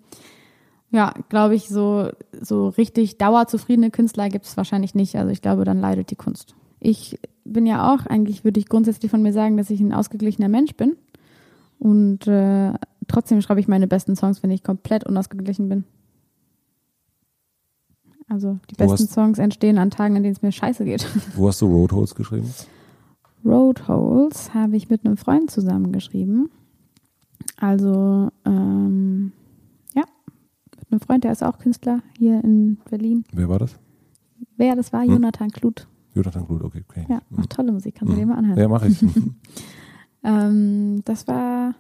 ja, 0.91 1.13
glaube 1.27 1.55
ich, 1.55 1.67
so, 1.67 2.07
so 2.39 2.69
richtig 2.69 3.17
dauerzufriedene 3.17 3.91
Künstler 3.91 4.29
gibt 4.29 4.45
es 4.45 4.55
wahrscheinlich 4.55 4.95
nicht. 4.95 5.17
Also 5.17 5.29
ich 5.29 5.41
glaube, 5.41 5.65
dann 5.65 5.81
leidet 5.81 6.09
die 6.09 6.15
Kunst. 6.15 6.55
Ich 6.79 7.19
bin 7.43 7.65
ja 7.65 7.93
auch, 7.93 8.05
eigentlich 8.05 8.45
würde 8.45 8.61
ich 8.61 8.69
grundsätzlich 8.69 9.11
von 9.11 9.21
mir 9.21 9.33
sagen, 9.33 9.57
dass 9.57 9.69
ich 9.69 9.81
ein 9.81 9.91
ausgeglichener 9.91 10.47
Mensch 10.47 10.73
bin. 10.77 10.95
Und 11.77 12.25
äh, 12.25 12.71
trotzdem 13.09 13.41
schreibe 13.41 13.59
ich 13.59 13.67
meine 13.67 13.87
besten 13.87 14.15
Songs, 14.15 14.41
wenn 14.41 14.51
ich 14.51 14.63
komplett 14.63 15.05
unausgeglichen 15.05 15.67
bin. 15.67 15.83
Also 18.29 18.57
die 18.69 18.75
besten 18.75 19.03
hast- 19.03 19.11
Songs 19.11 19.37
entstehen 19.37 19.77
an 19.77 19.91
Tagen, 19.91 20.15
in 20.15 20.23
denen 20.23 20.33
es 20.35 20.41
mir 20.41 20.53
scheiße 20.53 20.85
geht. 20.85 21.05
Wo 21.35 21.49
hast 21.49 21.59
du 21.61 21.65
Roadholes 21.65 22.15
geschrieben? 22.15 22.49
Road 23.45 23.87
Holes 23.87 24.53
habe 24.53 24.75
ich 24.75 24.89
mit 24.89 25.05
einem 25.05 25.17
Freund 25.17 25.51
zusammengeschrieben. 25.51 26.49
Also, 27.57 28.29
ähm, 28.45 29.31
ja, 29.95 30.03
mit 30.79 30.91
einem 30.91 30.99
Freund, 31.01 31.23
der 31.23 31.31
ist 31.31 31.43
auch 31.43 31.59
Künstler 31.59 31.99
hier 32.17 32.43
in 32.43 32.77
Berlin. 32.89 33.25
Wer 33.33 33.49
war 33.49 33.59
das? 33.59 33.77
Wer 34.57 34.75
das 34.75 34.93
war? 34.93 35.01
Hm. 35.03 35.11
Jonathan 35.11 35.51
Kluth. 35.51 35.87
Jonathan 36.15 36.45
Glut, 36.45 36.63
okay. 36.63 36.83
okay. 36.87 37.05
Ja, 37.09 37.21
macht 37.29 37.49
tolle 37.51 37.71
Musik, 37.71 37.95
kannst 37.95 38.11
du 38.11 38.15
Mhm. 38.15 38.19
dir 38.19 38.25
mal 38.27 38.37
anhören. 38.37 38.59
Ja, 38.59 38.67
mache 38.67 38.87
ich. 38.87 39.03
Ähm, 40.25 41.01
das 41.03 41.27
war 41.27 41.75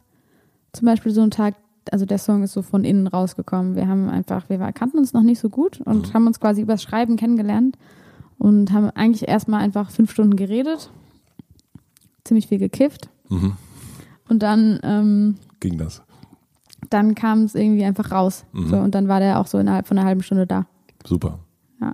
zum 0.73 0.85
Beispiel 0.85 1.13
so 1.13 1.21
ein 1.21 1.31
Tag, 1.31 1.55
also 1.91 2.05
der 2.05 2.17
Song 2.17 2.43
ist 2.43 2.51
so 2.51 2.61
von 2.61 2.83
innen 2.83 3.07
rausgekommen. 3.07 3.77
Wir 3.77 3.87
haben 3.87 4.09
einfach, 4.09 4.49
wir 4.49 4.57
kannten 4.73 4.97
uns 4.97 5.13
noch 5.13 5.23
nicht 5.23 5.39
so 5.39 5.47
gut 5.47 5.79
und 5.79 6.09
Mhm. 6.09 6.13
haben 6.13 6.27
uns 6.27 6.41
quasi 6.41 6.61
übers 6.61 6.83
Schreiben 6.83 7.15
kennengelernt 7.15 7.77
und 8.37 8.73
haben 8.73 8.89
eigentlich 8.89 9.29
erstmal 9.29 9.61
einfach 9.61 9.91
fünf 9.91 10.11
Stunden 10.11 10.35
geredet, 10.35 10.91
ziemlich 12.23 12.47
viel 12.47 12.59
gekifft 12.59 13.09
mhm. 13.29 13.53
und 14.29 14.39
dann, 14.43 14.79
ähm, 14.83 15.35
Ging 15.59 15.77
das. 15.77 16.01
dann 16.89 17.15
kam 17.15 17.43
es 17.43 17.55
irgendwie 17.55 17.83
einfach 17.85 18.11
raus. 18.11 18.45
Mhm. 18.53 18.67
So, 18.67 18.77
und 18.77 18.95
dann 18.95 19.07
war 19.07 19.19
der 19.19 19.39
auch 19.39 19.47
so 19.47 19.57
innerhalb 19.59 19.87
von 19.87 19.97
einer 19.97 20.07
halben 20.07 20.23
Stunde 20.23 20.47
da. 20.47 20.65
Super. 21.05 21.39
Ja. 21.81 21.93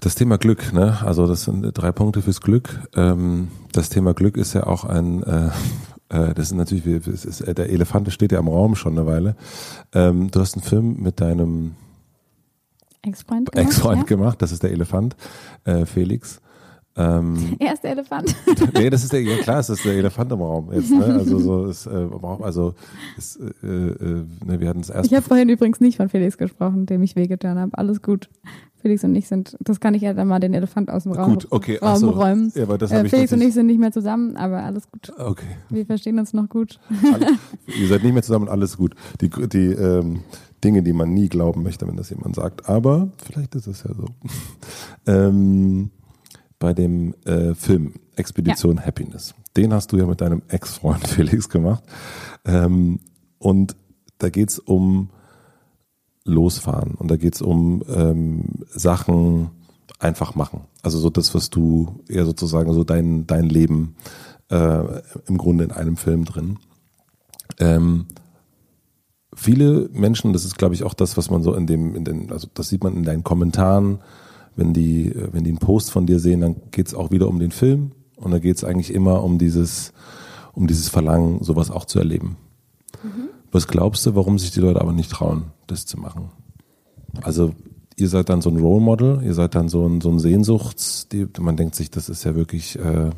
Das 0.00 0.14
Thema 0.14 0.36
Glück, 0.36 0.72
ne? 0.72 0.98
Also 1.04 1.26
das 1.26 1.44
sind 1.44 1.62
drei 1.72 1.90
Punkte 1.90 2.20
fürs 2.22 2.40
Glück. 2.40 2.80
Ähm, 2.94 3.48
das 3.72 3.88
Thema 3.88 4.12
Glück 4.14 4.36
ist 4.36 4.52
ja 4.52 4.66
auch 4.66 4.84
ein, 4.84 5.22
äh, 5.22 5.46
äh, 6.10 6.34
das 6.34 6.46
ist 6.48 6.52
natürlich, 6.52 6.84
wie- 6.84 7.10
es 7.10 7.24
ist, 7.24 7.40
äh, 7.40 7.54
der 7.54 7.70
Elefant 7.70 8.12
steht 8.12 8.30
ja 8.32 8.38
im 8.38 8.48
Raum 8.48 8.74
schon 8.76 8.92
eine 8.98 9.06
Weile. 9.06 9.36
Ähm, 9.94 10.30
du 10.30 10.38
hast 10.40 10.54
einen 10.54 10.62
Film 10.64 11.02
mit 11.02 11.20
deinem 11.20 11.76
Ex-Freund. 13.02 13.50
gemacht, 13.52 13.66
Ex-Freund 13.68 13.98
ja? 14.00 14.04
gemacht, 14.04 14.42
das 14.42 14.52
ist 14.52 14.62
der 14.62 14.72
Elefant, 14.72 15.16
äh, 15.64 15.86
Felix. 15.86 16.40
Ähm, 16.96 17.56
Er 17.58 17.74
ist 17.74 17.84
der 17.84 17.92
Elefant. 17.92 18.34
nee, 18.74 18.88
das 18.88 19.04
ist 19.04 19.12
der, 19.12 19.20
ja 19.20 19.36
klar, 19.38 19.60
es 19.60 19.68
ist 19.68 19.84
der 19.84 19.92
Elefant 19.92 20.32
im 20.32 20.40
Raum 20.40 20.72
jetzt, 20.72 20.90
ne? 20.90 21.04
Also 21.04 21.38
so 21.38 21.66
ist, 21.66 21.86
äh, 21.86 22.08
also 22.40 22.74
ist, 23.18 23.38
äh, 23.62 23.66
äh, 23.66 24.24
ne, 24.44 24.60
wir 24.60 24.68
hatten 24.68 24.80
es 24.80 24.88
erst 24.88 25.10
Ich 25.10 25.14
habe 25.14 25.26
vorhin 25.26 25.48
übrigens 25.50 25.80
nicht 25.80 25.98
von 25.98 26.08
Felix 26.08 26.38
gesprochen, 26.38 26.86
dem 26.86 27.02
ich 27.02 27.14
wehgetan 27.14 27.58
habe. 27.58 27.76
Alles 27.76 28.00
gut. 28.00 28.30
Felix 28.80 29.04
und 29.04 29.14
ich 29.14 29.26
sind, 29.28 29.56
das 29.60 29.80
kann 29.80 29.94
ich 29.94 30.02
ja 30.02 30.14
dann 30.14 30.28
mal 30.28 30.38
den 30.38 30.54
Elefant 30.54 30.90
aus 30.90 31.02
dem 31.02 31.12
Raum, 31.12 31.32
gut, 31.32 31.48
okay, 31.50 31.76
Raum 31.78 31.98
so. 31.98 32.10
räumen. 32.10 32.52
Ja, 32.54 32.62
aber 32.62 32.78
das 32.78 32.92
Äh, 32.92 33.04
ich 33.04 33.10
Felix 33.10 33.32
und 33.32 33.40
ich 33.40 33.52
sind 33.52 33.66
nicht 33.66 33.80
mehr 33.80 33.92
zusammen, 33.92 34.36
aber 34.36 34.62
alles 34.62 34.90
gut. 34.90 35.12
Okay. 35.18 35.44
Wir 35.68 35.84
verstehen 35.84 36.18
uns 36.18 36.32
noch 36.32 36.48
gut. 36.48 36.78
Alle, 37.12 37.26
ihr 37.66 37.88
seid 37.88 38.04
nicht 38.04 38.12
mehr 38.12 38.22
zusammen, 38.22 38.48
alles 38.48 38.76
gut. 38.76 38.94
Die, 39.20 39.28
die 39.28 39.72
ähm, 39.72 40.20
Dinge, 40.62 40.82
die 40.82 40.92
man 40.92 41.12
nie 41.12 41.28
glauben 41.28 41.62
möchte, 41.62 41.86
wenn 41.86 41.96
das 41.96 42.10
jemand 42.10 42.36
sagt. 42.36 42.68
Aber 42.68 43.08
vielleicht 43.24 43.54
ist 43.54 43.66
es 43.66 43.82
ja 43.82 43.90
so. 43.94 44.06
ähm, 45.06 45.90
bei 46.58 46.72
dem 46.72 47.14
äh, 47.24 47.54
Film 47.54 47.94
Expedition 48.16 48.84
Happiness, 48.84 49.34
den 49.56 49.72
hast 49.72 49.92
du 49.92 49.98
ja 49.98 50.06
mit 50.06 50.20
deinem 50.20 50.42
Ex-Freund 50.48 51.06
Felix 51.08 51.48
gemacht. 51.48 51.82
Ähm, 52.44 53.00
und 53.38 53.76
da 54.18 54.30
geht's 54.30 54.58
um 54.58 55.10
Losfahren 56.24 56.94
und 56.94 57.10
da 57.10 57.16
geht's 57.16 57.42
um 57.42 57.82
ähm, 57.88 58.44
Sachen 58.68 59.50
einfach 59.98 60.34
machen. 60.34 60.62
Also 60.82 60.98
so 60.98 61.10
das, 61.10 61.34
was 61.34 61.50
du 61.50 62.00
eher 62.08 62.24
sozusagen 62.24 62.72
so 62.72 62.84
dein, 62.84 63.26
dein 63.26 63.44
Leben 63.44 63.96
äh, 64.50 65.00
im 65.26 65.38
Grunde 65.38 65.64
in 65.64 65.72
einem 65.72 65.96
Film 65.96 66.24
drin. 66.24 66.58
Ähm, 67.58 68.06
viele 69.34 69.88
Menschen, 69.92 70.32
das 70.32 70.44
ist 70.44 70.58
glaube 70.58 70.74
ich 70.74 70.82
auch 70.82 70.94
das, 70.94 71.16
was 71.16 71.30
man 71.30 71.42
so 71.42 71.54
in 71.54 71.66
dem, 71.66 71.94
in 71.94 72.04
den, 72.04 72.32
also 72.32 72.48
das 72.52 72.68
sieht 72.68 72.82
man 72.82 72.96
in 72.96 73.04
deinen 73.04 73.24
Kommentaren, 73.24 74.00
wenn 74.56 74.72
die, 74.72 75.08
äh, 75.08 75.28
wenn 75.32 75.44
die 75.44 75.50
einen 75.50 75.58
Post 75.58 75.90
von 75.90 76.06
dir 76.06 76.18
sehen, 76.18 76.40
dann 76.40 76.56
geht's 76.70 76.94
auch 76.94 77.10
wieder 77.10 77.28
um 77.28 77.38
den 77.38 77.50
Film 77.52 77.92
und 78.16 78.30
da 78.32 78.38
geht's 78.38 78.64
eigentlich 78.64 78.92
immer 78.92 79.22
um 79.22 79.38
dieses, 79.38 79.92
um 80.52 80.66
dieses 80.66 80.88
Verlangen, 80.88 81.42
sowas 81.42 81.70
auch 81.70 81.84
zu 81.84 81.98
erleben. 81.98 82.36
Was 83.52 83.68
glaubst 83.68 84.04
du, 84.04 84.14
warum 84.14 84.38
sich 84.38 84.50
die 84.50 84.60
Leute 84.60 84.80
aber 84.80 84.92
nicht 84.92 85.10
trauen, 85.10 85.44
das 85.66 85.86
zu 85.86 85.98
machen? 85.98 86.30
Also 87.22 87.52
ihr 87.96 88.08
seid 88.08 88.28
dann 88.28 88.42
so 88.42 88.50
ein 88.50 88.58
Role 88.58 88.82
Model, 88.82 89.22
ihr 89.22 89.34
seid 89.34 89.54
dann 89.54 89.68
so 89.68 89.86
ein, 89.86 90.00
so 90.00 90.10
ein 90.10 90.18
Sehnsuchts, 90.18 91.08
die, 91.08 91.26
man 91.40 91.56
denkt 91.56 91.74
sich, 91.74 91.90
das 91.90 92.08
ist 92.08 92.24
ja 92.24 92.34
wirklich, 92.34 92.78
äh, 92.78 93.10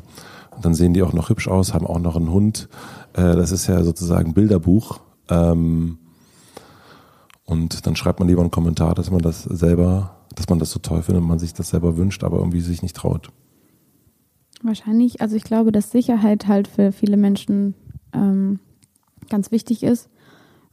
und 0.55 0.65
dann 0.65 0.73
sehen 0.73 0.93
die 0.93 1.03
auch 1.03 1.13
noch 1.13 1.29
hübsch 1.29 1.47
aus, 1.47 1.73
haben 1.73 1.87
auch 1.87 1.99
noch 1.99 2.15
einen 2.15 2.31
Hund. 2.31 2.69
Äh, 3.13 3.35
das 3.35 3.51
ist 3.51 3.67
ja 3.67 3.83
sozusagen 3.83 4.33
Bilderbuch. 4.33 4.99
Ähm, 5.29 5.97
und 7.45 7.85
dann 7.87 7.95
schreibt 7.95 8.19
man 8.19 8.27
lieber 8.27 8.41
einen 8.41 8.51
Kommentar, 8.51 8.93
dass 8.93 9.09
man 9.11 9.21
das 9.21 9.43
selber, 9.43 10.15
dass 10.39 10.47
man 10.47 10.59
das 10.59 10.71
so 10.71 10.79
toll 10.79 11.01
findet 11.03 11.21
und 11.21 11.27
man 11.27 11.37
sich 11.37 11.53
das 11.53 11.69
selber 11.69 11.97
wünscht, 11.97 12.23
aber 12.23 12.37
irgendwie 12.37 12.61
sich 12.61 12.81
nicht 12.81 12.95
traut. 12.95 13.29
Wahrscheinlich, 14.63 15.21
also 15.21 15.35
ich 15.35 15.43
glaube, 15.43 15.73
dass 15.73 15.91
Sicherheit 15.91 16.47
halt 16.47 16.69
für 16.69 16.93
viele 16.93 17.17
Menschen 17.17 17.75
ähm, 18.13 18.59
ganz 19.29 19.51
wichtig 19.51 19.83
ist, 19.83 20.09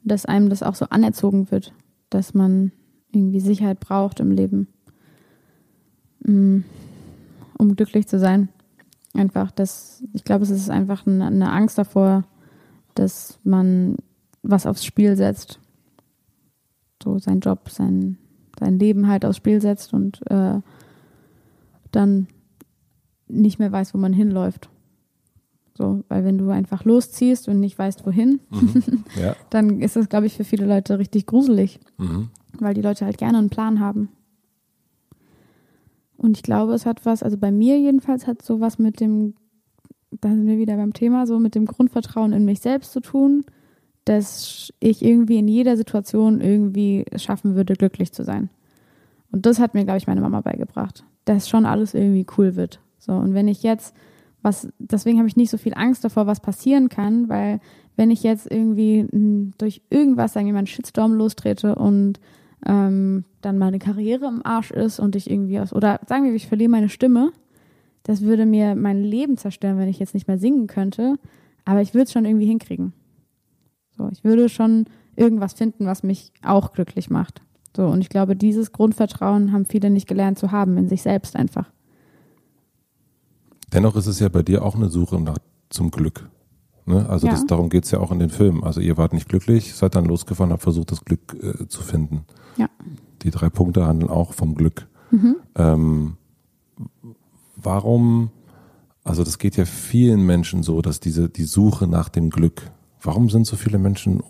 dass 0.05 0.25
einem 0.25 0.51
das 0.51 0.63
auch 0.63 0.77
so 0.77 0.87
anerzogen 0.87 1.51
wird, 1.51 1.73
dass 2.11 2.33
man 2.33 2.71
irgendwie 3.11 3.41
Sicherheit 3.41 3.81
braucht 3.81 4.21
im 4.21 4.31
Leben, 4.31 4.69
mm, 6.21 6.61
um 7.59 7.75
glücklich 7.75 8.07
zu 8.07 8.21
sein. 8.21 8.49
Einfach, 9.15 9.51
dass 9.51 10.05
ich 10.13 10.23
glaube, 10.23 10.45
es 10.45 10.51
ist 10.51 10.71
einfach 10.71 11.07
eine, 11.09 11.27
eine 11.27 11.51
Angst 11.51 11.77
davor, 11.77 12.23
dass 12.95 13.41
man 13.43 13.97
was 14.43 14.65
aufs 14.65 14.85
Spiel 14.85 15.17
setzt, 15.17 15.59
so 17.03 17.19
sein 17.19 17.41
Job, 17.41 17.69
sein 17.69 18.19
sein 18.59 18.79
Leben 18.79 19.09
halt 19.09 19.25
aufs 19.25 19.37
Spiel 19.37 19.61
setzt 19.61 19.93
und 19.93 20.21
äh, 20.31 20.61
dann 21.93 22.27
nicht 23.29 23.59
mehr 23.59 23.73
weiß, 23.73 23.95
wo 23.95 23.99
man 23.99 24.13
hinläuft. 24.13 24.69
So, 25.75 26.05
weil 26.09 26.25
wenn 26.25 26.39
du 26.39 26.49
einfach 26.51 26.85
losziehst 26.85 27.49
und 27.49 27.61
nicht 27.61 27.79
weißt, 27.79 28.07
wohin, 28.07 28.41
Ja. 29.21 29.37
dann 29.51 29.81
ist 29.83 29.97
das, 29.97 30.09
glaube 30.09 30.27
ich, 30.27 30.35
für 30.37 30.45
viele 30.45 30.67
Leute 30.67 30.99
richtig 30.99 31.27
gruselig, 31.27 31.81
Mhm. 31.99 32.31
weil 32.59 32.75
die 32.75 32.81
Leute 32.83 33.05
halt 33.05 33.19
gerne 33.19 33.39
einen 33.39 33.51
Plan 33.51 33.81
haben. 33.81 34.09
Und 36.17 36.37
ich 36.39 36.43
glaube, 36.43 36.73
es 36.73 36.87
hat 36.87 37.05
was, 37.05 37.23
also 37.23 37.37
bei 37.37 37.51
mir 37.51 37.79
jedenfalls 37.79 38.27
hat 38.27 38.41
sowas 38.43 38.79
mit 38.79 39.01
dem, 39.01 39.35
da 40.21 40.31
sind 40.31 40.47
wir 40.47 40.57
wieder 40.57 40.77
beim 40.77 40.95
Thema, 40.95 41.27
so 41.27 41.39
mit 41.39 41.55
dem 41.55 41.67
Grundvertrauen 41.67 42.33
in 42.33 42.45
mich 42.47 42.61
selbst 42.61 42.93
zu 42.93 43.01
tun, 43.01 43.45
dass 44.07 44.73
ich 44.81 45.05
irgendwie 45.05 45.39
in 45.39 45.49
jeder 45.49 45.77
Situation 45.77 46.41
irgendwie 46.41 47.05
schaffen 47.17 47.55
würde, 47.55 47.75
glücklich 47.75 48.13
zu 48.13 48.25
sein. 48.25 48.49
Und 49.31 49.45
das 49.45 49.59
hat 49.59 49.75
mir, 49.75 49.85
glaube 49.85 49.99
ich, 49.99 50.07
meine 50.07 50.23
Mama 50.23 50.41
beigebracht, 50.41 51.05
dass 51.27 51.49
schon 51.49 51.67
alles 51.67 51.93
irgendwie 51.93 52.27
cool 52.39 52.57
wird. 52.57 52.81
So, 52.99 53.13
und 53.13 53.35
wenn 53.35 53.49
ich 53.49 53.63
jetzt 53.63 53.95
was, 54.43 54.69
deswegen 54.79 55.19
habe 55.19 55.29
ich 55.29 55.37
nicht 55.37 55.51
so 55.51 55.59
viel 55.59 55.75
Angst 55.75 56.05
davor, 56.05 56.27
was 56.27 56.41
passieren 56.41 56.89
kann, 56.89 57.29
weil 57.29 57.61
wenn 57.97 58.11
ich 58.11 58.23
jetzt 58.23 58.49
irgendwie 58.51 59.07
durch 59.59 59.83
irgendwas, 59.91 60.33
sagen 60.33 60.47
wir 60.47 60.53
mal, 60.53 60.61
einen 60.61 60.67
Shitstorm 60.69 61.15
lostrete 61.15 61.75
und 61.75 62.21
ähm, 62.65 63.25
dann 63.41 63.59
meine 63.59 63.81
Karriere 63.81 64.27
im 64.29 64.47
Arsch 64.47 64.71
ist 64.71 65.01
und 65.01 65.17
ich 65.17 65.29
irgendwie 65.29 65.59
aus, 65.59 65.73
oder 65.73 66.01
sagen 66.07 66.25
wir, 66.25 66.33
ich 66.33 66.47
verliere 66.47 66.71
meine 66.71 66.89
Stimme, 66.89 67.33
das 68.05 68.23
würde 68.23 68.47
mir 68.47 68.77
mein 68.77 69.03
Leben 69.03 69.37
zerstören, 69.37 69.79
wenn 69.79 69.89
ich 69.89 69.99
jetzt 69.99 70.15
nicht 70.15 70.29
mehr 70.29 70.39
singen 70.39 70.69
könnte. 70.69 71.17
Aber 71.65 71.83
ich 71.83 71.93
würde 71.93 72.05
es 72.05 72.13
schon 72.13 72.25
irgendwie 72.25 72.47
hinkriegen. 72.47 72.93
So, 73.97 74.09
ich 74.13 74.25
würde 74.25 74.49
schon 74.49 74.87
irgendwas 75.17 75.55
finden, 75.55 75.87
was 75.87 76.03
mich 76.03 76.33
auch 76.43 76.73
glücklich 76.73 77.11
macht. 77.11 77.41
So, 77.77 77.87
und 77.87 78.01
ich 78.01 78.09
glaube, 78.09 78.37
dieses 78.37 78.73
Grundvertrauen 78.73 79.53
haben 79.53 79.67
viele 79.67 79.91
nicht 79.91 80.07
gelernt 80.07 80.39
zu 80.39 80.51
haben 80.51 80.77
in 80.77 80.89
sich 80.89 81.03
selbst 81.03 81.37
einfach. 81.37 81.71
Dennoch 83.73 83.97
ist 83.97 84.07
es 84.07 84.21
ja 84.21 84.29
bei 84.29 84.43
dir 84.43 84.65
auch 84.65 84.77
eine 84.77 84.89
Suche 84.89 85.21
nach 85.21 85.39
zum 85.69 85.91
Glück. 85.91 86.29
Ne? 86.87 87.07
Also 87.09 87.27
ja. 87.27 87.33
das, 87.33 87.45
darum 87.47 87.69
geht 87.69 87.85
es 87.85 87.91
ja 87.91 87.99
auch 87.99 88.13
in 88.13 88.21
den 88.21 88.31
Filmen. 88.31 88.63
Also 88.65 88.81
ihr 88.81 88.97
wart 88.97 89.13
nicht 89.13 89.29
glücklich, 89.29 89.75
seid 89.75 89.95
dann 89.95 90.05
losgefahren, 90.05 90.53
habt 90.53 90.63
versucht, 90.63 90.93
das 90.93 91.05
Glück 91.05 91.37
äh, 91.43 91.67
zu 91.67 91.83
finden. 91.83 92.25
Ja. 92.57 92.69
Die 93.23 93.31
drei 93.31 93.51
Punkte 93.51 93.87
handeln 93.87 94.09
auch 94.09 94.33
vom 94.33 94.55
Glück. 94.55 94.87
Mhm. 95.11 95.37
Ähm, 95.57 96.17
warum, 97.57 98.31
also 99.03 99.25
das 99.25 99.39
geht 99.39 99.57
ja 99.57 99.65
vielen 99.65 100.25
Menschen 100.25 100.63
so, 100.63 100.81
dass 100.81 101.01
diese 101.01 101.29
die 101.29 101.45
Suche 101.45 101.89
nach 101.89 102.09
dem 102.09 102.31
Glück, 102.31 102.71
warum 103.07 103.31
sind 103.31 103.47
so 103.47 103.57
viele 103.57 103.79
Menschen 103.79 104.23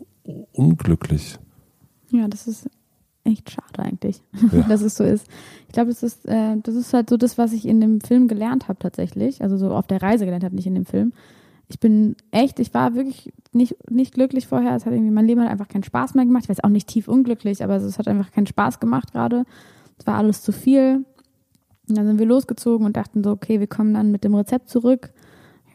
unglücklich? 0.53 1.39
Ja, 2.11 2.29
das 2.29 2.47
ist 2.47 2.69
echt 3.25 3.51
schade 3.51 3.79
eigentlich, 3.81 4.23
ja. 4.53 4.63
dass 4.63 4.83
es 4.83 4.95
so 4.97 5.05
ist. 5.05 5.27
Ich 5.67 5.73
glaube, 5.73 5.89
das 5.89 6.03
ist, 6.03 6.27
äh, 6.27 6.57
das 6.63 6.75
ist 6.75 6.93
halt 6.93 7.11
so 7.11 7.17
das, 7.17 7.39
was 7.39 7.53
ich 7.53 7.67
in 7.67 7.81
dem 7.81 8.01
Film 8.01 8.29
gelernt 8.29 8.69
habe 8.69 8.79
tatsächlich, 8.79 9.43
also 9.43 9.57
so 9.57 9.71
auf 9.71 9.87
der 9.87 10.03
Reise 10.03 10.25
gelernt 10.25 10.45
habe, 10.45 10.55
nicht 10.55 10.67
in 10.67 10.75
dem 10.75 10.87
Film. 10.87 11.13
Ich 11.69 11.81
bin 11.81 12.15
echt, 12.31 12.61
ich 12.61 12.73
war 12.75 12.95
wirklich 12.95 13.33
nicht, 13.53 13.91
nicht 13.91 14.15
glücklich 14.15 14.47
vorher. 14.47 14.77
Es 14.77 14.87
hat 14.87 14.93
irgendwie, 14.93 15.11
mein 15.11 15.27
Leben 15.27 15.41
hat 15.41 15.51
einfach 15.51 15.67
keinen 15.67 15.83
Spaß 15.83 16.15
mehr 16.15 16.25
gemacht. 16.25 16.45
Ich 16.45 16.49
war 16.49 16.55
jetzt 16.55 16.63
auch 16.63 16.69
nicht 16.69 16.87
tief 16.87 17.09
unglücklich, 17.09 17.65
aber 17.65 17.75
es 17.77 17.99
hat 17.99 18.07
einfach 18.07 18.31
keinen 18.31 18.47
Spaß 18.47 18.79
gemacht 18.79 19.11
gerade. 19.11 19.45
Es 19.99 20.07
war 20.07 20.15
alles 20.15 20.43
zu 20.43 20.53
viel. 20.53 21.05
Und 21.89 21.99
dann 21.99 22.07
sind 22.07 22.21
wir 22.21 22.27
losgezogen 22.27 22.87
und 22.87 22.97
dachten 22.97 23.25
so, 23.25 23.33
okay, 23.33 23.59
wir 23.59 23.67
kommen 23.67 23.95
dann 23.95 24.13
mit 24.13 24.23
dem 24.23 24.35
Rezept 24.37 24.69
zurück 24.69 25.13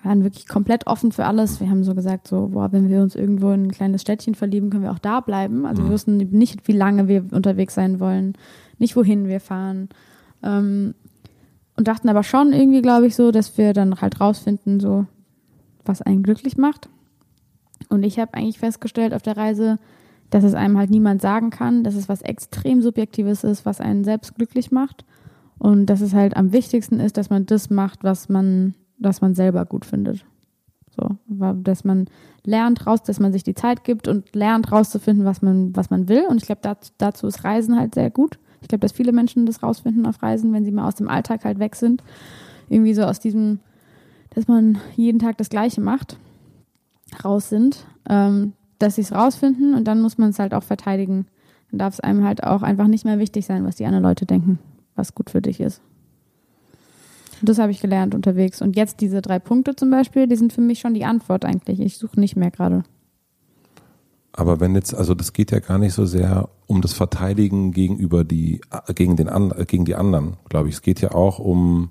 waren 0.04 0.24
wirklich 0.24 0.48
komplett 0.48 0.88
offen 0.88 1.12
für 1.12 1.26
alles. 1.26 1.60
Wir 1.60 1.70
haben 1.70 1.84
so 1.84 1.94
gesagt, 1.94 2.28
so, 2.28 2.50
boah, 2.54 2.72
wenn 2.72 2.90
wir 2.90 3.02
uns 3.02 3.16
irgendwo 3.16 3.52
in 3.52 3.68
ein 3.68 3.72
kleines 3.72 4.02
Städtchen 4.02 4.36
verlieben, 4.36 4.70
können 4.70 4.84
wir 4.84 4.92
auch 4.92 5.00
da 5.00 5.20
bleiben. 5.20 5.66
Also 5.66 5.82
mhm. 5.82 5.88
wir 5.88 5.94
wussten 5.94 6.18
nicht, 6.18 6.68
wie 6.68 6.74
lange 6.74 7.08
wir 7.08 7.26
unterwegs 7.32 7.76
sein 7.76 8.00
wollen, 8.00 8.34
nicht 8.80 8.96
wohin 8.96 9.28
wir 9.28 9.40
fahren. 9.40 9.90
Ähm, 10.44 10.96
und 11.78 11.88
dachten 11.88 12.10
aber 12.10 12.24
schon 12.24 12.54
irgendwie, 12.54 12.82
glaube 12.82 13.08
ich, 13.08 13.16
so, 13.16 13.32
dass 13.32 13.58
wir 13.58 13.74
dann 13.74 14.02
halt 14.02 14.20
rausfinden, 14.20 14.80
so, 14.80 15.06
was 15.86 16.02
einen 16.02 16.24
glücklich 16.24 16.58
macht. 16.58 16.90
Und 17.90 18.04
ich 18.04 18.20
habe 18.20 18.34
eigentlich 18.34 18.60
festgestellt 18.60 19.14
auf 19.14 19.22
der 19.22 19.38
Reise, 19.38 19.80
dass 20.30 20.44
es 20.44 20.54
einem 20.54 20.78
halt 20.78 20.90
niemand 20.90 21.22
sagen 21.22 21.50
kann, 21.50 21.84
dass 21.84 21.96
es 21.96 22.10
was 22.10 22.22
extrem 22.22 22.82
Subjektives 22.82 23.44
ist, 23.44 23.66
was 23.66 23.82
einen 23.82 24.04
selbst 24.04 24.36
glücklich 24.36 24.72
macht. 24.72 25.06
Und 25.58 25.88
dass 25.88 26.02
es 26.02 26.14
halt 26.14 26.36
am 26.38 26.54
wichtigsten 26.54 27.00
ist, 27.00 27.18
dass 27.18 27.30
man 27.30 27.46
das 27.46 27.70
macht, 27.70 28.04
was 28.04 28.30
man 28.30 28.74
was 29.02 29.22
man 29.22 29.36
selber 29.36 29.66
gut 29.66 29.86
findet. 29.86 30.26
So, 30.96 31.18
dass 31.28 31.84
man 31.84 32.06
lernt 32.44 32.86
raus, 32.86 33.02
dass 33.04 33.20
man 33.20 33.32
sich 33.32 33.44
die 33.44 33.56
Zeit 33.56 33.84
gibt 33.84 34.08
und 34.08 34.36
lernt 34.36 34.72
rauszufinden, 34.72 35.26
was 35.26 35.42
man, 35.42 35.76
was 35.76 35.90
man 35.90 36.10
will. 36.10 36.26
Und 36.30 36.38
ich 36.38 36.46
glaube, 36.46 36.62
dazu, 36.62 36.92
dazu 36.98 37.28
ist 37.28 37.44
Reisen 37.44 37.80
halt 37.80 37.96
sehr 37.96 38.10
gut. 38.10 38.40
Ich 38.62 38.68
glaube, 38.68 38.82
dass 38.82 38.92
viele 38.92 39.12
Menschen 39.12 39.46
das 39.46 39.64
rausfinden 39.64 40.06
auf 40.06 40.22
Reisen, 40.22 40.54
wenn 40.54 40.66
sie 40.66 40.72
mal 40.72 40.88
aus 40.88 40.96
dem 40.96 41.08
Alltag 41.08 41.46
halt 41.46 41.60
weg 41.60 41.76
sind. 41.76 42.04
Irgendwie 42.70 42.94
so 42.94 43.04
aus 43.04 43.20
diesem, 43.20 43.60
dass 44.32 44.48
man 44.48 44.78
jeden 44.96 45.20
Tag 45.20 45.38
das 45.38 45.50
Gleiche 45.50 45.82
macht, 45.82 46.18
raus 47.24 47.50
sind, 47.50 47.86
ähm, 48.10 48.54
dass 48.78 48.96
sie 48.96 49.02
es 49.02 49.14
rausfinden 49.14 49.74
und 49.74 49.86
dann 49.86 50.02
muss 50.02 50.18
man 50.18 50.30
es 50.30 50.40
halt 50.40 50.54
auch 50.54 50.64
verteidigen. 50.64 51.26
Dann 51.70 51.80
darf 51.80 51.94
es 51.94 52.00
einem 52.02 52.24
halt 52.24 52.44
auch 52.44 52.64
einfach 52.64 52.88
nicht 52.88 53.06
mehr 53.06 53.20
wichtig 53.20 53.46
sein, 53.46 53.66
was 53.66 53.78
die 53.78 53.86
anderen 53.86 54.04
Leute 54.04 54.26
denken, 54.26 54.60
was 54.96 55.16
gut 55.16 55.30
für 55.30 55.42
dich 55.42 55.60
ist. 55.60 55.82
Das 57.42 57.58
habe 57.58 57.72
ich 57.72 57.82
gelernt 57.82 58.16
unterwegs. 58.16 58.62
Und 58.62 58.76
jetzt 58.76 59.02
diese 59.02 59.22
drei 59.22 59.40
Punkte 59.40 59.76
zum 59.76 59.90
Beispiel, 59.90 60.28
die 60.28 60.36
sind 60.36 60.54
für 60.54 60.62
mich 60.62 60.80
schon 60.80 60.94
die 60.94 61.06
Antwort 61.06 61.46
eigentlich. 61.46 61.80
Ich 61.80 61.98
suche 61.98 62.20
nicht 62.20 62.36
mehr 62.36 62.52
gerade. 62.52 62.84
Aber 64.34 64.60
wenn 64.60 64.76
jetzt, 64.76 64.94
also 64.94 65.14
das 65.14 65.34
geht 65.34 65.52
ja 65.52 65.60
gar 65.60 65.78
nicht 65.78 65.94
so 65.94 66.06
sehr 66.06 66.50
um 66.68 66.82
das 66.82 66.94
Verteidigen 66.94 67.72
gegenüber 67.72 68.24
die, 68.24 68.62
gegen 68.96 69.18
den, 69.18 69.30
gegen 69.68 69.86
die 69.86 69.96
anderen, 69.96 70.38
glaube 70.50 70.70
ich. 70.70 70.76
Es 70.76 70.82
geht 70.82 71.02
ja 71.02 71.12
auch 71.12 71.40
um, 71.40 71.90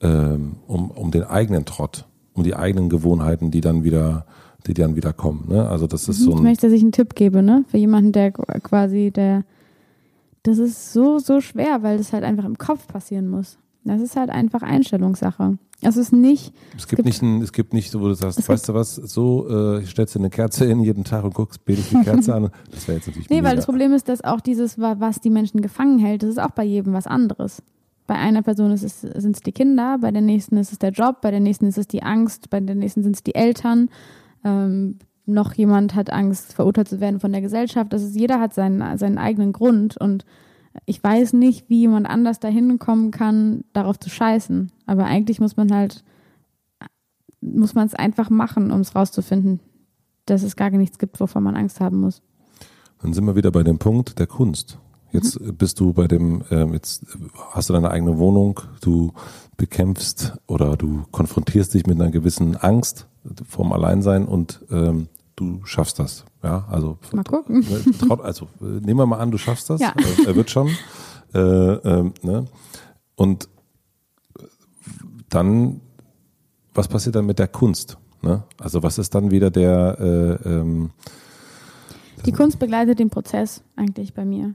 ähm, 0.00 0.56
um, 0.66 0.90
um 0.90 1.10
den 1.10 1.22
eigenen 1.22 1.64
Trott, 1.64 2.06
um 2.34 2.42
die 2.42 2.56
eigenen 2.56 2.88
Gewohnheiten, 2.88 3.50
die 3.52 3.60
dann 3.60 3.84
wieder, 3.84 4.26
die 4.66 4.74
dann 4.74 4.96
wieder 4.96 5.12
kommen. 5.12 5.46
Ne? 5.48 5.68
Also 5.68 5.86
das 5.86 6.08
ist 6.08 6.20
mhm, 6.20 6.24
so 6.24 6.30
ein. 6.32 6.36
Ich 6.38 6.42
möchte, 6.42 6.66
dass 6.66 6.74
ich 6.74 6.82
einen 6.82 6.92
Tipp 6.92 7.14
gebe, 7.14 7.42
ne? 7.42 7.64
Für 7.68 7.78
jemanden, 7.78 8.10
der 8.10 8.32
quasi, 8.32 9.12
der, 9.12 9.44
das 10.42 10.58
ist 10.58 10.92
so, 10.92 11.18
so 11.20 11.40
schwer, 11.40 11.82
weil 11.82 11.98
das 11.98 12.12
halt 12.12 12.24
einfach 12.24 12.44
im 12.44 12.58
Kopf 12.58 12.88
passieren 12.88 13.28
muss. 13.28 13.58
Das 13.88 14.00
ist 14.00 14.16
halt 14.16 14.30
einfach 14.30 14.62
Einstellungssache. 14.62 15.58
Es 15.82 15.96
ist 15.96 16.12
nicht. 16.12 16.52
Es 16.76 16.88
gibt, 16.88 16.96
gibt 16.96 17.06
nicht, 17.06 17.22
ein, 17.22 17.42
es 17.42 17.52
gibt 17.52 17.74
nicht 17.74 17.90
so, 17.90 18.00
wo 18.00 18.08
du 18.08 18.14
sagst, 18.14 18.48
weißt 18.48 18.68
du 18.68 18.74
was, 18.74 18.94
so 18.94 19.48
äh, 19.48 19.84
stellst 19.84 20.14
du 20.14 20.18
eine 20.18 20.30
Kerze 20.30 20.66
hin 20.66 20.80
jeden 20.80 21.04
Tag 21.04 21.24
und 21.24 21.34
guckst, 21.34 21.64
betest 21.64 21.92
die 21.92 22.00
Kerze 22.02 22.34
an. 22.34 22.50
Das 22.70 22.88
wäre 22.88 22.98
jetzt 22.98 23.08
natürlich. 23.08 23.28
Nee, 23.28 23.36
mega. 23.36 23.48
weil 23.48 23.56
das 23.56 23.66
Problem 23.66 23.92
ist, 23.92 24.08
dass 24.08 24.24
auch 24.24 24.40
dieses, 24.40 24.78
was 24.78 25.20
die 25.20 25.30
Menschen 25.30 25.60
gefangen 25.60 25.98
hält, 25.98 26.22
das 26.22 26.30
ist 26.30 26.38
auch 26.38 26.50
bei 26.50 26.64
jedem 26.64 26.92
was 26.92 27.06
anderes. 27.06 27.62
Bei 28.06 28.14
einer 28.14 28.42
Person 28.42 28.70
ist 28.70 28.84
es, 28.84 29.00
sind 29.00 29.36
es 29.36 29.42
die 29.42 29.52
Kinder, 29.52 29.98
bei 30.00 30.10
der 30.10 30.22
nächsten 30.22 30.56
ist 30.56 30.72
es 30.72 30.78
der 30.78 30.90
Job, 30.90 31.20
bei 31.20 31.30
der 31.30 31.40
nächsten 31.40 31.66
ist 31.66 31.78
es 31.78 31.88
die 31.88 32.02
Angst, 32.02 32.50
bei 32.50 32.60
der 32.60 32.74
nächsten 32.74 33.02
sind 33.02 33.16
es 33.16 33.22
die 33.22 33.34
Eltern. 33.34 33.90
Ähm, 34.44 34.98
noch 35.26 35.54
jemand 35.54 35.94
hat 35.94 36.10
Angst, 36.10 36.54
verurteilt 36.54 36.88
zu 36.88 37.00
werden 37.00 37.20
von 37.20 37.32
der 37.32 37.40
Gesellschaft. 37.40 37.92
Das 37.92 38.02
ist, 38.02 38.14
jeder 38.14 38.40
hat 38.40 38.54
seinen, 38.54 38.96
seinen 38.96 39.18
eigenen 39.18 39.52
Grund 39.52 39.96
und 39.96 40.24
ich 40.84 41.02
weiß 41.02 41.32
nicht, 41.32 41.68
wie 41.68 41.80
jemand 41.80 42.06
anders 42.08 42.40
dahin 42.40 42.78
kommen 42.78 43.10
kann, 43.10 43.64
darauf 43.72 43.98
zu 43.98 44.10
scheißen. 44.10 44.72
Aber 44.86 45.04
eigentlich 45.04 45.40
muss 45.40 45.56
man 45.56 45.72
halt, 45.72 46.04
muss 47.40 47.74
man 47.74 47.86
es 47.86 47.94
einfach 47.94 48.30
machen, 48.30 48.70
um 48.70 48.80
es 48.80 48.94
rauszufinden, 48.94 49.60
dass 50.26 50.42
es 50.42 50.56
gar 50.56 50.70
nichts 50.70 50.98
gibt, 50.98 51.18
wovon 51.20 51.42
man 51.42 51.56
Angst 51.56 51.80
haben 51.80 52.00
muss. 52.00 52.22
Dann 53.00 53.12
sind 53.12 53.24
wir 53.26 53.36
wieder 53.36 53.50
bei 53.50 53.62
dem 53.62 53.78
Punkt 53.78 54.18
der 54.18 54.26
Kunst. 54.26 54.78
Jetzt 55.12 55.40
mhm. 55.40 55.56
bist 55.56 55.80
du 55.80 55.92
bei 55.92 56.08
dem, 56.08 56.42
ähm, 56.50 56.72
jetzt 56.72 57.06
hast 57.50 57.68
du 57.68 57.72
deine 57.72 57.90
eigene 57.90 58.18
Wohnung, 58.18 58.60
du 58.80 59.12
bekämpfst 59.56 60.36
oder 60.46 60.76
du 60.76 61.04
konfrontierst 61.10 61.74
dich 61.74 61.86
mit 61.86 62.00
einer 62.00 62.10
gewissen 62.10 62.56
Angst 62.56 63.08
vorm 63.48 63.72
Alleinsein 63.72 64.26
und 64.26 64.64
ähm, 64.70 65.08
du 65.36 65.64
schaffst 65.64 65.98
das. 65.98 66.24
Ja, 66.42 66.66
also 66.70 66.98
mal 67.12 67.24
gucken. 67.24 67.64
Traut, 67.98 68.20
also 68.20 68.48
nehmen 68.60 68.98
wir 68.98 69.06
mal 69.06 69.18
an, 69.18 69.30
du 69.30 69.38
schaffst 69.38 69.70
das. 69.70 69.80
Ja. 69.80 69.94
Er 70.26 70.34
wird 70.34 70.50
schon. 70.50 70.70
Äh, 71.34 71.38
äh, 71.38 72.10
ne? 72.22 72.46
Und 73.14 73.48
dann, 75.28 75.80
was 76.74 76.88
passiert 76.88 77.14
dann 77.16 77.26
mit 77.26 77.38
der 77.38 77.48
Kunst? 77.48 77.98
Ne? 78.22 78.44
Also 78.58 78.82
was 78.82 78.98
ist 78.98 79.14
dann 79.14 79.30
wieder 79.30 79.50
der? 79.50 80.40
Äh, 80.44 80.48
ähm, 80.48 80.90
Die 82.24 82.32
Kunst 82.32 82.58
begleitet 82.58 82.98
den 82.98 83.10
Prozess 83.10 83.62
eigentlich 83.76 84.14
bei 84.14 84.24
mir. 84.24 84.54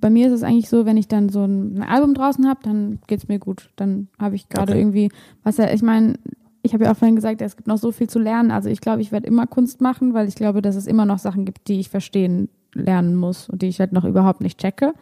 Bei 0.00 0.08
mir 0.08 0.28
ist 0.28 0.32
es 0.32 0.42
eigentlich 0.42 0.70
so, 0.70 0.86
wenn 0.86 0.96
ich 0.96 1.08
dann 1.08 1.28
so 1.28 1.44
ein 1.44 1.82
Album 1.82 2.14
draußen 2.14 2.48
habe, 2.48 2.60
dann 2.62 3.00
geht's 3.06 3.28
mir 3.28 3.38
gut. 3.38 3.70
Dann 3.76 4.08
habe 4.18 4.34
ich 4.34 4.48
gerade 4.48 4.72
okay. 4.72 4.80
irgendwie, 4.80 5.10
was 5.42 5.58
ja, 5.58 5.70
ich 5.72 5.82
meine, 5.82 6.18
ich 6.62 6.74
habe 6.74 6.84
ja 6.84 6.92
auch 6.92 6.96
vorhin 6.96 7.16
gesagt, 7.16 7.40
es 7.40 7.56
gibt 7.56 7.68
noch 7.68 7.78
so 7.78 7.92
viel 7.92 8.08
zu 8.08 8.18
lernen. 8.18 8.50
Also 8.50 8.68
ich 8.68 8.80
glaube, 8.80 9.00
ich 9.00 9.12
werde 9.12 9.26
immer 9.26 9.46
Kunst 9.46 9.80
machen, 9.80 10.14
weil 10.14 10.28
ich 10.28 10.34
glaube, 10.34 10.62
dass 10.62 10.76
es 10.76 10.86
immer 10.86 11.06
noch 11.06 11.18
Sachen 11.18 11.44
gibt, 11.44 11.68
die 11.68 11.80
ich 11.80 11.88
verstehen 11.88 12.48
lernen 12.74 13.16
muss 13.16 13.48
und 13.48 13.62
die 13.62 13.68
ich 13.68 13.80
halt 13.80 13.92
noch 13.92 14.04
überhaupt 14.04 14.40
nicht 14.40 14.58
checke. 14.58 14.94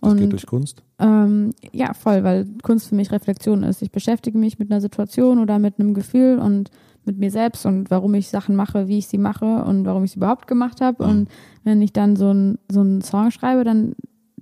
Und, 0.00 0.12
das 0.12 0.20
geht 0.20 0.32
durch 0.32 0.46
Kunst? 0.46 0.82
Ähm, 0.98 1.52
ja, 1.72 1.94
voll, 1.94 2.24
weil 2.24 2.46
Kunst 2.62 2.88
für 2.88 2.94
mich 2.94 3.10
Reflexion 3.10 3.62
ist. 3.62 3.82
Ich 3.82 3.90
beschäftige 3.90 4.38
mich 4.38 4.58
mit 4.58 4.70
einer 4.70 4.80
Situation 4.80 5.38
oder 5.38 5.58
mit 5.58 5.80
einem 5.80 5.94
Gefühl 5.94 6.38
und 6.38 6.70
mit 7.04 7.18
mir 7.18 7.30
selbst 7.30 7.66
und 7.66 7.90
warum 7.90 8.14
ich 8.14 8.28
Sachen 8.28 8.56
mache, 8.56 8.88
wie 8.88 8.98
ich 8.98 9.08
sie 9.08 9.18
mache 9.18 9.64
und 9.64 9.84
warum 9.84 10.04
ich 10.04 10.12
sie 10.12 10.18
überhaupt 10.18 10.46
gemacht 10.46 10.80
habe. 10.80 11.04
Mhm. 11.04 11.10
Und 11.10 11.28
wenn 11.64 11.82
ich 11.82 11.92
dann 11.92 12.16
so 12.16 12.30
einen 12.30 12.58
so 12.70 12.80
einen 12.80 13.02
Song 13.02 13.30
schreibe, 13.30 13.64
dann 13.64 13.94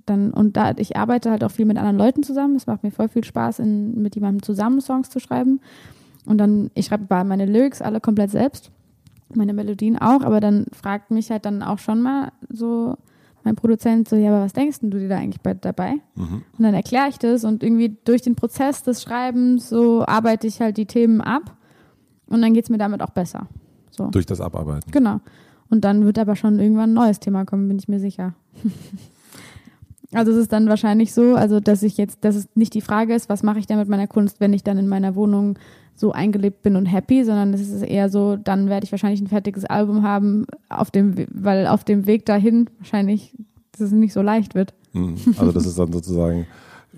dann 0.05 0.31
und 0.31 0.57
da 0.57 0.73
ich 0.77 0.97
arbeite 0.97 1.31
halt 1.31 1.43
auch 1.43 1.51
viel 1.51 1.65
mit 1.65 1.77
anderen 1.77 1.97
Leuten 1.97 2.23
zusammen. 2.23 2.55
Es 2.55 2.67
macht 2.67 2.83
mir 2.83 2.91
voll 2.91 3.09
viel 3.09 3.23
Spaß, 3.23 3.59
in, 3.59 4.01
mit 4.01 4.15
jemandem 4.15 4.43
zusammen 4.43 4.81
Songs 4.81 5.09
zu 5.09 5.19
schreiben. 5.19 5.61
Und 6.25 6.37
dann, 6.37 6.71
ich 6.73 6.85
schreibe 6.87 7.23
meine 7.25 7.45
Lyrics 7.45 7.81
alle 7.81 7.99
komplett 7.99 8.31
selbst, 8.31 8.71
meine 9.33 9.53
Melodien 9.53 9.97
auch, 9.97 10.21
aber 10.21 10.39
dann 10.39 10.67
fragt 10.71 11.11
mich 11.11 11.31
halt 11.31 11.45
dann 11.45 11.63
auch 11.63 11.79
schon 11.79 12.01
mal 12.01 12.31
so 12.49 12.95
mein 13.43 13.55
Produzent 13.55 14.07
so, 14.07 14.15
ja, 14.15 14.29
aber 14.29 14.45
was 14.45 14.53
denkst 14.53 14.79
du 14.81 14.89
dir 14.89 15.09
da 15.09 15.17
eigentlich 15.17 15.41
bei, 15.41 15.53
dabei? 15.53 15.95
Mhm. 16.15 16.43
Und 16.57 16.63
dann 16.63 16.73
erkläre 16.73 17.09
ich 17.09 17.19
das 17.19 17.43
und 17.43 17.61
irgendwie 17.61 17.97
durch 18.05 18.21
den 18.21 18.35
Prozess 18.35 18.83
des 18.83 19.01
Schreibens 19.01 19.69
so 19.69 20.05
arbeite 20.05 20.47
ich 20.47 20.61
halt 20.61 20.77
die 20.77 20.85
Themen 20.85 21.21
ab 21.21 21.55
und 22.27 22.41
dann 22.41 22.53
geht 22.53 22.65
es 22.65 22.69
mir 22.69 22.77
damit 22.77 23.01
auch 23.01 23.09
besser. 23.09 23.47
So. 23.91 24.07
Durch 24.07 24.25
das 24.25 24.39
Abarbeiten. 24.41 24.91
Genau. 24.91 25.19
Und 25.69 25.83
dann 25.83 26.05
wird 26.05 26.19
aber 26.19 26.35
schon 26.35 26.59
irgendwann 26.59 26.91
ein 26.91 26.93
neues 26.93 27.19
Thema 27.19 27.45
kommen, 27.45 27.67
bin 27.67 27.79
ich 27.79 27.87
mir 27.87 27.99
sicher. 27.99 28.33
also 30.13 30.31
es 30.31 30.37
ist 30.37 30.53
dann 30.53 30.67
wahrscheinlich 30.67 31.13
so, 31.13 31.35
also 31.35 31.59
dass 31.59 31.83
ich 31.83 31.97
jetzt, 31.97 32.23
dass 32.23 32.35
es 32.35 32.47
nicht 32.55 32.73
die 32.73 32.81
Frage 32.81 33.13
ist, 33.13 33.29
was 33.29 33.43
mache 33.43 33.59
ich 33.59 33.67
denn 33.67 33.77
mit 33.77 33.89
meiner 33.89 34.07
Kunst, 34.07 34.39
wenn 34.39 34.53
ich 34.53 34.63
dann 34.63 34.77
in 34.77 34.87
meiner 34.87 35.15
Wohnung 35.15 35.57
so 35.95 36.11
eingelebt 36.11 36.63
bin 36.63 36.75
und 36.75 36.85
happy, 36.85 37.23
sondern 37.23 37.53
es 37.53 37.61
ist 37.61 37.83
eher 37.83 38.09
so, 38.09 38.35
dann 38.35 38.67
werde 38.67 38.83
ich 38.83 38.91
wahrscheinlich 38.91 39.21
ein 39.21 39.27
fertiges 39.27 39.65
Album 39.65 40.03
haben, 40.03 40.45
auf 40.69 40.91
dem, 40.91 41.15
weil 41.31 41.67
auf 41.67 41.83
dem 41.83 42.07
Weg 42.07 42.25
dahin 42.25 42.69
wahrscheinlich 42.79 43.35
dass 43.73 43.81
es 43.81 43.91
nicht 43.91 44.13
so 44.13 44.21
leicht 44.21 44.55
wird. 44.55 44.73
Hm. 44.93 45.15
Also 45.37 45.51
das 45.51 45.65
ist 45.65 45.77
dann 45.77 45.91
sozusagen 45.91 46.47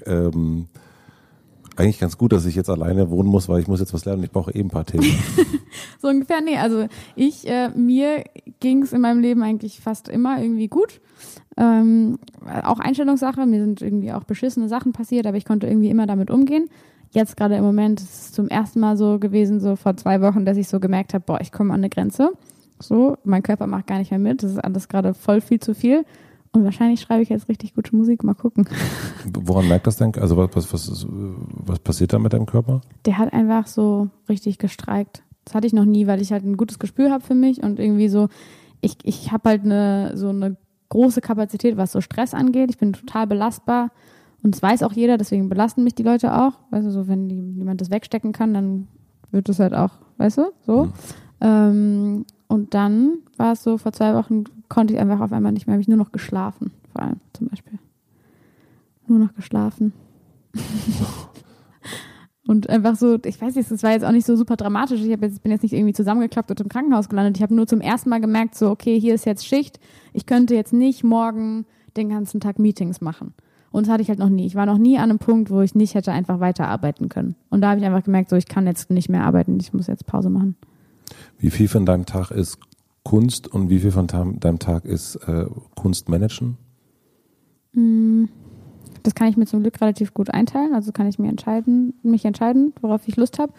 ähm, 0.05 0.67
eigentlich 1.77 1.99
ganz 1.99 2.17
gut, 2.17 2.33
dass 2.33 2.45
ich 2.45 2.55
jetzt 2.55 2.69
alleine 2.69 3.09
wohnen 3.09 3.29
muss, 3.29 3.49
weil 3.49 3.61
ich 3.61 3.67
muss 3.67 3.79
jetzt 3.79 3.93
was 3.93 4.05
lernen. 4.05 4.23
Ich 4.23 4.31
brauche 4.31 4.53
eben 4.53 4.67
ein 4.67 4.71
paar 4.71 4.85
Themen. 4.85 5.05
so 6.01 6.09
ungefähr, 6.09 6.41
nee, 6.41 6.57
also 6.57 6.87
ich, 7.15 7.47
äh, 7.47 7.69
mir 7.69 8.23
ging 8.59 8.83
es 8.83 8.93
in 8.93 9.01
meinem 9.01 9.21
Leben 9.21 9.41
eigentlich 9.41 9.79
fast 9.79 10.09
immer 10.09 10.41
irgendwie 10.41 10.67
gut. 10.67 11.01
Ähm, 11.57 12.19
auch 12.63 12.79
Einstellungssache, 12.79 13.45
mir 13.45 13.61
sind 13.61 13.81
irgendwie 13.81 14.11
auch 14.11 14.25
beschissene 14.25 14.67
Sachen 14.67 14.91
passiert, 14.91 15.25
aber 15.25 15.37
ich 15.37 15.45
konnte 15.45 15.67
irgendwie 15.67 15.89
immer 15.89 16.05
damit 16.05 16.29
umgehen. 16.29 16.69
Jetzt 17.15 17.37
gerade 17.37 17.55
im 17.55 17.63
Moment 17.63 18.01
ist 18.01 18.13
es 18.13 18.31
zum 18.33 18.49
ersten 18.49 18.81
Mal 18.81 18.97
so 18.97 19.19
gewesen, 19.19 19.61
so 19.61 19.77
vor 19.77 19.95
zwei 19.95 20.19
Wochen, 20.19 20.43
dass 20.43 20.57
ich 20.57 20.67
so 20.67 20.81
gemerkt 20.81 21.13
habe, 21.13 21.23
boah, 21.25 21.39
ich 21.39 21.53
komme 21.53 21.73
an 21.73 21.79
eine 21.79 21.89
Grenze. 21.89 22.33
So, 22.77 23.17
mein 23.23 23.41
Körper 23.41 23.67
macht 23.67 23.87
gar 23.87 23.99
nicht 23.99 24.11
mehr 24.11 24.19
mit, 24.19 24.43
das 24.43 24.51
ist 24.51 24.57
alles 24.57 24.89
gerade 24.89 25.13
voll 25.13 25.39
viel 25.39 25.61
zu 25.61 25.73
viel. 25.73 26.03
Und 26.51 26.65
wahrscheinlich 26.65 26.99
schreibe 26.99 27.23
ich 27.23 27.29
jetzt 27.29 27.47
richtig 27.47 27.73
gute 27.73 27.95
Musik, 27.95 28.23
mal 28.25 28.33
gucken. 28.33 28.67
Woran 29.33 29.69
merkt 29.69 29.87
das 29.87 29.95
denn? 29.95 30.13
Also 30.15 30.35
was, 30.35 30.49
was, 30.55 30.73
was, 30.73 31.07
was 31.09 31.79
passiert 31.79 32.11
da 32.11 32.19
mit 32.19 32.33
deinem 32.33 32.45
Körper? 32.45 32.81
Der 33.05 33.17
hat 33.17 33.31
einfach 33.31 33.67
so 33.67 34.09
richtig 34.27 34.57
gestreikt. 34.57 35.23
Das 35.45 35.55
hatte 35.55 35.67
ich 35.67 35.73
noch 35.73 35.85
nie, 35.85 36.07
weil 36.07 36.21
ich 36.21 36.33
halt 36.33 36.43
ein 36.43 36.57
gutes 36.57 36.79
Gespür 36.79 37.11
habe 37.11 37.23
für 37.23 37.35
mich 37.35 37.63
und 37.63 37.79
irgendwie 37.79 38.09
so, 38.09 38.27
ich, 38.81 38.97
ich 39.03 39.31
habe 39.31 39.49
halt 39.49 39.63
eine, 39.63 40.11
so 40.15 40.29
eine 40.29 40.57
große 40.89 41.21
Kapazität, 41.21 41.77
was 41.77 41.93
so 41.93 42.01
Stress 42.01 42.33
angeht. 42.33 42.69
Ich 42.71 42.77
bin 42.77 42.91
total 42.91 43.25
belastbar 43.25 43.91
und 44.45 44.53
das 44.53 44.61
weiß 44.61 44.83
auch 44.83 44.93
jeder, 44.93 45.17
deswegen 45.17 45.49
belasten 45.49 45.83
mich 45.83 45.95
die 45.95 46.03
Leute 46.03 46.37
auch. 46.37 46.53
Also 46.69 46.91
so, 46.91 47.07
wenn 47.07 47.27
die, 47.27 47.53
jemand 47.57 47.81
das 47.81 47.89
wegstecken 47.89 48.31
kann, 48.31 48.53
dann 48.53 48.87
wird 49.31 49.49
es 49.49 49.57
halt 49.57 49.73
auch, 49.73 49.89
weißt 50.17 50.37
du, 50.37 50.51
so. 50.61 50.83
Mhm. 50.85 50.93
Ähm, 51.41 52.25
und 52.45 52.75
dann 52.75 53.17
war 53.37 53.53
es 53.53 53.63
so, 53.63 53.79
vor 53.79 53.91
zwei 53.91 54.13
Wochen 54.13 54.43
konnte 54.69 54.93
ich 54.93 54.99
einfach 54.99 55.19
auf 55.19 55.33
einmal 55.33 55.51
nicht 55.51 55.65
mehr, 55.65 55.73
habe 55.73 55.81
ich 55.81 55.87
nur 55.87 55.97
noch 55.97 56.11
geschlafen, 56.11 56.69
vor 56.91 57.01
allem 57.01 57.21
zum 57.33 57.47
Beispiel. 57.47 57.79
Nur 59.07 59.17
noch 59.17 59.33
geschlafen. 59.33 59.93
und 62.47 62.69
einfach 62.69 62.97
so, 62.97 63.17
ich 63.25 63.41
weiß 63.41 63.55
nicht, 63.55 63.71
es 63.71 63.81
war 63.81 63.93
jetzt 63.93 64.05
auch 64.05 64.11
nicht 64.11 64.27
so 64.27 64.35
super 64.35 64.57
dramatisch. 64.57 65.01
Ich 65.01 65.07
jetzt, 65.07 65.41
bin 65.41 65.51
jetzt 65.53 65.63
nicht 65.63 65.73
irgendwie 65.73 65.93
zusammengeklappt 65.93 66.51
und 66.51 66.61
im 66.61 66.69
Krankenhaus 66.69 67.09
gelandet. 67.09 67.37
Ich 67.37 67.41
habe 67.41 67.55
nur 67.55 67.65
zum 67.65 67.81
ersten 67.81 68.11
Mal 68.11 68.21
gemerkt, 68.21 68.53
so, 68.53 68.69
okay, 68.69 68.99
hier 68.99 69.15
ist 69.15 69.25
jetzt 69.25 69.47
Schicht. 69.47 69.79
Ich 70.13 70.27
könnte 70.27 70.53
jetzt 70.53 70.71
nicht 70.71 71.03
morgen 71.03 71.65
den 71.97 72.09
ganzen 72.09 72.39
Tag 72.39 72.59
Meetings 72.59 73.01
machen. 73.01 73.33
Und 73.75 73.87
das 73.87 73.91
hatte 73.91 74.03
ich 74.03 74.07
halt 74.07 74.19
noch 74.19 74.29
nie. 74.29 74.45
Ich 74.45 74.55
war 74.55 74.65
noch 74.65 74.77
nie 74.77 74.97
an 74.97 75.09
einem 75.09 75.19
Punkt, 75.19 75.49
wo 75.49 75.59
ich 75.59 75.75
nicht 75.75 75.95
hätte 75.95 76.13
einfach 76.13 76.39
weiterarbeiten 76.39 77.09
können. 77.09 77.35
Und 77.49 77.59
da 77.59 77.71
habe 77.71 77.79
ich 77.81 77.85
einfach 77.85 78.05
gemerkt, 78.05 78.29
so, 78.29 78.37
ich 78.37 78.47
kann 78.47 78.67
jetzt 78.67 78.89
nicht 78.89 79.09
mehr 79.09 79.25
arbeiten. 79.25 79.59
Ich 79.59 79.73
muss 79.73 79.87
jetzt 79.87 80.05
Pause 80.05 80.29
machen. 80.29 80.55
Wie 81.39 81.49
viel 81.49 81.67
von 81.67 81.85
deinem 81.85 82.05
Tag 82.05 82.31
ist 82.31 82.57
Kunst 83.03 83.49
und 83.49 83.69
wie 83.69 83.79
viel 83.79 83.91
von 83.91 84.07
deinem 84.07 84.59
Tag 84.59 84.85
ist 84.85 85.17
äh, 85.27 85.47
Kunstmanagen? 85.75 86.55
Mm, 87.73 88.29
das 89.03 89.13
kann 89.13 89.27
ich 89.27 89.35
mir 89.35 89.45
zum 89.45 89.59
Glück 89.59 89.81
relativ 89.81 90.13
gut 90.13 90.33
einteilen. 90.33 90.73
Also 90.73 90.93
kann 90.93 91.07
ich 91.07 91.19
mir 91.19 91.27
entscheiden, 91.27 91.95
mich 92.01 92.23
entscheiden, 92.23 92.73
worauf 92.79 93.05
ich 93.09 93.17
Lust 93.17 93.39
habe. 93.39 93.51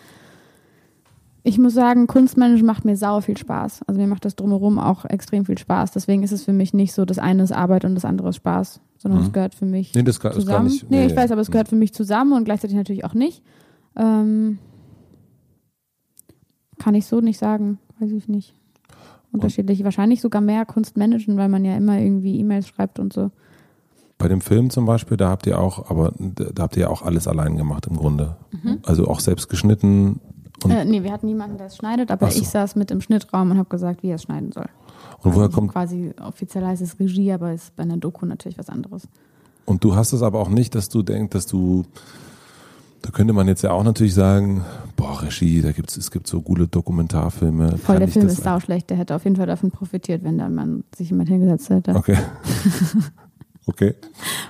Ich 1.48 1.58
muss 1.58 1.74
sagen, 1.74 2.08
Kunstmanagen 2.08 2.66
macht 2.66 2.84
mir 2.84 2.96
sau 2.96 3.20
viel 3.20 3.36
Spaß. 3.36 3.82
Also 3.86 4.00
mir 4.00 4.08
macht 4.08 4.24
das 4.24 4.34
drumherum 4.34 4.80
auch 4.80 5.04
extrem 5.04 5.44
viel 5.44 5.56
Spaß. 5.56 5.92
Deswegen 5.92 6.24
ist 6.24 6.32
es 6.32 6.42
für 6.42 6.52
mich 6.52 6.74
nicht 6.74 6.92
so, 6.92 7.04
das 7.04 7.20
eine 7.20 7.44
ist 7.44 7.52
Arbeit 7.52 7.84
und 7.84 7.94
das 7.94 8.04
andere 8.04 8.30
ist 8.30 8.36
Spaß, 8.36 8.80
sondern 8.98 9.20
es 9.20 9.28
mhm. 9.28 9.32
gehört 9.32 9.54
für 9.54 9.64
mich 9.64 9.94
nee, 9.94 10.02
das 10.02 10.18
kann, 10.18 10.32
zusammen. 10.32 10.64
Das 10.64 10.72
nicht, 10.72 10.90
nee, 10.90 10.98
nee, 10.98 11.06
ich 11.06 11.14
weiß, 11.14 11.30
aber 11.30 11.40
es 11.40 11.52
gehört 11.52 11.68
für 11.68 11.76
mich 11.76 11.94
zusammen 11.94 12.32
und 12.32 12.46
gleichzeitig 12.46 12.76
natürlich 12.76 13.04
auch 13.04 13.14
nicht. 13.14 13.44
Ähm, 13.94 14.58
kann 16.80 16.96
ich 16.96 17.06
so 17.06 17.20
nicht 17.20 17.38
sagen, 17.38 17.78
weiß 18.00 18.10
ich 18.10 18.26
nicht. 18.26 18.52
Unterschiedlich. 19.30 19.84
Wahrscheinlich 19.84 20.20
sogar 20.20 20.42
mehr 20.42 20.66
Kunst 20.66 20.96
managen, 20.96 21.36
weil 21.36 21.48
man 21.48 21.64
ja 21.64 21.76
immer 21.76 21.96
irgendwie 21.96 22.40
E-Mails 22.40 22.66
schreibt 22.66 22.98
und 22.98 23.12
so. 23.12 23.30
Bei 24.18 24.26
dem 24.26 24.40
Film 24.40 24.70
zum 24.70 24.84
Beispiel, 24.84 25.16
da 25.16 25.28
habt 25.28 25.46
ihr 25.46 25.60
auch, 25.60 25.90
aber 25.90 26.12
da 26.18 26.64
habt 26.64 26.76
ihr 26.76 26.82
ja 26.82 26.88
auch 26.88 27.02
alles 27.02 27.28
allein 27.28 27.56
gemacht 27.56 27.86
im 27.86 27.96
Grunde. 27.96 28.36
Mhm. 28.50 28.78
Also 28.82 29.06
auch 29.06 29.20
selbst 29.20 29.48
geschnitten. 29.48 30.20
Und 30.70 30.76
äh, 30.76 30.84
nee, 30.84 31.02
wir 31.02 31.12
hatten 31.12 31.26
niemanden, 31.26 31.58
der 31.58 31.68
es 31.68 31.76
schneidet, 31.76 32.10
aber 32.10 32.30
so. 32.30 32.40
ich 32.40 32.48
saß 32.48 32.76
mit 32.76 32.90
im 32.90 33.00
Schnittraum 33.00 33.50
und 33.50 33.58
habe 33.58 33.68
gesagt, 33.68 34.02
wie 34.02 34.08
er 34.08 34.16
es 34.16 34.22
schneiden 34.22 34.52
soll. 34.52 34.68
Und 35.22 35.34
woher 35.34 35.48
kommt. 35.48 35.72
Quasi 35.72 36.12
offiziell 36.20 36.64
heißt 36.64 36.82
es 36.82 36.98
Regie, 37.00 37.32
aber 37.32 37.52
ist 37.52 37.74
bei 37.76 37.82
einer 37.82 37.96
Doku 37.96 38.26
natürlich 38.26 38.58
was 38.58 38.68
anderes. 38.68 39.08
Und 39.64 39.82
du 39.82 39.96
hast 39.96 40.12
es 40.12 40.22
aber 40.22 40.38
auch 40.40 40.48
nicht, 40.48 40.74
dass 40.74 40.88
du 40.88 41.02
denkst, 41.02 41.30
dass 41.30 41.46
du 41.46 41.84
da 43.06 43.12
könnte 43.12 43.32
man 43.32 43.46
jetzt 43.46 43.62
ja 43.62 43.70
auch 43.70 43.84
natürlich 43.84 44.14
sagen, 44.14 44.64
boah, 44.96 45.22
Regie, 45.22 45.62
da 45.62 45.70
gibt's, 45.70 45.96
es 45.96 46.10
gibt 46.10 46.26
so 46.26 46.42
gute 46.42 46.66
Dokumentarfilme. 46.66 47.78
Voll, 47.78 48.00
der 48.00 48.08
Film 48.08 48.26
ist 48.26 48.42
sau 48.42 48.58
schlecht. 48.58 48.90
Der 48.90 48.96
hätte 48.96 49.14
auf 49.14 49.22
jeden 49.22 49.36
Fall 49.36 49.46
davon 49.46 49.70
profitiert, 49.70 50.24
wenn 50.24 50.38
da 50.38 50.48
man 50.48 50.82
sich 50.92 51.10
jemand 51.10 51.28
hingesetzt 51.28 51.70
hätte. 51.70 51.94
Okay. 51.94 52.18
okay. 53.66 53.94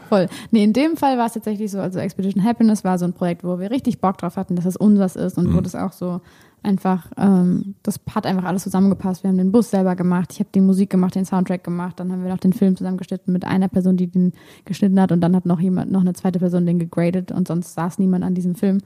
Voll. 0.09 0.29
Nee, 0.51 0.64
in 0.64 0.73
dem 0.73 0.97
Fall 0.97 1.19
war 1.19 1.27
es 1.27 1.35
tatsächlich 1.35 1.71
so, 1.71 1.81
also 1.81 1.99
Expedition 1.99 2.45
Happiness 2.45 2.85
war 2.85 2.99
so 2.99 3.05
ein 3.05 3.12
Projekt, 3.12 3.45
wo 3.45 3.59
wir 3.59 3.71
richtig 3.71 4.01
Bock 4.01 4.19
drauf 4.19 4.37
hatten, 4.37 4.57
dass 4.57 4.64
es 4.64 4.77
unseres 4.77 5.17
ist 5.17 5.39
und 5.39 5.51
mhm. 5.51 5.57
wo 5.57 5.61
das 5.61 5.75
auch 5.75 5.93
so 5.93 6.21
einfach, 6.62 7.11
ähm, 7.17 7.75
das 7.83 8.01
hat 8.12 8.27
einfach 8.27 8.45
alles 8.45 8.64
zusammengepasst. 8.64 9.23
Wir 9.23 9.29
haben 9.29 9.39
den 9.39 9.53
Bus 9.53 9.71
selber 9.71 9.95
gemacht, 9.95 10.33
ich 10.33 10.41
habe 10.41 10.51
die 10.55 10.61
Musik 10.61 10.91
gemacht, 10.91 11.14
den 11.14 11.25
Soundtrack 11.25 11.62
gemacht, 11.62 12.01
dann 12.01 12.11
haben 12.11 12.23
wir 12.23 12.31
noch 12.31 12.39
den 12.39 12.53
Film 12.53 12.77
zusammengeschnitten 12.77 13.33
mit 13.33 13.45
einer 13.45 13.69
Person, 13.69 13.97
die 13.97 14.09
den 14.09 14.33
geschnitten 14.64 15.01
hat 15.01 15.12
und 15.12 15.21
dann 15.21 15.37
hat 15.37 15.47
noch 15.47 15.61
jemand, 15.61 15.93
noch 15.93 16.01
eine 16.01 16.12
zweite 16.12 16.39
Person 16.39 16.67
den 16.67 16.79
gegradet 16.79 17.31
und 17.31 17.47
sonst 17.47 17.75
saß 17.75 17.99
niemand 17.99 18.25
an 18.25 18.35
diesem 18.35 18.57
Film. 18.57 18.81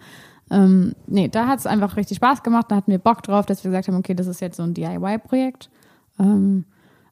Ähm, 0.51 0.95
nee, 1.07 1.29
da 1.29 1.47
hat 1.47 1.61
es 1.61 1.67
einfach 1.67 1.97
richtig 1.97 2.17
Spaß 2.17 2.43
gemacht, 2.43 2.67
da 2.69 2.77
hatten 2.77 2.91
wir 2.91 2.99
Bock 2.99 3.23
drauf, 3.23 3.47
dass 3.47 3.65
wir 3.65 3.71
gesagt 3.71 3.89
haben, 3.89 3.97
okay, 3.97 4.15
das 4.15 4.27
ist 4.27 4.41
jetzt 4.41 4.57
so 4.57 4.63
ein 4.63 4.75
DIY-Projekt. 4.75 5.71
Ähm, 6.19 6.65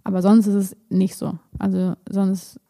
aber 0.05 0.23
sonst 0.23 0.47
ist 0.47 0.55
es 0.55 0.77
nicht 0.89 1.17
so. 1.17 1.39
Also 1.59 1.95
sonst 2.09 2.61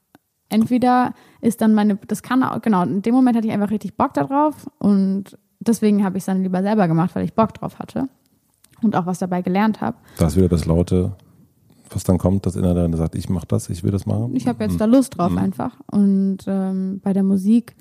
entweder 0.49 1.15
ist 1.41 1.61
dann 1.61 1.75
meine, 1.75 1.97
das 2.07 2.23
kann 2.23 2.43
auch, 2.43 2.61
genau, 2.63 2.83
in 2.83 3.03
dem 3.03 3.15
Moment 3.15 3.37
hatte 3.37 3.47
ich 3.47 3.53
einfach 3.53 3.71
richtig 3.71 3.97
Bock 3.97 4.15
darauf 4.15 4.69
und 4.79 5.39
deswegen 5.61 6.05
habe 6.05 6.17
ich 6.17 6.23
es 6.23 6.27
dann 6.27 6.43
lieber 6.43 6.63
selber 6.63 6.89
gemacht, 6.89 7.15
weil 7.15 7.25
ich 7.25 7.35
Bock 7.35 7.55
drauf 7.55 7.79
hatte 7.79 8.09
und 8.83 8.97
auch 8.97 9.07
was 9.07 9.19
dabei 9.19 9.43
gelernt 9.43 9.81
habe. 9.81 9.97
Da 10.19 10.27
ist 10.27 10.37
wieder 10.37 10.49
das 10.49 10.65
laute, 10.65 11.13
was 11.91 12.05
dann 12.05 12.19
kommt, 12.19 12.47
das 12.47 12.57
Innere 12.57 12.89
sagt, 12.97 13.15
ich 13.15 13.29
mache 13.29 13.47
das, 13.47 13.71
ich 13.71 13.83
will 13.83 13.91
das 13.91 14.07
machen. 14.07 14.35
Ich 14.35 14.47
habe 14.47 14.65
jetzt 14.65 14.75
mhm. 14.75 14.79
da 14.79 14.85
Lust 14.85 15.19
drauf 15.19 15.33
mhm. 15.33 15.39
einfach. 15.39 15.77
Und 15.91 16.39
ähm, 16.47 17.01
bei 17.03 17.13
der 17.13 17.23
Musik 17.23 17.77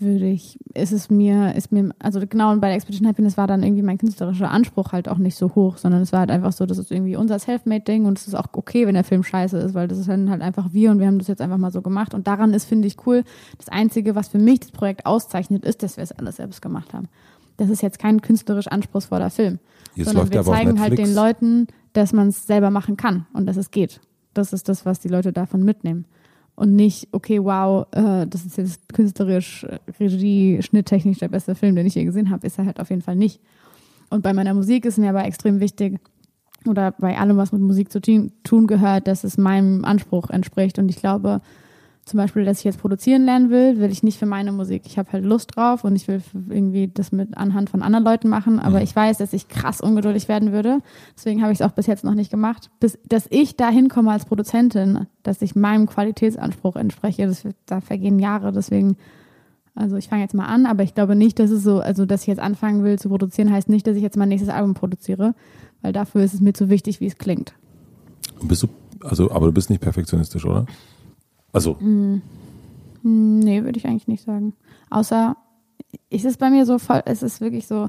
würde 0.00 0.26
ich, 0.26 0.58
ist 0.74 0.92
es 0.92 1.10
mir, 1.10 1.54
ist 1.54 1.72
mir, 1.72 1.90
also 1.98 2.20
genau, 2.20 2.52
und 2.52 2.60
bei 2.60 2.68
der 2.68 2.76
Expedition 2.76 3.08
Happiness 3.08 3.36
war 3.36 3.46
dann 3.46 3.62
irgendwie 3.62 3.82
mein 3.82 3.98
künstlerischer 3.98 4.50
Anspruch 4.50 4.92
halt 4.92 5.08
auch 5.08 5.18
nicht 5.18 5.36
so 5.36 5.54
hoch, 5.54 5.76
sondern 5.76 6.02
es 6.02 6.12
war 6.12 6.20
halt 6.20 6.30
einfach 6.30 6.52
so, 6.52 6.66
das 6.66 6.78
ist 6.78 6.92
irgendwie 6.92 7.16
unser 7.16 7.38
Selfmade-Ding 7.38 8.04
und 8.04 8.18
es 8.18 8.28
ist 8.28 8.34
auch 8.34 8.46
okay, 8.52 8.86
wenn 8.86 8.94
der 8.94 9.04
Film 9.04 9.24
scheiße 9.24 9.58
ist, 9.58 9.74
weil 9.74 9.88
das 9.88 9.98
ist 9.98 10.08
dann 10.08 10.30
halt 10.30 10.42
einfach 10.42 10.72
wir 10.72 10.90
und 10.90 11.00
wir 11.00 11.06
haben 11.06 11.18
das 11.18 11.28
jetzt 11.28 11.40
einfach 11.40 11.58
mal 11.58 11.72
so 11.72 11.82
gemacht 11.82 12.14
und 12.14 12.26
daran 12.26 12.54
ist, 12.54 12.66
finde 12.66 12.86
ich, 12.86 13.06
cool, 13.06 13.24
das 13.56 13.68
Einzige, 13.68 14.14
was 14.14 14.28
für 14.28 14.38
mich 14.38 14.60
das 14.60 14.70
Projekt 14.70 15.04
auszeichnet, 15.04 15.64
ist, 15.64 15.82
dass 15.82 15.96
wir 15.96 16.04
es 16.04 16.12
alles 16.12 16.36
selbst 16.36 16.62
gemacht 16.62 16.94
haben. 16.94 17.08
Das 17.56 17.68
ist 17.68 17.82
jetzt 17.82 17.98
kein 17.98 18.22
künstlerisch 18.22 18.68
anspruchsvoller 18.68 19.30
Film, 19.30 19.58
jetzt 19.94 20.06
sondern 20.06 20.30
wir 20.30 20.42
zeigen 20.44 20.80
halt 20.80 20.96
den 20.96 21.12
Leuten, 21.12 21.66
dass 21.92 22.12
man 22.12 22.28
es 22.28 22.46
selber 22.46 22.70
machen 22.70 22.96
kann 22.96 23.26
und 23.32 23.46
dass 23.46 23.56
es 23.56 23.70
geht. 23.72 24.00
Das 24.32 24.52
ist 24.52 24.68
das, 24.68 24.86
was 24.86 25.00
die 25.00 25.08
Leute 25.08 25.32
davon 25.32 25.64
mitnehmen 25.64 26.04
und 26.58 26.74
nicht, 26.74 27.08
okay, 27.12 27.42
wow, 27.42 27.86
äh, 27.92 28.26
das 28.26 28.44
ist 28.44 28.58
jetzt 28.58 28.92
künstlerisch, 28.92 29.64
Regie, 30.00 30.60
schnitttechnisch 30.60 31.18
der 31.18 31.28
beste 31.28 31.54
Film, 31.54 31.76
den 31.76 31.86
ich 31.86 31.94
je 31.94 32.04
gesehen 32.04 32.30
habe, 32.30 32.46
ist 32.46 32.58
er 32.58 32.66
halt 32.66 32.80
auf 32.80 32.90
jeden 32.90 33.02
Fall 33.02 33.16
nicht. 33.16 33.40
Und 34.10 34.22
bei 34.22 34.32
meiner 34.32 34.54
Musik 34.54 34.84
ist 34.84 34.98
mir 34.98 35.10
aber 35.10 35.24
extrem 35.24 35.60
wichtig, 35.60 36.00
oder 36.66 36.92
bei 36.98 37.16
allem, 37.16 37.36
was 37.36 37.52
mit 37.52 37.60
Musik 37.60 37.92
zu 37.92 38.00
tun 38.00 38.66
gehört, 38.66 39.06
dass 39.06 39.22
es 39.22 39.38
meinem 39.38 39.84
Anspruch 39.84 40.30
entspricht. 40.30 40.78
Und 40.80 40.88
ich 40.88 40.96
glaube, 40.96 41.40
zum 42.08 42.18
Beispiel, 42.18 42.44
dass 42.44 42.58
ich 42.58 42.64
jetzt 42.64 42.80
produzieren 42.80 43.24
lernen 43.24 43.50
will, 43.50 43.78
will 43.78 43.90
ich 43.90 44.02
nicht 44.02 44.18
für 44.18 44.26
meine 44.26 44.52
Musik. 44.52 44.82
Ich 44.86 44.98
habe 44.98 45.12
halt 45.12 45.24
Lust 45.24 45.56
drauf 45.56 45.84
und 45.84 45.94
ich 45.94 46.08
will 46.08 46.22
irgendwie 46.48 46.88
das 46.88 47.12
mit 47.12 47.36
anhand 47.36 47.70
von 47.70 47.82
anderen 47.82 48.04
Leuten 48.04 48.28
machen, 48.28 48.58
aber 48.58 48.78
mhm. 48.78 48.84
ich 48.84 48.96
weiß, 48.96 49.18
dass 49.18 49.32
ich 49.32 49.48
krass 49.48 49.80
ungeduldig 49.80 50.28
werden 50.28 50.52
würde. 50.52 50.80
Deswegen 51.16 51.42
habe 51.42 51.52
ich 51.52 51.60
es 51.60 51.66
auch 51.66 51.72
bis 51.72 51.86
jetzt 51.86 52.04
noch 52.04 52.14
nicht 52.14 52.30
gemacht. 52.30 52.70
Bis, 52.80 52.98
dass 53.08 53.26
ich 53.30 53.56
da 53.56 53.68
hinkomme 53.68 54.10
als 54.10 54.24
Produzentin, 54.24 55.06
dass 55.22 55.42
ich 55.42 55.54
meinem 55.54 55.86
Qualitätsanspruch 55.86 56.76
entspreche, 56.76 57.26
das, 57.26 57.44
da 57.66 57.80
vergehen 57.80 58.18
Jahre. 58.18 58.52
Deswegen, 58.52 58.96
also 59.74 59.96
ich 59.96 60.08
fange 60.08 60.22
jetzt 60.22 60.34
mal 60.34 60.46
an, 60.46 60.66
aber 60.66 60.82
ich 60.82 60.94
glaube 60.94 61.14
nicht, 61.14 61.38
dass 61.38 61.50
es 61.50 61.62
so, 61.62 61.80
also 61.80 62.06
dass 62.06 62.22
ich 62.22 62.28
jetzt 62.28 62.40
anfangen 62.40 62.84
will 62.84 62.98
zu 62.98 63.08
produzieren, 63.08 63.52
heißt 63.52 63.68
nicht, 63.68 63.86
dass 63.86 63.96
ich 63.96 64.02
jetzt 64.02 64.16
mein 64.16 64.28
nächstes 64.28 64.50
Album 64.50 64.74
produziere, 64.74 65.34
weil 65.82 65.92
dafür 65.92 66.22
ist 66.22 66.34
es 66.34 66.40
mir 66.40 66.52
zu 66.52 66.68
wichtig, 66.68 67.00
wie 67.00 67.06
es 67.06 67.18
klingt. 67.18 67.54
Bist 68.42 68.62
du, 68.62 68.68
also, 69.02 69.30
aber 69.30 69.46
du 69.46 69.52
bist 69.52 69.70
nicht 69.70 69.80
perfektionistisch, 69.80 70.44
oder? 70.44 70.66
Also. 71.58 71.76
Mm, 71.80 72.22
nee, 73.02 73.64
würde 73.64 73.78
ich 73.78 73.86
eigentlich 73.86 74.06
nicht 74.06 74.24
sagen. 74.24 74.54
Außer, 74.90 75.36
ist 76.10 76.24
es 76.24 76.36
bei 76.36 76.50
mir 76.50 76.66
so 76.66 76.78
voll, 76.78 77.02
es 77.04 77.22
ist 77.24 77.40
wirklich 77.40 77.66
so, 77.66 77.88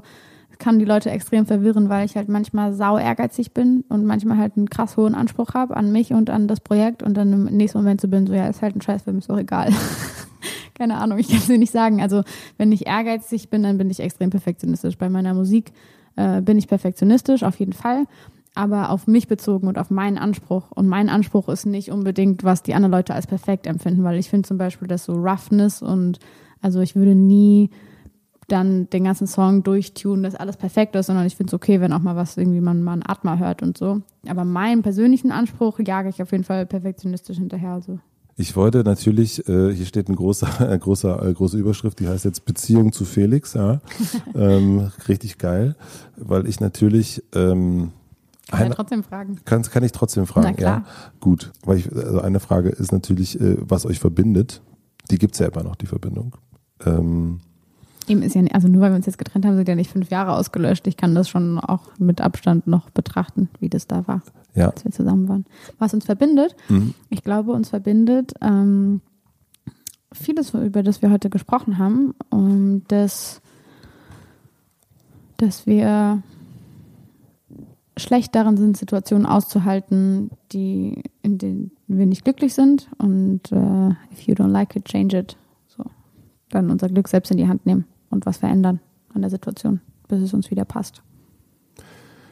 kann 0.58 0.78
die 0.78 0.84
Leute 0.84 1.10
extrem 1.10 1.46
verwirren, 1.46 1.88
weil 1.88 2.04
ich 2.04 2.16
halt 2.16 2.28
manchmal 2.28 2.74
sau 2.74 2.98
ehrgeizig 2.98 3.52
bin 3.52 3.84
und 3.88 4.04
manchmal 4.04 4.38
halt 4.38 4.56
einen 4.56 4.68
krass 4.68 4.96
hohen 4.96 5.14
Anspruch 5.14 5.54
habe 5.54 5.76
an 5.76 5.92
mich 5.92 6.12
und 6.12 6.30
an 6.30 6.48
das 6.48 6.60
Projekt 6.60 7.02
und 7.02 7.16
dann 7.16 7.32
im 7.32 7.44
nächsten 7.44 7.78
Moment 7.78 8.00
so 8.00 8.08
bin, 8.08 8.26
so 8.26 8.34
ja, 8.34 8.48
ist 8.48 8.60
halt 8.60 8.76
ein 8.76 8.82
Scheißfilm, 8.82 9.18
ist 9.18 9.30
doch 9.30 9.38
egal. 9.38 9.72
Keine 10.74 10.96
Ahnung, 10.96 11.18
ich 11.18 11.28
kann 11.28 11.38
es 11.38 11.46
dir 11.46 11.58
nicht 11.58 11.72
sagen. 11.72 12.02
Also 12.02 12.22
wenn 12.58 12.72
ich 12.72 12.86
ehrgeizig 12.86 13.50
bin, 13.50 13.62
dann 13.62 13.78
bin 13.78 13.88
ich 13.88 14.00
extrem 14.00 14.30
perfektionistisch. 14.30 14.98
Bei 14.98 15.08
meiner 15.08 15.34
Musik 15.34 15.72
äh, 16.16 16.40
bin 16.42 16.58
ich 16.58 16.68
perfektionistisch, 16.68 17.44
auf 17.44 17.60
jeden 17.60 17.72
Fall 17.72 18.06
aber 18.54 18.90
auf 18.90 19.06
mich 19.06 19.28
bezogen 19.28 19.68
und 19.68 19.78
auf 19.78 19.90
meinen 19.90 20.18
Anspruch. 20.18 20.70
Und 20.70 20.88
mein 20.88 21.08
Anspruch 21.08 21.48
ist 21.48 21.66
nicht 21.66 21.90
unbedingt, 21.90 22.44
was 22.44 22.62
die 22.62 22.74
anderen 22.74 22.92
Leute 22.92 23.14
als 23.14 23.26
perfekt 23.26 23.66
empfinden, 23.66 24.04
weil 24.04 24.18
ich 24.18 24.28
finde 24.28 24.48
zum 24.48 24.58
Beispiel, 24.58 24.88
dass 24.88 25.04
so 25.04 25.12
Roughness 25.12 25.82
und 25.82 26.18
also 26.60 26.80
ich 26.80 26.96
würde 26.96 27.14
nie 27.14 27.70
dann 28.48 28.90
den 28.90 29.04
ganzen 29.04 29.26
Song 29.26 29.62
durchtun, 29.62 30.22
dass 30.22 30.34
alles 30.34 30.56
perfekt 30.56 30.96
ist, 30.96 31.06
sondern 31.06 31.26
ich 31.26 31.36
finde 31.36 31.50
es 31.50 31.54
okay, 31.54 31.80
wenn 31.80 31.92
auch 31.92 32.00
mal 32.00 32.16
was 32.16 32.36
irgendwie 32.36 32.60
man 32.60 32.82
mal 32.82 32.94
einen 32.94 33.06
Atma 33.06 33.38
hört 33.38 33.62
und 33.62 33.78
so. 33.78 34.02
Aber 34.28 34.44
meinen 34.44 34.82
persönlichen 34.82 35.30
Anspruch 35.30 35.78
jage 35.78 36.08
ich 36.08 36.20
auf 36.20 36.32
jeden 36.32 36.44
Fall 36.44 36.66
perfektionistisch 36.66 37.38
hinterher. 37.38 37.74
Also. 37.74 38.00
Ich 38.36 38.56
wollte 38.56 38.82
natürlich, 38.82 39.46
äh, 39.48 39.72
hier 39.72 39.86
steht 39.86 40.08
ein 40.08 40.16
großer, 40.16 40.72
äh, 40.72 40.78
großer, 40.78 41.22
äh, 41.24 41.32
große 41.32 41.58
Überschrift, 41.58 42.00
die 42.00 42.08
heißt 42.08 42.24
jetzt 42.24 42.44
Beziehung 42.44 42.92
zu 42.92 43.04
Felix, 43.04 43.54
ja. 43.54 43.80
ähm, 44.34 44.90
richtig 45.08 45.38
geil, 45.38 45.76
weil 46.16 46.46
ich 46.48 46.58
natürlich 46.58 47.22
ähm, 47.34 47.92
kann 48.50 48.66
eine, 48.66 48.74
trotzdem 48.74 49.02
fragen. 49.02 49.38
Kann, 49.44 49.62
kann 49.62 49.82
ich 49.82 49.92
trotzdem 49.92 50.26
fragen, 50.26 50.56
ja. 50.60 50.84
Gut. 51.20 51.52
Weil 51.64 51.78
ich, 51.78 51.94
also 51.94 52.20
eine 52.20 52.40
Frage 52.40 52.70
ist 52.70 52.92
natürlich, 52.92 53.40
äh, 53.40 53.56
was 53.60 53.86
euch 53.86 53.98
verbindet. 53.98 54.62
Die 55.10 55.18
gibt 55.18 55.34
es 55.34 55.40
ja 55.40 55.48
immer 55.48 55.62
noch, 55.62 55.76
die 55.76 55.86
Verbindung. 55.86 56.36
Ähm, 56.84 57.40
Ihm 58.06 58.22
ist 58.22 58.34
ja 58.34 58.42
nicht, 58.42 58.54
also 58.54 58.68
nur 58.68 58.80
weil 58.82 58.90
wir 58.90 58.96
uns 58.96 59.06
jetzt 59.06 59.18
getrennt 59.18 59.44
haben, 59.44 59.56
sind 59.56 59.68
ja 59.68 59.74
nicht 59.74 59.90
fünf 59.90 60.10
Jahre 60.10 60.32
ausgelöscht. 60.32 60.86
Ich 60.86 60.96
kann 60.96 61.14
das 61.14 61.28
schon 61.28 61.58
auch 61.58 61.82
mit 61.98 62.20
Abstand 62.20 62.66
noch 62.66 62.90
betrachten, 62.90 63.48
wie 63.60 63.68
das 63.68 63.86
da 63.86 64.06
war, 64.08 64.22
ja. 64.54 64.70
als 64.70 64.84
wir 64.84 64.90
zusammen 64.90 65.28
waren. 65.28 65.46
Was 65.78 65.94
uns 65.94 66.06
verbindet, 66.06 66.56
mhm. 66.68 66.94
ich 67.08 67.22
glaube, 67.22 67.52
uns 67.52 67.68
verbindet 67.68 68.34
ähm, 68.40 69.00
vieles, 70.12 70.54
über 70.54 70.82
das 70.82 71.02
wir 71.02 71.10
heute 71.10 71.30
gesprochen 71.30 71.78
haben, 71.78 72.14
um 72.30 72.82
das, 72.88 73.40
dass 75.36 75.66
wir 75.66 76.22
schlecht 78.00 78.34
darin 78.34 78.56
sind, 78.56 78.76
Situationen 78.76 79.26
auszuhalten, 79.26 80.30
die, 80.52 81.02
in 81.22 81.38
denen 81.38 81.70
wir 81.86 82.06
nicht 82.06 82.24
glücklich 82.24 82.54
sind. 82.54 82.88
Und 82.98 83.52
uh, 83.52 83.90
if 84.12 84.22
you 84.22 84.34
don't 84.34 84.48
like 84.48 84.76
it, 84.76 84.84
change 84.86 85.16
it. 85.16 85.36
So. 85.68 85.84
Dann 86.50 86.70
unser 86.70 86.88
Glück 86.88 87.08
selbst 87.08 87.30
in 87.30 87.36
die 87.36 87.48
Hand 87.48 87.66
nehmen 87.66 87.84
und 88.10 88.26
was 88.26 88.38
verändern 88.38 88.80
an 89.14 89.22
der 89.22 89.30
Situation, 89.30 89.80
bis 90.08 90.22
es 90.22 90.34
uns 90.34 90.50
wieder 90.50 90.64
passt. 90.64 91.02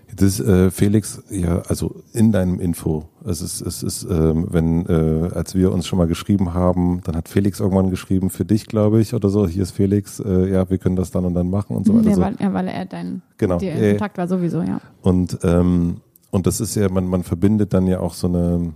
Jetzt 0.09 0.23
ist 0.23 0.41
äh, 0.41 0.71
Felix 0.71 1.23
ja 1.31 1.61
also 1.69 2.03
in 2.13 2.33
deinem 2.33 2.61
Info. 2.61 3.09
Es 3.25 3.43
ist, 3.43 3.61
es 3.61 3.83
ist, 3.83 4.05
ähm, 4.05 4.47
wenn 4.51 4.87
äh, 4.87 5.31
als 5.35 5.55
wir 5.55 5.71
uns 5.71 5.87
schon 5.87 5.99
mal 5.99 6.09
geschrieben 6.09 6.55
haben, 6.55 7.03
dann 7.05 7.15
hat 7.15 7.29
Felix 7.29 7.61
irgendwann 7.61 7.91
geschrieben 7.91 8.31
für 8.31 8.45
dich, 8.45 8.67
glaube 8.67 9.01
ich, 9.01 9.15
oder 9.15 9.29
so. 9.29 9.47
Hier 9.47 9.63
ist 9.63 9.73
Felix. 9.73 10.19
Äh, 10.21 10.51
ja, 10.51 10.69
wir 10.71 10.79
können 10.79 10.97
das 10.97 11.11
dann 11.11 11.25
und 11.25 11.35
dann 11.35 11.51
machen 11.51 11.77
und 11.77 11.87
so 11.87 11.95
weiter. 11.95 12.11
Ja, 12.11 12.17
weil, 12.17 12.37
ja, 12.41 12.53
weil 12.53 12.69
er 12.69 12.87
dein 12.87 13.23
genau. 13.37 13.59
Der 13.59 13.81
äh, 13.81 13.91
Kontakt 13.91 14.19
war 14.19 14.29
sowieso, 14.29 14.63
ja. 14.63 14.81
Und 15.03 15.39
ähm, 15.43 16.01
und 16.31 16.47
das 16.47 16.61
ist 16.61 16.75
ja, 16.75 16.89
man 16.89 17.07
man 17.07 17.23
verbindet 17.23 17.75
dann 17.75 17.87
ja 17.87 18.01
auch 18.01 18.15
so 18.15 18.29
eine, 18.29 18.73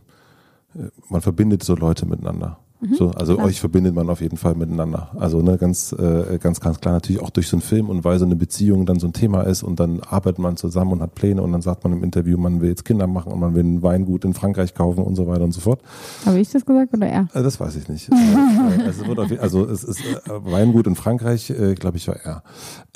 äh, 0.74 0.88
man 1.08 1.22
verbindet 1.22 1.62
so 1.62 1.74
Leute 1.74 2.06
miteinander. 2.06 2.58
Mhm, 2.82 2.96
so, 2.96 3.10
also 3.10 3.34
klar. 3.34 3.46
euch 3.46 3.60
verbindet 3.60 3.94
man 3.94 4.10
auf 4.10 4.20
jeden 4.20 4.36
Fall 4.36 4.56
miteinander. 4.56 5.12
Also 5.16 5.40
ne, 5.40 5.56
ganz, 5.56 5.92
äh, 5.92 6.38
ganz, 6.38 6.58
ganz 6.58 6.80
klar 6.80 6.94
natürlich 6.94 7.22
auch 7.22 7.30
durch 7.30 7.46
so 7.46 7.56
einen 7.56 7.62
Film 7.62 7.88
und 7.88 8.02
weil 8.02 8.18
so 8.18 8.24
eine 8.24 8.34
Beziehung 8.34 8.86
dann 8.86 8.98
so 8.98 9.06
ein 9.06 9.12
Thema 9.12 9.42
ist 9.42 9.62
und 9.62 9.78
dann 9.78 10.00
arbeitet 10.00 10.40
man 10.40 10.56
zusammen 10.56 10.92
und 10.92 11.00
hat 11.00 11.14
Pläne 11.14 11.42
und 11.42 11.52
dann 11.52 11.62
sagt 11.62 11.84
man 11.84 11.92
im 11.92 12.02
Interview, 12.02 12.36
man 12.38 12.60
will 12.60 12.70
jetzt 12.70 12.84
Kinder 12.84 13.06
machen 13.06 13.32
und 13.32 13.38
man 13.38 13.54
will 13.54 13.62
ein 13.62 13.82
Weingut 13.82 14.24
in 14.24 14.34
Frankreich 14.34 14.74
kaufen 14.74 15.04
und 15.04 15.14
so 15.14 15.28
weiter 15.28 15.44
und 15.44 15.52
so 15.52 15.60
fort. 15.60 15.80
Habe 16.26 16.40
ich 16.40 16.50
das 16.50 16.66
gesagt 16.66 16.92
oder 16.92 17.06
er? 17.06 17.28
Äh, 17.34 17.44
das 17.44 17.60
weiß 17.60 17.76
ich 17.76 17.88
nicht. 17.88 18.10
Äh, 18.10 18.82
also, 18.84 19.22
es 19.22 19.38
also 19.38 19.64
es 19.66 19.84
ist 19.84 20.00
äh, 20.00 20.30
Weingut 20.44 20.88
in 20.88 20.96
Frankreich, 20.96 21.50
äh, 21.50 21.74
glaube 21.74 21.98
ich, 21.98 22.08
war 22.08 22.16
er. 22.16 22.42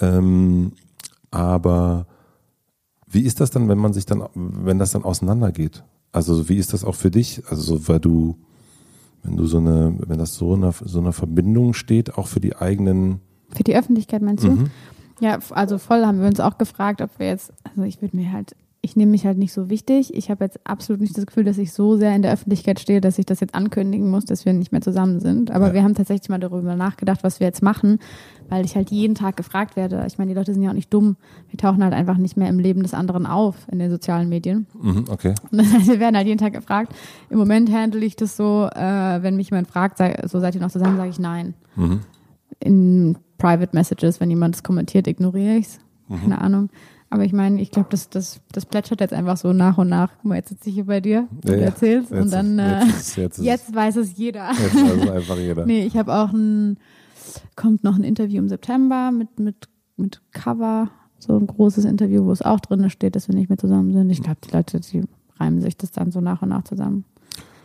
Ähm, 0.00 0.72
aber 1.30 2.06
wie 3.06 3.22
ist 3.22 3.38
das 3.38 3.52
dann, 3.52 3.68
wenn 3.68 3.78
man 3.78 3.92
sich 3.92 4.04
dann, 4.04 4.24
wenn 4.34 4.80
das 4.80 4.90
dann 4.90 5.04
auseinandergeht? 5.04 5.84
Also 6.10 6.48
wie 6.48 6.56
ist 6.56 6.72
das 6.72 6.82
auch 6.82 6.96
für 6.96 7.12
dich? 7.12 7.42
Also 7.48 7.86
weil 7.88 8.00
du 8.00 8.36
wenn 9.22 9.36
du 9.36 9.46
so 9.46 9.58
eine, 9.58 9.96
wenn 9.98 10.18
das 10.18 10.34
so 10.34 10.54
eine, 10.54 10.72
so 10.72 10.98
eine 11.00 11.12
Verbindung 11.12 11.74
steht, 11.74 12.16
auch 12.16 12.26
für 12.26 12.40
die 12.40 12.56
eigenen. 12.56 13.20
Für 13.50 13.64
die 13.64 13.76
Öffentlichkeit 13.76 14.22
meinst 14.22 14.44
du? 14.44 14.50
Mhm. 14.50 14.70
Ja, 15.20 15.38
also 15.50 15.78
voll 15.78 16.04
haben 16.04 16.20
wir 16.20 16.26
uns 16.26 16.40
auch 16.40 16.58
gefragt, 16.58 17.00
ob 17.00 17.18
wir 17.18 17.28
jetzt, 17.28 17.52
also 17.64 17.82
ich 17.82 18.02
würde 18.02 18.16
mir 18.16 18.32
halt 18.32 18.54
ich 18.86 18.94
nehme 18.94 19.10
mich 19.10 19.26
halt 19.26 19.36
nicht 19.36 19.52
so 19.52 19.68
wichtig. 19.68 20.14
Ich 20.14 20.30
habe 20.30 20.44
jetzt 20.44 20.60
absolut 20.62 21.00
nicht 21.00 21.18
das 21.18 21.26
Gefühl, 21.26 21.42
dass 21.42 21.58
ich 21.58 21.72
so 21.72 21.96
sehr 21.96 22.14
in 22.14 22.22
der 22.22 22.32
Öffentlichkeit 22.32 22.78
stehe, 22.78 23.00
dass 23.00 23.18
ich 23.18 23.26
das 23.26 23.40
jetzt 23.40 23.52
ankündigen 23.52 24.08
muss, 24.08 24.24
dass 24.24 24.44
wir 24.44 24.52
nicht 24.52 24.70
mehr 24.70 24.80
zusammen 24.80 25.18
sind. 25.18 25.50
Aber 25.50 25.68
ja. 25.68 25.74
wir 25.74 25.82
haben 25.82 25.94
tatsächlich 25.94 26.28
mal 26.28 26.38
darüber 26.38 26.76
nachgedacht, 26.76 27.24
was 27.24 27.40
wir 27.40 27.48
jetzt 27.48 27.64
machen, 27.64 27.98
weil 28.48 28.64
ich 28.64 28.76
halt 28.76 28.92
jeden 28.92 29.16
Tag 29.16 29.36
gefragt 29.36 29.74
werde. 29.74 30.04
Ich 30.06 30.18
meine, 30.18 30.28
die 30.28 30.36
Leute 30.36 30.54
sind 30.54 30.62
ja 30.62 30.70
auch 30.70 30.74
nicht 30.74 30.94
dumm. 30.94 31.16
Wir 31.50 31.58
tauchen 31.58 31.82
halt 31.82 31.94
einfach 31.94 32.16
nicht 32.16 32.36
mehr 32.36 32.48
im 32.48 32.60
Leben 32.60 32.84
des 32.84 32.94
anderen 32.94 33.26
auf 33.26 33.56
in 33.72 33.80
den 33.80 33.90
sozialen 33.90 34.28
Medien. 34.28 34.66
Mhm, 34.80 35.06
okay. 35.10 35.34
Und 35.50 35.58
das 35.58 35.72
heißt, 35.72 35.88
wir 35.88 35.98
werden 35.98 36.16
halt 36.16 36.28
jeden 36.28 36.38
Tag 36.38 36.52
gefragt. 36.52 36.94
Im 37.28 37.38
Moment 37.38 37.72
handle 37.72 38.04
ich 38.04 38.14
das 38.14 38.36
so, 38.36 38.68
äh, 38.72 39.22
wenn 39.22 39.34
mich 39.34 39.50
jemand 39.50 39.66
fragt, 39.66 39.98
sei, 39.98 40.16
so 40.28 40.38
seid 40.38 40.54
ihr 40.54 40.60
noch 40.60 40.70
zusammen, 40.70 40.96
sage 40.96 41.10
ich 41.10 41.18
nein. 41.18 41.54
Mhm. 41.74 42.00
In 42.60 43.18
Private 43.36 43.74
Messages, 43.74 44.20
wenn 44.20 44.30
jemand 44.30 44.54
es 44.54 44.62
kommentiert, 44.62 45.08
ignoriere 45.08 45.56
ich 45.56 45.66
es. 45.66 45.80
Mhm. 46.08 46.20
Keine 46.20 46.40
Ahnung. 46.40 46.70
Aber 47.08 47.24
ich 47.24 47.32
meine, 47.32 47.60
ich 47.60 47.70
glaube, 47.70 47.88
das, 47.90 48.10
das, 48.10 48.40
das 48.52 48.66
plätschert 48.66 49.00
jetzt 49.00 49.14
einfach 49.14 49.36
so 49.36 49.52
nach 49.52 49.78
und 49.78 49.88
nach. 49.88 50.12
Guck 50.16 50.24
mal, 50.24 50.36
jetzt 50.36 50.48
sitze 50.48 50.68
ich 50.68 50.74
hier 50.74 50.86
bei 50.86 51.00
dir 51.00 51.28
und 51.44 51.50
ja, 51.50 51.56
erzählst 51.56 52.10
jetzt 52.10 52.20
und 52.20 52.32
dann 52.32 52.58
äh, 52.58 52.84
jetzt, 52.84 53.16
jetzt, 53.16 53.38
jetzt, 53.38 53.74
weiß 53.74 53.96
es 53.96 54.16
jeder. 54.16 54.50
Jetzt 54.50 54.74
weiß 54.74 55.04
es 55.04 55.10
einfach 55.10 55.38
jeder. 55.38 55.66
nee, 55.66 55.86
ich 55.86 55.96
habe 55.96 56.12
auch 56.12 56.32
ein, 56.32 56.78
kommt 57.54 57.84
noch 57.84 57.96
ein 57.96 58.04
Interview 58.04 58.38
im 58.38 58.48
September 58.48 59.12
mit, 59.12 59.38
mit, 59.38 59.68
mit 59.96 60.20
Cover, 60.32 60.90
so 61.18 61.38
ein 61.38 61.46
großes 61.46 61.84
Interview, 61.84 62.24
wo 62.24 62.32
es 62.32 62.42
auch 62.42 62.60
drin 62.60 62.90
steht, 62.90 63.14
dass 63.14 63.28
wir 63.28 63.34
nicht 63.34 63.48
mehr 63.48 63.58
zusammen 63.58 63.92
sind. 63.92 64.10
Ich 64.10 64.22
glaube, 64.22 64.38
die 64.44 64.54
Leute, 64.54 64.80
die 64.80 65.02
reimen 65.38 65.60
sich 65.60 65.76
das 65.76 65.92
dann 65.92 66.10
so 66.10 66.20
nach 66.20 66.42
und 66.42 66.48
nach 66.48 66.64
zusammen. 66.64 67.04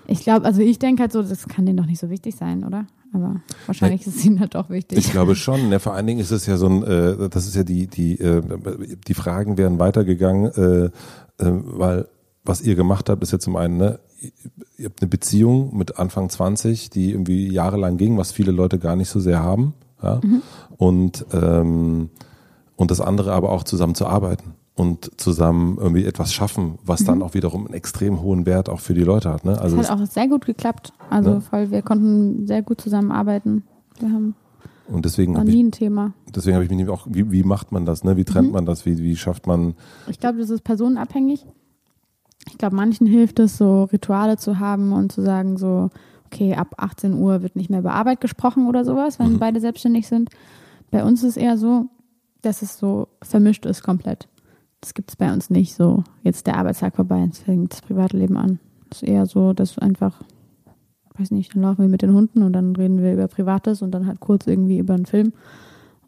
Ich 0.07 0.22
glaube, 0.22 0.45
also 0.45 0.61
ich 0.61 0.80
denke 0.80 1.02
halt 1.02 1.11
so, 1.11 1.22
das 1.22 1.48
kann 1.48 1.65
denen 1.65 1.78
doch 1.78 1.86
nicht 1.86 1.99
so 1.99 2.10
wichtig 2.10 2.36
sein, 2.36 2.64
oder? 2.64 2.86
Aber 3.14 3.41
wahrscheinlich 3.65 4.07
ist 4.07 4.15
es 4.15 4.26
ihnen 4.26 4.40
halt 4.40 4.56
doch 4.56 4.69
wichtig. 4.69 4.98
Ich 4.98 5.11
glaube 5.11 5.36
schon. 5.36 5.72
Ja, 5.72 5.80
vor 5.80 5.94
allen 5.94 6.07
Dingen 6.07 6.19
ist 6.19 6.32
es 6.32 6.45
ja 6.45 6.57
so 6.57 6.68
ein, 6.68 6.84
äh, 6.84 7.30
das 7.30 7.45
ist 7.45 7.56
ja 7.56 7.64
die, 7.64 7.88
die, 7.88 8.19
äh, 8.19 8.41
die 9.07 9.14
Fragen 9.14 9.57
wären 9.57 9.80
weitergegangen, 9.80 10.52
äh, 10.53 10.86
äh, 10.86 10.91
weil 11.40 12.07
was 12.44 12.61
ihr 12.61 12.76
gemacht 12.76 13.10
habt, 13.10 13.22
ist 13.22 13.32
ja 13.32 13.40
zum 13.40 13.56
einen, 13.56 13.78
ne, 13.78 13.99
ihr 14.78 14.86
habt 14.86 15.02
eine 15.02 15.10
Beziehung 15.10 15.78
mit 15.78 15.99
Anfang 15.99 16.30
20, 16.30 16.90
die 16.90 17.11
irgendwie 17.11 17.52
jahrelang 17.52 17.98
ging, 17.98 18.18
was 18.18 18.32
viele 18.32 18.52
Leute 18.52 18.80
gar 18.80 18.95
nicht 18.95 19.10
so 19.10 19.19
sehr 19.19 19.44
haben. 19.44 19.73
Ja? 20.02 20.22
Mhm. 20.23 20.41
Und, 20.78 21.26
ähm, 21.34 22.10
und 22.78 22.91
das 22.91 23.02
andere 23.02 23.34
aber 23.34 23.52
auch 23.52 23.64
zusammen 23.64 23.94
zu 23.94 24.07
arbeiten 24.07 24.56
und 24.81 25.11
zusammen 25.21 25.77
irgendwie 25.79 26.05
etwas 26.05 26.33
schaffen, 26.33 26.79
was 26.83 27.01
mhm. 27.01 27.05
dann 27.05 27.21
auch 27.21 27.35
wiederum 27.35 27.67
einen 27.67 27.75
extrem 27.75 28.19
hohen 28.23 28.47
Wert 28.47 28.67
auch 28.67 28.79
für 28.79 28.95
die 28.95 29.03
Leute 29.03 29.29
hat. 29.29 29.45
Ne? 29.45 29.61
Also 29.61 29.77
das 29.77 29.91
hat 29.91 30.01
auch 30.01 30.07
sehr 30.07 30.27
gut 30.27 30.47
geklappt. 30.47 30.91
Also 31.11 31.35
ne? 31.35 31.41
voll, 31.41 31.69
wir 31.69 31.83
konnten 31.83 32.47
sehr 32.47 32.63
gut 32.63 32.81
zusammenarbeiten. 32.81 33.63
Wir 33.99 34.09
haben 34.09 34.33
und 34.87 35.05
deswegen 35.05 35.35
war 35.35 35.43
nie 35.43 35.63
ein 35.63 35.71
Thema. 35.71 36.13
Deswegen 36.35 36.55
habe 36.55 36.65
ich 36.65 36.71
mich 36.71 36.77
nämlich 36.77 36.93
auch, 36.93 37.05
wie, 37.07 37.31
wie 37.31 37.43
macht 37.43 37.71
man 37.71 37.85
das, 37.85 38.03
ne? 38.03 38.17
Wie 38.17 38.25
trennt 38.25 38.47
mhm. 38.47 38.53
man 38.53 38.65
das? 38.65 38.87
Wie, 38.87 38.97
wie 38.97 39.15
schafft 39.15 39.45
man? 39.45 39.75
Ich 40.09 40.19
glaube, 40.19 40.39
das 40.39 40.49
ist 40.49 40.63
personenabhängig. 40.63 41.45
Ich 42.49 42.57
glaube, 42.57 42.75
manchen 42.75 43.05
hilft 43.05 43.39
es, 43.39 43.57
so 43.57 43.83
Rituale 43.83 44.37
zu 44.37 44.57
haben 44.57 44.93
und 44.93 45.11
zu 45.11 45.21
sagen, 45.21 45.57
so, 45.57 45.91
okay, 46.25 46.55
ab 46.55 46.73
18 46.77 47.13
Uhr 47.13 47.43
wird 47.43 47.55
nicht 47.55 47.69
mehr 47.69 47.79
über 47.79 47.93
Arbeit 47.93 48.19
gesprochen 48.19 48.67
oder 48.67 48.83
sowas, 48.83 49.19
wenn 49.19 49.33
mhm. 49.33 49.39
beide 49.39 49.61
selbstständig 49.61 50.07
sind. 50.07 50.31
Bei 50.89 51.03
uns 51.03 51.21
ist 51.21 51.37
es 51.37 51.37
eher 51.37 51.57
so, 51.57 51.85
dass 52.41 52.63
es 52.63 52.77
so 52.77 53.07
vermischt 53.21 53.65
ist 53.65 53.83
komplett. 53.83 54.27
Das 54.81 54.93
gibt 54.95 55.11
es 55.11 55.15
bei 55.15 55.31
uns 55.31 55.49
nicht 55.49 55.75
so. 55.75 56.03
Jetzt 56.23 56.47
der 56.47 56.57
Arbeitstag 56.57 56.95
vorbei, 56.95 57.23
jetzt 57.23 57.43
fängt 57.43 57.71
das 57.71 57.81
Privatleben 57.81 58.35
an. 58.35 58.59
Das 58.89 59.03
ist 59.03 59.07
eher 59.07 59.25
so, 59.27 59.53
dass 59.53 59.77
einfach, 59.77 60.21
weiß 61.17 61.31
nicht, 61.31 61.55
dann 61.55 61.61
laufen 61.61 61.83
wir 61.83 61.87
mit 61.87 62.01
den 62.01 62.13
Hunden 62.13 62.41
und 62.41 62.53
dann 62.53 62.75
reden 62.75 63.01
wir 63.01 63.13
über 63.13 63.27
Privates 63.27 63.81
und 63.81 63.91
dann 63.91 64.07
halt 64.07 64.19
kurz 64.19 64.47
irgendwie 64.47 64.79
über 64.79 64.95
einen 64.95 65.05
Film 65.05 65.33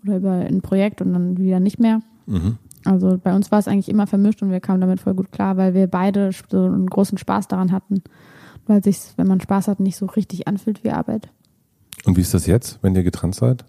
oder 0.03 0.17
über 0.17 0.31
ein 0.31 0.61
Projekt 0.61 1.01
und 1.01 1.13
dann 1.13 1.37
wieder 1.37 1.59
nicht 1.59 1.79
mehr. 1.79 2.01
Mhm. 2.25 2.57
Also 2.83 3.17
bei 3.21 3.33
uns 3.33 3.51
war 3.51 3.59
es 3.59 3.67
eigentlich 3.67 3.89
immer 3.89 4.07
vermischt 4.07 4.41
und 4.41 4.51
wir 4.51 4.59
kamen 4.59 4.81
damit 4.81 4.99
voll 4.99 5.13
gut 5.13 5.31
klar, 5.31 5.55
weil 5.55 5.73
wir 5.73 5.87
beide 5.87 6.31
so 6.49 6.65
einen 6.65 6.87
großen 6.87 7.17
Spaß 7.17 7.47
daran 7.47 7.71
hatten. 7.71 8.01
Weil 8.65 8.83
sich, 8.83 8.99
wenn 9.17 9.27
man 9.27 9.41
Spaß 9.41 9.67
hat, 9.67 9.79
nicht 9.79 9.97
so 9.97 10.05
richtig 10.05 10.47
anfühlt 10.47 10.83
wie 10.83 10.91
Arbeit. 10.91 11.29
Und 12.05 12.17
wie 12.17 12.21
ist 12.21 12.33
das 12.33 12.47
jetzt, 12.47 12.79
wenn 12.81 12.95
ihr 12.95 13.03
getrennt 13.03 13.35
seid? 13.35 13.65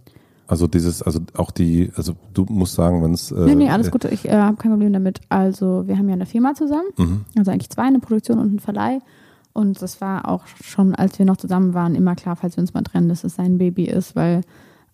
Also 0.47 0.67
dieses, 0.67 1.03
also 1.03 1.21
auch 1.37 1.51
die, 1.51 1.91
also 1.97 2.15
du 2.35 2.45
musst 2.49 2.75
sagen, 2.75 3.03
wenn 3.03 3.15
es. 3.15 3.33
Äh, 3.33 3.47
nee, 3.47 3.55
nee, 3.55 3.71
alles 3.71 3.91
gut, 3.91 4.05
ich 4.05 4.27
äh, 4.27 4.33
habe 4.33 4.57
kein 4.57 4.71
Problem 4.73 4.93
damit. 4.93 5.21
Also 5.31 5.85
wir 5.87 5.97
haben 5.97 6.09
ja 6.09 6.15
eine 6.15 6.27
Firma 6.27 6.55
zusammen, 6.55 6.89
mhm. 6.99 7.25
also 7.37 7.51
eigentlich 7.51 7.71
zwei, 7.71 7.85
eine 7.85 8.01
Produktion 8.01 8.39
und 8.39 8.55
ein 8.55 8.59
Verleih. 8.59 9.01
Und 9.55 9.81
das 9.81 10.01
war 10.01 10.29
auch 10.29 10.47
schon, 10.47 10.95
als 10.95 11.19
wir 11.19 11.25
noch 11.25 11.37
zusammen 11.37 11.75
waren, 11.75 11.95
immer 11.95 12.17
klar, 12.17 12.37
falls 12.37 12.57
wir 12.57 12.61
uns 12.61 12.75
mal 12.75 12.83
trennen, 12.83 13.09
dass 13.09 13.25
es 13.25 13.37
sein 13.37 13.57
Baby 13.57 13.85
ist, 13.85 14.17
weil 14.17 14.43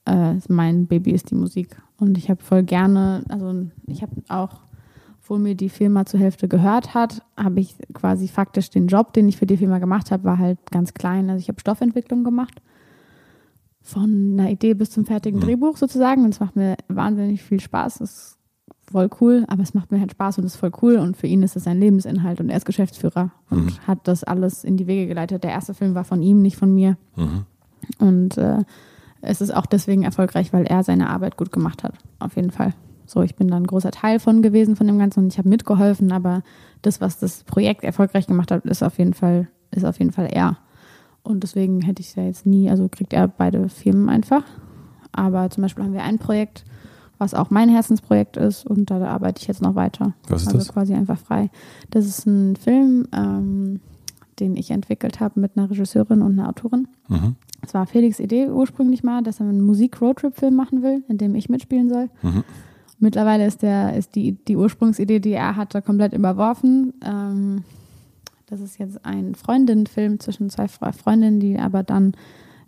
äh, 0.04 0.34
mein 0.48 0.86
Baby 0.86 1.12
ist 1.12 1.30
die 1.30 1.34
Musik. 1.34 1.76
Und 1.98 2.16
ich 2.18 2.30
habe 2.30 2.42
voll 2.42 2.62
gerne, 2.62 3.24
also 3.28 3.66
ich 3.86 4.02
habe 4.02 4.12
auch, 4.28 4.60
obwohl 5.22 5.38
mir 5.38 5.54
die 5.54 5.68
Firma 5.70 6.04
zur 6.04 6.20
Hälfte 6.20 6.46
gehört 6.46 6.94
hat, 6.94 7.22
habe 7.36 7.60
ich 7.60 7.74
quasi 7.94 8.28
faktisch 8.28 8.70
den 8.70 8.86
Job, 8.86 9.14
den 9.14 9.28
ich 9.28 9.38
für 9.38 9.46
die 9.46 9.56
Firma 9.56 9.78
gemacht 9.78 10.10
habe, 10.10 10.24
war 10.24 10.38
halt 10.38 10.58
ganz 10.70 10.92
klein. 10.92 11.30
Also 11.30 11.40
ich 11.40 11.48
habe 11.48 11.60
Stoffentwicklung 11.60 12.22
gemacht. 12.22 12.60
Von 13.92 14.38
einer 14.38 14.50
Idee 14.50 14.74
bis 14.74 14.90
zum 14.90 15.04
fertigen 15.04 15.40
Mhm. 15.40 15.44
Drehbuch 15.44 15.76
sozusagen. 15.76 16.24
Und 16.24 16.30
es 16.34 16.40
macht 16.40 16.56
mir 16.56 16.76
wahnsinnig 16.88 17.42
viel 17.42 17.60
Spaß. 17.60 18.00
Es 18.00 18.10
ist 18.10 18.36
voll 18.90 19.08
cool, 19.20 19.44
aber 19.48 19.62
es 19.62 19.74
macht 19.74 19.90
mir 19.92 20.00
halt 20.00 20.12
Spaß 20.12 20.38
und 20.38 20.44
es 20.44 20.54
ist 20.54 20.60
voll 20.60 20.72
cool. 20.82 20.96
Und 20.96 21.16
für 21.16 21.26
ihn 21.26 21.42
ist 21.42 21.56
es 21.56 21.64
sein 21.64 21.78
Lebensinhalt 21.78 22.40
und 22.40 22.50
er 22.50 22.56
ist 22.56 22.66
Geschäftsführer 22.66 23.30
und 23.50 23.64
Mhm. 23.66 23.86
hat 23.86 23.98
das 24.08 24.24
alles 24.24 24.64
in 24.64 24.76
die 24.76 24.86
Wege 24.86 25.06
geleitet. 25.06 25.44
Der 25.44 25.50
erste 25.52 25.74
Film 25.74 25.94
war 25.94 26.04
von 26.04 26.22
ihm, 26.22 26.42
nicht 26.42 26.56
von 26.56 26.74
mir. 26.74 26.96
Mhm. 27.16 27.44
Und 27.98 28.36
äh, 28.38 28.64
es 29.22 29.40
ist 29.40 29.54
auch 29.54 29.66
deswegen 29.66 30.02
erfolgreich, 30.02 30.52
weil 30.52 30.64
er 30.66 30.82
seine 30.82 31.10
Arbeit 31.10 31.36
gut 31.36 31.52
gemacht 31.52 31.82
hat. 31.84 31.94
Auf 32.18 32.36
jeden 32.36 32.50
Fall. 32.50 32.74
So, 33.06 33.22
ich 33.22 33.34
bin 33.34 33.48
da 33.48 33.56
ein 33.56 33.66
großer 33.66 33.90
Teil 33.90 34.20
von 34.20 34.40
gewesen 34.40 34.76
von 34.76 34.86
dem 34.86 34.98
Ganzen 34.98 35.24
und 35.24 35.32
ich 35.32 35.38
habe 35.38 35.48
mitgeholfen, 35.48 36.12
aber 36.12 36.42
das, 36.82 37.00
was 37.00 37.18
das 37.18 37.42
Projekt 37.44 37.82
erfolgreich 37.84 38.26
gemacht 38.26 38.50
hat, 38.52 38.64
ist 38.66 38.82
auf 38.84 38.98
jeden 38.98 39.14
Fall, 39.14 39.48
ist 39.72 39.84
auf 39.84 39.98
jeden 39.98 40.12
Fall 40.12 40.28
er. 40.32 40.58
Und 41.30 41.42
deswegen 41.42 41.80
hätte 41.82 42.00
ich 42.00 42.08
es 42.08 42.14
ja 42.14 42.24
jetzt 42.24 42.46
nie, 42.46 42.68
also 42.68 42.88
kriegt 42.88 43.12
er 43.12 43.28
beide 43.28 43.68
Firmen 43.68 44.08
einfach. 44.08 44.42
Aber 45.12 45.50
zum 45.50 45.62
Beispiel 45.62 45.84
haben 45.84 45.92
wir 45.92 46.02
ein 46.02 46.18
Projekt, 46.18 46.64
was 47.18 47.34
auch 47.34 47.50
mein 47.50 47.68
Herzensprojekt 47.68 48.36
ist 48.36 48.66
und 48.66 48.90
da 48.90 49.04
arbeite 49.06 49.40
ich 49.42 49.48
jetzt 49.48 49.62
noch 49.62 49.74
weiter. 49.74 50.14
Was 50.28 50.42
ist 50.42 50.48
also 50.48 50.58
das? 50.58 50.72
quasi 50.72 50.94
einfach 50.94 51.18
frei. 51.18 51.50
Das 51.90 52.06
ist 52.06 52.26
ein 52.26 52.56
Film, 52.56 53.06
ähm, 53.12 53.80
den 54.38 54.56
ich 54.56 54.70
entwickelt 54.70 55.20
habe 55.20 55.38
mit 55.38 55.56
einer 55.56 55.70
Regisseurin 55.70 56.22
und 56.22 56.38
einer 56.38 56.48
Autorin. 56.48 56.88
Mhm. 57.08 57.36
Es 57.62 57.74
war 57.74 57.86
Felix 57.86 58.20
Idee 58.20 58.48
ursprünglich 58.48 59.02
mal, 59.02 59.22
dass 59.22 59.40
er 59.40 59.46
einen 59.46 59.60
Musik-Roadtrip-Film 59.60 60.54
machen 60.54 60.82
will, 60.82 61.04
in 61.08 61.18
dem 61.18 61.34
ich 61.34 61.50
mitspielen 61.50 61.90
soll. 61.90 62.08
Mhm. 62.22 62.44
Mittlerweile 62.98 63.46
ist, 63.46 63.62
der, 63.62 63.96
ist 63.96 64.14
die, 64.14 64.32
die 64.32 64.56
Ursprungsidee, 64.56 65.20
die 65.20 65.32
er 65.32 65.56
hatte, 65.56 65.82
komplett 65.82 66.12
überworfen. 66.12 66.94
Ähm, 67.04 67.64
das 68.50 68.60
ist 68.60 68.78
jetzt 68.78 69.04
ein 69.04 69.34
Freundinnenfilm 69.34 70.20
zwischen 70.20 70.50
zwei 70.50 70.66
Fre- 70.66 70.92
Freundinnen, 70.92 71.40
die 71.40 71.58
aber 71.58 71.82
dann 71.82 72.12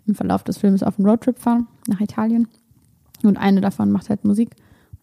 im 0.05 0.15
Verlauf 0.15 0.43
des 0.43 0.57
Films 0.57 0.81
auf 0.83 0.97
einen 0.97 1.07
Roadtrip 1.07 1.37
fahren 1.39 1.67
nach 1.87 2.01
Italien. 2.01 2.47
Und 3.23 3.37
eine 3.37 3.61
davon 3.61 3.91
macht 3.91 4.09
halt 4.09 4.25
Musik. 4.25 4.49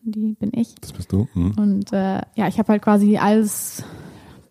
Und 0.04 0.14
die 0.14 0.34
bin 0.38 0.50
ich. 0.54 0.74
Das 0.80 0.92
bist 0.92 1.12
du. 1.12 1.28
Mhm. 1.34 1.52
Und 1.56 1.92
äh, 1.92 2.20
ja, 2.34 2.48
ich 2.48 2.58
habe 2.58 2.68
halt 2.72 2.82
quasi 2.82 3.16
als, 3.18 3.82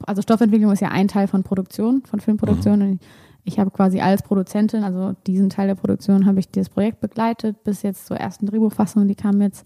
also 0.05 0.21
Stoffentwicklung 0.21 0.71
ist 0.71 0.79
ja 0.79 0.89
ein 0.89 1.07
Teil 1.07 1.27
von 1.27 1.43
Produktion, 1.43 2.03
von 2.05 2.19
Filmproduktion. 2.19 2.81
Und 2.81 2.99
ich 3.43 3.59
habe 3.59 3.71
quasi 3.71 3.99
als 3.99 4.21
Produzentin, 4.23 4.83
also 4.83 5.15
diesen 5.27 5.49
Teil 5.49 5.67
der 5.67 5.75
Produktion, 5.75 6.25
habe 6.25 6.39
ich 6.39 6.49
das 6.49 6.69
Projekt 6.69 6.99
begleitet 6.99 7.63
bis 7.63 7.81
jetzt 7.83 8.05
zur 8.07 8.17
ersten 8.17 8.45
Drehbuchfassung. 8.45 9.07
Die 9.07 9.15
kam 9.15 9.41
jetzt 9.41 9.65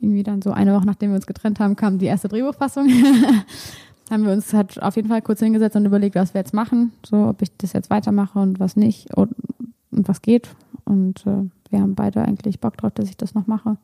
irgendwie 0.00 0.22
dann 0.22 0.42
so 0.42 0.52
eine 0.52 0.74
Woche, 0.74 0.86
nachdem 0.86 1.10
wir 1.10 1.16
uns 1.16 1.26
getrennt 1.26 1.60
haben, 1.60 1.76
kam 1.76 1.98
die 1.98 2.06
erste 2.06 2.28
Drehbuchfassung. 2.28 2.88
haben 4.10 4.24
wir 4.24 4.32
uns 4.32 4.52
halt 4.52 4.82
auf 4.82 4.96
jeden 4.96 5.08
Fall 5.08 5.22
kurz 5.22 5.40
hingesetzt 5.40 5.76
und 5.76 5.86
überlegt, 5.86 6.14
was 6.14 6.34
wir 6.34 6.40
jetzt 6.40 6.54
machen, 6.54 6.92
so 7.04 7.28
ob 7.28 7.42
ich 7.42 7.56
das 7.56 7.72
jetzt 7.72 7.90
weitermache 7.90 8.38
und 8.38 8.60
was 8.60 8.76
nicht 8.76 9.14
und, 9.14 9.34
und 9.90 10.08
was 10.08 10.22
geht. 10.22 10.54
Und 10.84 11.26
äh, 11.26 11.48
wir 11.70 11.80
haben 11.80 11.94
beide 11.94 12.22
eigentlich 12.22 12.60
Bock 12.60 12.76
drauf, 12.76 12.92
dass 12.92 13.08
ich 13.08 13.16
das 13.16 13.34
noch 13.34 13.46
mache. 13.46 13.76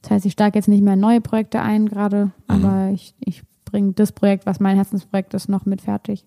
Das 0.00 0.12
heißt, 0.12 0.26
ich 0.26 0.32
steige 0.32 0.58
jetzt 0.58 0.68
nicht 0.68 0.82
mehr 0.82 0.94
in 0.94 1.00
neue 1.00 1.20
Projekte 1.20 1.60
ein 1.60 1.88
gerade, 1.88 2.32
aber 2.48 2.90
ich, 2.92 3.14
ich 3.20 3.42
bringe 3.64 3.92
das 3.92 4.12
Projekt, 4.12 4.46
was 4.46 4.58
mein 4.58 4.76
Herzensprojekt 4.76 5.34
ist, 5.34 5.48
noch 5.48 5.64
mit 5.64 5.82
fertig. 5.82 6.24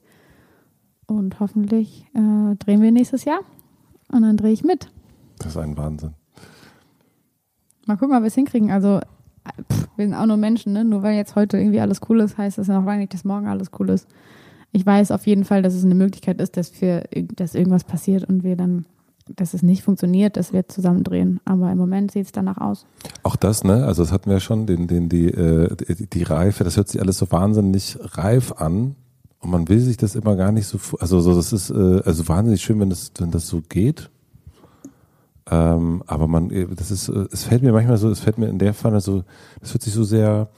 Und 1.07 1.39
hoffentlich 1.39 2.05
äh, 2.13 2.55
drehen 2.55 2.81
wir 2.81 2.91
nächstes 2.91 3.25
Jahr. 3.25 3.39
Und 4.11 4.21
dann 4.21 4.37
drehe 4.37 4.53
ich 4.53 4.63
mit. 4.63 4.89
Das 5.39 5.47
ist 5.49 5.57
ein 5.57 5.77
Wahnsinn. 5.77 6.13
Mal 7.85 7.97
gucken, 7.97 8.15
ob 8.15 8.23
wir 8.23 8.27
es 8.27 8.35
hinkriegen. 8.35 8.71
Also, 8.71 8.97
äh, 8.97 9.63
pff, 9.71 9.84
wir 9.97 10.05
sind 10.05 10.15
auch 10.15 10.25
nur 10.25 10.37
Menschen, 10.37 10.73
ne? 10.73 10.83
Nur 10.83 11.03
weil 11.03 11.15
jetzt 11.15 11.35
heute 11.35 11.57
irgendwie 11.57 11.79
alles 11.79 12.01
cool 12.09 12.19
ist, 12.21 12.37
heißt 12.37 12.57
das 12.57 12.67
ja 12.67 12.79
noch 12.79 12.85
lange 12.85 12.99
nicht, 12.99 13.13
dass 13.13 13.23
morgen 13.23 13.47
alles 13.47 13.69
cool 13.79 13.89
ist. 13.89 14.07
Ich 14.71 14.85
weiß 14.85 15.11
auf 15.11 15.25
jeden 15.25 15.45
Fall, 15.45 15.61
dass 15.61 15.73
es 15.73 15.85
eine 15.85 15.95
Möglichkeit 15.95 16.41
ist, 16.41 16.57
dass, 16.57 16.81
wir, 16.81 17.05
dass 17.35 17.55
irgendwas 17.55 17.85
passiert 17.85 18.25
und 18.25 18.43
wir 18.43 18.55
dann, 18.55 18.85
dass 19.35 19.53
es 19.53 19.63
nicht 19.63 19.83
funktioniert, 19.83 20.35
dass 20.35 20.51
wir 20.51 20.67
zusammen 20.67 21.03
drehen. 21.03 21.39
Aber 21.45 21.71
im 21.71 21.77
Moment 21.77 22.11
sieht 22.11 22.25
es 22.25 22.31
danach 22.31 22.57
aus. 22.57 22.85
Auch 23.23 23.37
das, 23.37 23.63
ne? 23.63 23.85
Also 23.85 24.03
das 24.03 24.11
hatten 24.11 24.29
wir 24.29 24.39
schon, 24.39 24.65
den, 24.65 24.87
den, 24.87 25.07
die, 25.07 25.27
äh, 25.27 25.73
die 25.89 26.23
Reife, 26.23 26.63
das 26.63 26.77
hört 26.77 26.89
sich 26.89 27.01
alles 27.01 27.17
so 27.17 27.31
wahnsinnig 27.31 27.97
reif 28.01 28.51
an. 28.51 28.95
Und 29.39 29.51
man 29.51 29.69
will 29.69 29.79
sich 29.79 29.97
das 29.97 30.15
immer 30.15 30.35
gar 30.35 30.51
nicht 30.51 30.67
so, 30.67 30.79
also 30.99 31.21
so, 31.21 31.35
das 31.35 31.53
ist 31.53 31.69
äh, 31.69 32.01
also 32.03 32.27
wahnsinnig 32.27 32.61
schön, 32.61 32.79
wenn 32.79 32.89
das, 32.89 33.11
wenn 33.19 33.31
das 33.31 33.47
so 33.47 33.61
geht. 33.61 34.09
Ähm, 35.49 36.03
aber 36.07 36.27
man, 36.27 36.49
äh, 36.49 36.67
das 36.75 36.91
ist, 36.91 37.09
äh, 37.09 37.27
es 37.31 37.43
fällt 37.43 37.61
mir 37.61 37.71
manchmal 37.71 37.97
so, 37.97 38.09
es 38.09 38.19
fällt 38.19 38.37
mir 38.37 38.47
in 38.47 38.59
der 38.59 38.73
Fall 38.73 38.99
so, 38.99 39.23
das 39.61 39.73
hört 39.73 39.83
sich 39.83 39.93
so 39.93 40.03
sehr, 40.03 40.49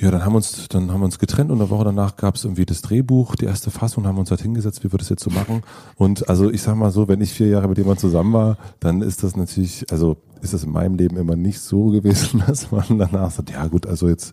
ja, 0.00 0.10
dann 0.10 0.24
haben 0.24 0.34
uns, 0.34 0.68
dann 0.68 0.90
haben 0.90 1.00
wir 1.00 1.06
uns 1.06 1.18
getrennt 1.18 1.50
und 1.50 1.60
eine 1.60 1.70
Woche 1.70 1.84
danach 1.84 2.16
gab 2.16 2.36
es 2.36 2.44
irgendwie 2.44 2.64
das 2.64 2.82
Drehbuch, 2.82 3.34
die 3.34 3.44
erste 3.44 3.70
Fassung, 3.70 4.06
haben 4.06 4.16
uns 4.16 4.30
halt 4.30 4.40
hingesetzt, 4.40 4.82
wie 4.84 4.92
wir 4.92 4.98
das 4.98 5.08
jetzt 5.08 5.22
so 5.22 5.30
machen. 5.30 5.62
Und 5.96 6.28
also 6.28 6.50
ich 6.50 6.62
sag 6.62 6.76
mal 6.76 6.90
so, 6.90 7.08
wenn 7.08 7.20
ich 7.20 7.32
vier 7.34 7.48
Jahre 7.48 7.68
mit 7.68 7.76
jemandem 7.76 8.00
zusammen 8.00 8.32
war, 8.32 8.56
dann 8.78 9.02
ist 9.02 9.24
das 9.24 9.36
natürlich, 9.36 9.84
also 9.90 10.16
ist 10.40 10.54
das 10.54 10.64
in 10.64 10.70
meinem 10.70 10.94
Leben 10.96 11.16
immer 11.16 11.36
nicht 11.36 11.60
so 11.60 11.86
gewesen, 11.86 12.42
dass 12.46 12.70
man 12.70 12.98
danach 12.98 13.30
sagt, 13.30 13.50
ja 13.50 13.66
gut, 13.66 13.86
also 13.86 14.08
jetzt 14.08 14.32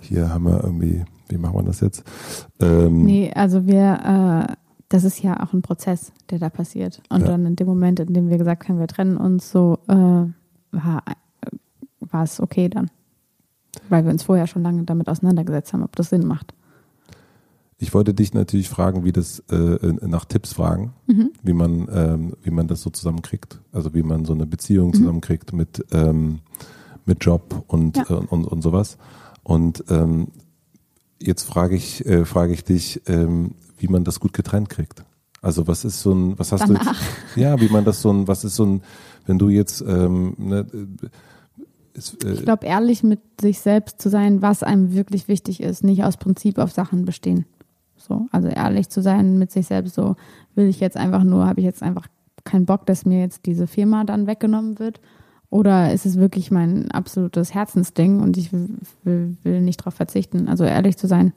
hier 0.00 0.32
haben 0.32 0.44
wir 0.44 0.64
irgendwie, 0.64 1.04
wie 1.28 1.38
machen 1.38 1.54
wir 1.54 1.62
das 1.64 1.80
jetzt? 1.80 2.02
Ähm, 2.60 3.04
Nee, 3.04 3.30
also 3.32 3.66
wir, 3.66 4.48
äh, 4.48 4.65
das 4.88 5.04
ist 5.04 5.22
ja 5.22 5.42
auch 5.42 5.52
ein 5.52 5.62
Prozess, 5.62 6.12
der 6.30 6.38
da 6.38 6.48
passiert. 6.48 7.02
Und 7.10 7.22
Ja. 7.22 7.26
dann 7.28 7.44
in 7.46 7.56
dem 7.56 7.66
Moment, 7.66 7.98
in 8.00 8.14
dem 8.14 8.28
wir 8.28 8.38
gesagt 8.38 8.68
haben, 8.68 8.78
wir 8.78 8.86
trennen 8.86 9.16
uns, 9.16 9.50
so 9.50 9.78
äh, 9.88 9.94
war, 9.94 11.02
war 12.00 12.22
es 12.22 12.40
okay 12.40 12.68
dann. 12.68 12.90
Weil 13.88 14.04
wir 14.04 14.12
uns 14.12 14.22
vorher 14.22 14.46
schon 14.46 14.62
lange 14.62 14.84
damit 14.84 15.08
auseinandergesetzt 15.08 15.72
haben, 15.72 15.82
ob 15.82 15.94
das 15.96 16.08
Sinn 16.10 16.26
macht. 16.26 16.54
Ich 17.78 17.92
wollte 17.92 18.14
dich 18.14 18.32
natürlich 18.32 18.70
fragen, 18.70 19.04
wie 19.04 19.12
das 19.12 19.40
äh, 19.50 19.92
nach 20.06 20.24
Tipps 20.24 20.54
fragen, 20.54 20.94
Mhm. 21.06 21.30
wie 21.42 21.52
man 21.52 21.88
ähm, 21.92 22.32
wie 22.42 22.50
man 22.50 22.68
das 22.68 22.80
so 22.80 22.88
zusammenkriegt, 22.88 23.60
also 23.72 23.92
wie 23.92 24.02
man 24.02 24.24
so 24.24 24.32
eine 24.32 24.46
Beziehung 24.46 24.94
zusammenkriegt 24.94 25.52
mit 25.52 25.84
ähm, 25.92 26.38
mit 27.04 27.22
Job 27.24 27.64
und 27.66 27.98
Ja. 27.98 28.04
äh, 28.08 28.14
und, 28.14 28.46
und 28.46 28.62
sowas. 28.62 28.96
Und 29.42 29.84
ähm, 29.90 30.28
jetzt 31.20 31.42
frage 31.42 31.76
ich 31.76 32.06
äh, 32.06 32.24
frage 32.24 32.54
ich 32.54 32.64
dich, 32.64 33.02
ähm, 33.08 33.54
wie 33.76 33.88
man 33.88 34.04
das 34.04 34.20
gut 34.20 34.32
getrennt 34.32 34.68
kriegt. 34.68 35.04
Also 35.42 35.66
was 35.68 35.84
ist 35.84 36.00
so 36.00 36.12
ein 36.12 36.38
was 36.38 36.52
hast 36.52 36.68
du 36.68 36.74
Danach. 36.74 37.00
jetzt, 37.00 37.10
ja 37.36 37.60
wie 37.60 37.68
man 37.68 37.84
das 37.84 38.02
so 38.02 38.10
ein 38.10 38.26
was 38.26 38.44
ist 38.44 38.56
so 38.56 38.64
ein 38.64 38.82
wenn 39.26 39.38
du 39.38 39.48
jetzt 39.48 39.82
ähm, 39.82 40.34
ne, 40.38 40.66
äh, 40.72 41.08
ist, 41.96 42.24
äh, 42.24 42.32
Ich 42.32 42.42
glaube, 42.42 42.66
ehrlich 42.66 43.02
mit 43.02 43.20
sich 43.40 43.60
selbst 43.60 44.00
zu 44.00 44.08
sein, 44.08 44.42
was 44.42 44.62
einem 44.62 44.92
wirklich 44.92 45.28
wichtig 45.28 45.62
ist, 45.62 45.82
nicht 45.82 46.04
aus 46.04 46.16
Prinzip 46.16 46.58
auf 46.58 46.72
Sachen 46.72 47.04
bestehen. 47.04 47.46
So, 47.96 48.26
also 48.30 48.48
ehrlich 48.48 48.88
zu 48.88 49.02
sein 49.02 49.38
mit 49.38 49.50
sich 49.50 49.66
selbst, 49.66 49.94
so 49.94 50.16
will 50.54 50.68
ich 50.68 50.80
jetzt 50.80 50.96
einfach 50.96 51.24
nur, 51.24 51.46
habe 51.46 51.60
ich 51.60 51.66
jetzt 51.66 51.82
einfach 51.82 52.06
keinen 52.44 52.66
Bock, 52.66 52.86
dass 52.86 53.04
mir 53.04 53.20
jetzt 53.20 53.46
diese 53.46 53.66
Firma 53.66 54.04
dann 54.04 54.26
weggenommen 54.26 54.78
wird? 54.78 55.00
Oder 55.48 55.92
ist 55.92 56.06
es 56.06 56.18
wirklich 56.18 56.50
mein 56.50 56.90
absolutes 56.90 57.54
Herzensding 57.54 58.20
und 58.20 58.36
ich 58.36 58.52
will, 58.52 58.68
will, 59.04 59.36
will 59.42 59.60
nicht 59.62 59.80
darauf 59.80 59.94
verzichten? 59.94 60.48
Also 60.48 60.64
ehrlich 60.64 60.96
zu 60.96 61.06
sein. 61.06 61.32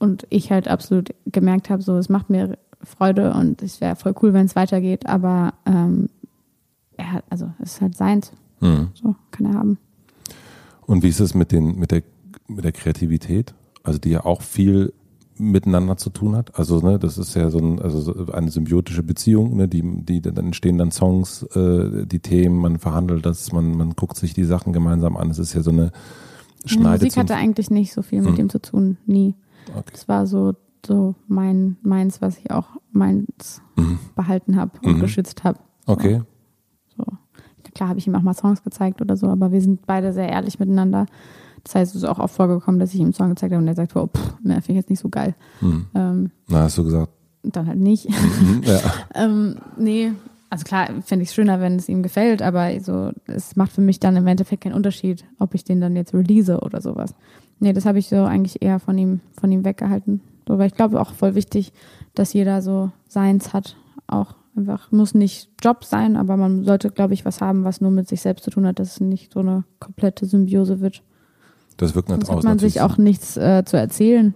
Und 0.00 0.26
ich 0.30 0.50
halt 0.50 0.66
absolut 0.66 1.14
gemerkt 1.26 1.70
habe, 1.70 1.82
so 1.82 1.96
es 1.96 2.08
macht 2.08 2.28
mir 2.30 2.58
Freude 2.82 3.32
und 3.34 3.62
es 3.62 3.80
wäre 3.80 3.94
voll 3.94 4.14
cool, 4.22 4.32
wenn 4.32 4.46
es 4.46 4.56
weitergeht, 4.56 5.06
aber 5.06 5.52
ähm, 5.66 6.08
er 6.96 7.12
hat, 7.12 7.24
also 7.30 7.50
es 7.60 7.74
ist 7.74 7.80
halt 7.82 7.96
seins. 7.96 8.32
hm. 8.60 8.88
So, 8.94 9.14
kann 9.30 9.46
er 9.46 9.54
haben. 9.54 9.78
Und 10.86 11.02
wie 11.04 11.08
ist 11.08 11.20
es 11.20 11.34
mit 11.34 11.52
den 11.52 11.78
mit 11.78 11.90
der 11.92 12.02
mit 12.48 12.64
der 12.64 12.72
Kreativität? 12.72 13.54
Also 13.84 13.98
die 13.98 14.10
ja 14.10 14.24
auch 14.24 14.42
viel 14.42 14.92
miteinander 15.36 15.96
zu 15.96 16.10
tun 16.10 16.34
hat. 16.36 16.58
Also 16.58 16.80
ne, 16.80 16.98
das 16.98 17.16
ist 17.16 17.34
ja 17.34 17.48
so, 17.50 17.58
ein, 17.58 17.80
also 17.80 18.00
so 18.00 18.32
eine 18.32 18.50
symbiotische 18.50 19.02
Beziehung. 19.02 19.56
Ne, 19.56 19.68
die 19.68 19.82
die 20.02 20.20
dann 20.22 20.36
entstehen 20.36 20.78
dann 20.78 20.90
Songs, 20.90 21.42
äh, 21.54 22.06
die 22.06 22.18
Themen, 22.20 22.56
man 22.56 22.78
verhandelt 22.78 23.24
das, 23.26 23.52
man 23.52 23.76
man 23.76 23.90
guckt 23.90 24.16
sich 24.16 24.32
die 24.34 24.44
Sachen 24.44 24.72
gemeinsam 24.72 25.16
an. 25.18 25.30
Es 25.30 25.38
ist 25.38 25.52
ja 25.54 25.62
so 25.62 25.70
eine 25.70 25.92
Schneide 26.64 27.04
Musik 27.04 27.12
zum- 27.12 27.22
hatte 27.22 27.36
eigentlich 27.36 27.70
nicht 27.70 27.92
so 27.92 28.00
viel 28.02 28.22
mit 28.22 28.32
Hm. 28.32 28.40
ihm 28.40 28.48
zu 28.50 28.60
tun, 28.60 28.96
nie. 29.06 29.34
Okay. 29.74 29.92
Es 29.94 30.08
war 30.08 30.26
so, 30.26 30.54
so 30.86 31.14
mein, 31.28 31.76
meins, 31.82 32.20
was 32.22 32.38
ich 32.38 32.50
auch 32.50 32.68
meins 32.92 33.60
Mhm. 33.76 33.98
behalten 34.16 34.56
habe 34.56 34.72
und 34.82 34.96
Mhm. 34.96 35.00
geschützt 35.00 35.44
habe. 35.44 35.58
Okay. 35.86 36.22
So. 36.96 37.04
Klar 37.74 37.90
habe 37.90 37.98
ich 37.98 38.06
ihm 38.06 38.14
auch 38.16 38.22
mal 38.22 38.34
Songs 38.34 38.62
gezeigt 38.62 39.00
oder 39.00 39.16
so, 39.16 39.28
aber 39.28 39.52
wir 39.52 39.60
sind 39.60 39.86
beide 39.86 40.12
sehr 40.12 40.28
ehrlich 40.28 40.58
miteinander. 40.58 41.06
Das 41.64 41.74
heißt, 41.74 41.94
es 41.94 42.02
ist 42.02 42.08
auch 42.08 42.18
oft 42.18 42.34
vorgekommen, 42.34 42.80
dass 42.80 42.92
ich 42.94 43.00
ihm 43.00 43.04
einen 43.06 43.12
Song 43.12 43.28
gezeigt 43.30 43.52
habe 43.52 43.62
und 43.62 43.68
er 43.68 43.74
sagt, 43.74 43.94
oh, 43.94 44.06
pff, 44.08 44.34
ne, 44.42 44.54
finde 44.62 44.72
ich 44.72 44.76
jetzt 44.78 44.90
nicht 44.90 45.00
so 45.00 45.08
geil. 45.08 45.34
Mhm. 45.60 45.86
Ähm, 45.94 46.30
Na, 46.48 46.62
hast 46.62 46.78
du 46.78 46.84
gesagt. 46.84 47.12
dann 47.42 47.66
halt 47.66 47.78
nicht. 47.78 48.08
Mhm. 48.08 48.62
Ja. 48.64 48.80
ähm, 49.14 49.56
nee, 49.76 50.12
also 50.48 50.64
klar, 50.64 50.88
fände 51.04 51.22
ich 51.22 51.28
es 51.28 51.34
schöner, 51.34 51.60
wenn 51.60 51.76
es 51.76 51.88
ihm 51.88 52.02
gefällt, 52.02 52.42
aber 52.42 52.78
so, 52.80 53.12
es 53.26 53.54
macht 53.56 53.72
für 53.72 53.82
mich 53.82 54.00
dann 54.00 54.16
im 54.16 54.26
Endeffekt 54.26 54.64
keinen 54.64 54.74
Unterschied, 54.74 55.24
ob 55.38 55.54
ich 55.54 55.62
den 55.64 55.80
dann 55.80 55.94
jetzt 55.96 56.12
release 56.14 56.58
oder 56.60 56.80
sowas. 56.80 57.14
Nee, 57.60 57.72
das 57.72 57.86
habe 57.86 57.98
ich 57.98 58.08
so 58.08 58.24
eigentlich 58.24 58.62
eher 58.62 58.80
von 58.80 58.98
ihm, 58.98 59.20
von 59.38 59.52
ihm 59.52 59.64
weggehalten. 59.64 60.20
So, 60.48 60.58
weil 60.58 60.66
ich 60.66 60.74
glaube 60.74 61.00
auch 61.00 61.12
voll 61.12 61.34
wichtig, 61.34 61.72
dass 62.14 62.32
jeder 62.32 62.62
so 62.62 62.90
seins 63.08 63.52
hat, 63.52 63.76
auch 64.06 64.34
Einfach 64.56 64.90
muss 64.90 65.14
nicht 65.14 65.48
Job 65.62 65.84
sein, 65.84 66.16
aber 66.16 66.36
man 66.36 66.64
sollte, 66.64 66.90
glaube 66.90 67.14
ich, 67.14 67.24
was 67.24 67.40
haben, 67.40 67.64
was 67.64 67.80
nur 67.80 67.90
mit 67.90 68.08
sich 68.08 68.20
selbst 68.20 68.44
zu 68.44 68.50
tun 68.50 68.66
hat, 68.66 68.78
dass 68.78 68.92
es 68.92 69.00
nicht 69.00 69.32
so 69.32 69.40
eine 69.40 69.64
komplette 69.78 70.26
Symbiose 70.26 70.80
wird. 70.80 71.02
Das 71.76 71.94
wirkt 71.94 72.08
Sonst 72.08 72.28
hat 72.28 72.36
man 72.42 72.44
natürlich 72.56 72.74
sich 72.74 72.82
auch 72.82 72.98
nichts 72.98 73.36
äh, 73.36 73.64
zu 73.64 73.78
erzählen. 73.78 74.34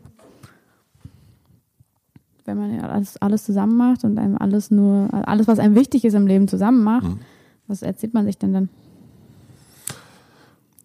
Wenn 2.45 2.57
man 2.59 2.75
ja 2.75 2.83
alles, 2.89 3.21
alles 3.21 3.45
zusammen 3.45 3.77
macht 3.77 4.05
und 4.05 4.19
einem 4.19 4.39
alles 4.39 4.71
nur, 4.71 5.09
alles, 5.13 5.49
was 5.49 5.59
einem 5.59 5.75
wichtig 5.75 6.05
ist 6.05 6.15
im 6.15 6.27
Leben 6.27 6.47
zusammen 6.47 6.85
macht, 6.85 7.09
Mhm. 7.09 7.19
was 7.67 7.83
erzählt 7.83 8.15
man 8.15 8.25
sich 8.25 8.39
denn 8.39 8.53
dann? 8.53 8.69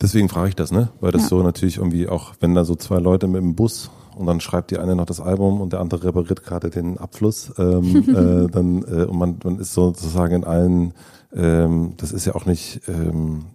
Deswegen 0.02 0.30
frage 0.30 0.50
ich 0.50 0.56
das, 0.56 0.72
ne? 0.72 0.90
Weil 1.02 1.12
das 1.12 1.24
Ja. 1.24 1.28
so 1.30 1.44
natürlich 1.44 1.78
irgendwie 1.78 2.08
auch, 2.08 2.34
wenn 2.40 2.56
da 2.56 2.64
so 2.64 2.76
zwei 2.76 3.00
Leute 3.00 3.28
mit 3.28 3.42
dem 3.42 3.56
Bus 3.56 3.92
und 4.18 4.26
dann 4.28 4.40
schreibt 4.40 4.72
die 4.72 4.78
eine 4.78 4.96
noch 4.96 5.06
das 5.06 5.20
Album 5.20 5.62
und 5.62 5.74
der 5.74 5.80
andere 5.82 6.04
repariert 6.06 6.44
gerade 6.44 6.70
den 6.70 6.98
Abfluss, 6.98 7.52
ähm, 7.58 8.06
äh, 8.48 8.50
dann 8.50 8.84
äh, 8.84 9.06
und 9.06 9.18
man, 9.18 9.40
man 9.44 9.60
ist 9.60 9.74
sozusagen 9.74 10.36
in 10.36 10.44
allen, 10.46 10.94
ähm, 11.34 11.94
das 11.98 12.12
ist 12.12 12.26
ja 12.26 12.36
auch 12.36 12.46
nicht 12.46 12.82
ähm, 12.88 13.46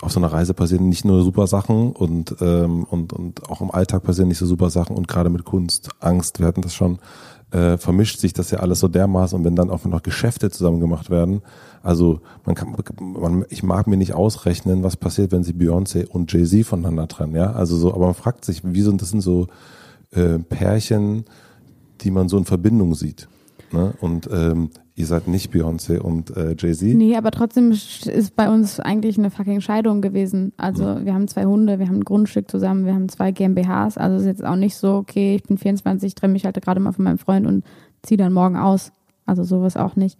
auf 0.00 0.10
so 0.12 0.18
einer 0.18 0.32
Reise 0.32 0.52
passieren 0.54 0.88
nicht 0.88 1.04
nur 1.04 1.22
super 1.22 1.46
Sachen 1.46 1.92
und 1.92 2.34
ähm, 2.40 2.84
und 2.84 3.12
und 3.12 3.48
auch 3.48 3.60
im 3.60 3.70
Alltag 3.70 4.02
passieren 4.02 4.28
nicht 4.28 4.38
so 4.38 4.46
super 4.46 4.68
Sachen 4.70 4.96
und 4.96 5.06
gerade 5.06 5.30
mit 5.30 5.44
Kunst, 5.44 5.90
Angst, 6.00 6.40
wir 6.40 6.46
hatten 6.46 6.62
das 6.62 6.74
schon, 6.74 6.98
äh, 7.52 7.78
vermischt 7.78 8.18
sich 8.18 8.32
das 8.32 8.50
ja 8.50 8.58
alles 8.58 8.80
so 8.80 8.88
dermaßen 8.88 9.38
und 9.38 9.44
wenn 9.44 9.56
dann 9.56 9.70
auch 9.70 9.84
noch 9.84 10.02
Geschäfte 10.02 10.50
zusammen 10.50 10.80
gemacht 10.80 11.10
werden, 11.10 11.42
also 11.82 12.20
man 12.44 12.54
kann, 12.54 12.74
man, 13.00 13.44
ich 13.48 13.62
mag 13.62 13.86
mir 13.86 13.96
nicht 13.96 14.14
ausrechnen, 14.14 14.82
was 14.82 14.96
passiert, 14.96 15.32
wenn 15.32 15.44
sie 15.44 15.52
Beyoncé 15.52 16.06
und 16.06 16.32
Jay-Z 16.32 16.66
voneinander 16.66 17.08
trennen, 17.08 17.34
ja, 17.34 17.52
also 17.52 17.76
so, 17.76 17.94
aber 17.94 18.06
man 18.06 18.14
fragt 18.14 18.44
sich, 18.44 18.62
wie 18.64 18.82
sind 18.82 19.02
das 19.02 19.10
sind 19.10 19.20
so 19.20 19.48
äh, 20.12 20.38
Pärchen, 20.38 21.24
die 22.00 22.10
man 22.10 22.28
so 22.28 22.38
in 22.38 22.44
Verbindung 22.44 22.94
sieht, 22.94 23.28
ne? 23.70 23.94
Und 24.00 24.28
ähm, 24.32 24.70
ihr 24.94 25.06
seid 25.06 25.26
nicht 25.26 25.52
Beyoncé 25.52 25.98
und 25.98 26.36
äh, 26.36 26.54
Jay-Z. 26.58 26.94
Nee, 26.94 27.16
aber 27.16 27.30
trotzdem 27.30 27.70
ist 27.70 28.36
bei 28.36 28.50
uns 28.50 28.78
eigentlich 28.78 29.18
eine 29.18 29.30
fucking 29.30 29.60
Scheidung 29.60 30.02
gewesen. 30.02 30.52
Also 30.56 31.04
wir 31.04 31.14
haben 31.14 31.28
zwei 31.28 31.44
Hunde, 31.44 31.78
wir 31.78 31.86
haben 31.86 32.00
ein 32.00 32.04
Grundstück 32.04 32.50
zusammen, 32.50 32.84
wir 32.84 32.94
haben 32.94 33.08
zwei 33.08 33.32
GmbHs. 33.32 33.96
Also 33.96 34.16
es 34.16 34.22
ist 34.22 34.28
jetzt 34.28 34.44
auch 34.44 34.56
nicht 34.56 34.76
so, 34.76 34.94
okay, 34.96 35.36
ich 35.36 35.44
bin 35.44 35.56
24, 35.56 36.14
trenne 36.14 36.34
mich 36.34 36.44
halt 36.44 36.60
gerade 36.60 36.80
mal 36.80 36.92
von 36.92 37.04
meinem 37.04 37.18
Freund 37.18 37.46
und 37.46 37.64
ziehe 38.02 38.18
dann 38.18 38.32
morgen 38.32 38.56
aus. 38.56 38.92
Also 39.24 39.44
sowas 39.44 39.76
auch 39.76 39.96
nicht. 39.96 40.18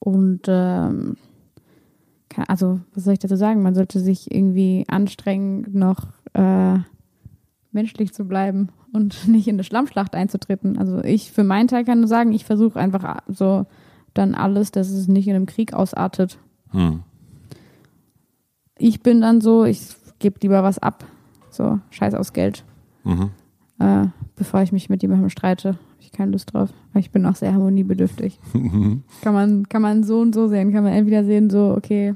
Und 0.00 0.42
ähm, 0.48 1.16
also 2.48 2.80
was 2.94 3.04
soll 3.04 3.14
ich 3.14 3.18
dazu 3.18 3.36
sagen? 3.36 3.62
Man 3.62 3.74
sollte 3.74 4.00
sich 4.00 4.32
irgendwie 4.32 4.84
anstrengen, 4.88 5.66
noch 5.72 6.06
äh, 6.34 6.78
menschlich 7.72 8.12
zu 8.12 8.24
bleiben 8.26 8.70
und 8.92 9.28
nicht 9.28 9.46
in 9.46 9.56
eine 9.56 9.64
Schlammschlacht 9.64 10.14
einzutreten. 10.14 10.76
Also 10.76 11.02
ich 11.04 11.30
für 11.30 11.44
meinen 11.44 11.68
Teil 11.68 11.84
kann 11.84 12.00
nur 12.00 12.08
sagen, 12.08 12.32
ich 12.32 12.44
versuche 12.44 12.78
einfach 12.80 13.20
so 13.28 13.66
dann 14.18 14.34
alles, 14.34 14.70
dass 14.70 14.90
es 14.90 15.08
nicht 15.08 15.28
in 15.28 15.34
einem 15.34 15.46
Krieg 15.46 15.72
ausartet. 15.72 16.38
Hm. 16.72 17.02
Ich 18.76 19.02
bin 19.02 19.20
dann 19.20 19.40
so, 19.40 19.64
ich 19.64 19.80
gebe 20.18 20.38
lieber 20.42 20.62
was 20.62 20.78
ab. 20.78 21.04
So, 21.50 21.80
scheiß 21.90 22.14
aus 22.14 22.32
Geld. 22.32 22.64
Mhm. 23.04 23.30
Äh, 23.78 24.06
bevor 24.36 24.62
ich 24.62 24.72
mich 24.72 24.88
mit 24.88 25.02
jemandem 25.02 25.30
streite. 25.30 25.70
Habe 25.70 26.00
ich 26.00 26.12
keine 26.12 26.32
Lust 26.32 26.52
drauf. 26.52 26.70
Weil 26.92 27.00
ich 27.00 27.10
bin 27.10 27.26
auch 27.26 27.36
sehr 27.36 27.52
harmoniebedürftig. 27.52 28.38
kann 29.22 29.34
man, 29.34 29.68
kann 29.68 29.82
man 29.82 30.04
so 30.04 30.20
und 30.20 30.34
so 30.34 30.48
sehen. 30.48 30.72
Kann 30.72 30.84
man 30.84 30.92
entweder 30.92 31.24
sehen, 31.24 31.50
so, 31.50 31.74
okay, 31.76 32.14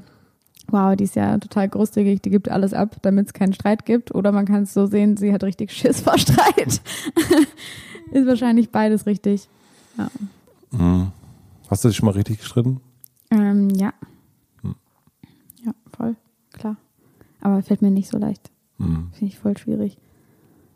wow, 0.67 0.95
die 0.95 1.05
ist 1.05 1.15
ja 1.15 1.37
total 1.37 1.69
großzügig, 1.69 2.21
die 2.21 2.29
gibt 2.29 2.49
alles 2.49 2.73
ab, 2.73 2.97
damit 3.01 3.27
es 3.27 3.33
keinen 3.33 3.53
Streit 3.53 3.85
gibt. 3.85 4.13
Oder 4.13 4.31
man 4.31 4.45
kann 4.45 4.63
es 4.63 4.73
so 4.73 4.85
sehen, 4.85 5.17
sie 5.17 5.33
hat 5.33 5.43
richtig 5.43 5.71
Schiss 5.71 6.01
vor 6.01 6.17
Streit. 6.17 6.81
ist 8.11 8.27
wahrscheinlich 8.27 8.69
beides 8.69 9.05
richtig. 9.05 9.49
Ja. 9.97 10.09
Mhm. 10.71 11.11
Hast 11.73 11.83
du 11.83 11.87
dich 11.87 11.97
schon 11.97 12.05
mal 12.05 12.11
richtig 12.11 12.37
gestritten? 12.37 12.81
Ähm, 13.31 13.71
ja. 13.71 13.95
Hm. 14.61 14.75
Ja, 15.65 15.73
voll, 15.97 16.15
klar. 16.51 16.77
Aber 17.41 17.63
fällt 17.63 17.81
mir 17.81 17.89
nicht 17.89 18.09
so 18.09 18.19
leicht. 18.19 18.51
Mhm. 18.77 19.09
Finde 19.11 19.33
ich 19.33 19.39
voll 19.39 19.57
schwierig. 19.57 19.97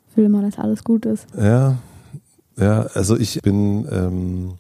Ich 0.10 0.18
will 0.18 0.26
immer, 0.26 0.42
dass 0.42 0.58
alles 0.58 0.84
gut 0.84 1.06
ist. 1.06 1.28
Ja, 1.38 1.78
ja, 2.58 2.82
also 2.96 3.16
ich 3.16 3.40
bin 3.44 3.88
ähm, 3.92 4.56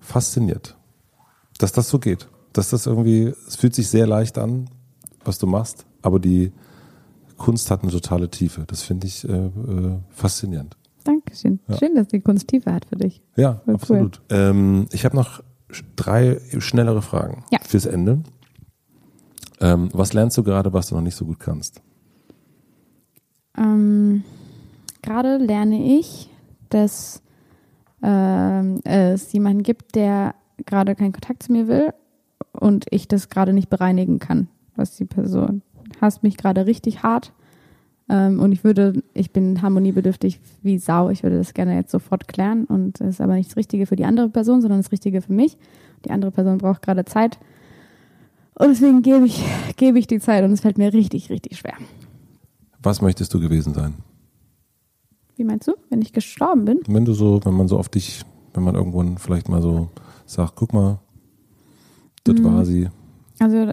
fasziniert, 0.00 0.76
dass 1.56 1.72
das 1.72 1.88
so 1.88 1.98
geht. 1.98 2.28
Dass 2.52 2.68
das 2.68 2.84
irgendwie, 2.84 3.32
es 3.48 3.56
fühlt 3.56 3.74
sich 3.74 3.88
sehr 3.88 4.06
leicht 4.06 4.36
an, 4.36 4.68
was 5.24 5.38
du 5.38 5.46
machst, 5.46 5.86
aber 6.02 6.18
die 6.18 6.52
Kunst 7.38 7.70
hat 7.70 7.82
eine 7.82 7.90
totale 7.90 8.28
Tiefe. 8.28 8.64
Das 8.66 8.82
finde 8.82 9.06
ich 9.06 9.26
äh, 9.26 9.32
äh, 9.32 9.98
faszinierend. 10.10 10.76
Dankeschön. 11.04 11.60
Ja. 11.68 11.78
Schön, 11.78 11.94
dass 11.94 12.08
die 12.08 12.20
Kunst 12.20 12.48
Tiefe 12.48 12.72
hat 12.72 12.84
für 12.84 12.96
dich. 12.96 13.22
Ja, 13.36 13.54
Voll 13.54 13.62
cool. 13.66 13.74
absolut. 13.74 14.22
Ähm, 14.30 14.86
ich 14.92 15.04
habe 15.04 15.16
noch 15.16 15.42
drei 15.96 16.40
schnellere 16.58 17.02
Fragen 17.02 17.44
Ja. 17.50 17.58
fürs 17.62 17.86
Ende. 17.86 18.22
Ähm, 19.60 19.88
was 19.92 20.12
lernst 20.12 20.36
du 20.38 20.42
gerade, 20.42 20.72
was 20.72 20.88
du 20.88 20.94
noch 20.94 21.02
nicht 21.02 21.14
so 21.16 21.24
gut 21.24 21.38
kannst? 21.40 21.80
Ähm, 23.56 24.24
Gerade 25.02 25.36
lerne 25.38 25.98
ich, 25.98 26.30
dass 26.70 27.22
ähm, 28.02 28.80
es 28.84 29.32
jemanden 29.32 29.62
gibt, 29.62 29.94
der 29.94 30.34
gerade 30.64 30.94
keinen 30.94 31.12
Kontakt 31.12 31.42
zu 31.44 31.52
mir 31.52 31.66
will 31.68 31.92
und 32.52 32.86
ich 32.90 33.08
das 33.08 33.28
gerade 33.28 33.52
nicht 33.52 33.68
bereinigen 33.68 34.18
kann, 34.18 34.48
was 34.76 34.96
die 34.96 35.04
Person 35.04 35.62
hasst 36.00 36.22
mich 36.22 36.36
gerade 36.36 36.66
richtig 36.66 37.02
hart. 37.02 37.32
Ähm, 38.12 38.40
und 38.40 38.52
ich 38.52 38.62
würde, 38.62 39.02
ich 39.14 39.30
bin 39.32 39.62
harmoniebedürftig 39.62 40.38
wie 40.62 40.76
Sau. 40.78 41.08
Ich 41.08 41.22
würde 41.22 41.38
das 41.38 41.54
gerne 41.54 41.74
jetzt 41.76 41.90
sofort 41.90 42.28
klären. 42.28 42.64
Und 42.66 43.00
es 43.00 43.14
ist 43.14 43.20
aber 43.22 43.34
nicht 43.36 43.48
das 43.48 43.56
Richtige 43.56 43.86
für 43.86 43.96
die 43.96 44.04
andere 44.04 44.28
Person, 44.28 44.60
sondern 44.60 44.80
das 44.80 44.92
Richtige 44.92 45.22
für 45.22 45.32
mich. 45.32 45.56
Die 46.04 46.10
andere 46.10 46.30
Person 46.30 46.58
braucht 46.58 46.82
gerade 46.82 47.06
Zeit. 47.06 47.38
Und 48.54 48.68
deswegen 48.68 49.00
gebe 49.00 49.24
ich, 49.24 49.42
gebe 49.76 49.98
ich 49.98 50.06
die 50.06 50.20
Zeit 50.20 50.44
und 50.44 50.52
es 50.52 50.60
fällt 50.60 50.76
mir 50.76 50.92
richtig, 50.92 51.30
richtig 51.30 51.56
schwer. 51.56 51.72
Was 52.82 53.00
möchtest 53.00 53.32
du 53.32 53.40
gewesen 53.40 53.72
sein? 53.72 53.94
Wie 55.36 55.44
meinst 55.44 55.66
du, 55.68 55.72
wenn 55.88 56.02
ich 56.02 56.12
gestorben 56.12 56.66
bin? 56.66 56.80
Wenn 56.86 57.06
du 57.06 57.14
so, 57.14 57.40
wenn 57.44 57.54
man 57.54 57.66
so 57.66 57.78
auf 57.78 57.88
dich, 57.88 58.22
wenn 58.52 58.62
man 58.62 58.74
irgendwann 58.74 59.16
vielleicht 59.16 59.48
mal 59.48 59.62
so 59.62 59.88
sagt, 60.26 60.52
guck 60.56 60.74
mal, 60.74 60.98
das 62.24 62.34
Mhm. 62.36 62.44
war 62.44 62.64
sie. 62.66 62.90
Also 63.38 63.72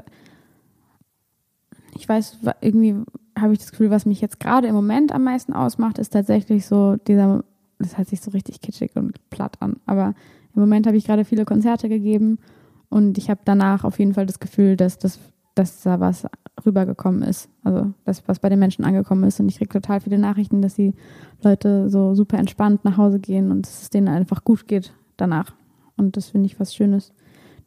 ich 1.95 2.07
weiß, 2.07 2.37
irgendwie 2.61 2.95
habe 3.41 3.53
ich 3.53 3.59
das 3.59 3.71
Gefühl, 3.71 3.89
was 3.89 4.05
mich 4.05 4.21
jetzt 4.21 4.39
gerade 4.39 4.67
im 4.67 4.75
Moment 4.75 5.11
am 5.11 5.23
meisten 5.23 5.53
ausmacht, 5.53 5.97
ist 5.97 6.11
tatsächlich 6.11 6.65
so 6.65 6.95
dieser, 7.07 7.43
das 7.77 7.97
hört 7.97 8.07
sich 8.07 8.21
so 8.21 8.31
richtig 8.31 8.61
kitschig 8.61 8.95
und 8.95 9.19
platt 9.29 9.57
an, 9.61 9.77
aber 9.85 10.13
im 10.55 10.61
Moment 10.61 10.87
habe 10.87 10.97
ich 10.97 11.05
gerade 11.05 11.25
viele 11.25 11.45
Konzerte 11.45 11.89
gegeben 11.89 12.39
und 12.89 13.17
ich 13.17 13.29
habe 13.29 13.41
danach 13.45 13.83
auf 13.83 13.99
jeden 13.99 14.13
Fall 14.13 14.25
das 14.25 14.39
Gefühl, 14.39 14.75
dass 14.75 14.97
das 14.97 15.19
dass 15.59 15.81
da 15.81 15.99
was 15.99 16.25
rübergekommen 16.65 17.21
ist. 17.21 17.49
Also 17.63 17.93
das, 18.05 18.25
was 18.27 18.39
bei 18.39 18.47
den 18.47 18.59
Menschen 18.59 18.85
angekommen 18.85 19.25
ist. 19.25 19.41
Und 19.41 19.49
ich 19.49 19.57
kriege 19.57 19.69
total 19.69 19.99
viele 19.99 20.17
Nachrichten, 20.17 20.61
dass 20.61 20.75
die 20.75 20.93
Leute 21.43 21.89
so 21.89 22.15
super 22.15 22.37
entspannt 22.37 22.85
nach 22.85 22.95
Hause 22.95 23.19
gehen 23.19 23.51
und 23.51 23.65
dass 23.65 23.81
es 23.81 23.89
denen 23.89 24.07
einfach 24.07 24.45
gut 24.45 24.67
geht 24.67 24.93
danach. 25.17 25.53
Und 25.97 26.15
das 26.15 26.29
finde 26.29 26.45
ich 26.45 26.59
was 26.61 26.73
Schönes 26.73 27.11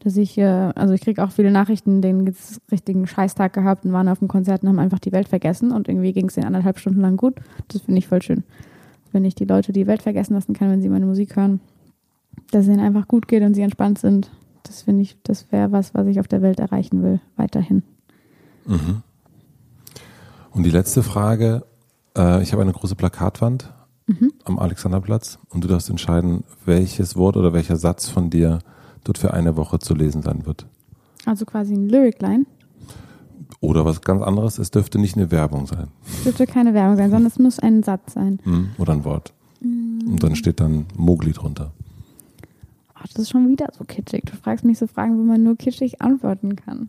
dass 0.05 0.17
ich, 0.17 0.37
äh, 0.39 0.45
also 0.45 0.95
ich 0.95 1.01
kriege 1.01 1.23
auch 1.23 1.31
viele 1.31 1.51
Nachrichten, 1.51 2.03
denen 2.03 2.27
es 2.27 2.61
richtigen 2.71 3.07
Scheißtag 3.07 3.53
gehabt 3.53 3.85
und 3.85 3.93
waren 3.93 4.09
auf 4.09 4.19
dem 4.19 4.29
Konzert 4.29 4.63
und 4.63 4.69
haben 4.69 4.79
einfach 4.79 4.99
die 4.99 5.13
Welt 5.13 5.29
vergessen 5.29 5.71
und 5.71 5.89
irgendwie 5.89 6.13
ging 6.13 6.29
es 6.29 6.35
denen 6.35 6.47
anderthalb 6.47 6.79
Stunden 6.79 7.01
lang 7.01 7.17
gut. 7.17 7.35
Das 7.69 7.83
finde 7.83 7.99
ich 7.99 8.09
voll 8.09 8.23
schön. 8.23 8.45
Wenn 9.13 9.25
ich 9.25 9.35
die 9.35 9.45
Leute 9.45 9.73
die 9.73 9.87
Welt 9.87 10.03
vergessen 10.03 10.35
lassen 10.35 10.55
kann, 10.55 10.71
wenn 10.71 10.83
sie 10.83 10.89
meine 10.89 11.07
Musik 11.07 11.37
hören, 11.37 11.61
dass 12.51 12.63
es 12.63 12.69
ihnen 12.69 12.81
einfach 12.81 13.07
gut 13.09 13.29
geht 13.29 13.43
und 13.43 13.55
sie 13.55 13.63
entspannt 13.63 13.99
sind. 13.99 14.31
Das 14.65 14.83
finde 14.83 15.03
ich, 15.03 15.17
das 15.23 15.51
wäre 15.53 15.73
was, 15.73 15.95
was 15.95 16.07
ich 16.07 16.19
auf 16.21 16.29
der 16.29 16.43
Welt 16.43 16.61
erreichen 16.61 17.03
will, 17.03 17.21
weiterhin. 17.37 17.83
Mhm. 18.67 19.03
Und 20.51 20.63
die 20.65 20.71
letzte 20.71 21.03
Frage, 21.03 21.65
äh, 22.17 22.43
ich 22.43 22.53
habe 22.53 22.63
eine 22.63 22.73
große 22.73 22.95
Plakatwand 22.95 23.73
Mhm. 24.07 24.33
am 24.45 24.59
Alexanderplatz 24.59 25.39
und 25.49 25.63
du 25.63 25.69
darfst 25.69 25.89
entscheiden, 25.89 26.43
welches 26.65 27.17
Wort 27.17 27.37
oder 27.37 27.53
welcher 27.53 27.77
Satz 27.77 28.09
von 28.09 28.31
dir 28.31 28.59
dort 29.05 29.19
für 29.19 29.33
eine 29.35 29.57
Woche 29.57 29.79
zu 29.79 29.95
lesen 29.95 30.23
sein 30.23 30.47
wird. 30.47 30.67
Also 31.27 31.45
quasi 31.45 31.75
ein 31.75 31.89
Lyric-Line. 31.89 32.47
Oder 33.61 33.85
was 33.85 34.01
ganz 34.01 34.23
anderes, 34.23 34.59
es 34.59 34.71
dürfte 34.71 34.99
nicht 34.99 35.17
eine 35.17 35.31
Werbung 35.31 35.67
sein. 35.67 35.89
Es 36.07 36.25
dürfte 36.25 36.47
keine 36.47 36.75
Werbung 36.75 36.97
sein, 36.97 37.11
sondern 37.11 37.27
es 37.31 37.39
muss 37.39 37.59
ein 37.61 37.83
Satz 37.83 38.15
sein. 38.15 38.41
Hm? 38.43 38.71
Oder 38.79 38.93
ein 38.95 39.05
Wort. 39.05 39.33
Und 39.61 40.19
dann 40.23 40.35
steht 40.35 40.59
dann 40.59 40.87
Mogli 40.97 41.33
drunter. 41.33 41.73
Oh, 42.97 43.05
das 43.05 43.23
ist 43.23 43.31
schon 43.31 43.49
wieder 43.49 43.69
so 43.79 43.85
kitschig. 43.85 44.23
Du 44.25 44.37
fragst 44.37 44.65
mich 44.65 44.79
so 44.79 44.87
Fragen, 44.89 45.17
wo 45.19 45.23
man 45.23 45.43
nur 45.45 45.57
kitschig 45.57 46.03
antworten 46.03 46.57
kann. 46.57 46.89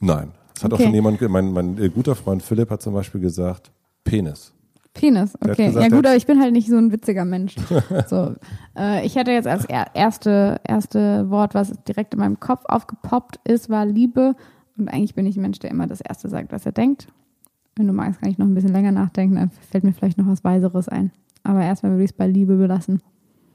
Nein. 0.00 0.32
Es 0.56 0.64
hat 0.64 0.72
auch 0.72 0.76
Okay. 0.76 0.84
schon 0.86 0.94
jemand, 0.94 1.20
mein, 1.20 1.52
mein 1.52 1.78
äh, 1.78 1.88
guter 1.88 2.16
Freund 2.16 2.42
Philipp 2.42 2.70
hat 2.70 2.82
zum 2.82 2.94
Beispiel 2.94 3.20
gesagt, 3.20 3.70
Penis. 4.02 4.52
Penis, 4.98 5.34
okay. 5.40 5.66
gesagt, 5.66 5.82
ja 5.82 5.96
gut, 5.96 6.06
aber 6.06 6.16
ich 6.16 6.26
bin 6.26 6.40
halt 6.40 6.52
nicht 6.52 6.68
so 6.68 6.76
ein 6.76 6.90
witziger 6.90 7.24
Mensch. 7.24 7.54
so, 8.08 8.34
äh, 8.76 9.06
ich 9.06 9.16
hätte 9.16 9.30
jetzt 9.30 9.46
als 9.46 9.64
er 9.64 9.94
erste, 9.94 10.60
erste 10.64 11.30
Wort, 11.30 11.54
was 11.54 11.72
direkt 11.84 12.14
in 12.14 12.20
meinem 12.20 12.40
Kopf 12.40 12.64
aufgepoppt 12.66 13.40
ist, 13.44 13.70
war 13.70 13.86
Liebe. 13.86 14.34
Und 14.76 14.88
eigentlich 14.88 15.14
bin 15.14 15.26
ich 15.26 15.36
ein 15.36 15.42
Mensch, 15.42 15.58
der 15.60 15.70
immer 15.70 15.86
das 15.86 16.00
Erste 16.00 16.28
sagt, 16.28 16.52
was 16.52 16.66
er 16.66 16.72
denkt. 16.72 17.08
Wenn 17.76 17.86
du 17.86 17.92
magst, 17.92 18.20
kann 18.20 18.30
ich 18.30 18.38
noch 18.38 18.46
ein 18.46 18.54
bisschen 18.54 18.72
länger 18.72 18.92
nachdenken, 18.92 19.36
dann 19.36 19.50
fällt 19.70 19.84
mir 19.84 19.92
vielleicht 19.92 20.18
noch 20.18 20.26
was 20.26 20.42
Weiseres 20.42 20.88
ein. 20.88 21.12
Aber 21.44 21.62
erstmal 21.62 21.92
würde 21.92 22.04
ich 22.04 22.10
es 22.10 22.16
bei 22.16 22.26
Liebe 22.26 22.56
belassen. 22.56 23.00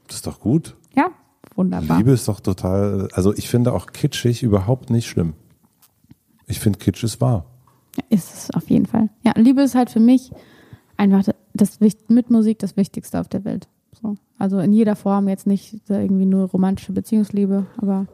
Das 0.06 0.16
ist 0.16 0.26
doch 0.26 0.40
gut. 0.40 0.76
Ja, 0.96 1.08
wunderbar. 1.54 1.98
Liebe 1.98 2.12
ist 2.12 2.26
doch 2.26 2.40
total, 2.40 3.08
also 3.12 3.34
ich 3.34 3.48
finde 3.48 3.72
auch 3.72 3.86
kitschig 3.92 4.42
überhaupt 4.42 4.90
nicht 4.90 5.06
schlimm. 5.06 5.34
Ich 6.46 6.60
finde 6.60 6.78
Kitsch 6.78 7.04
ist 7.04 7.20
wahr. 7.20 7.46
Ist 8.08 8.34
es 8.34 8.50
auf 8.54 8.68
jeden 8.70 8.86
Fall. 8.86 9.08
Ja, 9.22 9.32
Liebe 9.36 9.62
ist 9.62 9.74
halt 9.74 9.90
für 9.90 10.00
mich 10.00 10.32
einfach 10.96 11.24
das 11.52 11.80
mit 11.80 12.30
Musik 12.30 12.58
das 12.58 12.76
Wichtigste 12.76 13.20
auf 13.20 13.28
der 13.28 13.44
Welt. 13.44 13.68
So. 14.00 14.16
Also 14.38 14.58
in 14.58 14.72
jeder 14.72 14.96
Form, 14.96 15.28
jetzt 15.28 15.46
nicht 15.46 15.80
irgendwie 15.88 16.26
nur 16.26 16.48
romantische 16.48 16.92
Beziehungsliebe, 16.92 17.66
aber 17.76 18.06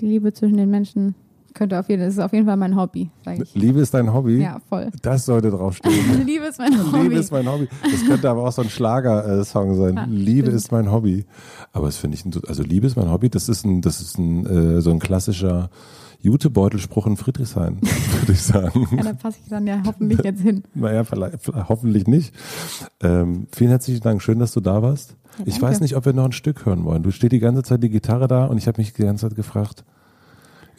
die 0.00 0.06
Liebe 0.06 0.32
zwischen 0.32 0.56
den 0.56 0.70
Menschen 0.70 1.14
könnte 1.54 1.78
auf 1.78 1.88
jeden 1.88 2.02
Fall, 2.02 2.08
ist 2.08 2.18
auf 2.18 2.32
jeden 2.32 2.46
Fall 2.46 2.56
mein 2.56 2.76
Hobby. 2.76 3.10
Liebe 3.54 3.80
ist 3.80 3.94
dein 3.94 4.12
Hobby? 4.12 4.42
Ja, 4.42 4.60
voll. 4.68 4.90
Das 5.02 5.24
sollte 5.24 5.50
draufstehen. 5.50 6.22
Liebe 6.26 6.46
ist 6.46 6.58
mein 6.58 6.76
Hobby. 6.76 7.02
Liebe 7.02 7.14
ist 7.14 7.30
mein 7.30 7.48
Hobby. 7.48 7.68
Das 7.82 8.04
könnte 8.04 8.28
aber 8.28 8.42
auch 8.42 8.52
so 8.52 8.62
ein 8.62 8.68
Schlager-Song 8.68 9.76
sein. 9.76 9.96
Ja, 9.96 10.06
Liebe 10.08 10.46
stimmt. 10.46 10.56
ist 10.56 10.72
mein 10.72 10.90
Hobby. 10.90 11.24
Aber 11.72 11.86
das 11.86 11.96
finde 11.96 12.16
ich, 12.16 12.48
also 12.48 12.64
Liebe 12.64 12.88
ist 12.88 12.96
mein 12.96 13.10
Hobby, 13.10 13.30
das 13.30 13.48
ist 13.48 13.64
ein, 13.64 13.82
das 13.82 14.00
ist 14.00 14.18
ein, 14.18 14.46
äh, 14.46 14.80
so 14.80 14.90
ein 14.90 14.98
klassischer 14.98 15.70
Jutebeutelspruch 16.24 17.06
in 17.06 17.16
Friedrichshain, 17.18 17.78
würde 18.20 18.32
ich 18.32 18.42
sagen. 18.42 18.88
Ja, 18.96 19.02
da 19.02 19.12
passe 19.12 19.38
ich 19.42 19.50
dann 19.50 19.66
ja 19.66 19.82
hoffentlich 19.86 20.20
jetzt 20.24 20.40
hin. 20.40 20.64
naja, 20.74 21.04
vielleicht, 21.04 21.46
hoffentlich 21.68 22.06
nicht. 22.06 22.34
Ähm, 23.02 23.46
vielen 23.52 23.68
herzlichen 23.68 24.00
Dank. 24.00 24.22
Schön, 24.22 24.38
dass 24.38 24.52
du 24.52 24.60
da 24.60 24.80
warst. 24.80 25.16
Ja, 25.38 25.44
ich 25.46 25.60
weiß 25.60 25.80
nicht, 25.80 25.96
ob 25.96 26.06
wir 26.06 26.14
noch 26.14 26.24
ein 26.24 26.32
Stück 26.32 26.64
hören 26.64 26.84
wollen. 26.84 27.02
Du 27.02 27.10
steht 27.10 27.32
die 27.32 27.40
ganze 27.40 27.62
Zeit 27.62 27.82
die 27.82 27.90
Gitarre 27.90 28.26
da 28.26 28.46
und 28.46 28.56
ich 28.56 28.66
habe 28.66 28.80
mich 28.80 28.94
die 28.94 29.02
ganze 29.02 29.28
Zeit 29.28 29.36
gefragt, 29.36 29.84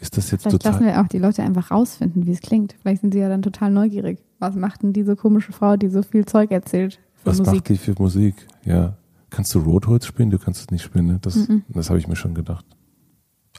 ist 0.02 0.18
das 0.18 0.32
jetzt 0.32 0.42
Vielleicht 0.42 0.64
total. 0.64 0.72
lassen 0.72 0.86
wir 0.86 1.02
auch 1.02 1.08
die 1.08 1.20
Leute 1.20 1.44
einfach 1.44 1.70
rausfinden, 1.70 2.26
wie 2.26 2.32
es 2.32 2.42
klingt. 2.42 2.76
Vielleicht 2.82 3.02
sind 3.02 3.14
sie 3.14 3.20
ja 3.20 3.30
dann 3.30 3.44
total 3.44 3.70
neugierig. 3.70 4.20
Was 4.40 4.56
macht 4.56 4.82
denn 4.82 4.94
diese 4.94 5.16
komische 5.16 5.52
Frau, 5.52 5.78
die 5.78 5.90
so 5.90 6.02
viel 6.02 6.26
Zeug 6.26 6.50
erzählt? 6.52 7.00
Was 7.24 7.38
Musik? 7.38 7.54
macht 7.54 7.70
die 7.70 7.78
für 7.78 7.94
Musik? 8.00 8.36
Ja. 8.64 8.98
Kannst 9.30 9.54
du 9.54 9.60
Rotholz 9.60 10.08
spielen? 10.08 10.32
Du 10.32 10.40
kannst 10.40 10.62
es 10.62 10.72
nicht 10.72 10.82
spielen, 10.82 11.06
ne? 11.06 11.20
Das, 11.22 11.36
mm 11.36 11.42
-mm. 11.42 11.62
das 11.70 11.90
habe 11.90 12.00
ich 12.00 12.08
mir 12.08 12.16
schon 12.16 12.34
gedacht. 12.34 12.66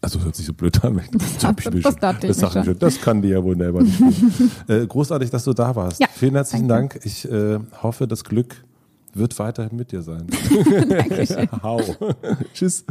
Also 0.03 0.21
hört 0.23 0.37
sich 0.37 0.47
so 0.47 0.53
blöd 0.53 0.85
an. 0.85 1.01
Das, 1.13 1.39
das, 1.39 1.75
ich 1.75 1.83
das, 1.83 1.95
schon, 2.53 2.63
das, 2.63 2.67
ich 2.69 2.79
das 2.79 3.01
kann 3.01 3.23
die 3.23 3.29
ja 3.29 3.43
wunderbar 3.43 3.83
nicht. 3.83 4.01
äh, 4.69 4.87
großartig, 4.87 5.31
dass 5.31 5.45
du 5.45 5.53
da 5.53 5.75
warst. 5.75 6.01
Ja, 6.01 6.09
Vielen 6.15 6.35
herzlichen 6.35 6.69
danke. 6.69 6.99
Dank. 6.99 7.07
Ich 7.07 7.31
äh, 7.31 7.59
hoffe, 7.83 8.07
das 8.07 8.25
Glück 8.25 8.65
wird 9.15 9.39
weiterhin 9.39 9.77
mit 9.77 9.93
dir 9.93 10.03
sein. 10.03 10.27
Dankeschön. 10.89 11.49
Hau. 11.63 11.81
Tschüss. 12.53 12.85